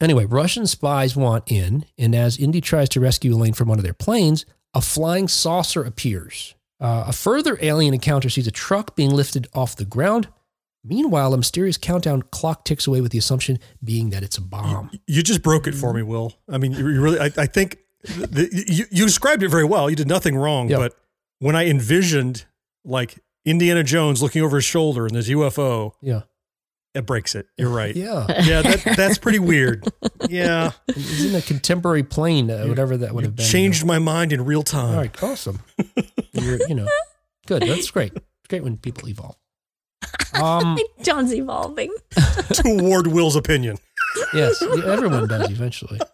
Anyway, 0.00 0.24
Russian 0.24 0.66
spies 0.66 1.14
want 1.16 1.50
in, 1.50 1.84
and 1.98 2.14
as 2.14 2.38
Indy 2.38 2.60
tries 2.60 2.88
to 2.90 3.00
rescue 3.00 3.34
Elaine 3.34 3.52
from 3.52 3.68
one 3.68 3.78
of 3.78 3.84
their 3.84 3.94
planes, 3.94 4.44
a 4.74 4.80
flying 4.80 5.28
saucer 5.28 5.82
appears. 5.82 6.54
Uh, 6.80 7.04
a 7.08 7.12
further 7.12 7.58
alien 7.62 7.94
encounter 7.94 8.28
sees 8.28 8.46
a 8.46 8.50
truck 8.50 8.96
being 8.96 9.10
lifted 9.10 9.46
off 9.54 9.76
the 9.76 9.84
ground. 9.84 10.28
Meanwhile, 10.84 11.32
a 11.32 11.36
mysterious 11.36 11.76
countdown 11.78 12.22
clock 12.22 12.64
ticks 12.64 12.88
away 12.88 13.00
with 13.00 13.12
the 13.12 13.18
assumption 13.18 13.60
being 13.84 14.10
that 14.10 14.24
it's 14.24 14.36
a 14.36 14.40
bomb. 14.40 14.90
You 15.06 15.22
just 15.22 15.42
broke 15.42 15.68
it 15.68 15.74
for 15.76 15.92
me, 15.94 16.02
Will. 16.02 16.32
I 16.48 16.58
mean, 16.58 16.72
you 16.72 16.88
you 16.88 17.00
really. 17.00 17.20
I, 17.20 17.26
I 17.36 17.46
think 17.46 17.78
the, 18.02 18.48
you, 18.66 18.86
you 18.90 19.04
described 19.06 19.44
it 19.44 19.48
very 19.48 19.64
well. 19.64 19.88
You 19.88 19.94
did 19.94 20.08
nothing 20.08 20.36
wrong. 20.36 20.68
Yep. 20.68 20.78
But 20.80 20.94
when 21.38 21.54
I 21.54 21.66
envisioned 21.68 22.46
like 22.84 23.20
Indiana 23.44 23.84
Jones 23.84 24.22
looking 24.22 24.42
over 24.42 24.56
his 24.56 24.64
shoulder 24.64 25.06
and 25.06 25.14
there's 25.14 25.28
UFO, 25.28 25.92
Yeah. 26.00 26.22
It 26.94 27.06
breaks 27.06 27.34
it. 27.34 27.46
You're 27.56 27.70
right. 27.70 27.94
Yeah. 27.96 28.26
Yeah, 28.44 28.62
that, 28.62 28.94
that's 28.96 29.18
pretty 29.18 29.38
weird. 29.38 29.86
Yeah, 30.28 30.72
It's 30.88 31.24
in 31.24 31.34
a 31.34 31.40
contemporary 31.42 32.02
plane, 32.02 32.50
uh, 32.50 32.66
whatever 32.66 32.96
that 32.98 33.14
would 33.14 33.24
have 33.24 33.34
been. 33.36 33.46
changed 33.46 33.84
my 33.84 33.98
mind 33.98 34.32
in 34.32 34.44
real 34.44 34.62
time. 34.62 34.90
All 34.90 34.96
right. 34.96 35.22
Awesome. 35.22 35.60
You're, 36.32 36.58
you 36.68 36.74
know, 36.74 36.88
good. 37.46 37.62
That's 37.62 37.90
great. 37.90 38.12
It's 38.14 38.48
great 38.48 38.62
when 38.62 38.76
people 38.76 39.08
evolve. 39.08 39.36
Um, 40.34 40.78
John's 41.02 41.32
evolving. 41.34 41.94
Toward 42.52 43.06
Will's 43.06 43.36
opinion. 43.36 43.78
Yes, 44.34 44.60
everyone 44.62 45.26
does 45.28 45.50
eventually. 45.50 46.00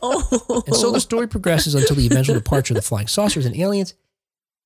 Oh. 0.00 0.62
And 0.68 0.76
so 0.76 0.92
the 0.92 1.00
story 1.00 1.26
progresses 1.26 1.74
until 1.74 1.96
the 1.96 2.06
eventual 2.06 2.36
departure 2.36 2.72
of 2.72 2.76
the 2.76 2.82
flying 2.82 3.08
saucers 3.08 3.46
and 3.46 3.56
aliens. 3.56 3.94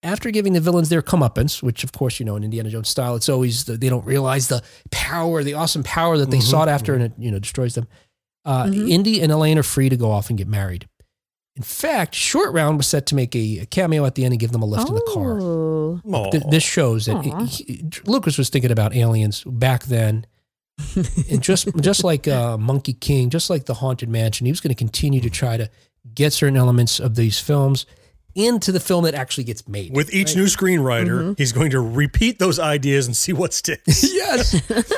After 0.06 0.30
giving 0.30 0.52
the 0.52 0.60
villains 0.60 0.88
their 0.88 1.02
comeuppance, 1.02 1.62
which 1.62 1.82
of 1.84 1.90
course, 1.92 2.20
you 2.20 2.26
know, 2.26 2.36
in 2.36 2.44
Indiana 2.44 2.70
Jones 2.70 2.88
style, 2.88 3.16
it's 3.16 3.28
always 3.28 3.64
the, 3.64 3.76
they 3.76 3.88
don't 3.88 4.04
realize 4.06 4.46
the 4.48 4.62
power, 4.90 5.42
the 5.42 5.54
awesome 5.54 5.82
power 5.82 6.16
that 6.18 6.30
they 6.30 6.38
Mhm, 6.38 6.42
sought 6.50 6.68
after, 6.68 6.94
and 6.94 7.02
it 7.02 7.12
you 7.18 7.30
know 7.30 7.38
destroys 7.40 7.74
them. 7.74 7.88
Uh, 8.44 8.64
Mhm. 8.66 8.88
Indy 8.90 9.20
and 9.20 9.32
Elaine 9.32 9.58
are 9.58 9.62
free 9.64 9.88
to 9.88 9.96
go 9.96 10.10
off 10.12 10.28
and 10.30 10.38
get 10.38 10.46
married. 10.46 10.88
In 11.56 11.62
fact, 11.62 12.14
Short 12.14 12.52
Round 12.52 12.76
was 12.76 12.86
set 12.86 13.06
to 13.06 13.14
make 13.14 13.34
a, 13.34 13.60
a 13.60 13.66
cameo 13.66 14.04
at 14.04 14.14
the 14.14 14.24
end 14.24 14.32
and 14.34 14.38
give 14.40 14.52
them 14.52 14.62
a 14.62 14.66
lift 14.66 14.88
in 14.88 14.94
the 14.94 15.10
car. 15.12 15.40
Oh. 15.40 16.30
Th- 16.30 16.44
this 16.50 16.62
shows 16.62 17.06
that 17.06 17.16
Aw. 17.16 17.44
he- 17.46 17.82
Lucas 18.06 18.36
was 18.38 18.48
thinking 18.50 18.70
about 18.70 18.94
aliens 18.94 19.42
back 19.44 19.84
then, 19.86 20.26
and 21.30 21.42
just 21.42 21.66
just 21.80 22.04
like 22.04 22.28
uh, 22.28 22.56
Monkey 22.58 22.92
King, 22.92 23.30
just 23.30 23.48
like 23.50 23.64
the 23.64 23.74
Haunted 23.74 24.08
Mansion, 24.10 24.44
he 24.46 24.52
was 24.52 24.60
going 24.60 24.74
to 24.74 24.78
continue 24.78 25.20
to 25.22 25.30
try 25.30 25.56
to 25.56 25.68
get 26.14 26.32
certain 26.32 26.56
elements 26.56 27.00
of 27.00 27.14
these 27.16 27.38
films 27.40 27.86
into 28.36 28.70
the 28.70 28.78
film 28.80 29.04
that 29.04 29.14
actually 29.14 29.44
gets 29.44 29.66
made. 29.66 29.92
With 29.94 30.12
each 30.14 30.36
new 30.36 30.44
screenwriter, 30.44 31.06
Mm-hmm. 31.20 31.32
he's 31.38 31.52
going 31.52 31.70
to 31.70 31.80
repeat 31.80 32.38
those 32.38 32.58
ideas 32.58 33.06
and 33.06 33.16
see 33.16 33.32
what 33.32 33.52
sticks. 33.54 34.04
yes, 34.12 34.52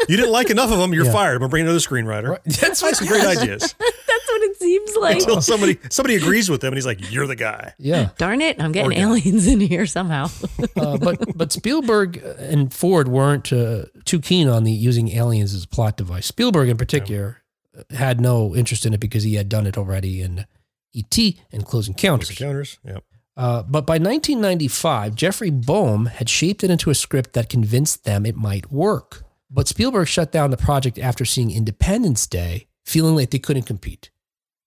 you 0.09 0.16
didn't 0.16 0.32
like 0.32 0.51
enough 0.51 0.70
of 0.72 0.78
them, 0.78 0.93
you're 0.93 1.05
Yeah. 1.07 1.12
fired. 1.12 1.34
I'm 1.34 1.39
gonna 1.41 1.49
bring 1.51 1.62
another 1.64 1.78
screenwriter. 1.78 2.39
that's 2.61 2.82
I 2.82 2.93
some 2.93 3.07
great 3.09 3.24
ideas 3.24 3.74
That's 3.78 4.28
what 4.30 4.43
it 4.43 4.57
seems 4.59 4.97
like. 4.97 5.18
until 5.20 5.41
somebody 5.53 5.78
somebody 5.91 6.16
agrees 6.16 6.51
with 6.51 6.61
them, 6.61 6.68
and 6.68 6.76
he's 6.76 6.86
like, 6.86 7.11
"You're 7.12 7.26
the 7.26 7.36
guy." 7.36 7.72
Yeah, 7.78 8.11
Darn 8.18 8.41
it, 8.41 8.61
I'm 8.62 8.72
getting 8.72 8.93
aliens 8.93 9.47
in 9.47 9.61
here 9.61 9.86
somehow. 9.86 10.28
uh, 10.76 10.99
but 10.99 11.36
but 11.36 11.53
Spielberg 11.53 12.16
and 12.39 12.72
Ford 12.74 13.09
weren't 13.09 13.53
uh, 13.53 13.84
too 14.05 14.20
keen 14.20 14.49
on 14.49 14.64
the 14.64 14.72
using 14.72 15.09
aliens 15.12 15.55
as 15.55 15.64
a 15.64 15.68
plot 15.68 15.97
device. 15.97 16.26
Spielberg, 16.26 16.68
in 16.68 16.76
particular, 16.76 17.43
had 17.91 18.20
no 18.20 18.55
interest 18.57 18.84
in 18.84 18.93
it 18.93 19.01
because 19.01 19.22
he 19.22 19.34
had 19.34 19.49
done 19.49 19.66
it 19.66 19.78
already 19.78 20.20
in 20.20 20.45
E.T. 20.93 21.41
and 21.53 21.64
Close 21.64 21.86
Encounters. 21.89 22.28
Close 22.28 22.41
Encounters. 22.41 22.78
Yep. 22.84 23.05
Uh, 23.39 23.62
but 23.62 23.86
by 23.86 23.95
1995, 23.95 25.14
Jeffrey 25.14 25.51
Boam 25.51 26.07
had 26.07 26.28
shaped 26.28 26.64
it 26.64 26.70
into 26.70 26.91
a 26.91 26.95
script 26.95 27.32
that 27.34 27.49
convinced 27.49 28.03
them 28.05 28.26
it 28.26 28.34
might 28.36 28.70
work. 28.72 29.24
But 29.49 29.68
Spielberg 29.68 30.09
shut 30.09 30.32
down 30.32 30.51
the 30.51 30.57
project 30.57 30.99
after 30.99 31.24
seeing 31.24 31.51
Independence 31.53 32.26
Day, 32.26 32.66
feeling 32.84 33.14
like 33.14 33.30
they 33.30 33.39
couldn't 33.39 33.62
compete. 33.62 34.11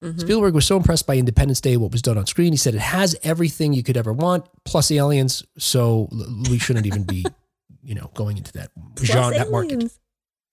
Mhm. 0.03 0.19
Spielberg 0.21 0.55
was 0.55 0.65
so 0.65 0.77
impressed 0.77 1.05
by 1.05 1.17
Independence 1.17 1.59
Day, 1.61 1.75
what 1.77 1.91
was 1.91 2.01
done 2.01 2.17
on 2.17 2.25
screen. 2.25 2.53
He 2.53 2.57
said 2.57 2.73
it 2.73 2.79
has 2.81 3.15
everything 3.23 3.73
you 3.73 3.83
could 3.83 3.97
ever 3.97 4.13
want, 4.13 4.45
plus 4.63 4.89
aliens. 4.89 5.43
So 5.59 6.07
we 6.49 6.57
shouldn't 6.57 6.87
even 6.87 7.03
be, 7.03 7.25
you 7.83 7.93
know, 7.93 8.09
going 8.15 8.37
into 8.37 8.53
that 8.53 8.71
genre, 9.03 9.37
that 9.37 9.51
market. 9.51 9.91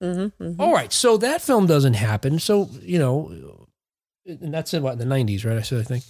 Mm-hmm, 0.03 0.61
All 0.61 0.71
right, 0.73 0.93
so 0.93 1.17
that 1.17 1.41
film 1.41 1.65
doesn't 1.67 1.95
happen. 1.95 2.37
So 2.39 2.69
you 2.81 2.99
know, 2.99 3.67
and 4.25 4.53
that's 4.53 4.73
in 4.73 4.83
what 4.83 4.93
in 4.93 4.99
the 4.99 5.05
'90s, 5.05 5.45
right? 5.45 5.57
I 5.57 5.61
said 5.61 5.79
I 5.79 5.83
think. 5.83 6.03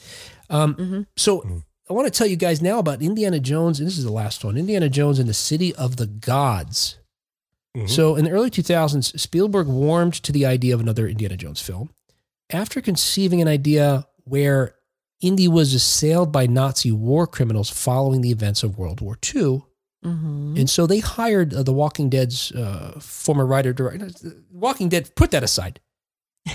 Um, 0.49 0.75
Mhm. 0.75 1.05
So 1.15 1.41
Mhm. 1.41 1.63
I 1.89 1.93
want 1.93 2.05
to 2.05 2.15
tell 2.15 2.27
you 2.27 2.35
guys 2.35 2.61
now 2.61 2.79
about 2.79 3.01
Indiana 3.01 3.39
Jones, 3.39 3.79
and 3.79 3.87
this 3.87 3.97
is 3.97 4.03
the 4.03 4.11
last 4.11 4.43
one: 4.43 4.57
Indiana 4.57 4.89
Jones 4.89 5.19
and 5.19 5.27
the 5.27 5.33
City 5.33 5.73
of 5.75 5.97
the 5.97 6.05
Gods. 6.05 6.97
Mhm. 7.75 7.89
So 7.89 8.15
in 8.15 8.25
the 8.25 8.31
early 8.31 8.49
2000s, 8.49 9.19
Spielberg 9.19 9.67
warmed 9.67 10.13
to 10.23 10.31
the 10.31 10.45
idea 10.45 10.73
of 10.73 10.79
another 10.81 11.07
Indiana 11.07 11.37
Jones 11.37 11.61
film 11.61 11.89
after 12.49 12.81
conceiving 12.81 13.41
an 13.41 13.47
idea 13.47 14.07
where 14.23 14.75
Indy 15.21 15.47
was 15.47 15.73
assailed 15.73 16.31
by 16.31 16.47
Nazi 16.47 16.91
war 16.91 17.27
criminals 17.27 17.69
following 17.69 18.21
the 18.21 18.31
events 18.31 18.63
of 18.63 18.77
World 18.77 19.01
War 19.01 19.17
II. 19.35 19.63
Mm-hmm. 20.05 20.55
And 20.57 20.69
so 20.69 20.87
they 20.87 20.99
hired 20.99 21.53
uh, 21.53 21.61
The 21.63 21.73
Walking 21.73 22.09
Dead's 22.09 22.51
uh, 22.53 22.97
former 23.01 23.45
writer 23.45 23.73
director. 23.73 24.09
Walking 24.51 24.87
Dead, 24.87 25.13
put 25.15 25.31
that 25.31 25.43
aside. 25.43 25.81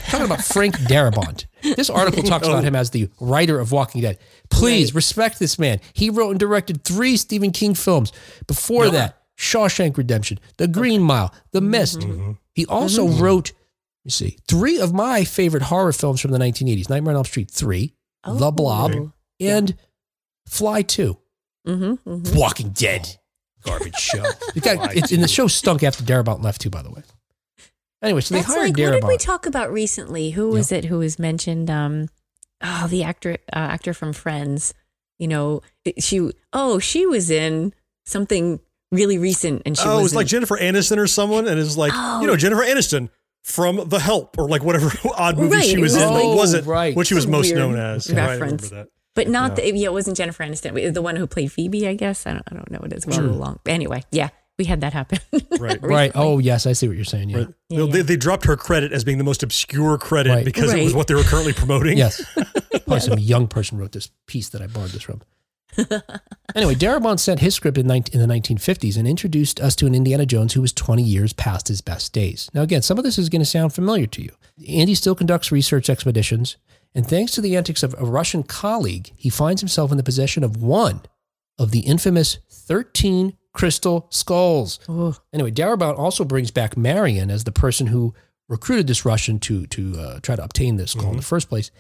Talking 0.09 0.27
about 0.27 0.45
Frank 0.45 0.77
Darabont. 0.81 1.47
This 1.63 1.91
article 1.91 2.23
talks 2.25 2.47
about 2.47 2.61
Oh. 2.65 2.67
him 2.67 2.75
as 2.77 2.91
the 2.91 3.09
writer 3.21 3.59
of 3.61 3.73
Walking 3.73 4.03
Dead. 4.03 4.19
Please 4.51 4.91
Right. 4.93 4.97
respect 4.97 5.39
this 5.39 5.59
man. 5.59 5.81
He 5.93 6.11
wrote 6.11 6.31
and 6.31 6.41
directed 6.41 6.85
three 6.85 7.17
Stephen 7.17 7.51
King 7.53 7.75
films. 7.75 8.13
Before 8.47 8.87
Yeah. 8.87 8.91
that, 8.93 9.19
Shawshank 9.39 9.97
Redemption, 9.97 10.39
The 10.59 10.69
Green 10.69 11.03
Mile, 11.03 11.35
The 11.53 11.61
Mist. 11.61 12.01
Mhm. 12.01 12.39
He 12.55 12.67
also 12.67 13.09
wrote, 13.09 13.53
you 14.05 14.11
see, 14.11 14.37
three 14.47 14.79
of 14.79 14.93
my 14.93 15.25
favorite 15.25 15.65
horror 15.65 15.93
films 15.93 16.21
from 16.21 16.31
the 16.31 16.39
1980s 16.39 16.89
Nightmare 16.89 17.13
on 17.13 17.17
Elm 17.17 17.25
Street 17.25 17.51
3, 17.51 17.95
Oh. 18.25 18.37
The 18.37 18.51
Blob, 18.53 18.93
and 19.41 19.75
Fly 20.47 20.83
2. 20.83 21.19
Mm-hmm, 21.67 22.09
mm-hmm. 22.11 22.37
Walking 22.39 22.71
Dead. 22.71 23.17
Garbage 23.65 23.97
show. 23.97 24.23
It 24.55 24.63
got, 24.63 24.95
it, 24.95 25.11
and 25.11 25.23
the 25.23 25.29
show 25.29 25.47
stunk 25.47 25.83
after 25.83 26.05
Darabont 26.05 26.43
left 26.43 26.61
too, 26.61 26.69
by 26.69 26.83
the 26.83 26.91
way. 26.91 27.03
Anyway, 28.05 28.21
so 28.21 28.35
they 28.35 28.41
That's 28.41 28.53
hired 28.55 28.77
like 28.79 28.85
what 28.93 29.01
did 29.01 29.05
we 29.09 29.17
talk 29.17 29.47
about 29.47 29.73
recently? 29.73 30.31
Who 30.31 30.51
was 30.51 30.71
it 30.73 30.85
who 30.87 30.99
was 30.99 31.19
mentioned? 31.19 31.71
Um, 31.71 32.09
oh, 32.63 32.87
the 32.89 33.03
actor 33.03 33.33
uh, 33.53 33.57
actor 33.59 33.95
from 33.95 34.13
Friends. 34.13 34.75
You 35.19 35.29
know, 35.29 35.61
she. 35.99 36.31
Oh, 36.53 36.79
she 36.79 37.07
was 37.07 37.31
in 37.31 37.73
something 38.07 38.61
really 38.93 39.19
recent, 39.19 39.63
and 39.65 39.77
she 39.77 39.85
oh, 39.87 39.99
it 39.99 40.03
was 40.03 40.15
like 40.15 40.27
Jennifer 40.27 40.57
Aniston 40.57 40.99
or 40.99 41.07
someone, 41.07 41.47
and 41.49 41.59
it's 41.59 41.77
like 41.77 41.93
Oh. 41.95 42.21
you 42.21 42.27
know 42.27 42.37
Jennifer 42.37 42.63
Aniston 42.63 43.09
from 43.43 43.89
The 43.89 43.99
Help 44.01 44.37
or 44.39 44.49
like 44.49 44.63
whatever 44.65 44.91
odd 45.17 45.37
movie 45.39 45.55
Right, 45.57 45.65
she 45.65 45.77
was, 45.79 45.95
was 45.95 46.03
in. 46.03 46.11
like- 46.11 46.23
but 46.23 46.37
wasn't 46.37 46.67
right. 46.67 46.97
what 46.97 47.07
she 47.07 47.15
was 47.15 47.27
most 47.27 47.55
known 47.55 47.77
as. 47.77 48.09
Yeah, 48.11 48.25
I 48.25 48.31
reference. 48.33 48.71
remember 48.71 48.85
that. 48.85 48.89
but 49.15 49.29
not 49.29 49.51
Yeah. 49.59 49.71
the. 49.73 49.77
Yeah, 49.79 49.87
it 49.89 49.93
wasn't 49.93 50.17
Jennifer 50.17 50.43
Aniston. 50.45 50.93
The 50.95 51.03
one 51.03 51.17
who 51.17 51.27
played 51.27 51.53
Phoebe, 51.53 51.87
I 51.89 51.95
guess. 51.95 52.27
I 52.27 52.33
don't. 52.33 52.43
I 52.51 52.55
don't 52.55 52.71
know 52.71 52.79
what 52.81 52.93
it 52.93 52.97
is. 52.99 53.05
It 53.05 53.09
was 53.09 53.19
long. 53.19 53.61
Anyway, 53.67 54.03
yeah, 54.11 54.29
we 54.59 54.65
had 54.65 54.81
that 54.83 54.93
happen. 54.93 55.19
Right. 55.59 55.81
Right. 55.83 56.13
Oh, 56.15 56.39
yes, 56.39 56.67
I 56.67 56.73
see 56.73 56.89
what 56.89 56.97
you're 56.97 57.05
saying. 57.05 57.31
Yeah. 57.31 57.37
Right. 57.39 57.49
Yeah, 57.71 57.79
They- 57.79 57.85
yeah. 57.87 57.93
They, 57.93 58.03
they 58.03 58.17
dropped 58.17 58.45
her 58.47 58.57
credit 58.57 58.93
as 58.93 59.03
being 59.05 59.19
the 59.19 59.25
most 59.25 59.43
obscure 59.43 59.97
credit 59.99 60.31
Right. 60.31 60.45
because 60.45 60.73
it 60.75 60.83
was 60.85 60.95
what 60.95 61.07
they 61.07 61.15
were 61.15 61.23
currently 61.23 61.53
promoting. 61.53 61.97
Yes. 61.97 62.23
Probably 62.71 63.01
some 63.01 63.19
young 63.19 63.47
person 63.49 63.79
wrote 63.79 63.93
this 63.93 64.11
piece 64.27 64.49
that 64.51 64.61
I 64.63 64.67
borrowed 64.67 64.91
this 64.91 65.03
from. 65.03 65.23
anyway, 66.55 66.75
Darabont 66.75 67.19
sent 67.19 67.41
his 67.41 67.55
script 67.55 67.79
in, 67.79 67.87
19, 67.87 68.21
in 68.21 68.29
the 68.29 68.33
1950s 68.35 68.97
and 68.97 69.09
introduced 69.09 69.61
us 69.61 69.75
to 69.77 69.87
an 69.87 69.95
Indiana 69.95 70.27
Jones 70.27 70.53
who 70.53 70.61
was 70.61 70.73
20 70.73 71.03
years 71.03 71.33
past 71.33 71.69
his 71.69 71.81
best 71.81 72.13
days. 72.13 72.51
Now, 72.55 72.63
again, 72.63 72.83
some 72.83 72.99
of 72.99 73.05
this 73.05 73.19
is 73.19 73.29
going 73.29 73.41
to 73.43 73.47
sound 73.47 73.73
familiar 73.75 74.07
to 74.07 74.23
you. 74.23 74.31
Andy 74.69 74.95
still 74.95 75.15
conducts 75.15 75.51
research 75.51 75.91
expeditions, 75.91 76.57
and 76.95 77.07
thanks 77.07 77.33
to 77.33 77.41
the 77.41 77.57
antics 77.57 77.83
of 77.83 77.95
a 77.99 78.05
Russian 78.05 78.45
colleague, 78.45 79.11
he 79.17 79.29
finds 79.29 79.61
himself 79.61 79.91
in 79.91 79.97
the 79.97 80.05
possession 80.05 80.45
of 80.45 80.63
one 80.63 81.01
of 81.59 81.71
the 81.71 81.81
infamous 81.81 82.39
13 82.51 83.37
crystal 83.53 84.07
skulls. 84.11 84.79
Oh, 84.89 85.17
Anyway, 85.33 85.51
Darabont 85.53 85.99
also 85.99 86.25
brings 86.25 86.51
back 86.51 86.77
Marion 86.77 87.31
as 87.31 87.45
the 87.45 87.53
person 87.53 87.87
who 87.89 88.15
recruited 88.49 88.87
this 88.87 89.05
Russian 89.05 89.39
to 89.41 89.67
to 89.69 89.99
uh, 89.99 90.21
try 90.21 90.37
to 90.37 90.45
obtain 90.45 90.77
this 90.77 90.91
skull 90.93 91.11
in 91.11 91.17
the 91.17 91.23
first 91.23 91.49
place. 91.49 91.71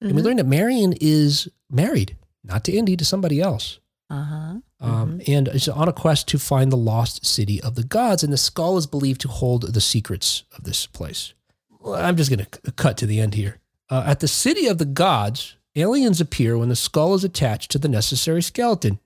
And 0.00 0.14
we 0.14 0.20
Mhm. 0.22 0.24
learn 0.24 0.36
that 0.38 0.46
Marion 0.46 0.94
is 1.00 1.48
married, 1.70 2.16
not 2.42 2.64
to 2.64 2.72
Indy, 2.72 2.96
to 2.96 3.04
somebody 3.04 3.40
else, 3.40 3.78
uh-huh. 4.10 4.56
um, 4.80 5.20
and 5.26 5.46
is 5.48 5.68
on 5.68 5.88
a 5.88 5.92
quest 5.92 6.26
to 6.28 6.38
find 6.38 6.72
the 6.72 6.76
lost 6.76 7.24
city 7.24 7.60
of 7.60 7.74
the 7.74 7.84
gods. 7.84 8.22
And 8.24 8.32
the 8.32 8.36
skull 8.38 8.76
is 8.76 8.86
believed 8.86 9.20
to 9.22 9.28
hold 9.28 9.72
the 9.74 9.80
secrets 9.80 10.44
of 10.56 10.64
this 10.64 10.86
place. 10.86 11.34
Well, 11.78 11.94
I'm 11.94 12.16
just 12.16 12.30
going 12.30 12.44
to 12.44 12.72
cut 12.72 12.96
to 12.98 13.06
the 13.06 13.20
end 13.20 13.34
here. 13.34 13.58
Uh, 13.88 14.02
at 14.06 14.20
the 14.20 14.28
city 14.28 14.66
of 14.66 14.78
the 14.78 14.84
gods, 14.84 15.54
aliens 15.76 16.20
appear 16.20 16.58
when 16.58 16.68
the 16.68 16.76
skull 16.76 17.14
is 17.14 17.24
attached 17.24 17.70
to 17.70 17.78
the 17.78 17.88
necessary 17.88 18.42
skeleton. 18.42 18.98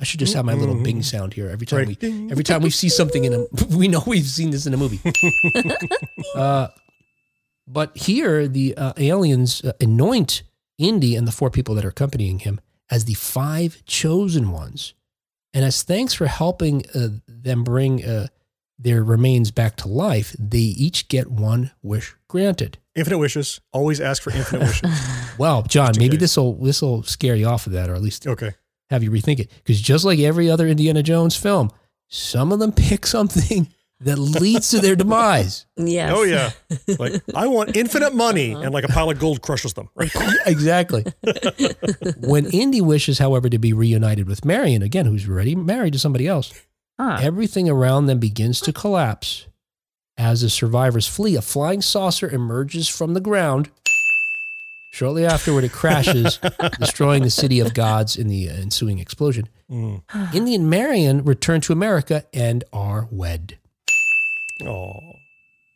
I 0.00 0.04
should 0.04 0.20
just 0.20 0.34
have 0.34 0.44
my 0.44 0.54
little 0.54 0.74
bing 0.82 1.02
sound 1.02 1.34
here 1.34 1.48
every 1.50 1.66
time 1.66 1.80
Right. 1.80 1.88
we 1.88 1.94
Ding. 1.96 2.30
every 2.30 2.44
time 2.44 2.62
we 2.62 2.70
see 2.70 2.88
something 2.88 3.24
in 3.24 3.34
a 3.34 3.46
we 3.76 3.88
know 3.88 4.02
we've 4.06 4.24
seen 4.26 4.50
this 4.50 4.66
in 4.66 4.72
a 4.74 4.76
movie. 4.76 5.00
uh, 6.34 6.68
but 7.66 7.96
here 7.96 8.48
the 8.48 8.76
uh, 8.76 8.92
aliens 8.96 9.62
uh, 9.64 9.72
anoint 9.80 10.42
Indy 10.78 11.14
and 11.14 11.28
the 11.28 11.32
four 11.32 11.50
people 11.50 11.74
that 11.76 11.84
are 11.84 11.88
accompanying 11.90 12.40
him 12.40 12.60
as 12.90 13.04
the 13.04 13.14
five 13.14 13.82
chosen 13.86 14.50
ones, 14.50 14.94
and 15.54 15.64
as 15.64 15.82
thanks 15.82 16.14
for 16.14 16.26
helping 16.26 16.84
uh, 16.94 17.08
them 17.28 17.62
bring 17.64 18.04
uh, 18.04 18.26
their 18.78 19.04
remains 19.04 19.50
back 19.50 19.76
to 19.76 19.88
life, 19.88 20.34
they 20.38 20.58
each 20.58 21.08
get 21.08 21.30
one 21.30 21.70
wish 21.82 22.16
granted. 22.28 22.78
Infinite 22.94 23.18
wishes. 23.18 23.60
Always 23.72 24.00
ask 24.00 24.22
for 24.22 24.30
infinite 24.32 24.66
wishes. 24.82 24.90
Well, 25.38 25.62
John, 25.62 25.92
in 25.94 25.98
maybe 25.98 26.16
this 26.16 26.36
will 26.36 26.54
this 26.54 26.82
will 26.82 27.02
scare 27.02 27.34
you 27.36 27.46
off 27.46 27.66
of 27.66 27.72
that, 27.74 27.88
or 27.88 27.94
at 27.94 28.02
least 28.02 28.26
Okay. 28.26 28.54
Have 28.92 29.02
you 29.02 29.10
rethink 29.10 29.40
it. 29.40 29.50
Because 29.64 29.80
just 29.80 30.04
like 30.04 30.18
every 30.20 30.50
other 30.50 30.68
Indiana 30.68 31.02
Jones 31.02 31.36
film, 31.36 31.70
some 32.08 32.52
of 32.52 32.58
them 32.58 32.72
pick 32.72 33.06
something 33.06 33.68
that 34.00 34.18
leads 34.18 34.70
to 34.70 34.80
their 34.80 34.96
demise. 34.96 35.66
Yes. 35.76 36.12
Oh 36.14 36.22
yeah. 36.24 36.50
Like 36.98 37.22
I 37.34 37.46
want 37.46 37.76
infinite 37.76 38.14
money, 38.14 38.54
Uh-huh. 38.54 38.64
and 38.64 38.74
like 38.74 38.84
a 38.84 38.88
pile 38.88 39.10
of 39.10 39.18
gold 39.18 39.42
crushes 39.42 39.74
them. 39.74 39.88
Right. 39.94 40.10
exactly. 40.46 41.04
when 42.20 42.46
Indy 42.46 42.80
wishes, 42.80 43.18
however, 43.18 43.48
to 43.48 43.58
be 43.58 43.72
reunited 43.72 44.26
with 44.28 44.44
Marion, 44.44 44.82
again, 44.82 45.06
who's 45.06 45.28
already 45.28 45.54
married 45.54 45.92
to 45.94 45.98
somebody 45.98 46.26
else, 46.26 46.52
Huh. 47.00 47.18
everything 47.22 47.68
around 47.70 48.06
them 48.06 48.18
begins 48.18 48.60
to 48.62 48.72
collapse. 48.72 49.46
As 50.18 50.42
the 50.42 50.50
survivors 50.50 51.06
flee, 51.08 51.36
a 51.36 51.42
flying 51.42 51.80
saucer 51.80 52.28
emerges 52.28 52.86
from 52.88 53.14
the 53.14 53.20
ground. 53.20 53.70
Shortly 54.94 55.24
afterward, 55.24 55.64
it 55.64 55.72
crashes, 55.72 56.38
destroying 56.78 57.22
the 57.22 57.30
city 57.30 57.60
of 57.60 57.72
gods 57.72 58.14
in 58.14 58.28
the 58.28 58.50
ensuing 58.50 58.98
explosion. 58.98 59.48
Mm. 59.70 60.02
Indy 60.34 60.54
and 60.54 60.68
Marion 60.68 61.24
return 61.24 61.62
to 61.62 61.72
America 61.72 62.26
and 62.34 62.62
are 62.74 63.08
wed. 63.10 63.58
Oh. 64.66 64.92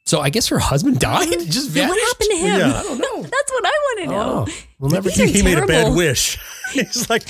So 0.04 0.20
I 0.20 0.28
guess 0.28 0.48
her 0.48 0.58
husband 0.58 0.98
died. 1.00 1.30
Just 1.30 1.70
Yeah, 1.70 1.86
vanished. 1.88 1.90
what 1.90 2.08
happened 2.08 2.30
to 2.30 2.36
him? 2.36 2.58
Yeah. 2.60 2.78
I 2.78 2.82
don't 2.82 2.98
know. 2.98 3.22
That's 3.22 3.52
what 3.52 3.64
I 3.66 3.70
want 3.70 4.00
to 4.00 4.06
know. 4.06 4.44
Oh, 4.48 4.54
we'll 4.78 4.90
never 4.90 5.08
These 5.08 5.20
are 5.20 5.26
he 5.26 5.42
made 5.42 5.58
a 5.58 5.66
bad 5.66 5.96
wish. 5.96 6.38
He's 6.72 7.08
like, 7.08 7.22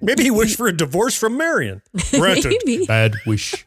maybe 0.00 0.22
he 0.22 0.30
wished 0.30 0.56
for 0.56 0.68
a 0.68 0.72
divorce 0.76 1.14
from 1.18 1.36
Marion. 1.36 1.82
Granted. 2.12 2.48
Maybe. 2.64 2.86
bad 2.86 3.14
wish. 3.26 3.66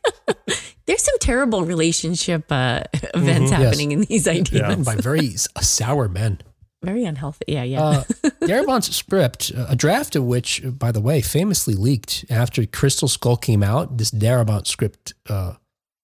There's 0.87 1.03
some 1.03 1.15
terrible 1.21 1.63
relationship 1.65 2.45
uh, 2.49 2.81
events 3.13 3.51
happening 3.51 3.91
in 3.91 4.01
these 4.01 4.27
ideas. 4.27 4.51
Yeah. 4.53 4.75
by 4.75 4.95
very 4.95 5.35
sour 5.37 6.09
men. 6.09 6.39
Very 6.81 7.03
unhealthy. 7.03 7.45
Yeah, 7.47 7.63
yeah. 7.63 7.81
Uh, 7.81 8.03
Darabont's 8.41 8.95
script, 8.95 9.51
a 9.55 9.75
draft 9.75 10.15
of 10.15 10.23
which, 10.23 10.63
uh, 10.63 10.69
by 10.69 10.91
the 10.91 11.01
way, 11.01 11.21
famously 11.21 11.73
leaked 11.73 12.25
after 12.29 12.65
Crystal 12.65 13.07
Skull 13.07 13.35
came 13.35 13.63
out. 13.63 13.97
This 13.97 14.11
Darabont 14.11 14.65
script, 14.65 15.13
uh, 15.27 15.55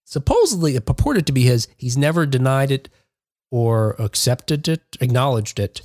supposedly 0.04 0.76
it 0.76 0.86
purported 0.86 1.26
to 1.28 1.32
be 1.32 1.44
his. 1.44 1.68
He's 1.78 1.98
never 1.98 2.26
denied 2.26 2.72
it 2.72 2.90
or 3.52 3.96
accepted 4.00 4.68
it, 4.68 4.82
acknowledged 5.00 5.60
it 5.60 5.82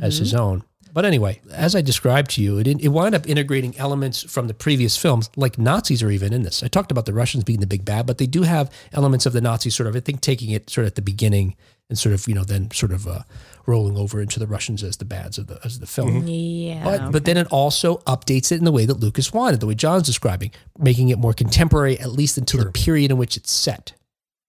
as 0.00 0.18
his 0.18 0.32
own. 0.34 0.62
But 0.92 1.04
anyway, 1.04 1.40
as 1.52 1.76
I 1.76 1.80
described 1.80 2.30
to 2.32 2.42
you, 2.42 2.58
it, 2.58 2.66
it 2.66 2.88
wound 2.88 3.14
up 3.14 3.28
integrating 3.28 3.76
elements 3.76 4.22
from 4.22 4.48
the 4.48 4.54
previous 4.54 4.96
films, 4.96 5.30
like 5.36 5.58
Nazis 5.58 6.02
are 6.02 6.10
even 6.10 6.32
in 6.32 6.42
this. 6.42 6.62
I 6.62 6.68
talked 6.68 6.90
about 6.90 7.06
the 7.06 7.12
Russians 7.12 7.44
being 7.44 7.60
the 7.60 7.66
big 7.66 7.84
bad, 7.84 8.06
but 8.06 8.18
they 8.18 8.26
do 8.26 8.42
have 8.42 8.70
elements 8.92 9.26
of 9.26 9.32
the 9.32 9.40
Nazis 9.40 9.74
sort 9.74 9.88
of, 9.88 9.96
I 9.96 10.00
think, 10.00 10.20
taking 10.20 10.50
it 10.50 10.70
sort 10.70 10.86
of 10.86 10.92
at 10.92 10.94
the 10.94 11.02
beginning 11.02 11.56
and 11.88 11.98
sort 11.98 12.14
of, 12.14 12.26
you 12.26 12.34
know, 12.34 12.44
then 12.44 12.70
sort 12.70 12.92
of 12.92 13.06
uh, 13.06 13.20
rolling 13.68 13.96
over 13.96 14.20
into 14.20 14.40
the 14.40 14.46
Russians 14.46 14.82
as 14.82 14.96
the 14.96 15.04
bads 15.04 15.38
of 15.38 15.46
the, 15.46 15.60
as 15.64 15.78
the 15.78 15.86
film. 15.86 16.26
yeah. 16.26 16.82
But, 16.82 17.12
but 17.12 17.24
then 17.26 17.36
it 17.36 17.46
also 17.48 17.98
updates 17.98 18.50
it 18.50 18.56
in 18.58 18.64
the 18.64 18.72
way 18.72 18.86
that 18.86 18.94
Lucas 18.98 19.32
wanted, 19.32 19.60
the 19.60 19.66
way 19.66 19.74
John's 19.74 20.04
describing, 20.04 20.50
making 20.78 21.10
it 21.10 21.18
more 21.18 21.34
contemporary, 21.34 21.98
at 22.00 22.10
least 22.12 22.38
until 22.38 22.64
the 22.64 22.72
period 22.72 23.10
in 23.10 23.18
which 23.18 23.36
it's 23.36 23.52
set. 23.52 23.92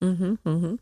mm-hmm, 0.02 0.34
mm-hmm. 0.48 0.76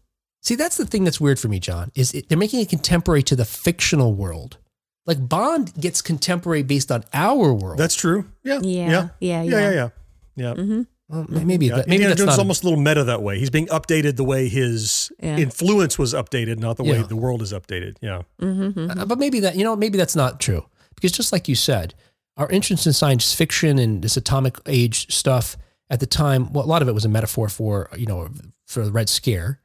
See, 0.43 0.55
that's 0.55 0.77
the 0.77 0.85
thing 0.85 1.03
that's 1.03 1.19
weird 1.19 1.39
for 1.39 1.49
me, 1.49 1.59
John, 1.59 1.91
is 1.95 2.13
it, 2.13 2.29
they're 2.29 2.37
making 2.37 2.61
it 2.61 2.69
contemporary 2.69 3.23
to 3.23 3.35
the 3.35 3.43
fictional 3.43 4.13
world. 4.13 4.57
Like 5.05 5.27
Bond 5.27 5.73
gets 5.79 6.01
contemporary 6.01 6.63
based 6.63 6.91
on 6.91 7.03
our 7.13 7.53
world. 7.53 7.79
That's 7.79 7.95
true. 7.95 8.25
Yeah. 8.43 8.59
Yeah, 8.61 8.89
Yeah. 8.89 9.07
yeah, 9.19 9.41
Yeah. 9.41 9.43
Yeah. 9.43 9.59
yeah. 9.59 9.71
Yeah. 9.71 9.89
yeah. 10.35 10.53
hmm 10.53 10.81
Well, 11.09 11.25
maybe 11.29 11.67
Yeah, 11.67 11.77
that, 11.77 11.87
maybe 11.87 11.95
Indiana 12.03 12.09
that's 12.15 12.19
Jones 12.21 12.33
is 12.33 12.39
almost 12.39 12.63
a 12.63 12.65
little 12.67 12.79
meta 12.81 13.03
that 13.05 13.21
way. 13.21 13.39
He's 13.39 13.49
being 13.49 13.67
updated 13.67 14.17
the 14.17 14.25
way 14.25 14.49
his 14.49 15.09
Yeah. 15.21 15.37
influence 15.37 15.97
was 15.97 16.13
updated, 16.13 16.57
not 16.59 16.75
the 16.77 16.83
way 16.83 16.97
Yeah. 16.97 17.03
the 17.03 17.15
world 17.15 17.41
is 17.41 17.53
updated. 17.53 17.95
Yeah. 18.01 18.23
Mm-hmm. 18.41 18.91
Uh, 18.99 19.05
but 19.05 19.17
maybe 19.17 19.39
that 19.39 19.55
you 19.55 19.63
know 19.63 19.75
maybe 19.75 19.97
that's 19.97 20.15
not 20.15 20.39
true 20.39 20.65
because 20.95 21.11
just 21.13 21.31
like 21.31 21.47
you 21.47 21.55
said 21.55 21.93
our 22.35 22.49
interest 22.49 22.85
in 22.85 22.93
science 22.93 23.33
fiction 23.33 23.79
and 23.79 24.01
this 24.03 24.17
atomic 24.17 24.57
age 24.65 25.11
stuff 25.13 25.55
at 25.89 25.99
the 26.01 26.05
time 26.05 26.51
well 26.51 26.65
a 26.65 26.67
lot 26.67 26.81
of 26.81 26.87
it 26.89 26.93
was 26.93 27.05
a 27.05 27.09
metaphor 27.09 27.47
for 27.49 27.89
you 27.97 28.05
know 28.05 28.29
for 28.65 28.83
the 28.83 28.91
red 28.91 29.07
scare 29.07 29.61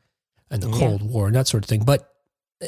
and 0.50 0.62
the 0.62 0.70
cold 0.70 1.02
war 1.02 1.26
and 1.26 1.34
that 1.34 1.48
sort 1.48 1.64
of 1.64 1.68
thing 1.68 1.82
but 1.84 2.08
uh, 2.62 2.66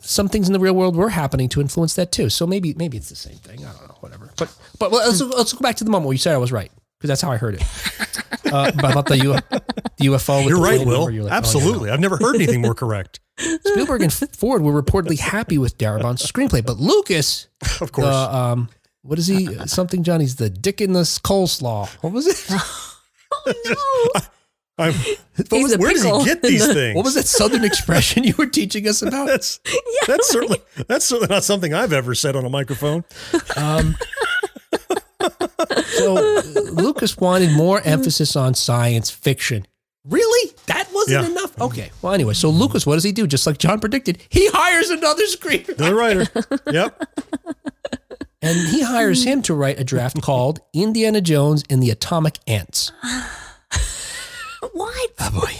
some 0.00 0.28
things 0.28 0.46
in 0.48 0.52
the 0.52 0.58
real 0.60 0.74
world 0.74 0.94
were 0.96 1.08
happening 1.08 1.48
to 1.48 1.60
influence 1.60 1.94
that 1.94 2.12
too 2.12 2.28
so 2.28 2.46
maybe 2.46 2.74
maybe 2.74 2.96
it's 2.98 3.08
the 3.08 3.16
same 3.16 3.36
thing 3.36 3.64
i 3.64 3.72
don't 3.72 3.88
know 3.88 3.96
whatever 4.00 4.30
but 4.36 4.54
but 4.78 4.92
let's, 4.92 5.20
let's 5.20 5.52
go 5.52 5.60
back 5.60 5.76
to 5.76 5.84
the 5.84 5.90
moment 5.90 6.06
where 6.06 6.12
you 6.14 6.18
said 6.18 6.34
i 6.34 6.38
was 6.38 6.52
right 6.52 6.70
because 7.04 7.10
that's 7.10 7.20
how 7.20 7.30
i 7.30 7.36
heard 7.36 7.54
it 7.56 7.62
uh, 8.50 8.72
about 8.78 9.04
the, 9.04 9.18
U, 9.18 9.32
the 9.32 9.62
ufo 10.06 10.38
with 10.38 10.48
You're 10.48 10.56
the 10.56 10.62
right, 10.62 10.76
plane 10.76 10.88
Will. 10.88 11.10
You're 11.10 11.24
like, 11.24 11.32
oh, 11.32 11.34
yeah. 11.34 11.38
Absolutely. 11.38 11.90
I've 11.90 12.00
never 12.00 12.16
heard 12.16 12.36
anything 12.36 12.62
more 12.62 12.74
correct. 12.74 13.20
Spielberg 13.38 14.02
and 14.02 14.12
Ford 14.12 14.62
were 14.62 14.80
reportedly 14.80 15.18
happy 15.18 15.58
with 15.58 15.76
Darabont's 15.76 16.30
screenplay, 16.30 16.64
but 16.64 16.78
Lucas, 16.78 17.48
Of 17.80 17.92
course. 17.92 18.06
the 18.06 18.34
um, 18.36 18.68
what 19.02 19.18
is 19.18 19.26
he? 19.26 19.54
Something 19.66 20.02
Johnny's 20.02 20.36
the 20.36 20.48
dick 20.48 20.80
in 20.80 20.92
the 20.92 21.00
coleslaw. 21.00 21.88
What 22.02 22.12
was 22.12 22.26
it? 22.26 22.60
Oh 23.46 23.52
no. 24.14 24.20
I'm, 24.78 24.92
He's 24.92 25.50
was, 25.50 25.72
a 25.74 25.78
where 25.78 25.92
does 25.92 26.04
he 26.04 26.24
get 26.24 26.40
these 26.42 26.72
things? 26.72 26.94
What 26.94 27.04
was 27.04 27.14
that 27.14 27.26
Southern 27.26 27.64
expression 27.64 28.22
you 28.22 28.34
were 28.38 28.46
teaching 28.46 28.86
us 28.86 29.02
about? 29.02 29.26
That's 29.26 29.58
that's 30.06 30.28
certainly 30.28 30.60
that's 30.86 31.04
certainly 31.04 31.34
not 31.34 31.42
something 31.42 31.74
I've 31.74 31.92
ever 31.92 32.14
said 32.14 32.36
on 32.36 32.44
a 32.44 32.48
microphone. 32.48 33.04
Um, 33.56 33.96
so 35.86 36.14
Lucas 36.72 37.16
wanted 37.16 37.52
more 37.52 37.80
emphasis 37.84 38.36
on 38.36 38.54
science 38.54 39.10
fiction. 39.10 39.66
Really? 40.06 40.52
That 40.66 40.88
wasn't 40.92 41.24
Yeah. 41.24 41.30
enough? 41.30 41.58
Okay. 41.60 41.90
Well, 42.02 42.12
anyway, 42.12 42.34
so 42.34 42.50
Lucas, 42.50 42.86
what 42.86 42.94
does 42.94 43.04
he 43.04 43.12
do? 43.12 43.26
Just 43.26 43.46
like 43.46 43.58
John 43.58 43.80
predicted, 43.80 44.18
he 44.28 44.48
hires 44.52 44.90
another 44.90 45.24
screenwriter. 45.24 45.76
The 45.76 45.94
writer. 45.94 46.28
Yep. 46.70 47.02
And 48.42 48.68
he 48.68 48.82
hires 48.82 49.24
him 49.24 49.40
to 49.42 49.54
write 49.54 49.80
a 49.80 49.84
draft 49.84 50.20
called 50.20 50.60
Indiana 50.74 51.22
Jones 51.22 51.64
and 51.70 51.82
the 51.82 51.88
Atomic 51.90 52.38
Ants. 52.46 52.92
What? 54.72 55.10
Oh 55.20 55.30
boy. 55.30 55.52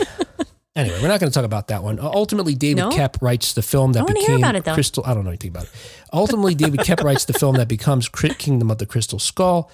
Anyway, 0.77 1.01
we're 1.01 1.09
not 1.09 1.21
going 1.21 1.31
to 1.31 1.35
talk 1.35 1.45
about 1.45 1.69
that 1.69 1.85
one. 1.85 2.01
Uh, 2.01 2.11
Ultimately, 2.11 2.55
David 2.57 2.79
No? 2.79 2.91
Kep 2.91 3.19
writes 3.23 3.53
the 3.55 3.63
film 3.63 3.93
that 3.93 4.01
I 4.01 4.03
wanna 4.03 4.19
hear 4.19 4.29
became 4.37 4.39
about 4.39 4.57
it. 4.57 4.65
Crystal. 4.75 5.05
I 5.07 5.15
don't 5.15 5.23
know 5.25 5.31
anything 5.31 5.51
about 5.51 5.65
it. 5.65 5.71
Ultimately, 6.13 6.55
David 6.57 6.81
Koepp 6.81 7.05
writes 7.05 7.25
the 7.27 7.33
film 7.33 7.57
that 7.57 7.69
becomes 7.69 8.09
Kingdom 8.09 8.71
of 8.71 8.79
the 8.79 8.87
Crystal 8.87 9.19
Skull. 9.21 9.71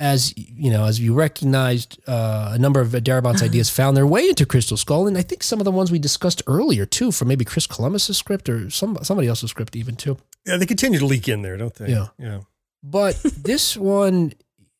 As 0.00 0.36
you 0.36 0.70
know, 0.70 0.84
as 0.84 0.98
you 0.98 1.14
recognized, 1.14 2.00
uh, 2.08 2.50
a 2.52 2.58
number 2.58 2.80
of 2.80 2.88
Darabont's 2.88 3.42
ideas 3.50 3.70
found 3.70 3.96
their 3.96 4.06
way 4.06 4.28
into 4.28 4.44
Crystal 4.44 4.76
Skull, 4.76 5.06
and 5.06 5.16
I 5.16 5.22
think 5.22 5.44
some 5.44 5.60
of 5.60 5.64
the 5.64 5.70
ones 5.70 5.92
we 5.92 6.00
discussed 6.00 6.42
earlier 6.48 6.84
too, 6.86 7.12
from 7.12 7.28
maybe 7.28 7.44
Chris 7.44 7.68
Columbus's 7.68 8.16
script 8.16 8.48
or 8.48 8.68
some 8.70 8.98
somebody 9.02 9.28
else's 9.28 9.50
script 9.50 9.76
even 9.76 9.94
too. 9.94 10.16
Yeah, 10.44 10.56
they 10.56 10.66
continue 10.66 10.98
to 10.98 11.06
leak 11.06 11.28
in 11.28 11.42
there, 11.42 11.56
don't 11.56 11.74
they? 11.74 11.90
Yeah. 11.90 12.08
Yeah. 12.18 12.40
But 12.82 13.22
this 13.22 13.76
one, 13.76 14.32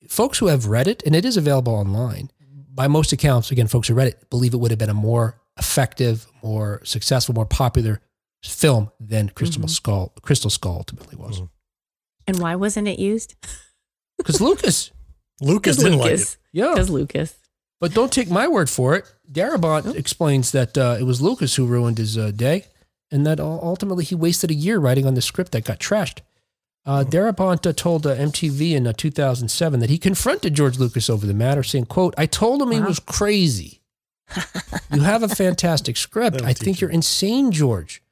folks 0.08 0.38
who 0.38 0.48
have 0.48 0.66
read 0.66 0.88
it, 0.88 1.04
and 1.06 1.14
it 1.14 1.24
is 1.24 1.36
available 1.36 1.74
online, 1.74 2.31
by 2.74 2.88
most 2.88 3.12
accounts, 3.12 3.50
again, 3.50 3.66
folks 3.66 3.88
who 3.88 3.94
read 3.94 4.08
it 4.08 4.30
believe 4.30 4.54
it 4.54 4.58
would 4.58 4.70
have 4.70 4.78
been 4.78 4.88
a 4.90 4.94
more 4.94 5.40
effective, 5.58 6.26
more 6.42 6.80
successful, 6.84 7.34
more 7.34 7.46
popular 7.46 8.00
film 8.42 8.90
than 8.98 9.28
Crystal 9.28 9.62
Mhm. 9.62 9.70
Skull. 9.70 10.12
Crystal 10.22 10.50
Skull 10.50 10.76
ultimately 10.78 11.16
was 11.16 11.40
Mhm. 11.40 11.48
And 12.26 12.38
why 12.40 12.54
wasn't 12.56 12.88
it 12.88 12.98
used? 12.98 13.34
because 14.18 14.40
Lucas, 14.40 14.90
Lucas 15.40 15.76
didn't 15.76 15.98
like 15.98 16.12
it. 16.12 16.36
yeah. 16.52 16.70
Because 16.74 16.90
Lucas. 16.90 17.34
But 17.80 17.94
don't 17.94 18.12
take 18.12 18.30
my 18.30 18.46
word 18.48 18.70
for 18.70 18.94
it. 18.94 19.04
Darabont 19.30 19.94
explains 19.96 20.52
that 20.52 20.78
uh, 20.78 20.96
it 21.00 21.02
was 21.02 21.20
Lucas 21.20 21.56
who 21.56 21.66
ruined 21.66 21.98
his 21.98 22.16
uh, 22.16 22.30
day, 22.30 22.66
and 23.10 23.26
that 23.26 23.40
ultimately 23.40 24.04
he 24.04 24.14
wasted 24.14 24.50
a 24.50 24.54
year 24.54 24.78
writing 24.78 25.04
on 25.06 25.14
the 25.14 25.22
script 25.22 25.52
that 25.52 25.64
got 25.64 25.80
trashed. 25.80 26.20
Uh, 26.84 27.04
Darabont 27.06 27.64
uh, 27.66 27.72
told 27.72 28.06
uh, 28.06 28.16
MTV 28.16 28.72
in 28.72 28.86
uh, 28.88 28.92
2007 28.92 29.80
that 29.80 29.90
he 29.90 29.98
confronted 29.98 30.54
George 30.54 30.78
Lucas 30.78 31.08
over 31.08 31.26
the 31.26 31.34
matter, 31.34 31.62
saying, 31.62 31.86
"quote 31.86 32.14
I 32.18 32.26
told 32.26 32.60
him 32.60 32.70
he 32.72 32.80
Wow. 32.80 32.86
was 32.88 32.98
crazy. 32.98 33.80
you 34.92 35.00
have 35.02 35.22
a 35.22 35.28
fantastic 35.34 35.96
script. 35.96 36.34
That'll 36.38 36.48
I 36.48 36.52
think 36.54 36.80
you. 36.80 36.86
you're 36.86 36.94
insane, 36.94 37.52
George." 37.52 38.02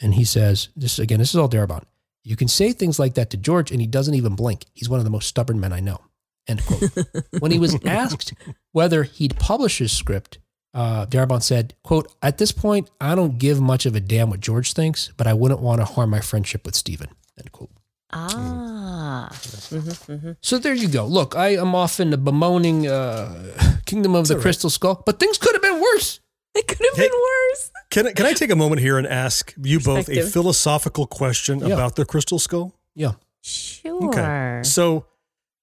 And 0.00 0.14
he 0.14 0.24
says, 0.24 0.68
"This 0.76 0.98
again. 0.98 1.18
This 1.18 1.30
is 1.30 1.36
all 1.36 1.48
Darabont. 1.50 1.84
You 2.24 2.34
can 2.36 2.48
say 2.48 2.72
things 2.72 2.98
like 2.98 3.14
that 3.14 3.30
to 3.30 3.36
George, 3.36 3.70
and 3.70 3.80
he 3.80 3.86
doesn't 3.86 4.14
even 4.14 4.34
blink. 4.36 4.64
He's 4.74 4.88
one 4.88 5.00
of 5.00 5.04
the 5.04 5.10
most 5.10 5.28
stubborn 5.28 5.60
men 5.60 5.72
I 5.72 5.80
know." 5.80 6.00
End 6.46 6.64
quote. 6.64 6.90
when 7.40 7.50
he 7.52 7.58
was 7.58 7.76
asked 7.84 8.32
whether 8.72 9.02
he'd 9.02 9.36
publish 9.38 9.78
his 9.78 9.92
script, 9.92 10.38
uh, 10.72 11.04
Darabont 11.04 11.42
said, 11.42 11.74
quote, 11.82 12.10
at 12.22 12.38
this 12.38 12.52
point, 12.52 12.88
I 13.02 13.14
don't 13.14 13.36
give 13.38 13.60
much 13.60 13.84
of 13.84 13.94
a 13.94 14.00
damn 14.00 14.30
what 14.30 14.40
George 14.40 14.72
thinks, 14.72 15.10
but 15.18 15.26
I 15.26 15.34
wouldn't 15.34 15.60
want 15.60 15.82
to 15.82 15.84
harm 15.84 16.08
my 16.08 16.20
friendship 16.20 16.64
with 16.64 16.74
Steven. 16.74 17.08
end 17.38 17.52
quote. 17.52 17.68
Ah. 18.12 19.28
Mm-hmm, 19.32 20.12
mm-hmm. 20.12 20.30
So 20.40 20.58
there 20.58 20.74
you 20.74 20.88
go. 20.88 21.06
Look, 21.06 21.36
I 21.36 21.56
am 21.56 21.74
often 21.74 22.10
the 22.10 22.18
bemoaning 22.18 22.86
uh, 22.86 23.80
Kingdom 23.86 24.14
of 24.14 24.28
the 24.28 24.34
all 24.34 24.38
right. 24.38 24.42
Crystal 24.42 24.70
Skull, 24.70 25.02
but 25.04 25.18
things 25.18 25.38
could 25.38 25.54
have 25.54 25.62
been 25.62 25.80
worse. 25.80 26.20
It 26.54 26.66
could 26.66 26.78
have 26.84 26.96
Hey. 26.96 27.08
been 27.08 27.18
worse. 27.20 27.70
Can 27.90 28.06
I, 28.08 28.12
can 28.12 28.26
I 28.26 28.32
take 28.32 28.50
a 28.50 28.56
moment 28.56 28.80
here 28.80 28.98
and 28.98 29.06
ask 29.06 29.54
you 29.62 29.78
both 29.80 30.08
a 30.08 30.22
philosophical 30.22 31.06
question 31.06 31.60
Yeah. 31.60 31.74
about 31.74 31.96
the 31.96 32.04
crystal 32.04 32.38
skull? 32.38 32.74
Yeah. 32.94 33.12
Sure. 33.42 34.04
Okay. 34.08 34.60
So 34.64 35.06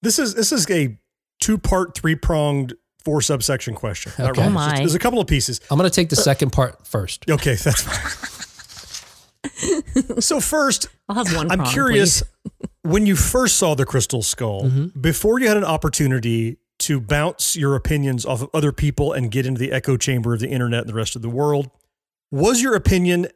this 0.01 0.19
is 0.19 0.35
this 0.35 0.51
is 0.51 0.69
a 0.69 0.97
two 1.39 1.57
part, 1.57 1.95
three 1.97 2.15
pronged, 2.15 2.73
four 3.03 3.21
subsection 3.21 3.73
question. 3.75 4.11
Okay. 4.19 4.23
really. 4.31 4.43
Oh 4.43 4.49
my. 4.51 4.69
just- 4.69 4.77
There's 4.77 4.95
a 4.95 4.99
couple 4.99 5.19
of 5.19 5.27
pieces. 5.27 5.59
I'm 5.69 5.77
going 5.77 5.89
to 5.89 5.93
take 5.95 6.09
the 6.09 6.15
second 6.15 6.51
part 6.51 6.85
first. 6.87 7.29
Okay, 7.29 7.55
that's 7.63 7.81
fine. 7.81 8.44
so 10.19 10.39
first, 10.39 10.87
I'll 11.09 11.23
have 11.23 11.35
one. 11.35 11.51
I'm 11.51 11.59
prong, 11.59 11.71
curious 11.71 12.23
when 12.81 13.05
you 13.05 13.15
first 13.15 13.57
saw 13.57 13.75
the 13.75 13.85
crystal 13.85 14.21
skull, 14.21 14.63
Mm-hmm. 14.65 14.99
before 14.99 15.39
you 15.39 15.47
had 15.47 15.57
an 15.57 15.63
opportunity 15.63 16.57
to 16.79 16.99
bounce 16.99 17.55
your 17.55 17.75
opinions 17.75 18.25
off 18.25 18.41
of 18.41 18.49
other 18.53 18.71
people 18.71 19.13
and 19.13 19.31
get 19.31 19.45
into 19.45 19.59
the 19.59 19.71
echo 19.71 19.97
chamber 19.97 20.33
of 20.33 20.39
the 20.41 20.49
internet 20.49 20.81
and 20.81 20.89
the 20.89 20.93
rest 20.93 21.15
of 21.15 21.21
the 21.21 21.29
world, 21.29 21.69
was 22.31 22.61
your 22.61 22.75
opinion 22.75 23.27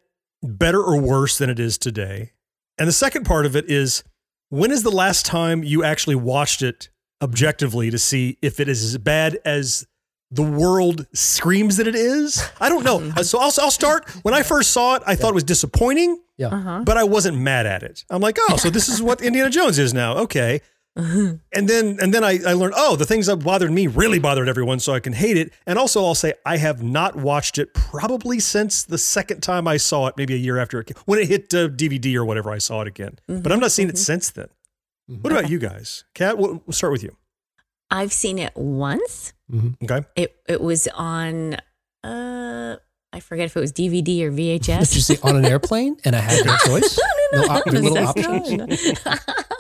better 0.44 0.82
or 0.82 1.00
worse 1.00 1.38
than 1.38 1.50
it 1.50 1.60
is 1.60 1.78
today? 1.78 2.32
And 2.78 2.88
the 2.88 2.92
second 2.94 3.26
part 3.26 3.46
of 3.46 3.56
it 3.56 3.70
is 3.70 4.04
when 4.50 4.72
is 4.72 4.84
the 4.84 4.92
last 4.92 5.26
time 5.26 5.64
you 5.64 5.84
actually 5.84 6.16
watched 6.16 6.62
it 6.62 6.90
objectively 7.22 7.90
to 7.92 7.98
see 7.98 8.38
if 8.42 8.60
it 8.60 8.68
is 8.70 8.84
as 8.84 8.98
bad 8.98 9.40
as 9.46 9.86
the 10.32 10.44
world 10.44 11.08
screams 11.14 11.78
that 11.78 11.88
it 11.88 11.96
is? 11.96 12.44
I 12.62 12.70
don't 12.70 12.84
know. 12.84 13.00
Mm-hmm. 13.00 13.20
So 13.24 13.40
I'll, 13.40 13.52
I'll 13.60 13.72
start. 13.72 14.10
When 14.24 14.34
I 14.34 14.44
first 14.44 14.72
saw 14.72 14.96
it, 14.96 15.04
I 15.06 15.16
thought 15.16 15.30
it 15.30 15.36
was 15.36 15.44
disappointing 15.44 16.20
Yeah. 16.38 16.48
Uh-huh. 16.48 16.82
but 16.86 16.98
I 16.98 17.04
wasn't 17.04 17.38
mad 17.38 17.66
at 17.66 17.84
it. 17.84 18.06
I'm 18.10 18.22
like, 18.22 18.38
oh, 18.50 18.58
so 18.58 18.70
this 18.70 18.90
is 18.90 19.02
what 19.02 19.22
Indiana 19.22 19.50
Jones 19.50 19.80
is 19.80 19.94
now. 19.94 20.18
Okay. 20.20 20.62
and 20.96 21.40
then 21.54 21.98
and 22.02 22.14
then 22.14 22.24
I, 22.26 22.40
I 22.46 22.54
learned 22.54 22.74
oh 22.76 22.96
the 22.98 23.06
things 23.06 23.28
that 23.28 23.38
bothered 23.38 23.72
me 23.72 23.88
really 23.88 24.20
bothered 24.20 24.50
everyone 24.50 24.80
so 24.80 24.92
I 24.94 25.00
can 25.00 25.14
hate 25.14 25.38
it 25.38 25.54
and 25.66 25.80
also 25.80 26.04
I'll 26.04 26.16
say 26.16 26.34
I 26.46 26.58
have 26.58 26.84
not 26.84 27.16
watched 27.16 27.58
it 27.58 27.74
probably 27.74 28.40
since 28.40 28.84
the 28.84 28.98
second 28.98 29.42
time 29.42 29.66
I 29.66 29.78
saw 29.78 30.08
it 30.08 30.16
maybe 30.18 30.34
a 30.34 30.38
year 30.38 30.58
after 30.58 30.80
it 30.80 30.92
when 31.06 31.20
it 31.20 31.28
hit 31.30 31.54
uh, 31.54 31.70
DVD 31.70 32.16
or 32.16 32.26
whatever 32.26 32.50
I 32.52 32.58
saw 32.58 32.82
it 32.82 32.88
again 32.88 33.18
but 33.28 33.52
I'm 33.52 33.60
not 33.62 33.72
seeing 33.72 33.88
it 33.88 33.98
since 33.98 34.30
then. 34.32 34.48
What 35.08 35.32
about 35.32 35.50
you 35.50 35.58
guys, 35.60 36.04
Kat? 36.16 36.38
We'll, 36.38 36.64
we'll 36.66 36.74
start 36.74 36.92
with 36.92 37.04
you. 37.04 37.16
I've 37.90 38.12
seen 38.12 38.38
it 38.38 38.52
once. 38.56 39.32
Okay. 39.84 40.06
It 40.16 40.36
it 40.48 40.62
was 40.62 40.88
on 40.96 41.56
uh 42.04 42.76
I 43.12 43.20
forget 43.22 43.46
if 43.46 43.58
it 43.58 43.60
was 43.60 43.74
DVD 43.74 44.22
or 44.24 44.32
VHS. 44.32 44.60
Did 44.60 44.68
you 44.70 44.76
VHS. 44.76 45.02
say 45.02 45.18
on 45.24 45.36
an 45.36 45.46
airplane 45.46 45.98
and 46.06 46.16
I 46.16 46.20
had 46.20 46.46
no 46.46 46.56
choice? 46.66 47.00
No, 47.34 47.42
op- 47.46 47.66
No, 47.66 47.72
little 47.74 47.94
that's 47.96 48.18
options. 48.18 49.06
not. 49.06 49.20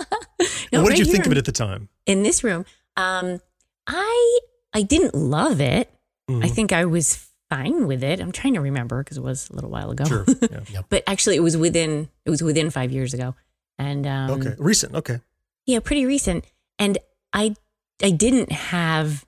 And 0.72 0.84
what 0.84 0.90
right 0.90 0.98
did 0.98 1.00
you 1.00 1.06
here 1.06 1.14
think 1.14 1.26
of 1.26 1.32
it 1.32 1.38
at 1.40 1.46
the 1.46 1.52
time? 1.52 1.90
in 2.06 2.22
this 2.24 2.44
room? 2.44 2.64
Um, 2.96 3.40
I 3.88 4.40
I 4.74 4.84
didn't 4.84 5.16
love 5.16 5.60
it. 5.60 5.90
I 6.30 6.32
Mhm. 6.32 6.52
think 6.52 6.72
I 6.72 6.86
was 6.86 7.28
fine 7.50 7.88
with 7.88 8.04
it. 8.04 8.20
I'm 8.22 8.32
trying 8.32 8.54
to 8.54 8.62
remember 8.62 9.04
because 9.04 9.18
it 9.18 9.24
was 9.24 9.50
a 9.50 9.54
little 9.54 9.72
while 9.72 9.90
ago. 9.90 10.06
Sure. 10.06 10.26
Yeah. 10.72 10.82
but 10.90 11.04
actually, 11.08 11.36
it 11.38 11.40
was 11.44 11.58
within 11.58 12.08
it 12.26 12.30
was 12.30 12.44
within 12.44 12.70
five 12.70 12.92
years 12.92 13.14
ago, 13.16 13.34
and 13.80 14.06
um, 14.06 14.30
Okay. 14.32 14.54
Recent. 14.60 14.94
Okay. 14.96 15.20
yeah, 15.66 15.80
pretty 15.80 16.06
recent. 16.06 16.46
And 16.78 17.00
I 17.34 17.56
I 18.04 18.12
didn't 18.12 18.52
have 18.52 19.26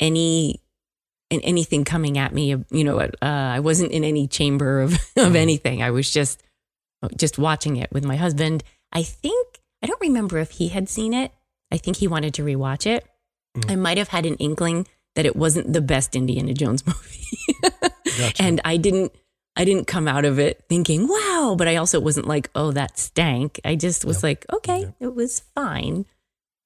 any 0.00 0.60
and 1.30 1.40
anything 1.44 1.84
coming 1.84 2.18
at 2.18 2.32
me. 2.32 2.54
You 2.70 2.84
know, 2.84 2.98
uh, 3.00 3.08
I 3.22 3.60
wasn't 3.60 3.92
in 3.92 4.04
any 4.04 4.26
chamber 4.28 4.80
of 4.82 4.92
of 5.16 5.32
Mhm. 5.32 5.36
anything. 5.36 5.82
I 5.82 5.90
was 5.90 6.10
just 6.10 6.42
just 7.16 7.38
watching 7.38 7.76
it 7.76 7.90
with 7.92 8.04
my 8.04 8.16
husband. 8.16 8.62
I 8.92 9.02
think 9.02 9.60
I 9.82 9.86
don't 9.86 10.00
remember 10.00 10.38
if 10.38 10.52
he 10.52 10.68
had 10.68 10.88
seen 10.88 11.12
it. 11.14 11.32
I 11.70 11.78
think 11.78 11.96
he 11.98 12.08
wanted 12.08 12.34
to 12.34 12.42
rewatch 12.42 12.86
it. 12.86 13.06
Mhm. 13.56 13.70
I 13.72 13.76
might 13.76 13.98
have 13.98 14.08
had 14.08 14.26
an 14.26 14.36
inkling 14.36 14.86
that 15.14 15.26
it 15.26 15.34
wasn't 15.36 15.72
the 15.72 15.80
best 15.80 16.14
Indiana 16.14 16.52
Jones 16.54 16.86
movie, 16.86 17.28
Gotcha. 18.18 18.42
and 18.42 18.60
I 18.64 18.76
didn't. 18.76 19.12
I 19.58 19.64
didn't 19.64 19.86
come 19.86 20.06
out 20.06 20.26
of 20.26 20.38
it 20.38 20.64
thinking, 20.68 21.08
wow, 21.08 21.54
but 21.56 21.66
I 21.66 21.76
also 21.76 21.98
wasn't 21.98 22.26
like, 22.28 22.50
oh, 22.54 22.72
that 22.72 22.98
stank. 22.98 23.58
I 23.64 23.74
just 23.74 24.04
was 24.04 24.18
Yep. 24.18 24.22
like, 24.22 24.46
okay, 24.52 24.80
Yep. 24.80 24.94
it 25.00 25.14
was 25.14 25.40
fine. 25.54 26.04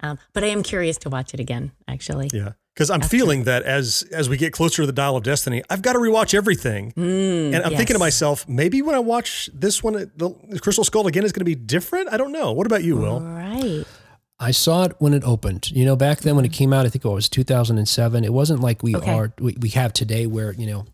Um, 0.00 0.18
but 0.32 0.42
I 0.42 0.48
am 0.48 0.64
curious 0.64 0.96
to 0.98 1.08
watch 1.08 1.32
it 1.32 1.38
again, 1.38 1.70
actually. 1.86 2.30
Yeah. 2.34 2.54
Because 2.80 2.88
I'm 2.88 3.02
After- 3.02 3.14
feeling 3.14 3.44
that 3.44 3.62
as 3.64 4.04
as 4.10 4.30
we 4.30 4.38
get 4.38 4.54
closer 4.54 4.80
to 4.80 4.86
the 4.86 4.92
dial 4.92 5.14
of 5.14 5.22
destiny, 5.22 5.62
I've 5.68 5.82
got 5.82 5.92
to 5.92 5.98
rewatch 5.98 6.32
everything. 6.32 6.92
Mm, 6.96 7.54
And 7.54 7.56
I'm 7.56 7.76
thinking 7.76 7.92
to 7.92 7.98
myself, 7.98 8.48
maybe 8.48 8.80
when 8.80 8.94
I 8.94 9.00
watch 9.00 9.50
this 9.52 9.82
one, 9.82 9.92
the, 10.16 10.34
the 10.48 10.58
Crystal 10.58 10.82
Skull 10.82 11.06
again 11.06 11.22
is 11.22 11.30
going 11.32 11.42
to 11.42 11.44
be 11.44 11.54
different. 11.54 12.08
I 12.10 12.16
don't 12.16 12.32
know. 12.32 12.52
What 12.52 12.66
about 12.66 12.82
you, 12.82 12.96
Will? 12.96 13.20
Right. 13.20 13.84
I 14.38 14.50
saw 14.52 14.84
it 14.84 14.92
when 14.98 15.12
it 15.12 15.22
opened. 15.24 15.70
You 15.72 15.84
know, 15.84 15.94
back 15.94 16.20
then 16.20 16.36
when 16.36 16.46
it 16.46 16.54
came 16.54 16.72
out, 16.72 16.86
I 16.86 16.88
think 16.88 17.04
it 17.04 17.08
was 17.10 17.28
2007. 17.28 18.24
It 18.24 18.32
wasn't 18.32 18.60
like 18.60 18.82
we 18.82 18.96
Okay. 18.96 19.12
are 19.12 19.30
we, 19.38 19.54
we 19.60 19.68
have 19.80 19.92
today, 19.92 20.26
where 20.26 20.52
you 20.54 20.66
know, 20.66 20.86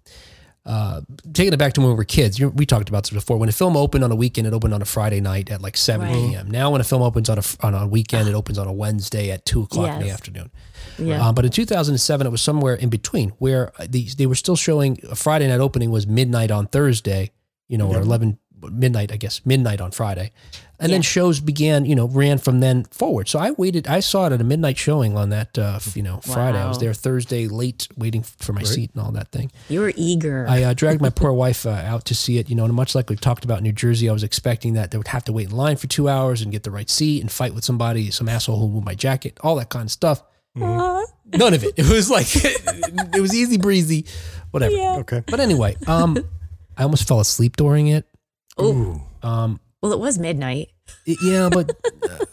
uh, 0.66 1.00
taking 1.32 1.52
it 1.52 1.56
back 1.58 1.72
to 1.74 1.80
when 1.80 1.90
we 1.90 1.96
were 1.96 2.04
kids. 2.04 2.38
You, 2.38 2.48
we 2.50 2.66
talked 2.66 2.88
about 2.88 3.04
this 3.04 3.10
before. 3.10 3.36
When 3.38 3.48
a 3.48 3.52
film 3.52 3.76
opened 3.76 4.02
on 4.04 4.10
a 4.10 4.16
weekend, 4.16 4.46
it 4.48 4.52
opened 4.52 4.74
on 4.74 4.82
a 4.82 4.84
Friday 4.84 5.20
night 5.20 5.48
at 5.50 5.62
like 5.62 5.76
7 5.76 6.06
Right. 6.06 6.12
p.m. 6.14 6.50
Now, 6.50 6.70
when 6.72 6.80
a 6.80 6.84
film 6.84 7.02
opens 7.02 7.30
on 7.30 7.38
a 7.38 7.42
on 7.60 7.74
a 7.74 7.86
weekend, 7.86 8.28
it 8.28 8.34
opens 8.34 8.58
on 8.58 8.66
a 8.66 8.72
Wednesday 8.72 9.30
at 9.30 9.46
two 9.46 9.62
o'clock 9.62 9.94
in 9.94 10.00
the 10.06 10.10
afternoon. 10.10 10.50
Yeah. 10.98 11.28
Uh, 11.28 11.32
but 11.32 11.44
in 11.44 11.50
2007, 11.52 12.26
it 12.26 12.30
was 12.30 12.42
somewhere 12.42 12.74
in 12.74 12.88
between 12.88 13.30
where 13.38 13.72
the, 13.86 14.08
they 14.18 14.26
were 14.26 14.34
still 14.34 14.56
showing 14.56 14.98
a 15.08 15.14
Friday 15.14 15.46
night 15.48 15.60
opening 15.60 15.90
was 15.90 16.06
midnight 16.06 16.50
on 16.50 16.66
Thursday, 16.66 17.30
you 17.68 17.78
know, 17.78 17.88
or 17.92 18.00
11 18.00 18.38
midnight, 18.72 19.12
I 19.12 19.16
guess, 19.16 19.44
midnight 19.44 19.80
on 19.80 19.90
Friday. 19.92 20.32
And 20.78 20.92
then 20.92 21.00
shows 21.02 21.40
began, 21.40 21.86
you 21.86 21.94
know, 21.94 22.06
ran 22.06 22.36
from 22.38 22.60
then 22.60 22.84
forward. 22.84 23.28
So 23.28 23.38
I 23.38 23.52
waited, 23.52 23.86
I 23.86 24.00
saw 24.00 24.26
it 24.26 24.32
at 24.32 24.40
a 24.40 24.44
midnight 24.44 24.76
showing 24.76 25.16
on 25.16 25.30
that, 25.30 25.56
uh, 25.58 25.78
you 25.94 26.02
know, 26.02 26.18
Friday. 26.18 26.58
I 26.58 26.68
was 26.68 26.78
there 26.78 26.92
Thursday 26.92 27.48
late 27.48 27.88
waiting 27.96 28.22
for 28.22 28.52
my 28.52 28.62
seat 28.62 28.90
and 28.94 29.02
all 29.02 29.10
that 29.12 29.32
thing. 29.32 29.50
you 29.70 29.80
were 29.80 29.92
eager. 29.96 30.44
I 30.48 30.62
uh, 30.64 30.74
dragged 30.74 31.00
my 31.00 31.08
poor 31.20 31.32
wife 31.32 31.64
uh, 31.64 31.70
out 31.70 32.04
to 32.06 32.14
see 32.14 32.36
it, 32.38 32.50
you 32.50 32.56
know, 32.56 32.64
and 32.66 32.74
much 32.74 32.94
like 32.94 33.08
we 33.08 33.16
talked 33.16 33.44
about 33.44 33.58
in 33.58 33.64
New 33.64 33.72
Jersey, 33.72 34.08
I 34.08 34.12
was 34.12 34.22
expecting 34.22 34.74
that 34.74 34.90
they 34.90 34.98
would 34.98 35.08
have 35.08 35.24
to 35.24 35.32
wait 35.32 35.48
in 35.48 35.56
line 35.56 35.76
for 35.76 35.86
two 35.86 36.08
hours 36.10 36.42
and 36.42 36.52
get 36.52 36.62
the 36.62 36.70
right 36.70 36.90
seat 36.90 37.22
and 37.22 37.32
fight 37.32 37.54
with 37.54 37.64
somebody, 37.64 38.10
some 38.10 38.28
asshole 38.28 38.58
who 38.60 38.68
moved 38.68 38.84
my 38.84 38.94
jacket, 38.94 39.38
all 39.42 39.56
that 39.56 39.70
kind 39.70 39.84
of 39.86 39.90
stuff. 39.90 40.22
None 40.54 41.54
of 41.54 41.64
it. 41.64 41.74
It 41.78 41.88
was 41.90 42.10
like 42.10 42.28
it 42.34 43.20
was 43.20 43.34
easy 43.34 43.56
breezy, 43.58 44.04
whatever. 44.50 44.74
yeah. 44.74 44.96
Okay. 45.00 45.22
But 45.26 45.40
anyway, 45.40 45.76
um, 45.86 46.16
I 46.76 46.82
almost 46.84 47.08
fell 47.08 47.20
asleep 47.20 47.56
during 47.56 47.88
it. 47.88 48.06
Oh, 48.58 49.00
Um, 49.22 49.60
well, 49.86 49.92
it 49.94 50.00
was 50.00 50.18
midnight. 50.18 50.68
yeah, 51.04 51.48
but 51.50 51.70
uh, 52.08 52.24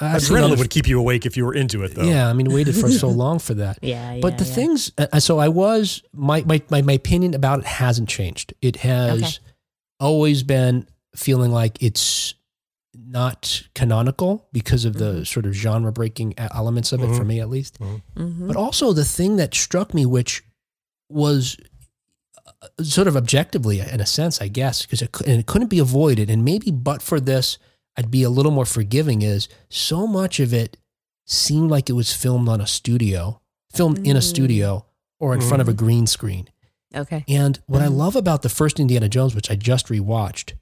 I've 0.00 0.22
seen 0.22 0.36
Adrenaline 0.38 0.58
would 0.58 0.70
keep 0.70 0.88
you 0.88 0.98
awake 0.98 1.26
if 1.26 1.36
you 1.36 1.44
were 1.44 1.54
into 1.54 1.82
it, 1.84 1.94
though. 1.94 2.02
yeah, 2.04 2.28
I 2.28 2.32
mean, 2.32 2.50
waited 2.52 2.74
for 2.76 2.90
so 2.90 3.08
long 3.22 3.38
for 3.38 3.54
that. 3.54 3.78
Yeah. 3.82 4.18
But 4.20 4.38
the 4.38 4.44
yeah. 4.44 4.54
things, 4.54 4.92
uh, 4.98 5.20
so 5.20 5.38
I 5.38 5.48
was 5.48 6.02
my, 6.12 6.42
my 6.46 6.62
my 6.70 6.82
my 6.82 6.92
opinion 6.94 7.34
about 7.34 7.60
it 7.60 7.66
hasn't 7.66 8.08
changed. 8.08 8.54
It 8.62 8.76
has 8.76 9.22
Okay. 9.22 9.38
always 9.98 10.42
been 10.42 10.86
feeling 11.14 11.50
like 11.52 11.82
it's 11.82 12.34
not 12.94 13.62
canonical 13.74 14.48
because 14.52 14.84
of 14.84 14.94
Mm-hmm. 14.94 15.18
the 15.18 15.26
sort 15.26 15.46
of 15.46 15.52
genre 15.52 15.92
breaking 15.92 16.34
elements 16.38 16.92
of 16.92 17.02
it 17.02 17.08
for 17.14 17.22
Mhm. 17.24 17.26
me 17.26 17.40
at 17.40 17.48
least. 17.50 17.78
Mhm. 17.80 18.46
But 18.46 18.56
also 18.56 18.92
the 18.92 19.04
thing 19.04 19.36
that 19.36 19.54
struck 19.54 19.92
me, 19.94 20.06
which 20.06 20.42
was 21.08 21.56
uh, 21.60 21.64
sort 22.82 23.08
of 23.08 23.16
objectively, 23.16 23.80
in 23.80 24.00
a 24.00 24.06
sense, 24.06 24.40
I 24.40 24.48
guess, 24.48 24.82
because 24.82 25.02
it, 25.02 25.18
and 25.22 25.40
it 25.40 25.46
couldn't 25.46 25.68
be 25.68 25.78
avoided. 25.78 26.28
And 26.30 26.44
maybe 26.44 26.70
but 26.70 27.02
for 27.02 27.18
this, 27.20 27.58
I'd 27.96 28.10
be 28.10 28.22
a 28.22 28.30
little 28.30 28.52
more 28.52 28.66
forgiving. 28.66 29.22
Is 29.22 29.48
so 29.68 30.06
much 30.06 30.40
of 30.40 30.52
it 30.54 30.76
seemed 31.26 31.70
like 31.70 31.88
it 31.88 31.94
was 31.94 32.12
filmed 32.12 32.48
on 32.48 32.60
a 32.60 32.66
studio, 32.66 33.40
filmed 33.72 34.06
in 34.06 34.16
a 34.16 34.20
Mm. 34.20 34.24
studio 34.24 34.86
or 35.18 35.34
in 35.34 35.40
front 35.40 35.60
of 35.60 35.68
a 35.68 35.72
green 35.74 36.06
screen. 36.06 36.48
Okay. 36.94 37.24
And 37.28 37.60
what 37.66 37.82
I 37.82 37.86
Mhm. 37.86 37.96
love 37.96 38.16
about 38.16 38.42
the 38.42 38.48
first 38.48 38.80
Indiana 38.80 39.08
Jones, 39.08 39.34
which 39.34 39.50
I 39.50 39.54
just 39.54 39.86
rewatched, 39.86 40.54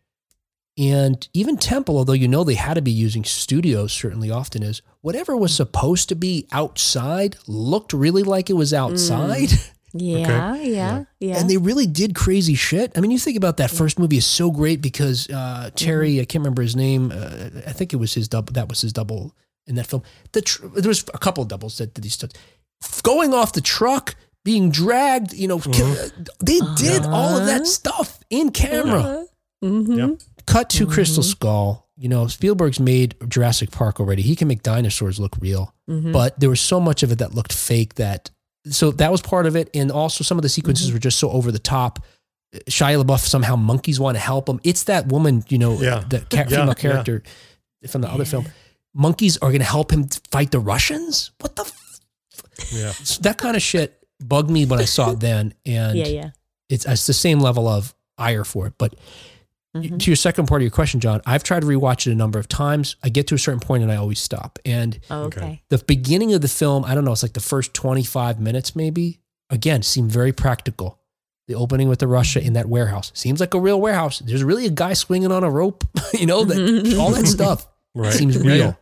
and 0.77 1.27
even 1.33 1.57
Temple, 1.57 1.97
although 1.97 2.13
you 2.13 2.29
know 2.29 2.45
they 2.45 2.55
had 2.55 2.75
to 2.75 2.83
be 2.83 2.91
using 2.93 3.25
studios 3.25 3.93
certainly 3.93 4.31
often, 4.31 4.63
is 4.63 4.83
whatever 5.01 5.37
was 5.37 5.55
supposed 5.55 6.09
to 6.11 6.15
be 6.15 6.47
outside 6.53 7.37
looked 7.47 7.93
really 7.93 8.23
like 8.23 8.51
it 8.51 8.55
was 8.55 8.73
outside. 8.75 9.51
Yeah. 9.95 10.55
Yeah. 10.57 11.05
Yeah. 11.21 11.39
And 11.39 11.49
they 11.49 11.57
really 11.57 11.87
did 11.87 12.15
crazy 12.15 12.55
shit. 12.55 12.93
I 12.97 13.01
mean, 13.01 13.11
you 13.11 13.19
think 13.19 13.37
about 13.37 13.57
that 13.57 13.71
first 13.71 13.99
movie 13.99 14.19
is 14.19 14.27
so 14.27 14.51
great 14.51 14.81
because 14.83 15.29
uh, 15.31 15.71
Terry, 15.75 16.21
I 16.21 16.25
can't 16.25 16.43
remember 16.43 16.63
his 16.63 16.77
name. 16.77 17.11
Uh, 17.13 17.49
I 17.67 17.73
think 17.73 17.93
it 17.93 17.97
was 17.97 18.13
his 18.15 18.29
double. 18.29 18.53
That 18.53 18.69
was 18.69 18.81
his 18.83 18.93
double 18.93 19.35
in 19.67 19.75
that 19.77 19.87
film. 19.87 20.03
The 20.33 20.43
tr- 20.43 20.67
there 20.69 20.89
was 20.89 21.05
a 21.15 21.19
couple 21.19 21.43
of 21.43 21.49
doubles 21.49 21.79
that 21.79 21.95
did 21.95 22.03
these 22.05 22.15
stuff. 22.15 22.31
Going 23.03 23.33
off 23.35 23.53
the 23.55 23.61
truck, 23.61 24.15
being 24.45 24.71
dragged. 24.71 25.33
You 25.33 25.49
know, 25.49 25.59
kill- 25.59 25.97
they 26.45 26.61
did 26.77 27.05
all 27.07 27.39
of 27.39 27.47
that 27.47 27.63
Uh-huh. 27.63 27.65
stuff 27.65 28.21
in 28.31 28.51
camera. 28.51 29.25
Mhm. 29.65 29.97
Yep. 29.97 30.21
Cut 30.47 30.71
to 30.71 30.87
Crystal 30.87 31.23
Skull. 31.23 31.87
You 31.97 32.09
know, 32.09 32.29
Spielberg's 32.29 32.79
made 32.79 33.17
Jurassic 33.29 33.73
Park 33.73 33.99
already. 33.99 34.23
He 34.23 34.37
can 34.37 34.47
make 34.47 34.63
dinosaurs 34.63 35.19
look 35.19 35.35
real, 35.41 35.75
Mhm. 35.91 36.13
but 36.13 36.39
there 36.39 36.49
was 36.49 36.61
so 36.61 36.79
much 36.79 37.03
of 37.03 37.11
it 37.11 37.19
that 37.19 37.35
looked 37.35 37.53
fake 37.53 37.95
that. 37.95 38.31
So 38.71 38.91
that 38.93 39.11
was 39.11 39.21
part 39.23 39.47
of 39.47 39.57
it, 39.57 39.71
and 39.75 39.91
also 39.91 40.25
some 40.25 40.39
of 40.39 40.43
the 40.43 40.49
sequences 40.49 40.87
mm-hmm. 40.89 40.95
were 40.97 41.01
just 41.01 41.19
so 41.19 41.31
over 41.31 41.51
the 41.53 41.59
top. 41.59 42.01
Shia 42.71 43.03
LaBeouf 43.03 43.21
somehow 43.21 43.57
monkeys 43.57 44.01
want 44.01 44.17
to 44.17 44.21
help 44.21 44.49
him. 44.49 44.59
It's 44.65 44.85
that 44.85 45.07
woman, 45.09 45.45
you 45.49 45.59
know, 45.59 45.75
Yeah. 45.81 46.03
the 46.09 46.25
Yeah, 46.33 46.45
female 46.45 46.67
yeah. 46.69 46.75
character 46.75 47.23
from 47.89 48.01
the 48.01 48.09
other 48.09 48.25
film. 48.25 48.47
Monkeys 48.95 49.37
are 49.39 49.51
going 49.51 49.61
to 49.61 49.67
help 49.67 49.93
him 49.93 50.09
fight 50.31 50.51
the 50.51 50.59
Russians. 50.59 51.31
What 51.41 51.57
the? 51.57 51.63
F- 51.63 52.01
Yeah. 52.73 52.93
that 53.21 53.37
kind 53.39 53.55
of 53.55 53.63
shit 53.63 53.99
bugged 54.19 54.51
me 54.51 54.65
when 54.65 54.81
I 54.81 54.87
saw 54.87 55.11
it 55.13 55.21
then, 55.21 55.55
and 55.67 55.99
Yeah. 55.99 56.07
Yeah. 56.07 56.31
it's 56.71 56.87
it's 56.87 57.07
the 57.07 57.13
same 57.13 57.41
level 57.41 57.69
of 57.69 57.95
ire 58.17 58.45
for 58.45 58.67
it. 58.67 58.75
But 58.79 58.95
Mhm. 59.83 59.99
to 60.01 60.11
your 60.11 60.17
second 60.17 60.47
part 60.47 60.61
of 60.61 60.65
your 60.65 60.71
question, 60.71 61.01
John, 61.01 61.21
I've 61.27 61.43
tried 61.43 61.61
to 61.61 61.67
rewatch 61.67 62.07
it 62.07 62.13
a 62.13 62.15
number 62.15 62.39
of 62.39 62.49
times. 62.49 62.97
I 63.03 63.09
get 63.09 63.27
to 63.29 63.35
a 63.35 63.39
certain 63.39 63.61
point 63.61 63.83
and 63.83 63.91
I 63.93 63.97
always 63.97 64.19
stop. 64.19 64.59
And 64.65 64.99
Oh, 65.11 65.25
Okay. 65.25 65.41
okay. 65.41 65.63
the 65.71 65.79
beginning 65.79 66.33
of 66.35 66.41
the 66.41 66.49
film, 66.49 66.85
I 66.85 66.95
don't 66.95 67.05
know, 67.05 67.13
it's 67.13 67.23
like 67.23 67.33
the 67.35 67.41
first 67.41 67.75
25 67.75 68.39
minutes 68.41 68.75
maybe, 68.77 69.21
again, 69.51 69.83
seemed 69.83 70.11
very 70.13 70.33
practical. 70.33 70.99
The 71.49 71.55
opening 71.55 71.89
with 71.89 71.99
the 72.01 72.07
Russia 72.07 72.41
in 72.43 72.53
that 72.53 72.69
warehouse 72.69 73.11
seems 73.15 73.41
like 73.41 73.55
a 73.55 73.61
real 73.61 73.81
warehouse. 73.81 74.19
There's 74.19 74.45
really 74.45 74.67
a 74.67 74.71
guy 74.71 74.93
swinging 74.93 75.33
on 75.33 75.45
a 75.45 75.51
rope, 75.51 75.83
you 76.13 76.27
know, 76.27 76.45
that 76.45 76.97
all 77.01 77.11
that 77.13 77.27
stuff 77.27 77.67
Right. 77.95 78.13
seems 78.13 78.37
real. 78.39 78.57
yeah. 78.57 78.73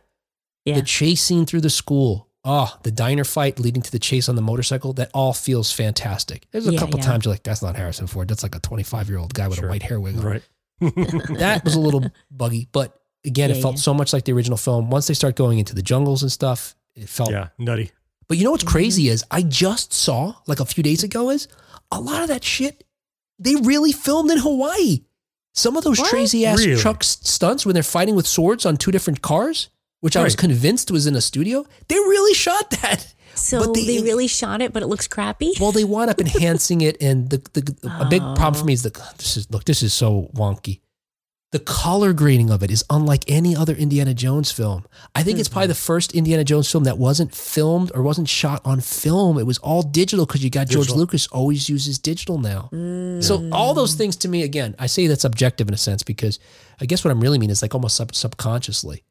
Yeah. 0.65 0.75
The 0.75 0.81
chase 0.81 1.21
scene 1.21 1.45
through 1.45 1.61
the 1.61 1.69
school. 1.69 2.27
Oh, 2.43 2.73
the 2.83 2.91
diner 2.91 3.23
fight 3.23 3.59
leading 3.59 3.81
to 3.81 3.91
the 3.91 3.99
chase 3.99 4.29
on 4.29 4.35
the 4.35 4.41
motorcycle. 4.41 4.93
That 4.93 5.09
all 5.13 5.33
feels 5.33 5.71
fantastic. 5.71 6.45
There's 6.51 6.67
a 6.67 6.73
Yeah, 6.73 6.79
couple 6.79 6.99
yeah. 6.99 7.05
times 7.05 7.25
you're 7.25 7.33
like, 7.33 7.43
that's 7.43 7.61
not 7.61 7.75
Harrison 7.75 8.07
Ford. 8.07 8.27
That's 8.29 8.43
like 8.43 8.55
a 8.55 8.59
25 8.59 9.09
year 9.09 9.17
old 9.17 9.33
guy 9.33 9.47
with 9.47 9.57
Sure. 9.59 9.67
a 9.67 9.71
white 9.71 9.83
hair 9.83 9.99
wig 9.99 10.17
on. 10.17 10.23
Right. 10.23 10.43
That 11.39 11.61
was 11.63 11.75
a 11.75 11.79
little 11.79 12.05
buggy, 12.31 12.67
but 12.71 12.99
again, 13.25 13.51
it 13.51 13.61
felt 13.61 13.75
yeah. 13.75 13.81
so 13.81 13.93
much 13.93 14.13
like 14.13 14.25
the 14.25 14.33
original 14.33 14.57
film. 14.57 14.89
Once 14.89 15.07
they 15.07 15.13
start 15.13 15.35
going 15.35 15.59
into 15.59 15.75
the 15.75 15.81
jungles 15.81 16.21
and 16.23 16.31
stuff, 16.31 16.75
it 16.95 17.09
felt. 17.09 17.31
Yeah. 17.31 17.49
Nutty. 17.57 17.91
But 18.27 18.37
you 18.37 18.43
know 18.43 18.51
what's 18.51 18.63
Mm-hmm. 18.63 18.71
crazy 18.71 19.09
is 19.09 19.23
I 19.31 19.41
just 19.41 19.93
saw 19.93 20.35
like 20.47 20.59
a 20.59 20.65
few 20.65 20.83
days 20.83 21.03
ago 21.03 21.29
is 21.29 21.47
a 21.91 21.99
lot 21.99 22.21
of 22.21 22.27
that 22.27 22.43
shit 22.43 22.83
they 23.39 23.55
really 23.55 23.91
filmed 23.91 24.31
in 24.31 24.37
Hawaii. 24.39 25.01
Some 25.53 25.77
of 25.77 25.83
those 25.83 25.99
What? 25.99 26.09
crazy 26.09 26.45
ass 26.45 26.59
Really? 26.65 26.79
truck 26.81 27.03
stunts 27.03 27.65
when 27.65 27.73
they're 27.73 27.83
fighting 27.83 28.15
with 28.15 28.27
swords 28.27 28.65
on 28.65 28.77
two 28.77 28.91
different 28.91 29.21
cars. 29.21 29.69
which 30.01 30.15
I 30.17 30.23
was 30.23 30.35
convinced 30.35 30.91
was 30.91 31.07
in 31.07 31.15
a 31.15 31.21
studio. 31.21 31.65
They 31.87 31.95
really 31.95 32.33
shot 32.35 32.69
that. 32.81 33.13
So 33.37 33.59
But 33.59 33.73
they, 33.75 34.01
really 34.01 34.27
shot 34.27 34.61
it, 34.61 34.73
but 34.73 34.83
it 34.83 34.87
looks 34.87 35.07
crappy. 35.07 35.53
Well, 35.59 35.71
they 35.71 35.83
wound 35.83 36.09
up 36.09 36.19
enhancing 36.19 36.81
it, 36.81 36.97
and 37.01 37.29
the, 37.29 37.37
the 37.53 37.75
a 37.99 38.05
big 38.09 38.21
problem 38.21 38.55
for 38.55 38.65
me 38.65 38.73
Oh. 38.73 38.75
is 38.75 38.83
the 38.83 38.89
this 39.17 39.37
is 39.37 39.49
look. 39.51 39.63
This 39.65 39.83
is 39.83 39.93
so 39.93 40.29
wonky. 40.33 40.81
The 41.53 41.59
color 41.59 42.11
grading 42.11 42.49
of 42.49 42.61
it 42.61 42.69
is 42.69 42.83
unlike 42.89 43.23
any 43.29 43.55
other 43.55 43.73
Indiana 43.73 44.13
Jones 44.13 44.51
film. 44.51 44.83
I 45.15 45.23
think 45.23 45.39
it's 45.39 45.47
Mm-hmm. 45.47 45.53
probably 45.53 45.67
the 45.67 45.75
first 45.75 46.13
Indiana 46.13 46.43
Jones 46.43 46.69
film 46.69 46.83
that 46.83 46.97
wasn't 46.97 47.33
filmed 47.33 47.89
or 47.95 48.01
wasn't 48.01 48.27
shot 48.27 48.59
on 48.65 48.81
film. 48.81 49.37
It 49.39 49.45
was 49.45 49.57
all 49.59 49.81
digital 49.81 50.25
because 50.25 50.43
you 50.43 50.49
got 50.49 50.67
George 50.67 50.89
Lucas 50.89 51.25
always 51.27 51.69
uses 51.69 51.99
digital 51.99 52.37
now. 52.37 52.67
Mm. 52.73 53.23
So 53.23 53.47
all 53.53 53.73
those 53.73 53.93
things 53.95 54.17
to 54.17 54.27
me, 54.27 54.43
again, 54.43 54.75
I 54.77 54.87
say 54.87 55.07
that's 55.07 55.23
objective 55.23 55.69
in 55.69 55.73
a 55.73 55.77
sense 55.77 56.03
because 56.03 56.37
I 56.81 56.85
guess 56.85 57.05
what 57.05 57.11
I'm 57.11 57.21
really 57.21 57.39
mean 57.39 57.49
is 57.49 57.61
like 57.61 57.73
almost 57.73 57.95
sub- 57.95 58.13
subconsciously. 58.13 59.03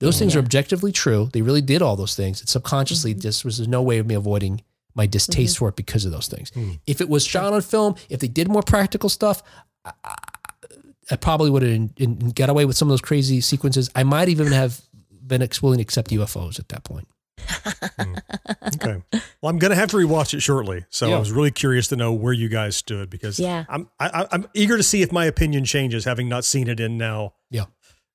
Those 0.00 0.18
things 0.18 0.34
are 0.34 0.38
Yeah. 0.38 0.42
Mm-hmm. 0.42 0.46
objectively 0.46 0.92
true. 0.92 1.30
They 1.32 1.42
really 1.42 1.62
did 1.62 1.82
all 1.82 1.96
those 1.96 2.14
things. 2.14 2.40
And 2.40 2.48
subconsciously, 2.48 3.12
mm-hmm. 3.12 3.20
just 3.20 3.44
was 3.44 3.58
there's 3.58 3.68
no 3.68 3.82
way 3.82 3.98
of 3.98 4.06
me 4.06 4.14
avoiding 4.14 4.62
my 4.94 5.06
distaste 5.06 5.54
mm-hmm. 5.56 5.64
for 5.64 5.68
it 5.70 5.76
because 5.76 6.04
of 6.04 6.12
those 6.12 6.28
things. 6.28 6.50
Hmm. 6.50 6.72
If 6.86 7.00
it 7.00 7.08
was 7.08 7.24
shot 7.24 7.52
on 7.52 7.60
film, 7.62 7.96
if 8.08 8.20
they 8.20 8.28
did 8.28 8.48
more 8.48 8.62
practical 8.62 9.08
stuff, 9.08 9.42
I, 9.84 9.92
I- 10.04 10.14
I 11.10 11.16
probably 11.16 11.50
would 11.50 11.60
have 11.60 11.70
in, 11.70 11.92
in, 11.98 12.30
got 12.30 12.48
away 12.48 12.64
with 12.64 12.78
some 12.78 12.88
of 12.88 12.90
those 12.94 13.02
crazy 13.02 13.42
sequences. 13.42 13.90
I 13.94 14.04
might 14.04 14.30
even 14.30 14.46
have 14.52 14.80
been 15.10 15.42
ex- 15.42 15.62
willing 15.62 15.76
to 15.76 15.82
accept 15.82 16.10
UFOs 16.10 16.58
at 16.58 16.68
that 16.70 16.84
point. 16.84 17.06
Hmm. 17.98 18.14
Okay. 18.76 19.02
Well, 19.40 19.50
I'm 19.50 19.58
gonna 19.58 19.74
have 19.74 19.90
to 19.90 19.96
rewatch 19.98 20.32
it 20.34 20.40
shortly, 20.40 20.84
so 20.90 21.06
Yeah. 21.08 21.16
I 21.16 21.18
was 21.18 21.30
really 21.30 21.50
curious 21.50 21.88
to 21.88 21.96
know 21.96 22.12
where 22.12 22.32
you 22.32 22.48
guys 22.48 22.76
stood 22.76 23.10
because 23.10 23.38
Yeah. 23.38 23.64
I'm 23.68 23.88
I, 24.00 24.22
I- 24.22 24.28
I'm 24.32 24.48
eager 24.54 24.76
to 24.78 24.82
see 24.82 25.02
if 25.02 25.12
my 25.12 25.26
opinion 25.26 25.64
changes, 25.66 26.04
having 26.06 26.28
not 26.28 26.44
seen 26.46 26.68
it 26.68 26.80
in 26.80 26.96
now, 26.96 27.34
Yeah. 27.50 27.64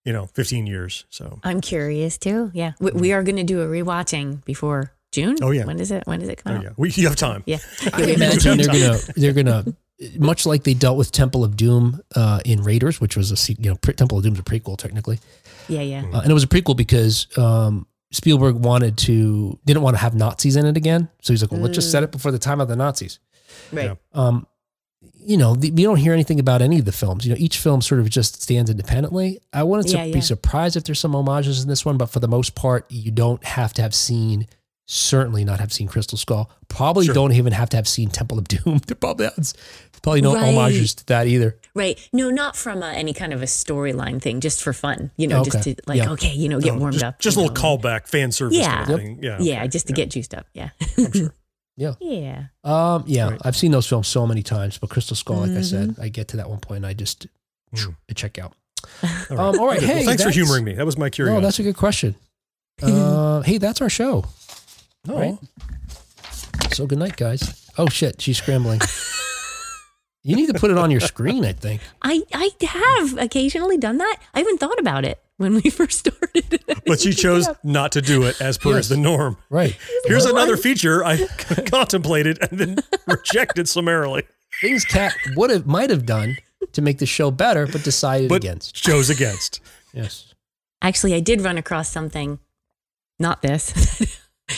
You 0.06 0.14
know, 0.14 0.26
15 0.28 0.66
years. 0.68 1.06
So 1.10 1.40
I'm 1.44 1.62
curious 1.62 2.18
too. 2.18 2.52
Yeah, 2.54 2.74
we, 2.80 2.92
we 2.92 3.14
are 3.14 3.24
going 3.24 3.38
to 3.38 3.44
do 3.44 3.62
a 3.62 3.66
rewatching 3.68 4.44
before 4.46 4.92
June. 5.12 5.38
Oh, 5.42 5.52
yeah. 5.52 5.66
When 5.66 5.80
is 5.80 5.92
it? 5.92 6.04
When 6.06 6.20
does 6.20 6.30
it 6.30 6.44
come 6.44 6.54
oh 6.54 6.58
out? 6.58 6.64
yeah, 6.64 6.70
we 6.78 6.92
you 6.92 7.08
have 7.08 7.16
time. 7.16 7.44
Yeah. 7.46 7.58
I 7.94 8.00
Yeah, 8.02 8.06
we 8.06 8.12
have 8.12 8.22
imagine 8.22 8.58
they're 8.58 8.68
gonna 8.68 8.98
they're 9.16 9.34
gonna 9.34 9.66
much 10.18 10.46
like 10.46 10.64
they 10.64 10.74
dealt 10.74 10.98
with 10.98 11.12
Temple 11.12 11.44
of 11.44 11.58
Doom 11.58 12.02
uh, 12.16 12.40
in 12.46 12.64
Raiders, 12.64 13.02
which 13.02 13.18
was 13.18 13.32
a 13.32 13.54
you 13.54 13.72
know 13.72 13.76
pre- 13.76 13.94
Temple 13.94 14.18
of 14.18 14.24
Doom's 14.24 14.40
a 14.40 14.44
prequel 14.44 14.78
technically, 14.78 15.20
Yeah, 15.68 15.82
yeah. 15.82 16.06
uh, 16.14 16.22
and 16.22 16.32
it 16.32 16.34
was 16.34 16.44
a 16.44 16.48
prequel 16.48 16.78
because 16.78 17.28
um, 17.38 17.86
Spielberg 18.12 18.56
wanted 18.56 18.98
to 19.00 19.60
didn't 19.66 19.82
want 19.84 19.96
to 19.96 20.02
have 20.02 20.16
Nazis 20.16 20.56
in 20.56 20.66
it 20.66 20.78
again, 20.78 21.10
so 21.22 21.34
he's 21.34 21.42
like, 21.42 21.52
well, 21.52 21.62
let's 21.62 21.76
just 21.76 21.92
set 21.92 22.04
it 22.04 22.12
before 22.12 22.32
the 22.32 22.40
time 22.40 22.62
of 22.62 22.68
the 22.68 22.76
Nazis. 22.76 23.20
Right. 23.74 23.86
Yeah. 23.86 23.96
Um, 24.14 24.48
you 25.30 25.38
know, 25.38 25.54
the, 25.56 25.68
you 25.68 25.84
don't 25.86 25.98
hear 25.98 26.14
anything 26.14 26.40
about 26.40 26.62
any 26.62 26.80
of 26.80 26.86
the 26.86 26.92
films. 26.92 27.24
You 27.26 27.32
know, 27.34 27.38
each 27.40 27.58
film 27.60 27.82
sort 27.82 28.02
of 28.02 28.10
just 28.10 28.42
stands 28.42 28.70
independently. 28.72 29.40
I 29.54 29.62
wouldn't 29.64 29.88
Yeah, 29.90 30.04
su- 30.04 30.08
yeah. 30.10 30.14
be 30.16 30.22
surprised 30.22 30.76
if 30.76 30.84
there's 30.86 31.00
some 31.00 31.14
homages 31.14 31.62
in 31.62 31.70
this 31.70 31.86
one, 31.86 31.98
but 31.98 32.08
for 32.10 32.20
the 32.20 32.28
most 32.28 32.56
part, 32.56 32.86
you 32.90 33.12
don't 33.12 33.44
have 33.44 33.72
to 33.74 33.82
have 33.84 33.94
seen. 33.94 34.48
Certainly 34.92 35.46
not 35.46 35.60
have 35.60 35.72
seen 35.72 35.88
Crystal 35.88 36.18
Skull. 36.18 36.50
Probably 36.68 37.06
Sure. 37.06 37.14
don't 37.14 37.32
even 37.34 37.54
have 37.54 37.70
to 37.70 37.78
have 37.78 37.88
seen 37.88 38.10
Temple 38.10 38.40
of 38.40 38.48
Doom. 38.48 38.80
There 38.88 38.96
probably 38.96 39.28
has, 39.38 39.54
probably 40.02 40.22
no 40.22 40.34
Right. 40.34 40.46
homages 40.52 40.96
to 40.96 41.06
that 41.06 41.28
either. 41.28 41.58
Right. 41.76 42.00
No, 42.12 42.32
not 42.32 42.56
from 42.56 42.82
uh, 42.82 42.88
any 42.88 43.14
kind 43.14 43.32
of 43.32 43.44
a 43.44 43.46
storyline 43.46 44.20
thing, 44.20 44.40
just 44.42 44.64
for 44.64 44.74
fun. 44.74 45.12
You 45.16 45.28
know, 45.28 45.44
just 45.44 45.62
to 45.66 45.76
like, 45.86 45.98
Yeah. 46.00 46.10
okay, 46.14 46.34
you 46.34 46.50
know, 46.50 46.60
get 46.60 46.74
Oh, 46.74 46.80
warmed 46.80 46.94
just, 46.94 47.06
up. 47.06 47.20
Just 47.20 47.38
a 47.38 47.40
little 47.40 47.54
know. 47.54 47.62
callback, 47.62 48.08
fan 48.08 48.32
service 48.32 48.58
Yeah. 48.58 48.78
kind 48.86 48.90
of 48.90 49.00
thing. 49.00 49.20
Yeah. 49.22 49.38
Yeah, 49.40 49.60
okay, 49.60 49.68
just 49.68 49.86
to 49.88 49.94
get 49.94 50.10
juiced 50.10 50.34
up. 50.34 50.48
Yeah. 50.56 50.70
Yeah. 51.80 51.94
yeah. 52.02 52.44
Um, 52.66 53.06
yeah, 53.08 53.30
Right. 53.30 53.42
I've 53.46 53.56
seen 53.56 53.72
those 53.72 53.88
films 53.88 54.08
so 54.10 54.28
many 54.28 54.44
times, 54.44 54.78
but 54.78 54.90
Crystal 54.90 55.16
Skull, 55.16 55.38
like 55.38 55.52
I 55.52 55.62
said, 55.62 55.90
Mm-hmm. 55.92 56.02
I 56.02 56.10
get 56.10 56.28
to 56.30 56.38
that 56.38 56.50
one 56.50 56.60
point 56.60 56.78
and 56.78 56.86
I 56.86 56.94
just 56.94 57.26
Mm. 57.74 57.96
I 58.10 58.14
check 58.14 58.38
out. 58.38 58.54
All 59.04 59.10
right. 59.30 59.32
Um, 59.40 59.60
all 59.60 59.68
right, 59.68 59.80
hey, 59.82 59.96
well, 59.98 60.06
thanks 60.06 60.24
for 60.24 60.30
humoring 60.32 60.64
me. 60.66 60.74
That 60.74 60.86
was 60.86 60.98
my 60.98 61.10
curiosity. 61.10 61.40
No, 61.42 61.46
that's 61.48 61.60
a 61.60 61.64
good 61.64 61.78
question. 61.78 62.16
Uh, 62.82 63.42
hey, 63.42 63.58
that's 63.58 63.82
our 63.82 63.90
show. 63.90 64.24
Oh, 65.10 65.20
right. 65.20 65.38
So 66.72 66.86
good 66.88 66.98
night, 67.00 67.18
guys. 67.18 67.70
Oh 67.78 67.88
shit, 67.90 68.22
she's 68.22 68.38
scrambling. 68.38 68.80
you 70.24 70.36
need 70.36 70.48
to 70.48 70.54
put 70.54 70.72
it 70.72 70.78
on 70.78 70.90
your 70.92 71.02
screen, 71.02 71.44
I 71.46 71.52
think. 71.54 71.82
I, 72.02 72.22
I 72.34 72.52
have 72.66 73.18
occasionally 73.18 73.78
done 73.78 73.98
that. 73.98 74.18
I 74.34 74.40
haven't 74.40 74.60
thought 74.60 74.80
about 74.80 75.04
it 75.06 75.20
when 75.40 75.56
we 75.56 75.62
first 75.72 76.00
started. 76.00 76.64
But 76.86 77.00
she 77.00 77.14
chose 77.26 77.48
not 77.64 77.92
to 77.94 78.02
do 78.02 78.24
it 78.24 78.40
as 78.40 78.58
per 78.58 78.76
Yes. 78.76 78.90
the 78.90 78.98
norm. 78.98 79.38
Right. 79.50 79.76
Here's 80.06 80.26
another 80.26 80.56
feature 80.58 81.04
I 81.04 81.26
contemplated 81.72 82.38
and 82.42 82.60
then 82.60 82.78
rejected 83.08 83.68
summarily, 83.68 84.24
Things 84.62 84.86
Kat 84.86 85.14
would 85.36 85.50
have 85.50 85.66
might 85.66 85.90
have 85.90 86.06
done 86.06 86.38
to 86.74 86.82
make 86.82 86.98
the 87.00 87.06
show 87.06 87.32
better, 87.32 87.66
but 87.66 87.84
decided 87.84 88.30
but 88.30 88.44
against. 88.44 88.76
chose 88.76 89.10
against. 89.10 89.62
Yes. 89.94 90.34
Actually, 90.82 91.14
I 91.16 91.20
did 91.20 91.42
run 91.42 91.58
across 91.58 91.90
something, 91.90 92.40
not 93.18 93.42
this. 93.42 93.74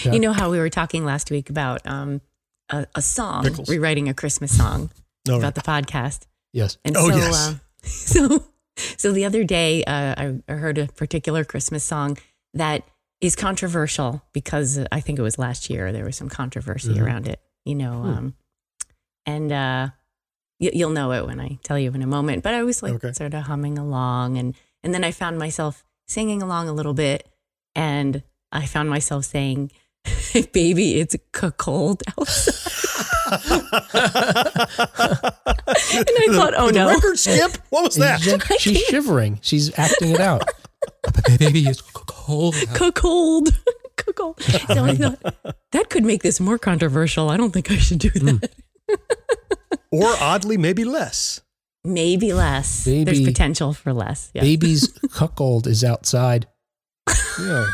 Yeah. 0.06 0.14
You 0.14 0.20
know 0.20 0.34
how 0.34 0.50
we 0.50 0.58
were 0.60 0.70
talking 0.70 1.04
last 1.06 1.30
week 1.32 1.50
about 1.50 1.86
um, 1.86 2.22
a, 2.70 2.86
a 2.96 3.02
song, 3.02 3.44
Pickles. 3.44 3.70
rewriting 3.70 4.08
a 4.10 4.14
Christmas 4.14 4.56
song 4.58 4.90
No, 5.28 5.38
about 5.38 5.54
the 5.56 5.62
podcast. 5.62 6.22
Yes. 6.54 6.78
And 6.86 6.96
Oh, 6.98 7.10
so, 7.10 7.16
yes. 7.18 7.36
uh, 7.36 7.54
so, 7.84 8.44
so 8.78 9.12
the 9.12 9.26
other 9.26 9.44
day, 9.44 9.84
uh, 9.84 10.40
I, 10.48 10.54
heard 10.54 10.78
a 10.78 10.88
particular 10.88 11.44
Christmas 11.44 11.84
song 11.84 12.18
that 12.54 12.84
is 13.20 13.36
controversial 13.36 14.24
because 14.34 14.80
I 14.92 15.00
think 15.00 15.20
it 15.20 15.22
was 15.22 15.38
last 15.38 15.70
year 15.70 15.92
there 15.92 16.06
was 16.06 16.18
some 16.18 16.30
controversy 16.30 16.96
Mhm. 16.96 17.02
around 17.06 17.28
it. 17.28 17.40
You 17.66 17.76
know, 17.76 17.92
Hmm. 18.02 18.10
um, 18.10 18.34
and 19.26 19.52
uh, 19.52 19.90
you, 20.60 20.72
you'll 20.74 20.90
know 20.92 21.12
it 21.12 21.26
when 21.28 21.40
I 21.40 21.60
tell 21.64 21.78
you 21.78 21.92
in 21.92 22.02
a 22.02 22.08
moment. 22.08 22.42
But 22.44 22.54
I 22.56 22.64
was 22.64 22.82
like 22.82 22.94
Okay. 22.94 23.14
sort 23.14 23.34
of 23.34 23.44
humming 23.44 23.78
along, 23.78 24.38
and 24.38 24.56
and 24.84 24.94
then 24.94 25.04
I 25.04 25.12
found 25.12 25.38
myself 25.38 25.84
singing 26.08 26.42
along 26.42 26.68
a 26.70 26.74
little 26.74 26.96
bit, 26.96 27.28
and 27.76 28.24
I 28.52 28.66
found 28.66 28.90
myself 28.90 29.26
saying. 29.26 29.72
Baby, 30.52 31.00
it's 31.00 31.16
cold 31.32 32.02
outside. 32.18 32.90
And 33.32 33.40
I 35.94 36.28
thought, 36.32 36.54
oh, 36.58 36.70
no. 36.74 36.88
record 36.88 37.18
skip. 37.18 37.58
What 37.70 37.86
was 37.86 37.96
that? 37.96 38.22
She's, 38.22 38.44
she's 38.60 38.82
shivering. 38.86 39.40
She's 39.42 39.78
acting 39.78 40.12
it 40.12 40.20
out. 40.20 40.44
Baby 41.40 41.68
is 41.68 41.82
cold. 41.82 42.56
cuckold. 42.74 43.50
cuckold. 43.96 44.42
So 44.42 44.84
I 44.84 44.96
thought 44.96 45.36
that 45.72 45.90
could 45.90 46.04
make 46.04 46.24
this 46.24 46.40
more 46.40 46.58
controversial. 46.58 47.30
I 47.30 47.38
don't 47.38 47.52
think 47.52 47.72
I 47.72 47.78
should 47.78 48.00
do 48.00 48.10
hmm. 48.10 48.38
that. 48.38 48.52
Or 49.92 50.14
oddly, 50.20 50.58
maybe 50.58 50.84
less. 50.84 51.42
Maybe 51.84 52.34
less. 52.34 52.86
There's 52.86 53.24
potential 53.24 53.74
for 53.74 53.94
less. 53.94 54.32
Yeah. 54.34 54.42
Baby's 54.42 54.88
cuckold 55.14 55.68
is 55.68 55.84
outside. 55.84 56.48
Yeah. 57.40 57.66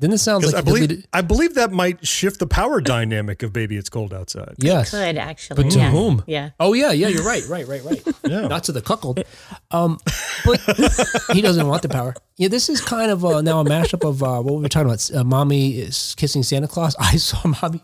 Then 0.00 0.12
it 0.12 0.18
sounds 0.18 0.46
like 0.46 0.54
I 0.54 0.62
believe 0.62 0.88
deleted- 0.88 1.08
I 1.12 1.20
believe 1.20 1.54
that 1.56 1.72
might 1.72 2.06
shift 2.06 2.38
the 2.38 2.46
power 2.46 2.80
dynamic 2.80 3.42
of 3.42 3.52
"Baby, 3.52 3.76
It's 3.76 3.90
Cold 3.90 4.14
Outside." 4.14 4.54
Yes. 4.58 4.90
Could 4.92 5.18
actually. 5.18 5.62
But 5.62 5.70
to 5.72 5.78
yeah. 5.78 5.90
whom? 5.90 6.24
Yeah. 6.26 6.50
Oh 6.58 6.72
yeah, 6.72 6.90
yeah, 6.92 7.08
you're 7.08 7.22
right, 7.22 7.46
right, 7.48 7.68
right, 7.68 7.84
right. 7.84 8.02
Yeah. 8.24 8.46
Not 8.48 8.64
to 8.64 8.72
the 8.72 8.80
cuckold. 8.80 9.22
Um, 9.70 9.98
but 10.44 10.58
he 11.34 11.42
doesn't 11.42 11.66
want 11.66 11.82
the 11.82 11.90
power. 11.90 12.14
Yeah, 12.38 12.48
this 12.48 12.70
is 12.70 12.80
kind 12.80 13.10
of 13.10 13.24
uh, 13.24 13.42
now 13.42 13.60
a 13.60 13.64
mashup 13.64 14.08
of 14.08 14.22
uh, 14.22 14.40
what 14.40 14.54
we 14.54 14.62
were 14.62 14.68
talking 14.68 14.88
about. 14.88 15.10
Uh, 15.14 15.22
mommy 15.22 15.72
is 15.78 16.14
kissing 16.16 16.42
Santa 16.42 16.66
Claus. 16.68 16.96
I 17.00 17.16
saw 17.16 17.46
mommy. 17.62 17.82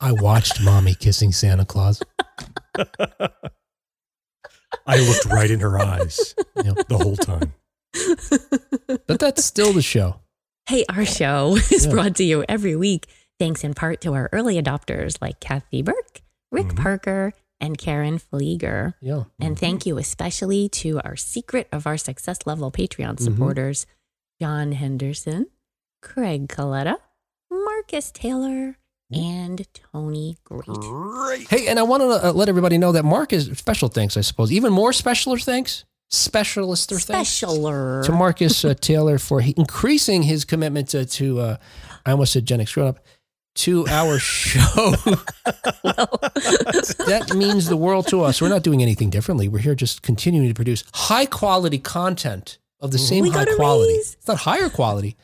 I 0.00 0.12
watched 0.12 0.60
mommy 0.60 0.94
kissing 0.94 1.30
Santa 1.32 1.64
Claus. 1.64 2.02
I 4.86 4.98
looked 4.98 5.26
right 5.26 5.50
in 5.50 5.60
her 5.60 5.78
eyes 5.78 6.34
Yeah. 6.56 6.72
the 6.88 6.98
whole 6.98 7.16
time. 7.16 7.52
But 9.06 9.20
that's 9.20 9.44
still 9.44 9.72
the 9.72 9.82
show. 9.82 10.16
Hey, 10.68 10.84
our 10.88 11.04
show 11.04 11.56
is 11.70 11.86
Yeah. 11.86 11.92
brought 11.92 12.16
to 12.16 12.24
you 12.24 12.44
every 12.48 12.76
week, 12.76 13.06
thanks 13.38 13.64
in 13.64 13.74
part 13.74 14.00
to 14.02 14.12
our 14.14 14.28
early 14.32 14.60
adopters 14.60 15.16
like 15.20 15.40
Kathy 15.40 15.82
Burke, 15.82 16.20
Rick 16.52 16.68
Mhm. 16.68 16.76
Parker, 16.76 17.32
and 17.60 17.76
Karen 17.78 18.18
Flieger. 18.18 18.94
Yeah. 19.00 19.24
And 19.40 19.58
thank 19.58 19.86
you 19.86 19.98
especially 19.98 20.68
to 20.80 21.00
our 21.00 21.16
secret 21.16 21.68
of 21.72 21.86
our 21.86 21.96
success 21.96 22.40
level 22.46 22.70
Patreon 22.70 23.16
Mhm. 23.16 23.20
supporters 23.20 23.86
John 24.40 24.72
Henderson, 24.72 25.46
Craig 26.02 26.48
Coletta, 26.48 26.96
Marcus 27.50 28.12
Taylor, 28.12 28.76
and 29.10 29.66
Tony 29.72 30.36
Great. 30.44 30.66
Great. 30.66 31.48
Hey, 31.48 31.66
and 31.68 31.78
I 31.78 31.82
want 31.82 32.02
to 32.02 32.28
uh, 32.28 32.32
let 32.32 32.48
everybody 32.50 32.76
know 32.78 32.92
that 32.92 33.04
Mark 33.06 33.32
is 33.32 33.50
special 33.58 33.88
thanks, 33.88 34.16
I 34.18 34.20
suppose. 34.20 34.52
Even 34.52 34.70
more 34.72 34.90
specialer 34.92 35.42
thanks, 35.42 35.84
specialister 36.10 36.92
or 36.92 36.98
Specialer. 36.98 38.04
to 38.04 38.12
Marcus 38.12 38.64
uh, 38.64 38.74
Taylor 38.80 39.18
for 39.18 39.40
he, 39.40 39.54
increasing 39.56 40.22
his 40.22 40.44
commitment 40.44 40.88
to, 40.90 41.04
to 41.04 41.40
uh, 41.40 41.56
I 42.06 42.12
almost 42.12 42.32
said 42.32 42.46
Gen 42.46 42.60
X 42.60 42.72
grown 42.72 42.88
up, 42.88 43.00
to 43.56 43.86
our 43.88 44.18
show. 44.18 44.60
that 47.06 47.34
means 47.36 47.66
the 47.66 47.76
world 47.76 48.06
to 48.08 48.22
us. 48.22 48.40
We're 48.40 48.48
not 48.48 48.62
doing 48.62 48.82
anything 48.82 49.10
differently. 49.10 49.48
We're 49.48 49.58
here 49.58 49.74
just 49.74 50.02
continuing 50.02 50.48
to 50.48 50.54
produce 50.54 50.84
high 50.94 51.26
quality 51.26 51.78
content 51.78 52.58
of 52.80 52.92
the 52.92 52.98
same 52.98 53.24
We 53.24 53.30
high 53.30 53.44
quality. 53.56 53.94
raise. 53.94 54.14
It's 54.14 54.28
not 54.28 54.38
higher 54.38 54.70
quality, 54.70 55.16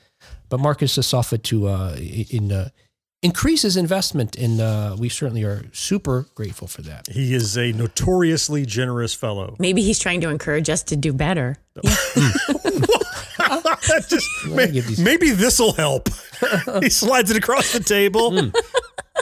but 0.49 0.59
Marcus 0.59 1.15
offered 1.15 1.45
to 1.45 1.69
uh, 1.69 1.97
in 1.97 2.51
uh, 2.51 2.71
increase 3.25 3.63
his 3.63 3.77
investment, 3.77 4.37
in 4.37 4.61
uh, 4.61 4.95
we 4.99 5.09
certainly 5.09 5.43
are 5.43 5.63
super 5.73 6.27
grateful 6.35 6.69
for 6.69 6.83
that. 6.83 7.09
He 7.11 7.35
is 7.35 7.57
a 7.57 7.73
notoriously 7.73 8.67
generous 8.67 9.15
fellow. 9.15 9.57
Maybe 9.59 9.83
he's 9.83 9.99
trying 9.99 10.21
to 10.21 10.29
encourage 10.29 10.69
us 10.69 10.83
to 10.85 10.97
do 10.97 11.13
better. 11.13 11.57
Just 14.09 14.29
may, 14.47 14.67
these- 14.67 15.01
maybe 15.01 15.31
this 15.31 15.59
will 15.59 15.73
help. 15.73 16.09
he 16.81 16.91
slides 16.91 17.31
it 17.31 17.37
across 17.37 17.73
the 17.73 17.81
table. 17.81 18.39
Hmm. 18.39 18.49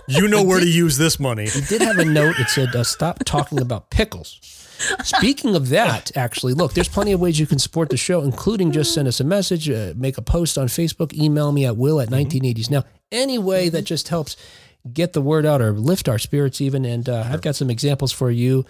You 0.08 0.26
know 0.26 0.42
where 0.42 0.58
to 0.60 0.68
use 0.68 0.96
this 0.96 1.20
money. 1.20 1.48
He 1.48 1.60
did 1.60 1.80
have 1.82 1.98
a 1.98 2.04
note. 2.04 2.38
It 2.40 2.48
said, 2.48 2.74
uh, 2.74 2.82
"Stop 2.82 3.24
talking 3.24 3.60
about 3.60 3.90
pickles." 3.90 4.40
Speaking 5.04 5.54
of 5.54 5.68
that, 5.70 6.16
actually, 6.16 6.54
look, 6.54 6.74
there's 6.74 6.88
plenty 6.88 7.12
of 7.12 7.20
ways 7.20 7.38
you 7.38 7.46
can 7.46 7.58
support 7.58 7.90
the 7.90 7.96
show, 7.96 8.22
including 8.22 8.72
just 8.72 8.94
send 8.94 9.08
us 9.08 9.20
a 9.20 9.24
message, 9.24 9.68
uh, 9.68 9.92
make 9.96 10.18
a 10.18 10.22
post 10.22 10.58
on 10.58 10.68
Facebook, 10.68 11.12
email 11.14 11.52
me 11.52 11.64
at 11.66 11.76
will 11.76 12.00
at 12.00 12.08
1980s. 12.08 12.70
Now, 12.70 12.84
any 13.10 13.38
way 13.38 13.68
that 13.68 13.82
just 13.82 14.08
helps 14.08 14.36
get 14.90 15.12
the 15.12 15.20
word 15.20 15.46
out 15.46 15.60
or 15.60 15.72
lift 15.72 16.08
our 16.08 16.18
spirits, 16.18 16.60
even. 16.60 16.84
And 16.84 17.08
uh, 17.08 17.24
I've 17.28 17.42
got 17.42 17.56
some 17.56 17.70
examples 17.70 18.12
for 18.12 18.30
you 18.30 18.64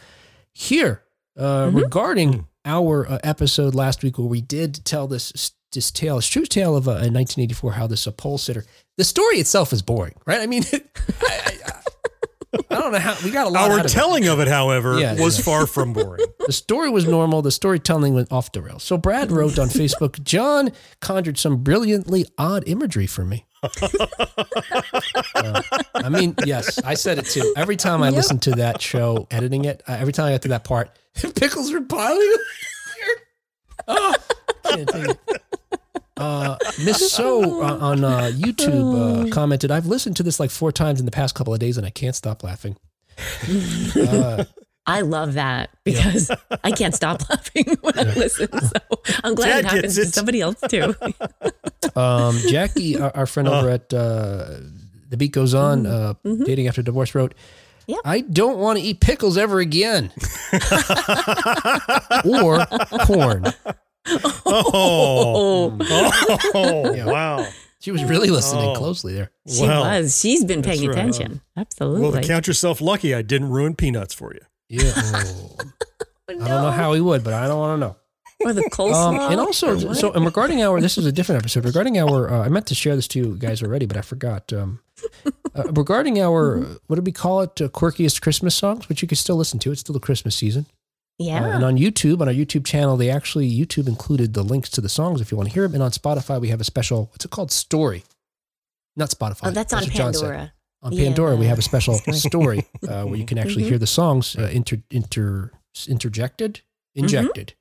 here 0.52 1.02
uh, 1.38 1.70
regarding 1.72 2.46
our 2.64 3.08
uh, 3.08 3.18
episode 3.24 3.74
last 3.74 4.02
week 4.02 4.18
where 4.18 4.26
we 4.26 4.40
did 4.40 4.84
tell 4.84 5.06
this 5.06 5.52
this 5.72 5.90
tale, 5.90 6.16
this 6.16 6.28
true 6.28 6.44
tale 6.44 6.76
of 6.76 6.86
uh, 6.86 7.00
in 7.00 7.14
1984 7.14 7.72
how 7.72 7.86
this 7.86 8.06
uh, 8.06 8.10
pole 8.10 8.36
sitter. 8.36 8.64
The 8.98 9.04
story 9.04 9.36
itself 9.36 9.72
is 9.72 9.80
boring, 9.80 10.14
right? 10.26 10.40
I 10.40 10.46
mean, 10.46 10.64
I, 11.22 11.58
I, 11.66 11.82
I 12.70 12.74
don't 12.78 12.92
know 12.92 12.98
how 12.98 13.16
we 13.24 13.30
got 13.30 13.46
a 13.46 13.50
lot. 13.50 13.70
Our 13.70 13.78
out 13.78 13.80
of 13.80 13.86
it. 13.86 13.88
telling 13.90 14.28
of 14.28 14.38
it, 14.40 14.48
however, 14.48 14.98
Yeah, 14.98 15.14
was 15.20 15.38
yeah. 15.38 15.44
far 15.44 15.66
from 15.66 15.92
boring. 15.92 16.24
The 16.46 16.52
story 16.52 16.90
was 16.90 17.06
normal. 17.06 17.40
The 17.40 17.52
storytelling 17.52 18.14
went 18.14 18.32
off 18.32 18.50
the 18.50 18.60
rails. 18.62 18.82
So 18.82 18.98
Brad 18.98 19.30
wrote 19.30 19.58
on 19.60 19.68
Facebook, 19.68 20.20
John 20.24 20.72
conjured 21.00 21.38
some 21.38 21.58
brilliantly 21.62 22.26
odd 22.36 22.64
imagery 22.66 23.06
for 23.06 23.24
me. 23.24 23.46
Uh, 25.34 25.62
I 25.94 26.08
mean, 26.08 26.34
yes, 26.44 26.78
I 26.84 26.94
said 26.94 27.18
it 27.18 27.26
too. 27.26 27.52
Every 27.56 27.76
time 27.76 28.02
I 28.02 28.10
listened 28.10 28.42
to 28.42 28.50
that 28.52 28.80
show, 28.82 29.26
editing 29.30 29.64
it, 29.64 29.82
uh, 29.88 29.96
every 29.98 30.12
time 30.12 30.26
I 30.26 30.32
got 30.32 30.42
to 30.42 30.48
that 30.48 30.64
part, 30.64 30.90
pickles 31.34 31.72
were 31.72 31.80
piling. 31.80 32.36
oh, 33.88 34.14
can't 34.64 34.88
take 34.88 35.08
it. 35.10 35.18
Uh, 36.16 36.56
Miss 36.84 37.10
So 37.12 37.62
uh, 37.62 37.78
on 37.80 38.04
uh, 38.04 38.30
YouTube 38.34 39.28
uh, 39.28 39.30
commented, 39.34 39.70
I've 39.70 39.86
listened 39.86 40.16
to 40.16 40.22
this 40.22 40.38
like 40.38 40.50
four 40.50 40.72
times 40.72 41.00
in 41.00 41.06
the 41.06 41.12
past 41.12 41.34
couple 41.34 41.52
of 41.54 41.60
days 41.60 41.76
and 41.76 41.86
I 41.86 41.90
can't 41.90 42.14
stop 42.14 42.42
laughing. 42.42 42.76
Uh, 43.96 44.44
I 44.86 45.02
love 45.02 45.34
that 45.34 45.70
because 45.84 46.30
I 46.64 46.72
can't 46.72 46.94
stop 46.94 47.22
laughing 47.30 47.64
when 47.82 47.98
I 47.98 48.02
listen. 48.14 48.48
So 48.60 48.72
I'm 49.22 49.34
glad 49.34 49.48
Dad 49.48 49.58
it 49.58 49.64
happens 49.66 49.96
gets 49.96 50.10
to 50.10 50.12
somebody 50.14 50.40
else 50.40 50.60
too. 50.68 50.94
Um, 51.96 52.38
Jackie, 52.48 52.98
our, 52.98 53.14
our 53.14 53.26
friend 53.26 53.48
over 53.48 53.68
at 53.68 53.92
uh, 53.92 54.60
The 55.10 55.16
Beat 55.18 55.32
Goes 55.32 55.52
On, 55.52 55.84
uh, 55.84 56.14
Dating 56.24 56.66
After 56.68 56.80
Divorce, 56.80 57.14
wrote, 57.14 57.34
Yep. 57.86 57.98
I 58.04 58.20
don't 58.20 58.58
want 58.58 58.78
to 58.78 58.84
eat 58.84 59.00
pickles 59.00 59.36
ever 59.36 59.58
again. 59.58 60.10
or 62.24 62.64
corn. 63.04 63.44
Oh, 64.06 65.76
oh 66.54 66.94
Yeah. 66.94 67.06
wow. 67.06 67.46
She 67.80 67.90
was 67.90 68.04
really 68.04 68.30
listening 68.30 68.64
Oh. 68.70 68.74
closely 68.76 69.14
there. 69.14 69.30
She 69.48 69.62
Wow. 69.62 69.82
was. 69.82 70.18
She's 70.18 70.44
been 70.44 70.62
paying 70.62 70.82
right. 70.86 70.90
attention. 70.96 71.40
Absolutely. 71.56 72.00
Well, 72.02 72.12
to 72.12 72.22
count 72.26 72.46
yourself 72.46 72.80
lucky, 72.80 73.14
I 73.14 73.22
didn't 73.22 73.50
ruin 73.50 73.74
peanuts 73.74 74.14
for 74.14 74.32
you. 74.34 74.40
Yeah. 74.68 74.92
Oh. 76.30 76.44
I 76.44 76.48
don't 76.48 76.62
know 76.62 76.70
how 76.70 76.92
he 76.94 77.00
would, 77.00 77.22
but 77.24 77.34
I 77.34 77.46
don't 77.46 77.58
want 77.58 77.80
to 77.80 77.86
know. 77.88 77.96
or 78.40 78.52
the 78.54 78.62
coleslaw. 78.72 79.18
Um, 79.18 79.32
and 79.32 79.40
also, 79.40 79.92
so 79.92 80.12
and 80.12 80.24
regarding 80.24 80.62
our, 80.62 80.80
this 80.80 80.96
is 80.96 81.04
a 81.04 81.12
different 81.12 81.42
episode. 81.42 81.64
Regarding 81.66 81.98
our, 81.98 82.30
uh, 82.30 82.44
I 82.46 82.48
meant 82.48 82.66
to 82.68 82.74
share 82.74 82.96
this 82.96 83.06
to 83.08 83.18
you 83.18 83.36
guys 83.36 83.62
already, 83.62 83.84
but 83.86 83.96
I 83.98 84.00
forgot. 84.00 84.50
Um, 84.52 84.80
uh, 85.54 85.64
regarding 85.72 86.20
our, 86.22 86.62
uh, 86.62 86.74
what 86.86 86.96
do 86.96 87.02
we 87.02 87.12
call 87.12 87.42
it? 87.42 87.60
Uh, 87.60 87.68
quirkiest 87.68 88.22
Christmas 88.22 88.54
songs, 88.54 88.88
which 88.88 89.02
you 89.02 89.08
can 89.08 89.16
still 89.16 89.36
listen 89.36 89.58
to. 89.58 89.72
It's 89.72 89.80
still 89.80 89.92
the 89.92 90.00
Christmas 90.00 90.34
season. 90.36 90.66
Uh, 91.22 91.26
yeah. 91.48 91.54
and 91.56 91.64
on 91.64 91.76
YouTube, 91.76 92.20
on 92.20 92.28
our 92.28 92.34
YouTube 92.34 92.64
channel, 92.64 92.96
they 92.96 93.10
actually 93.10 93.50
YouTube 93.50 93.88
included 93.88 94.34
the 94.34 94.42
links 94.42 94.68
to 94.70 94.80
the 94.80 94.88
songs 94.88 95.20
if 95.20 95.30
you 95.30 95.36
want 95.36 95.48
to 95.48 95.54
hear 95.54 95.64
them. 95.64 95.74
And 95.74 95.82
on 95.82 95.90
Spotify, 95.90 96.40
we 96.40 96.48
have 96.48 96.60
a 96.60 96.64
special. 96.64 97.06
What's 97.12 97.24
it 97.24 97.30
called? 97.30 97.50
Story. 97.52 98.04
Not 98.96 99.10
Spotify. 99.10 99.40
oh, 99.48 99.50
that's 99.50 99.72
on 99.72 99.82
what 99.84 99.92
John. 99.92 100.12
Pandora. 100.12 100.52
On 100.82 100.92
Yeah. 100.92 101.04
Pandora, 101.04 101.36
we 101.36 101.46
have 101.46 101.58
a 101.58 101.62
special 101.62 101.94
Story. 102.12 102.66
uh, 102.88 103.04
where 103.04 103.16
you 103.16 103.24
can 103.24 103.38
actually 103.38 103.64
Mhm. 103.64 103.68
hear 103.68 103.78
the 103.78 103.86
songs 103.86 104.36
uh, 104.36 104.50
inter 104.52 104.78
inter 104.90 105.50
interjected, 105.88 106.60
Mm-hmm. 106.96 107.04
injected 107.04 107.54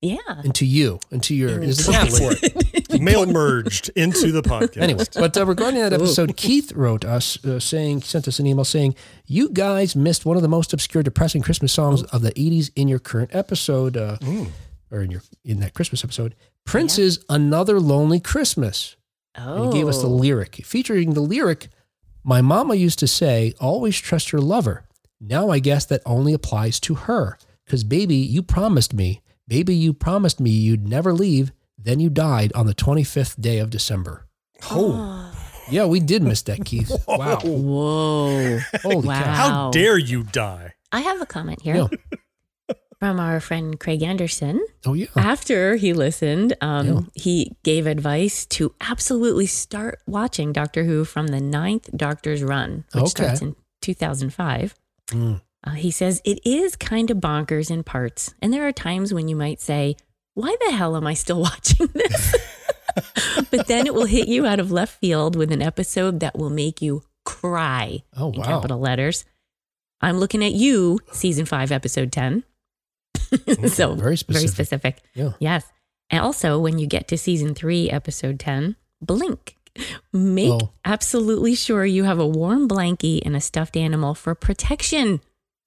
Yeah. 0.00 0.16
into 0.42 0.64
you, 0.66 0.98
into 1.10 1.34
your. 1.34 1.50
App 1.62 2.08
for 2.08 2.32
it. 2.42 2.66
Mail 3.00 3.26
merged 3.26 3.90
into 3.96 4.32
the 4.32 4.42
podcast. 4.42 4.76
Anyway, 4.82 5.04
but 5.14 5.36
uh, 5.36 5.46
regarding 5.46 5.80
that 5.80 5.92
episode, 5.92 6.36
Keith 6.36 6.72
wrote 6.72 7.04
us 7.04 7.42
uh, 7.44 7.60
saying, 7.60 8.02
sent 8.02 8.26
us 8.26 8.38
an 8.38 8.46
email 8.46 8.64
saying, 8.64 8.94
"You 9.26 9.48
guys 9.50 9.94
missed 9.94 10.26
one 10.26 10.36
of 10.36 10.42
the 10.42 10.48
most 10.48 10.72
obscure, 10.72 11.02
depressing 11.02 11.42
Christmas 11.42 11.72
songs 11.72 12.02
of 12.04 12.22
the 12.22 12.32
'80s 12.32 12.70
in 12.74 12.88
your 12.88 12.98
current 12.98 13.34
episode, 13.34 13.96
uh, 13.96 14.16
or 14.90 15.02
in 15.02 15.10
your 15.10 15.22
in 15.44 15.60
that 15.60 15.74
Christmas 15.74 16.02
episode, 16.04 16.34
Prince's 16.64 17.24
Another 17.28 17.78
Lonely 17.80 18.20
Christmas." 18.20 18.96
Oh. 19.36 19.64
And 19.64 19.72
he 19.72 19.78
gave 19.78 19.88
us 19.88 20.00
the 20.00 20.08
lyric, 20.08 20.56
featuring 20.64 21.14
the 21.14 21.20
lyric, 21.20 21.68
"My 22.24 22.40
mama 22.40 22.74
used 22.74 22.98
to 22.98 23.06
say, 23.06 23.54
always 23.60 23.96
trust 23.98 24.32
your 24.32 24.42
lover. 24.42 24.84
Now 25.20 25.50
I 25.50 25.58
guess 25.60 25.84
that 25.86 26.02
only 26.04 26.32
applies 26.32 26.80
to 26.80 26.94
her, 26.94 27.38
because 27.64 27.84
baby, 27.84 28.16
you 28.16 28.42
promised 28.42 28.92
me, 28.92 29.22
baby, 29.46 29.74
you 29.74 29.92
promised 29.92 30.40
me 30.40 30.50
you'd 30.50 30.88
never 30.88 31.12
leave." 31.12 31.52
Then 31.84 32.00
you 32.00 32.10
died 32.10 32.52
on 32.54 32.66
the 32.66 32.74
25th 32.74 33.40
day 33.40 33.58
of 33.58 33.70
December. 33.70 34.26
Oh. 34.70 35.18
Yeah, 35.70 35.86
we 35.86 36.00
did 36.00 36.22
miss 36.24 36.42
that, 36.42 36.64
Keith. 36.66 36.90
Wow. 37.06 37.38
Whoa. 37.42 38.58
Holy 38.82 39.06
Wow. 39.08 39.22
cow. 39.22 39.32
How 39.32 39.70
dare 39.70 39.96
you 39.96 40.24
die? 40.24 40.74
I 40.90 41.00
have 41.00 41.22
a 41.22 41.24
comment 41.24 41.62
here 41.62 41.76
Yeah. 41.76 41.86
from 42.98 43.20
our 43.20 43.38
friend 43.40 43.78
Craig 43.78 44.02
Anderson. 44.02 44.60
Oh, 44.84 44.92
yeah. 44.94 45.06
After 45.16 45.76
he 45.76 45.92
listened, 45.92 46.54
um, 46.60 46.86
Yeah. 46.86 47.00
he 47.14 47.56
gave 47.62 47.86
advice 47.86 48.44
to 48.46 48.74
absolutely 48.80 49.46
start 49.46 50.00
watching 50.06 50.52
Doctor 50.52 50.82
Who 50.84 51.04
from 51.04 51.28
the 51.28 51.40
ninth 51.40 51.88
Doctor's 51.96 52.42
run, 52.42 52.84
which 52.92 53.02
Okay. 53.04 53.10
starts 53.24 53.40
in 53.40 53.54
2005. 53.80 54.74
Mm. 55.10 55.40
Uh, 55.64 55.70
he 55.70 55.92
says 55.92 56.20
it 56.24 56.40
is 56.44 56.74
kind 56.76 57.08
of 57.10 57.18
bonkers 57.18 57.70
in 57.70 57.84
parts, 57.84 58.34
and 58.42 58.52
there 58.52 58.66
are 58.66 58.72
times 58.72 59.14
when 59.14 59.28
you 59.28 59.36
might 59.36 59.60
say, 59.60 59.96
"Why 60.34 60.54
the 60.66 60.72
hell 60.72 60.96
am 60.96 61.06
I 61.06 61.14
still 61.14 61.40
watching 61.48 61.88
this?" 61.94 62.36
but 63.50 63.66
then 63.68 63.86
it 63.86 63.94
will 63.94 64.06
hit 64.06 64.28
you 64.28 64.46
out 64.46 64.60
of 64.60 64.70
left 64.70 64.98
field 65.00 65.36
with 65.36 65.50
an 65.52 65.62
episode 65.62 66.20
that 66.20 66.36
will 66.38 66.50
make 66.50 66.82
you 66.82 67.02
cry 67.24 68.02
Oh, 68.16 68.26
wow. 68.28 68.32
in 68.34 68.42
capital 68.42 68.78
letters. 68.78 69.24
I'm 70.00 70.18
looking 70.18 70.44
at 70.44 70.52
you, 70.52 70.98
season 71.12 71.46
five, 71.46 71.70
episode 71.72 72.10
10. 72.12 72.42
so 73.68 73.94
Very 73.94 74.16
specific. 74.16 74.26
Very 74.34 74.46
specific. 74.48 75.02
Yeah. 75.14 75.30
Yes. 75.38 75.64
And 76.10 76.20
also, 76.20 76.58
when 76.58 76.78
you 76.78 76.86
get 76.86 77.08
to 77.08 77.16
season 77.16 77.54
three, 77.54 77.88
episode 77.88 78.38
10, 78.40 78.76
blink. 79.00 79.56
Make 80.12 80.50
Oh. 80.50 80.70
absolutely 80.84 81.54
sure 81.54 81.86
you 81.86 82.04
have 82.04 82.18
a 82.18 82.26
warm 82.26 82.68
blankie 82.68 83.22
and 83.24 83.34
a 83.34 83.40
stuffed 83.40 83.76
animal 83.76 84.14
for 84.14 84.34
protection. 84.34 85.20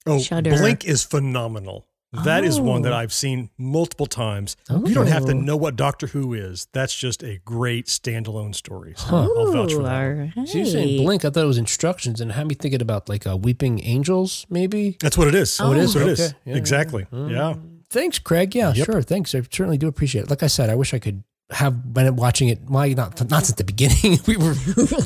Oh, 0.05 0.19
Shudder. 0.19 0.51
Blink 0.51 0.85
is 0.85 1.03
phenomenal. 1.03 1.87
That 2.23 2.43
is 2.43 2.59
one 2.59 2.81
that 2.83 2.93
Oh. 2.93 2.97
I've 2.97 3.13
seen 3.13 3.49
multiple 3.57 4.05
times. 4.05 4.55
You 4.69 4.93
don't 4.93 5.07
have 5.07 5.25
to 5.25 5.31
Oh. 5.33 5.35
know 5.39 5.55
what 5.57 5.75
Doctor 5.75 6.07
Who 6.07 6.33
is. 6.33 6.67
That's 6.73 6.95
just 6.95 7.23
a 7.23 7.39
great 7.45 7.87
standalone 7.87 8.55
story. 8.55 8.93
So 8.97 9.05
Huh. 9.07 9.27
I'll 9.37 9.51
vouch 9.51 9.73
for 9.73 9.83
that. 9.83 9.91
all 9.91 10.15
one. 10.35 10.47
So 10.47 10.57
you're 10.57 10.67
saying 10.67 11.03
blink? 11.03 11.25
I 11.25 11.29
thought 11.29 11.43
it 11.43 11.47
was 11.47 11.57
instructions 11.57 12.21
and 12.21 12.31
had 12.31 12.47
me 12.47 12.55
thinking 12.55 12.81
about 12.81 13.09
like 13.09 13.27
uh, 13.27 13.35
weeping 13.37 13.81
angels, 13.83 14.45
maybe. 14.49 14.97
That's 15.01 15.17
what 15.17 15.27
it 15.27 15.35
is. 15.35 15.59
Oh, 15.59 15.71
it 15.71 15.75
That's 15.75 15.89
is? 15.89 15.95
what 15.95 16.03
it 16.03 16.09
is. 16.11 16.19
Okay. 16.21 16.33
Yeah, 16.45 16.55
exactly. 16.55 17.05
yeah. 17.11 17.27
Yeah. 17.29 17.53
Thanks, 17.89 18.19
Craig. 18.19 18.55
Yeah, 18.55 18.73
Yep. 18.73 18.85
sure. 18.85 19.01
Thanks. 19.01 19.33
I 19.35 19.41
certainly 19.41 19.77
do 19.77 19.87
appreciate 19.87 20.23
it. 20.23 20.29
Like 20.29 20.43
I 20.43 20.47
said, 20.47 20.69
I 20.69 20.75
wish 20.75 20.93
I 20.93 20.99
could 20.99 21.23
have 21.51 21.93
been 21.93 22.15
watching 22.15 22.49
it. 22.49 22.59
Why 22.67 22.93
not? 22.93 23.29
Not 23.29 23.49
at 23.49 23.57
the 23.57 23.63
beginning. 23.63 24.19
we 24.27 24.37
were, 24.37 24.55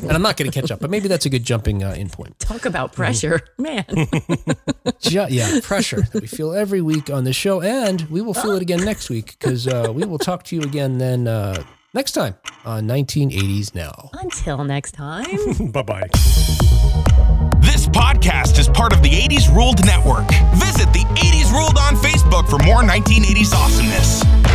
and 0.02 0.12
I'm 0.12 0.22
not 0.22 0.36
going 0.36 0.50
to 0.50 0.60
catch 0.60 0.70
up. 0.70 0.80
But 0.80 0.90
maybe 0.90 1.08
that's 1.08 1.26
a 1.26 1.30
good 1.30 1.44
jumping 1.44 1.84
uh, 1.84 1.92
in 1.92 2.08
point. 2.08 2.38
Talk 2.38 2.64
about 2.64 2.92
pressure. 2.92 3.40
Man. 3.58 3.84
Ju- 5.00 5.26
yeah, 5.28 5.60
pressure 5.62 6.02
that 6.12 6.20
we 6.20 6.26
feel 6.26 6.52
every 6.52 6.80
week 6.80 7.10
on 7.10 7.24
the 7.24 7.32
show, 7.32 7.60
and 7.60 8.02
we 8.02 8.20
will 8.20 8.34
feel 8.34 8.52
it 8.52 8.62
again 8.62 8.84
next 8.84 9.10
week 9.10 9.36
because 9.38 9.66
uh, 9.66 9.92
we 9.94 10.04
will 10.04 10.18
talk 10.18 10.44
to 10.44 10.56
you 10.56 10.62
again 10.62 10.98
then 10.98 11.28
uh, 11.28 11.62
next 11.92 12.12
time 12.12 12.34
on 12.64 12.84
1980s 12.88 13.74
Now. 13.74 14.10
Until 14.14 14.64
next 14.64 14.92
time. 14.92 15.26
bye 15.72 15.82
bye. 15.82 16.08
This 17.60 17.86
podcast 17.86 18.58
is 18.58 18.68
part 18.68 18.92
of 18.92 19.02
the 19.02 19.10
80s 19.10 19.54
Ruled 19.54 19.84
Network. 19.84 20.28
Visit 20.54 20.92
the 20.92 21.04
80s 21.16 21.52
Ruled 21.52 21.78
on 21.78 21.94
Facebook 21.96 22.48
for 22.48 22.58
more 22.64 22.82
1980s 22.82 23.52
awesomeness. 23.54 24.49